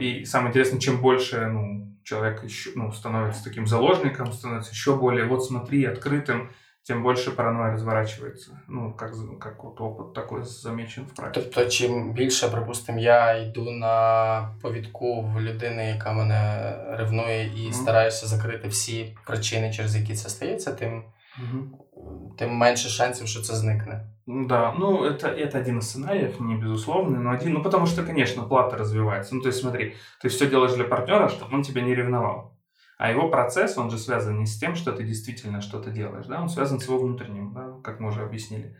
И 0.00 0.24
самое 0.24 0.50
интересное, 0.50 0.80
чем 0.80 1.00
больше 1.00 1.46
ну, 1.46 1.96
человек 2.02 2.42
еще, 2.42 2.70
ну, 2.74 2.90
становится 2.90 3.44
таким 3.44 3.68
заложником, 3.68 4.32
становится 4.32 4.72
еще 4.72 4.96
более, 4.96 5.26
вот 5.26 5.46
смотри, 5.46 5.84
открытым, 5.84 6.50
тем 6.85 7.03
больше 7.03 7.31
паранойя 7.31 7.73
разворачивается. 7.73 8.59
Ну, 8.67 8.93
как, 8.93 9.11
как 9.39 9.63
от 9.63 9.79
опыт 9.79 10.13
такой 10.13 10.43
замечен 10.43 11.03
в 11.05 11.15
практиці. 11.15 11.45
Тобто, 11.45 11.69
чим 11.69 12.13
більше, 12.13 12.47
припустимо, 12.47 12.99
я 12.99 13.37
йду 13.37 13.71
на 13.71 14.55
повідку 14.61 15.21
в 15.21 15.41
людини, 15.41 15.85
яка 15.87 16.13
мене 16.13 16.73
ревнує, 16.89 17.45
і 17.45 17.67
mm-hmm. 17.67 17.73
стараюся 17.73 18.27
закрити 18.27 18.67
всі 18.67 19.17
причини, 19.27 19.73
через 19.73 19.95
які 19.95 20.13
це 20.13 20.29
стається, 20.29 20.73
тим, 20.73 21.03
mm-hmm. 21.41 22.35
тим 22.37 22.51
менше 22.51 22.89
шансів, 22.89 23.27
що 23.27 23.41
це 23.41 23.55
зникне. 23.55 24.07
Да, 24.27 24.73
ну 24.79 25.03
это, 25.03 25.27
это 25.27 25.59
один 25.59 25.79
из 25.79 25.89
сценариев, 25.89 26.39
не 26.39 26.55
безусловный, 26.55 27.19
но 27.19 27.31
один, 27.31 27.53
ну 27.53 27.63
потому 27.63 27.87
что, 27.87 28.03
конечно, 28.03 28.43
плата 28.43 28.77
развивается. 28.77 29.35
Ну 29.35 29.41
то 29.41 29.49
есть 29.49 29.59
смотри, 29.59 29.95
ты 30.21 30.29
все 30.29 30.47
делаешь 30.47 30.73
для 30.73 30.83
партнера, 30.83 31.27
чтобы 31.27 31.55
он 31.55 31.63
тебя 31.63 31.81
не 31.81 31.95
ревновал. 31.95 32.53
А 32.96 33.10
его 33.10 33.28
процесс, 33.28 33.76
он 33.76 33.90
же 33.90 33.98
связан 33.98 34.38
не 34.38 34.46
с 34.46 34.58
тем, 34.58 34.74
что 34.74 34.92
ты 34.92 35.04
действительно 35.04 35.60
что-то 35.60 35.90
делаешь, 35.90 36.26
да, 36.26 36.40
он 36.40 36.48
связан 36.48 36.80
с 36.80 36.86
его 36.86 36.98
внутренним, 36.98 37.52
да, 37.52 37.74
как 37.84 38.00
мы 38.00 38.08
уже 38.08 38.22
объяснили. 38.22 38.76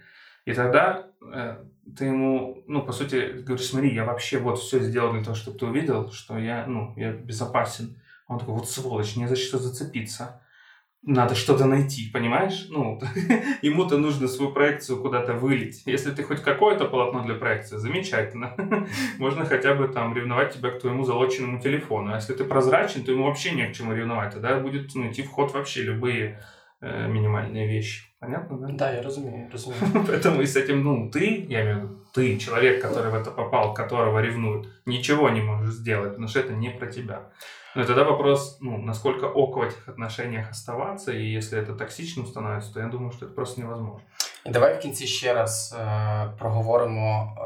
И 0.46 0.54
тогда 0.54 1.06
э, 1.32 1.64
ты 1.96 2.06
ему, 2.06 2.62
ну, 2.66 2.82
по 2.82 2.92
сути, 2.92 3.42
говоришь, 3.42 3.66
смотри, 3.66 3.94
я 3.94 4.04
вообще 4.04 4.38
вот 4.38 4.58
все 4.58 4.80
сделал 4.80 5.12
для 5.12 5.22
того, 5.22 5.34
чтобы 5.34 5.58
ты 5.58 5.66
увидел, 5.66 6.12
что 6.12 6.38
я, 6.38 6.66
ну, 6.66 6.94
я 6.96 7.12
безопасен. 7.12 8.00
Он 8.28 8.38
такой, 8.38 8.54
вот 8.54 8.70
сволочь, 8.70 9.16
не 9.16 9.26
за 9.26 9.36
что 9.36 9.58
зацепиться 9.58 10.40
надо 11.06 11.36
что-то 11.36 11.64
найти, 11.66 12.10
понимаешь? 12.12 12.66
Ну, 12.68 13.00
ему-то 13.62 13.96
нужно 13.96 14.26
свою 14.26 14.52
проекцию 14.52 15.00
куда-то 15.00 15.34
вылить. 15.34 15.82
Если 15.86 16.10
ты 16.10 16.24
хоть 16.24 16.42
какое-то 16.42 16.86
полотно 16.86 17.24
для 17.24 17.34
проекции, 17.36 17.76
замечательно. 17.76 18.54
Можно 19.18 19.44
хотя 19.44 19.74
бы 19.74 19.86
там 19.86 20.14
ревновать 20.14 20.54
тебя 20.54 20.70
к 20.70 20.80
твоему 20.80 21.04
залоченному 21.04 21.60
телефону. 21.60 22.12
А 22.12 22.16
если 22.16 22.34
ты 22.34 22.44
прозрачен, 22.44 23.04
то 23.04 23.12
ему 23.12 23.24
вообще 23.24 23.52
не 23.52 23.68
к 23.68 23.72
чему 23.72 23.94
ревновать. 23.94 24.34
Тогда 24.34 24.58
будет 24.58 24.94
ну, 24.96 25.08
идти 25.08 25.22
в 25.22 25.30
ход 25.30 25.54
вообще 25.54 25.82
любые 25.82 26.42
э, 26.80 27.08
минимальные 27.08 27.68
вещи. 27.68 28.04
Понятно, 28.18 28.58
да? 28.58 28.68
Да, 28.72 28.92
я 28.92 29.02
разумею, 29.02 29.48
разумею. 29.52 29.80
Поэтому 30.08 30.42
и 30.42 30.46
с 30.46 30.56
этим, 30.56 30.82
ну, 30.82 31.08
ты, 31.08 31.46
я 31.48 31.62
имею 31.62 31.76
в 31.76 31.82
виду, 31.82 32.04
ты, 32.12 32.36
человек, 32.38 32.82
который 32.82 33.12
в 33.12 33.14
это 33.14 33.30
попал, 33.30 33.74
которого 33.74 34.18
ревнуют, 34.18 34.68
ничего 34.86 35.30
не 35.30 35.42
можешь 35.42 35.74
сделать, 35.74 36.10
потому 36.10 36.26
что 36.26 36.40
это 36.40 36.54
не 36.54 36.70
про 36.70 36.86
тебя. 36.86 37.30
Ну 37.75 37.83
и 37.83 37.85
тогда 37.85 38.03
вопрос, 38.03 38.57
ну, 38.61 38.77
насколько 38.77 39.25
ок 39.25 39.57
в 39.57 39.61
этих 39.61 39.87
отношениях 39.87 40.49
оставаться, 40.49 41.11
и 41.11 41.37
если 41.37 41.57
это 41.57 41.73
токсичным 41.73 42.27
становится, 42.27 42.73
то 42.73 42.79
я 42.79 42.87
думаю, 42.87 43.11
что 43.11 43.25
это 43.25 43.35
просто 43.35 43.61
невозможно. 43.61 44.01
І 44.45 44.49
давай 44.49 44.77
в 44.77 44.79
кінці 44.79 45.07
ще 45.07 45.33
раз 45.33 45.75
е, 45.79 46.33
проговоримо 46.39 47.37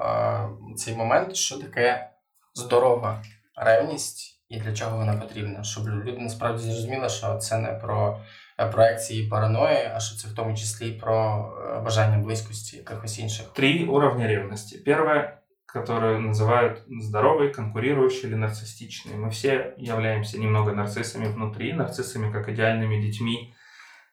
е, 0.72 0.76
цей 0.76 0.96
момент, 0.96 1.36
що 1.36 1.58
таке 1.58 2.10
здорова 2.54 3.24
ревність 3.56 4.42
і 4.50 4.60
для 4.60 4.74
чого 4.74 4.98
вона 4.98 5.14
потрібна. 5.14 5.64
Щоб 5.64 5.88
люди 5.88 6.18
насправді 6.20 6.64
зрозуміли, 6.64 7.10
що 7.10 7.38
це 7.38 7.58
не 7.58 7.74
про 7.74 8.20
е, 8.60 8.68
проекції 8.68 9.28
параної, 9.28 9.92
а 9.96 10.00
що 10.00 10.18
це 10.18 10.28
в 10.28 10.36
тому 10.36 10.58
числі 10.58 10.92
про 10.92 11.46
е, 11.78 11.80
бажання 11.80 12.18
близькості 12.18 12.78
якихось 12.78 13.20
інших. 13.20 13.46
Три 13.54 13.86
уровня 13.86 14.28
ревності. 14.28 14.78
Перше 14.78 15.38
которую 15.73 16.21
называют 16.21 16.85
здоровой, 16.89 17.53
конкурирующей 17.53 18.29
или 18.29 18.35
нарциссичной. 18.35 19.17
Мы 19.17 19.31
все 19.31 19.75
являемся 19.77 20.39
немного 20.41 20.73
нарциссами 20.73 21.27
внутри, 21.27 21.73
нарциссами 21.73 22.33
как 22.33 22.49
идеальными 22.49 23.01
детьми, 23.01 23.55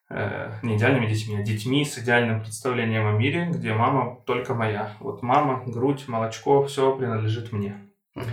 э, 0.10 0.53
не 0.62 0.78
идеальными 0.78 1.08
детьми, 1.08 1.38
а 1.38 1.43
детьми 1.43 1.84
с 1.84 1.97
идеальным 1.97 2.41
представлением 2.41 3.08
о 3.08 3.12
мире, 3.14 3.49
где 3.51 3.74
мама 3.74 4.22
только 4.26 4.53
моя. 4.53 4.91
Вот 4.99 5.24
мама, 5.24 5.64
грудь, 5.66 6.08
молочко, 6.08 6.64
все 6.66 6.95
принадлежит 6.95 7.51
мне. 7.51 7.89
Угу. 8.16 8.26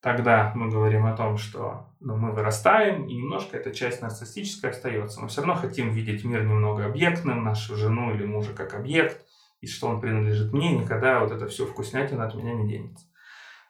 Тогда 0.00 0.52
мы 0.54 0.68
говорим 0.68 1.06
о 1.06 1.16
том, 1.16 1.38
что 1.38 1.88
ну, 2.00 2.16
мы 2.16 2.32
вырастаем, 2.32 3.06
и 3.06 3.14
немножко 3.14 3.56
эта 3.56 3.72
часть 3.72 4.02
нарциссическая 4.02 4.70
остается. 4.70 5.20
Мы 5.20 5.28
все 5.28 5.40
равно 5.40 5.54
хотим 5.54 5.90
видеть 5.90 6.24
мир 6.24 6.44
немного 6.44 6.86
объектным, 6.86 7.44
нашу 7.44 7.76
жену 7.76 8.14
или 8.14 8.24
мужа 8.24 8.52
как 8.52 8.74
объект– 8.74 9.26
и 9.62 9.66
что 9.66 9.88
он 9.88 10.00
принадлежит 10.00 10.52
мне, 10.52 10.76
никогда 10.76 11.20
вот 11.20 11.30
это 11.30 11.46
все 11.46 11.64
вкуснятина 11.64 12.26
от 12.26 12.34
меня 12.34 12.52
не 12.52 12.68
денется. 12.68 13.06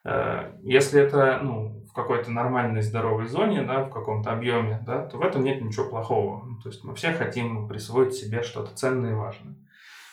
Э, 0.04 0.52
если 0.62 1.00
это 1.00 1.38
ну, 1.42 1.84
в 1.88 1.92
какой-то 1.92 2.30
нормальной 2.30 2.82
здоровой 2.82 3.26
зоне, 3.26 3.62
да, 3.62 3.84
в 3.84 3.90
каком-то 3.90 4.32
объеме, 4.32 4.82
да, 4.86 5.06
то 5.06 5.18
в 5.18 5.22
этом 5.22 5.44
нет 5.44 5.60
ничего 5.60 5.88
плохого. 5.88 6.44
Ну, 6.44 6.58
то 6.60 6.70
есть 6.70 6.82
мы 6.82 6.94
все 6.94 7.12
хотим 7.12 7.68
присвоить 7.68 8.14
себе 8.14 8.42
что-то 8.42 8.74
ценное 8.74 9.10
и 9.10 9.14
важное. 9.14 9.54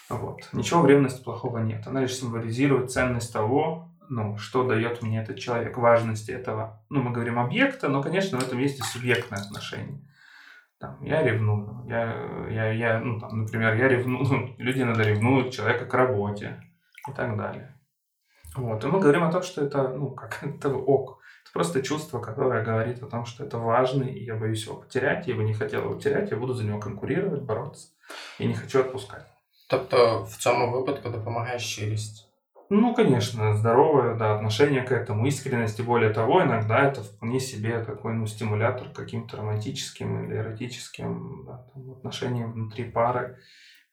Вот. 0.09 0.49
Ничего 0.53 0.81
в 0.81 0.87
ревности 0.87 1.23
плохого 1.23 1.59
нет. 1.59 1.87
Она 1.87 2.01
лишь 2.01 2.15
символизирует 2.15 2.91
ценность 2.91 3.31
того, 3.31 3.89
ну, 4.09 4.37
что 4.37 4.63
дает 4.63 5.01
мне 5.01 5.21
этот 5.21 5.39
человек, 5.39 5.77
важности 5.77 6.31
этого. 6.31 6.83
Ну, 6.89 7.01
мы 7.01 7.11
говорим 7.11 7.39
объекта, 7.39 7.87
но, 7.89 8.03
конечно, 8.03 8.39
в 8.39 8.43
этом 8.43 8.59
есть 8.59 8.79
и 8.79 8.81
субъектное 8.81 9.39
отношение. 9.39 10.01
Там, 10.79 11.03
я 11.03 11.21
ревную. 11.21 11.83
Я, 11.87 12.47
я, 12.49 12.71
я, 12.71 12.99
ну, 12.99 13.19
там, 13.19 13.41
например, 13.41 13.75
я 13.75 13.87
ревную, 13.89 14.23
ну, 14.23 14.55
люди 14.57 14.81
иногда 14.81 15.03
ревнуют 15.03 15.53
человека 15.53 15.85
к 15.85 15.93
работе 15.93 16.63
и 17.07 17.11
так 17.11 17.35
далее. 17.37 17.75
Вот. 18.55 18.83
И 18.83 18.87
мы 18.87 18.99
говорим 18.99 19.23
о 19.23 19.31
том, 19.31 19.43
что 19.43 19.65
это, 19.65 19.89
ну, 19.89 20.11
как 20.11 20.39
это 20.43 20.69
ок. 20.69 21.19
Это 21.43 21.53
просто 21.53 21.81
чувство, 21.81 22.19
которое 22.19 22.63
говорит 22.63 23.03
о 23.03 23.07
том, 23.07 23.25
что 23.25 23.43
это 23.43 23.57
важно, 23.57 24.03
и 24.03 24.23
я 24.23 24.35
боюсь 24.35 24.65
его 24.65 24.77
потерять, 24.77 25.27
я 25.27 25.35
бы 25.35 25.43
не 25.43 25.53
хотел 25.53 25.83
его 25.83 25.99
терять, 25.99 26.31
я 26.31 26.37
буду 26.37 26.53
за 26.53 26.63
него 26.63 26.79
конкурировать, 26.79 27.41
бороться, 27.41 27.89
и 28.37 28.47
не 28.47 28.53
хочу 28.53 28.79
отпускать. 28.79 29.25
Тобто 29.69 30.23
в 30.23 30.37
цьому 30.37 30.71
випадку 30.71 31.09
допомагає 31.09 31.59
щирість. 31.59 32.28
Ну, 32.71 32.93
конечно, 32.93 33.55
здоровое 33.55 34.13
да, 34.13 34.35
отношение 34.35 34.83
к 34.83 34.91
этому, 34.91 35.25
искренность, 35.25 35.79
и 35.79 35.83
более 35.83 36.11
того, 36.11 36.43
иногда 36.43 36.79
это 36.81 37.01
вполне 37.01 37.39
себе 37.39 37.83
такой 37.83 38.13
ну, 38.13 38.27
стимулятор 38.27 38.89
каким-то 38.89 39.37
романтическим 39.37 40.25
или 40.25 40.37
эротическим 40.37 41.45
да, 41.47 41.65
там, 41.73 41.91
отношениям 41.93 42.51
внутри 42.51 42.83
пары. 42.83 43.39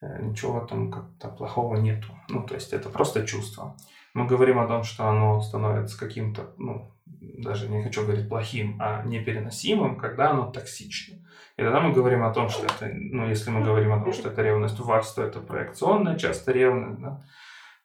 Э, 0.02 0.22
ничего 0.22 0.60
в 0.60 0.64
этом 0.64 0.90
как-то 0.92 1.28
плохого 1.28 1.76
нету. 1.76 2.08
Ну, 2.28 2.42
то 2.42 2.54
есть 2.54 2.74
это 2.74 2.90
просто 2.90 3.26
чувство. 3.26 3.76
Мы 4.12 4.26
говорим 4.26 4.58
о 4.58 4.66
том, 4.66 4.82
что 4.82 5.08
оно 5.08 5.40
становится 5.40 5.98
каким-то, 5.98 6.52
ну, 6.58 6.92
даже 7.06 7.68
не 7.68 7.82
хочу 7.82 8.02
говорить 8.02 8.28
плохим, 8.28 8.76
а 8.78 9.02
непереносимым, 9.04 9.96
когда 9.96 10.32
оно 10.32 10.50
токсично. 10.50 11.16
И 11.56 11.62
тогда 11.62 11.80
мы 11.80 11.94
говорим 11.94 12.24
о 12.24 12.32
том, 12.34 12.50
что 12.50 12.66
это, 12.66 12.90
ну, 12.92 13.26
если 13.26 13.48
мы 13.48 13.62
говорим 13.62 13.92
о 13.92 14.02
том, 14.02 14.12
что 14.12 14.28
это 14.28 14.42
ревность 14.42 14.78
у 14.80 14.84
вас, 14.84 15.14
то 15.14 15.22
это 15.22 15.40
проекционная 15.40 16.18
часто 16.18 16.52
ревность, 16.52 17.00
да, 17.00 17.22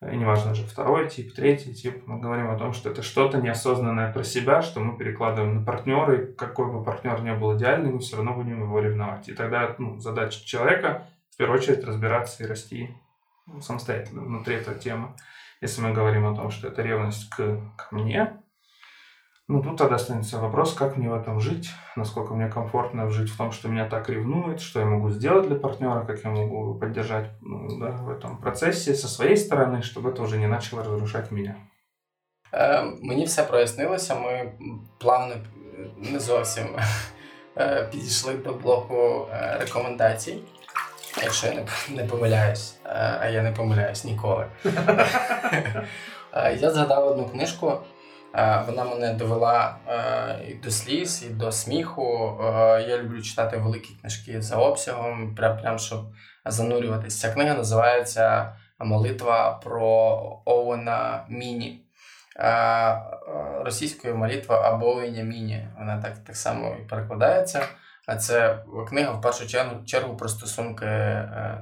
неважно 0.01 0.55
же 0.55 0.65
второй 0.65 1.09
тип, 1.09 1.33
третий 1.33 1.73
тип, 1.73 2.07
мы 2.07 2.19
говорим 2.19 2.49
о 2.49 2.57
том, 2.57 2.73
что 2.73 2.89
это 2.89 3.03
что-то 3.03 3.37
неосознанное 3.37 4.11
про 4.11 4.23
себя, 4.23 4.61
что 4.61 4.79
мы 4.79 4.97
перекладываем 4.97 5.55
на 5.55 5.63
партнера, 5.63 6.15
и 6.15 6.33
какой 6.33 6.71
бы 6.71 6.83
партнер 6.83 7.21
ни 7.21 7.31
был 7.31 7.55
идеальный, 7.55 7.91
мы 7.91 7.99
все 7.99 8.17
равно 8.17 8.33
будем 8.33 8.61
его 8.61 8.79
ревновать. 8.79 9.29
И 9.29 9.33
тогда 9.33 9.75
ну, 9.77 9.99
задача 9.99 10.43
человека 10.45 11.07
в 11.31 11.37
первую 11.37 11.59
очередь 11.59 11.83
разбираться 11.83 12.43
и 12.43 12.47
расти 12.47 12.89
самостоятельно 13.61 14.21
внутри 14.21 14.55
этой 14.55 14.77
темы. 14.77 15.13
Если 15.61 15.81
мы 15.81 15.93
говорим 15.93 16.25
о 16.25 16.35
том, 16.35 16.49
что 16.49 16.69
это 16.69 16.81
ревность 16.81 17.29
к, 17.29 17.61
к 17.77 17.91
мне, 17.91 18.40
ну, 19.50 19.62
тут 19.62 19.76
тогда 19.76 19.94
останется 19.94 20.38
вопрос, 20.38 20.74
как 20.74 20.96
мне 20.96 21.08
в 21.08 21.14
этом 21.14 21.40
жить, 21.40 21.70
насколько 21.96 22.34
мне 22.34 22.48
комфортно 22.48 23.10
жить 23.10 23.30
в 23.30 23.36
том, 23.36 23.52
что 23.52 23.68
меня 23.68 23.88
так 23.88 24.08
ревнует, 24.08 24.60
что 24.60 24.80
я 24.80 24.86
могу 24.86 25.10
сделать 25.10 25.48
для 25.48 25.56
партнера, 25.56 26.04
как 26.04 26.24
я 26.24 26.30
могу 26.30 26.74
поддержать 26.74 27.30
ну, 27.40 27.78
да, 27.78 27.90
в 27.90 28.10
этом 28.10 28.38
процессе 28.38 28.94
со 28.94 29.08
своей 29.08 29.36
стороны, 29.36 29.82
чтобы 29.82 30.10
это 30.10 30.22
уже 30.22 30.38
не 30.38 30.48
начало 30.48 30.82
разрушать 30.82 31.30
меня. 31.30 31.56
Е, 32.52 32.84
мені 33.02 33.24
все 33.24 33.42
прояснилося. 33.42 34.14
Ми 34.14 34.52
плавно 34.98 35.34
не 35.96 36.20
зовсім 36.20 36.66
е, 37.56 37.88
підійшли 37.92 38.34
до 38.34 38.52
блоку 38.52 39.28
е, 39.32 39.58
рекомендацій. 39.60 40.38
Якщо 41.22 41.46
я 41.46 41.54
не, 41.54 41.66
не 41.88 42.04
помиляюсь, 42.04 42.74
е, 42.84 43.18
а 43.20 43.28
я 43.28 43.42
не 43.42 43.52
помиляюсь 43.52 44.04
ніколи. 44.04 44.46
Е, 46.32 46.56
Я 46.60 46.70
згадав 46.70 47.06
одну 47.06 47.28
книжку. 47.28 47.72
Е, 48.35 48.63
Вона 48.67 48.83
мене 48.83 49.13
довела 49.13 49.77
е, 49.87 50.45
і 50.47 50.53
до 50.53 50.71
сліз, 50.71 51.23
і 51.23 51.29
до 51.29 51.51
сміху. 51.51 52.37
Е, 52.43 52.85
Я 52.89 52.97
люблю 52.97 53.21
читати 53.21 53.57
великі 53.57 53.95
книжки 54.01 54.41
за 54.41 54.55
обсягом, 54.55 55.35
прям, 55.35 55.57
прям 55.57 55.79
щоб 55.79 55.99
занурюватися. 56.45 57.27
Ця 57.27 57.33
книга 57.33 57.55
називається 57.55 58.55
Молитва 58.79 59.59
про 59.63 59.81
Оуена 60.45 61.25
Міні. 61.29 61.85
Російською 63.61 64.15
молитва 64.17 64.61
або 64.61 64.95
Оуеня 64.95 65.23
Міні. 65.23 65.67
Вона 65.79 66.01
так, 66.01 66.17
так 66.17 66.35
само 66.35 66.75
і 66.81 66.87
перекладається. 66.87 67.65
А 68.07 68.15
це 68.15 68.63
книга 68.89 69.11
в 69.11 69.21
першу 69.21 69.47
чергу, 69.85 70.17
про 70.17 70.29
стосунки 70.29 70.85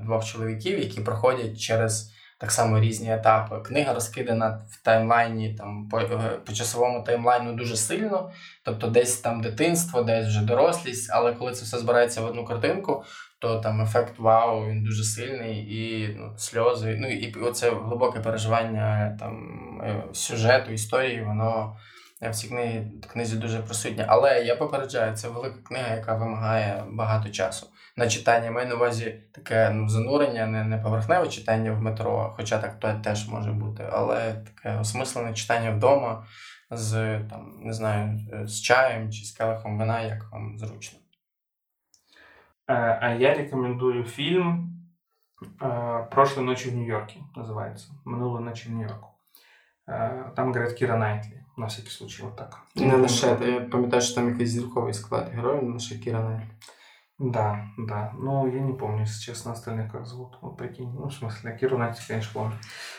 двох 0.01 0.25
чоловіків, 0.25 0.79
які 0.79 1.01
проходять 1.01 1.59
через 1.59 2.13
так 2.39 2.51
само 2.51 2.79
різні 2.79 3.13
етапи. 3.13 3.59
Книга 3.59 3.93
розкидана 3.93 4.61
в 4.69 4.83
таймлайні, 4.83 5.53
там 5.53 5.89
по, 5.89 5.99
е, 5.99 6.39
по 6.45 6.53
часовому 6.53 7.03
таймлайну 7.03 7.53
дуже 7.53 7.77
сильно. 7.77 8.31
Тобто, 8.63 8.87
десь 8.87 9.19
там 9.19 9.41
дитинство, 9.41 10.01
десь 10.01 10.27
вже 10.27 10.41
дорослість, 10.41 11.09
але 11.13 11.33
коли 11.33 11.51
це 11.51 11.65
все 11.65 11.77
збирається 11.77 12.21
в 12.21 12.25
одну 12.25 12.45
картинку, 12.45 13.03
то 13.39 13.59
там 13.59 13.81
ефект 13.81 14.19
вау, 14.19 14.65
він 14.65 14.83
дуже 14.83 15.03
сильний, 15.03 15.57
і 15.57 16.15
ну, 16.17 16.33
сльози. 16.37 16.97
Ну 16.99 17.07
і 17.07 17.33
оце 17.33 17.71
глибоке 17.71 18.19
переживання 18.19 19.17
там 19.19 19.35
е, 19.83 20.03
сюжету, 20.13 20.71
історії, 20.71 21.23
воно 21.23 21.77
в 22.21 22.31
цій 22.31 22.47
книгі, 22.47 22.83
книзі 23.07 23.35
дуже 23.35 23.59
присутнє. 23.59 24.05
Але 24.07 24.43
я 24.43 24.55
попереджаю, 24.55 25.15
це 25.15 25.29
велика 25.29 25.55
книга, 25.63 25.95
яка 25.95 26.15
вимагає 26.15 26.83
багато 26.89 27.29
часу 27.29 27.67
На 27.98 28.09
читання 28.09 28.51
маю 28.51 28.68
на 28.68 28.74
увазі 28.74 29.22
таке 29.32 29.70
ну, 29.70 29.88
занурення, 29.88 30.46
не, 30.46 30.64
не 30.64 30.78
поверхневе 30.78 31.28
читання 31.28 31.72
в 31.72 31.82
метро, 31.82 32.34
хоча 32.36 32.59
так 32.59 32.78
то 32.80 33.01
теж 33.05 33.28
може 33.28 33.52
бути, 33.52 33.88
але 33.92 34.34
таке 34.34 34.78
осмислене 34.78 35.34
читання 35.34 35.70
вдома 35.70 36.26
з 36.70 37.20
там, 37.30 37.60
не 37.62 37.72
знаю, 37.72 38.20
з 38.46 38.60
чаєм 38.60 39.12
чи 39.12 39.24
з 39.24 39.30
келихом 39.30 39.78
вина, 39.78 40.01
як 40.01 40.32
вам 40.32 40.59
зручно. 40.59 40.98
Э, 42.66 42.98
А 43.01 43.14
я 43.14 43.34
рекомендую 43.34 44.05
фильм 44.05 44.70
э, 45.60 46.09
«Прошлой 46.10 46.44
ночи 46.44 46.70
в 46.70 46.74
Нью-Йорке» 46.74 47.18
называется. 47.36 47.88
«Минулой 48.05 48.42
ночи 48.42 48.68
в 48.68 48.72
Нью-Йорку». 48.72 49.09
Э, 49.86 50.32
Там 50.34 50.52
говорят 50.52 50.74
Кира 50.74 50.96
Найтли, 50.96 51.44
на 51.56 51.66
всякий 51.66 51.90
случай, 51.90 52.22
вот 52.22 52.36
так. 52.36 52.60
Не 52.74 52.96
лише, 52.96 53.26
я 53.26 53.60
пам'ятаю, 53.60 54.02
що 54.02 54.14
там 54.14 54.28
якийсь 54.28 54.51
зірковий 54.51 54.94
склад 54.94 55.28
героїв, 55.34 55.62
не 55.62 55.72
лише 55.72 55.98
Кіра 55.98 56.20
Найтлі. 56.20 56.51
Да, 57.19 57.65
да. 57.77 58.13
Но 58.17 58.47
я 58.47 58.61
не 58.61 58.71
помню, 58.71 59.01
если 59.01 59.21
честно, 59.21 59.51
остальных 59.51 59.91
как 59.91 60.05
зовут. 60.05 60.37
Вот 60.41 60.57
прикинь. 60.57 60.89
Ну, 60.89 61.09
в 61.09 61.13
смысле, 61.13 61.57
Киру 61.59 61.77
Найтли, 61.77 62.01
конечно, 62.07 62.31
помню. 62.33 62.53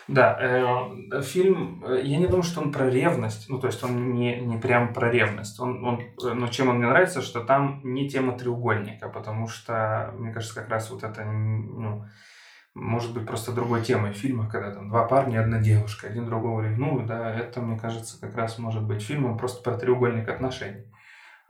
Да, 0.08 0.36
э, 0.38 1.22
фильм, 1.22 1.82
э, 1.86 2.02
я 2.04 2.18
не 2.18 2.26
думаю, 2.26 2.42
что 2.42 2.60
он 2.60 2.70
про 2.70 2.90
ревность. 2.90 3.48
Ну, 3.48 3.58
то 3.58 3.66
есть 3.66 3.82
он 3.82 4.12
не, 4.12 4.38
не 4.40 4.58
прям 4.58 4.92
про 4.92 5.10
ревность. 5.10 5.58
Он, 5.58 5.82
он, 5.82 6.00
э, 6.00 6.34
но 6.34 6.48
чем 6.48 6.68
он 6.68 6.76
мне 6.76 6.86
нравится, 6.86 7.22
что 7.22 7.40
там 7.40 7.80
не 7.82 8.10
тема 8.10 8.36
треугольника, 8.36 9.08
потому 9.08 9.48
что, 9.48 10.12
мне 10.18 10.32
кажется, 10.32 10.54
как 10.54 10.68
раз 10.68 10.90
вот 10.90 11.02
это, 11.02 11.24
ну, 11.24 12.04
может 12.74 13.14
быть 13.14 13.26
просто 13.26 13.52
другой 13.52 13.82
темой 13.82 14.12
фильма, 14.12 14.50
когда 14.50 14.70
там 14.70 14.90
два 14.90 15.04
парня, 15.04 15.40
одна 15.40 15.60
девушка, 15.60 16.08
один 16.08 16.26
другого 16.26 16.60
ревнует, 16.60 17.06
да, 17.06 17.34
это, 17.34 17.62
мне 17.62 17.78
кажется, 17.78 18.20
как 18.20 18.36
раз 18.36 18.58
может 18.58 18.82
быть 18.82 19.02
фильмом 19.02 19.38
просто 19.38 19.62
про 19.62 19.78
треугольник 19.78 20.28
отношений. 20.28 20.84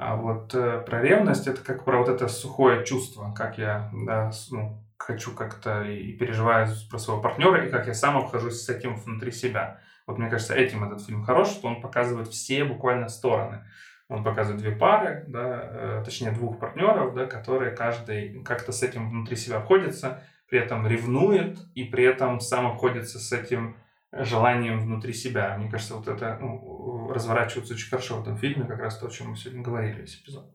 А 0.02 0.16
вот 0.16 0.54
э, 0.54 0.82
про 0.86 1.02
ревность 1.02 1.46
это 1.46 1.62
как 1.62 1.84
про 1.84 1.98
вот 1.98 2.08
это 2.08 2.26
сухое 2.26 2.86
чувство, 2.86 3.34
как 3.36 3.58
я 3.58 3.90
да, 3.92 4.30
ну, 4.50 4.82
хочу 4.96 5.34
как-то 5.34 5.82
и 5.82 6.14
переживаю 6.14 6.68
про 6.90 6.98
своего 6.98 7.20
партнера, 7.20 7.66
и 7.66 7.70
как 7.70 7.86
я 7.86 7.92
сам 7.92 8.16
обхожусь 8.16 8.62
с 8.62 8.68
этим 8.70 8.96
внутри 8.96 9.30
себя. 9.30 9.78
Вот 10.06 10.16
мне 10.16 10.30
кажется, 10.30 10.54
этим 10.54 10.84
этот 10.84 11.04
фильм 11.04 11.22
хорош, 11.22 11.48
что 11.48 11.68
он 11.68 11.82
показывает 11.82 12.28
все 12.28 12.64
буквально 12.64 13.08
стороны. 13.08 13.66
Он 14.08 14.24
показывает 14.24 14.62
две 14.62 14.74
пары, 14.74 15.26
да, 15.28 15.68
э, 15.70 16.02
точнее 16.02 16.30
двух 16.30 16.58
партнеров, 16.58 17.14
да, 17.14 17.26
которые 17.26 17.72
каждый 17.76 18.42
как-то 18.42 18.72
с 18.72 18.82
этим 18.82 19.10
внутри 19.10 19.36
себя 19.36 19.58
обходится, 19.58 20.22
при 20.48 20.60
этом 20.60 20.86
ревнует 20.86 21.58
и 21.74 21.84
при 21.84 22.04
этом 22.04 22.40
сам 22.40 22.66
обходится 22.66 23.18
с 23.18 23.32
этим 23.32 23.76
желанием 24.11 24.79
внутри 24.79 25.13
себя. 25.13 25.57
Мне 25.57 25.69
кажется, 25.69 25.95
вот 25.95 26.07
это 26.07 26.37
ну, 26.41 27.09
разворачивается 27.09 27.73
очень 27.73 27.89
хорошо 27.89 28.15
в 28.15 28.21
этом 28.21 28.37
фильме, 28.37 28.65
как 28.65 28.79
раз 28.79 28.97
то, 28.97 29.07
о 29.07 29.09
чем 29.09 29.29
мы 29.29 29.37
сегодня 29.37 29.63
говорили 29.63 30.01
весь 30.01 30.21
эпизод. 30.21 30.45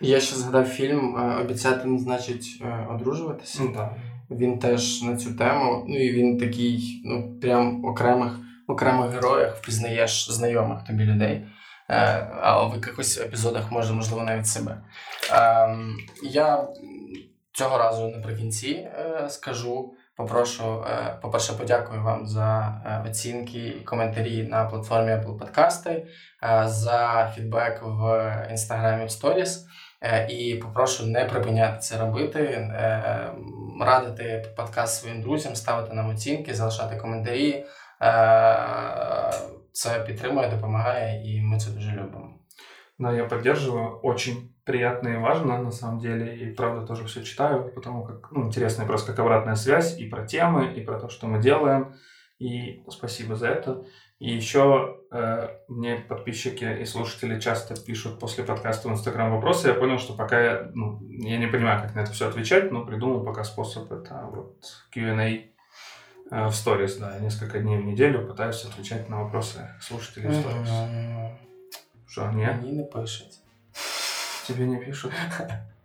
Я 0.00 0.20
ще 0.20 0.36
згадав 0.36 0.68
фільм 0.68 1.16
е, 1.16 1.36
Обіцяти 1.40 1.88
не 1.88 1.98
значить 1.98 2.62
е, 2.62 2.86
одружуватися. 2.90 3.62
Ну 3.62 3.72
да. 3.72 3.96
Він 4.30 4.58
теж 4.58 5.02
на 5.02 5.16
цю 5.16 5.34
тему. 5.34 5.84
Ну 5.88 5.96
і 5.96 6.12
він 6.12 6.38
такий, 6.38 7.02
ну 7.04 7.38
прям 7.40 7.84
окремих 7.84 8.40
окремих 8.66 9.10
героях 9.10 9.56
впізнаєш 9.56 10.30
знайомих 10.30 10.84
тобі 10.84 11.04
людей. 11.04 11.46
Е, 11.88 12.28
а 12.40 12.66
в 12.66 12.74
якихось 12.74 13.18
епізодах 13.18 13.72
може, 13.72 13.92
можливо, 13.92 14.22
навіть 14.22 14.46
себе. 14.46 14.82
Е, 15.32 15.76
я 16.22 16.68
цього 17.52 17.78
разу 17.78 18.08
наприкінці 18.08 18.70
е, 18.70 19.26
скажу. 19.28 19.93
Попрошу, 20.17 20.83
е, 20.83 21.17
по-перше, 21.21 21.53
подякую 21.53 22.03
вам 22.03 22.27
за 22.27 22.81
е, 22.85 23.09
оцінки 23.09 23.67
і 23.67 23.83
коментарі 23.83 24.43
на 24.43 24.65
платформі 24.65 25.11
Apple 25.11 25.37
Подкасти, 25.37 25.89
е, 26.43 26.63
за 26.67 27.31
фідбек 27.35 27.81
в 27.83 28.47
інстаграмі 28.51 29.05
в. 29.05 29.67
Е, 30.01 30.27
І 30.29 30.55
попрошу 30.55 31.05
не 31.05 31.25
припиняти 31.25 31.79
це 31.79 31.97
робити, 31.97 32.69
радити 33.81 34.53
подкаст 34.57 35.01
своїм 35.01 35.21
друзям, 35.21 35.55
ставити 35.55 35.93
нам 35.93 36.09
оцінки, 36.09 36.53
залишати 36.53 36.95
коментарі. 36.95 37.65
Це 39.71 39.99
підтримує, 40.07 40.49
допомагає, 40.49 41.33
і 41.33 41.41
ми 41.41 41.59
це 41.59 41.69
дуже 41.71 41.91
любимо. 41.91 42.34
Да, 42.97 43.13
я 43.13 43.25
поддерживаю. 43.25 43.97
Очень 43.99 44.55
приятно 44.63 45.09
и 45.09 45.17
важно, 45.17 45.61
на 45.61 45.71
самом 45.71 45.99
деле. 45.99 46.37
И 46.37 46.53
правда 46.53 46.85
тоже 46.85 47.05
все 47.05 47.23
читаю, 47.23 47.71
потому 47.73 48.05
как 48.05 48.31
ну, 48.31 48.47
интересно 48.47 48.85
просто 48.85 49.11
как 49.11 49.19
обратная 49.19 49.55
связь 49.55 49.99
и 49.99 50.07
про 50.07 50.25
темы, 50.25 50.73
и 50.73 50.81
про 50.81 50.99
то, 50.99 51.09
что 51.09 51.27
мы 51.27 51.41
делаем. 51.41 51.95
И 52.39 52.83
спасибо 52.89 53.35
за 53.35 53.47
это. 53.47 53.85
И 54.19 54.33
еще 54.33 54.97
э, 55.11 55.49
мне 55.67 55.97
подписчики 55.97 56.63
и 56.81 56.85
слушатели 56.85 57.39
часто 57.39 57.75
пишут 57.81 58.19
после 58.19 58.43
подкаста 58.43 58.89
в 58.89 58.91
Инстаграм 58.91 59.31
вопросы. 59.31 59.69
Я 59.69 59.73
понял, 59.73 59.99
что 59.99 60.13
пока 60.13 60.41
я, 60.41 60.71
ну, 60.73 60.99
я 61.09 61.37
не 61.37 61.47
понимаю, 61.47 61.81
как 61.81 61.95
на 61.95 61.99
это 61.99 62.11
все 62.11 62.27
отвечать, 62.27 62.71
но 62.71 62.85
придумал 62.85 63.23
пока 63.23 63.43
способ. 63.43 63.91
Это 63.91 64.29
вот 64.31 64.63
Q&A 64.91 65.29
э, 65.29 66.47
в 66.47 66.51
сторис, 66.51 66.97
да. 66.97 67.19
Несколько 67.19 67.59
дней 67.59 67.77
в 67.77 67.85
неделю 67.85 68.27
пытаюсь 68.27 68.63
отвечать 68.65 69.09
на 69.09 69.23
вопросы 69.23 69.69
слушателей 69.81 70.29
в 70.29 70.35
сторис. 70.35 70.69
Что, 72.07 72.31
нет? 72.31 72.55
Мені 72.61 72.71
не 72.71 72.83
пишуть. 72.83 73.39
Тебе 74.47 74.65
не 74.65 74.77
пишут? 74.77 75.11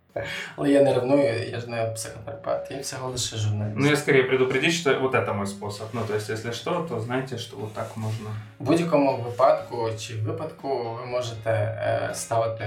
Але 0.55 0.69
я 0.69 0.83
не 0.83 0.93
ревную, 0.93 1.49
я 1.49 1.59
ж 1.59 1.67
не 1.67 1.85
психотерапевт, 1.85 2.71
я 2.71 2.81
всього 2.81 3.09
лише 3.09 3.37
журналіст. 3.37 3.77
Ну, 3.77 3.87
я 3.87 3.95
скорее 3.95 4.23
предупредить, 4.23 4.73
что 4.73 4.99
вот 4.99 5.15
это 5.15 5.33
мой 5.33 5.47
способ. 5.47 5.87
Ну, 5.93 6.01
то 6.07 6.15
есть, 6.15 6.29
если 6.29 6.51
что, 6.51 6.85
то 6.89 6.99
знайте, 6.99 7.37
что 7.37 7.57
вот 7.57 7.73
так 7.73 7.97
можно. 7.97 8.29
В 8.59 8.63
будь-якому 8.63 9.17
випадку 9.17 9.89
чи 9.99 10.15
випадку 10.15 10.97
ви 10.99 11.05
можете 11.05 11.49
е, 11.49 12.09
ставити 12.13 12.65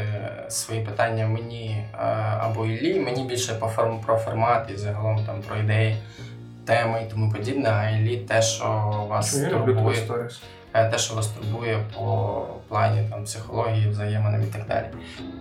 свої 0.48 0.84
питання 0.84 1.26
мені 1.26 1.86
е, 1.94 1.96
або 2.40 2.66
Іллі. 2.66 3.00
Мені 3.00 3.24
більше 3.24 3.54
по 3.54 3.66
форм, 3.66 4.00
про 4.00 4.16
формат 4.16 4.70
і 4.74 4.76
загалом 4.76 5.24
там 5.26 5.42
про 5.42 5.56
ідеї, 5.56 5.96
теми 6.64 7.04
і 7.06 7.10
тому 7.10 7.32
подібне, 7.32 7.68
а 7.68 7.90
Іллі 7.90 8.16
те, 8.16 8.42
що 8.42 8.66
вас 9.08 9.34
турбує, 9.50 10.28
те, 10.74 10.98
що 10.98 11.14
вас 11.14 11.26
турбує 11.26 11.84
по 11.96 12.46
плані 12.68 13.08
там, 13.10 13.24
психології, 13.24 13.88
взаєминам 13.88 14.42
і 14.42 14.46
так 14.46 14.66
далі. 14.66 14.86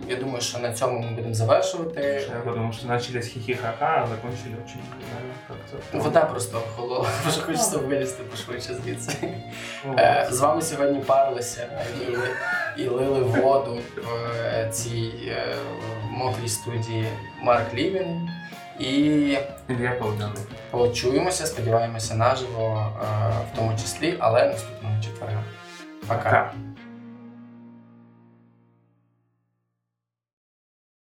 Я 0.08 0.16
думаю, 0.16 0.40
що 0.40 0.58
на 0.58 0.72
цьому 0.72 0.98
ми 1.00 1.10
будемо 1.10 1.34
завершувати. 1.34 2.00
Я 2.34 2.40
подумал, 2.40 2.72
что 2.72 2.86
начали 2.88 3.18
с 3.22 3.28
хихихаха, 3.28 4.02
а 4.04 4.06
закончили 4.06 4.54
очень. 4.64 4.80
Вода 5.92 6.20
просто 6.20 6.58
охолола, 6.58 7.08
вже 7.26 7.40
хочеться 7.40 7.78
вилізти 7.78 8.22
пошвидше 8.22 8.74
звідси. 8.74 9.12
Ну, 9.86 9.94
Е, 9.98 10.26
З 10.30 10.40
вами 10.40 10.62
сьогодні 10.62 10.98
парилися 11.00 11.66
і 12.76 12.86
лили 12.88 13.20
воду 13.20 13.78
в 13.96 14.70
цій 14.70 15.12
е, 15.28 15.56
мокрій 16.10 16.48
студії 16.48 17.06
Марк 17.42 17.74
Лівін. 17.74 18.28
І 18.79 18.87
Ілля 19.69 19.91
Полдяний. 19.99 20.43
почуємося, 20.71 21.45
сподіваємося 21.45 22.15
наживо, 22.15 22.93
е, 23.01 23.05
в 23.53 23.57
тому 23.57 23.71
числі, 23.77 24.15
але 24.19 24.45
наступного 24.47 25.03
четверга. 25.03 25.43
Пока. 26.07 26.17
Пока. 26.23 26.51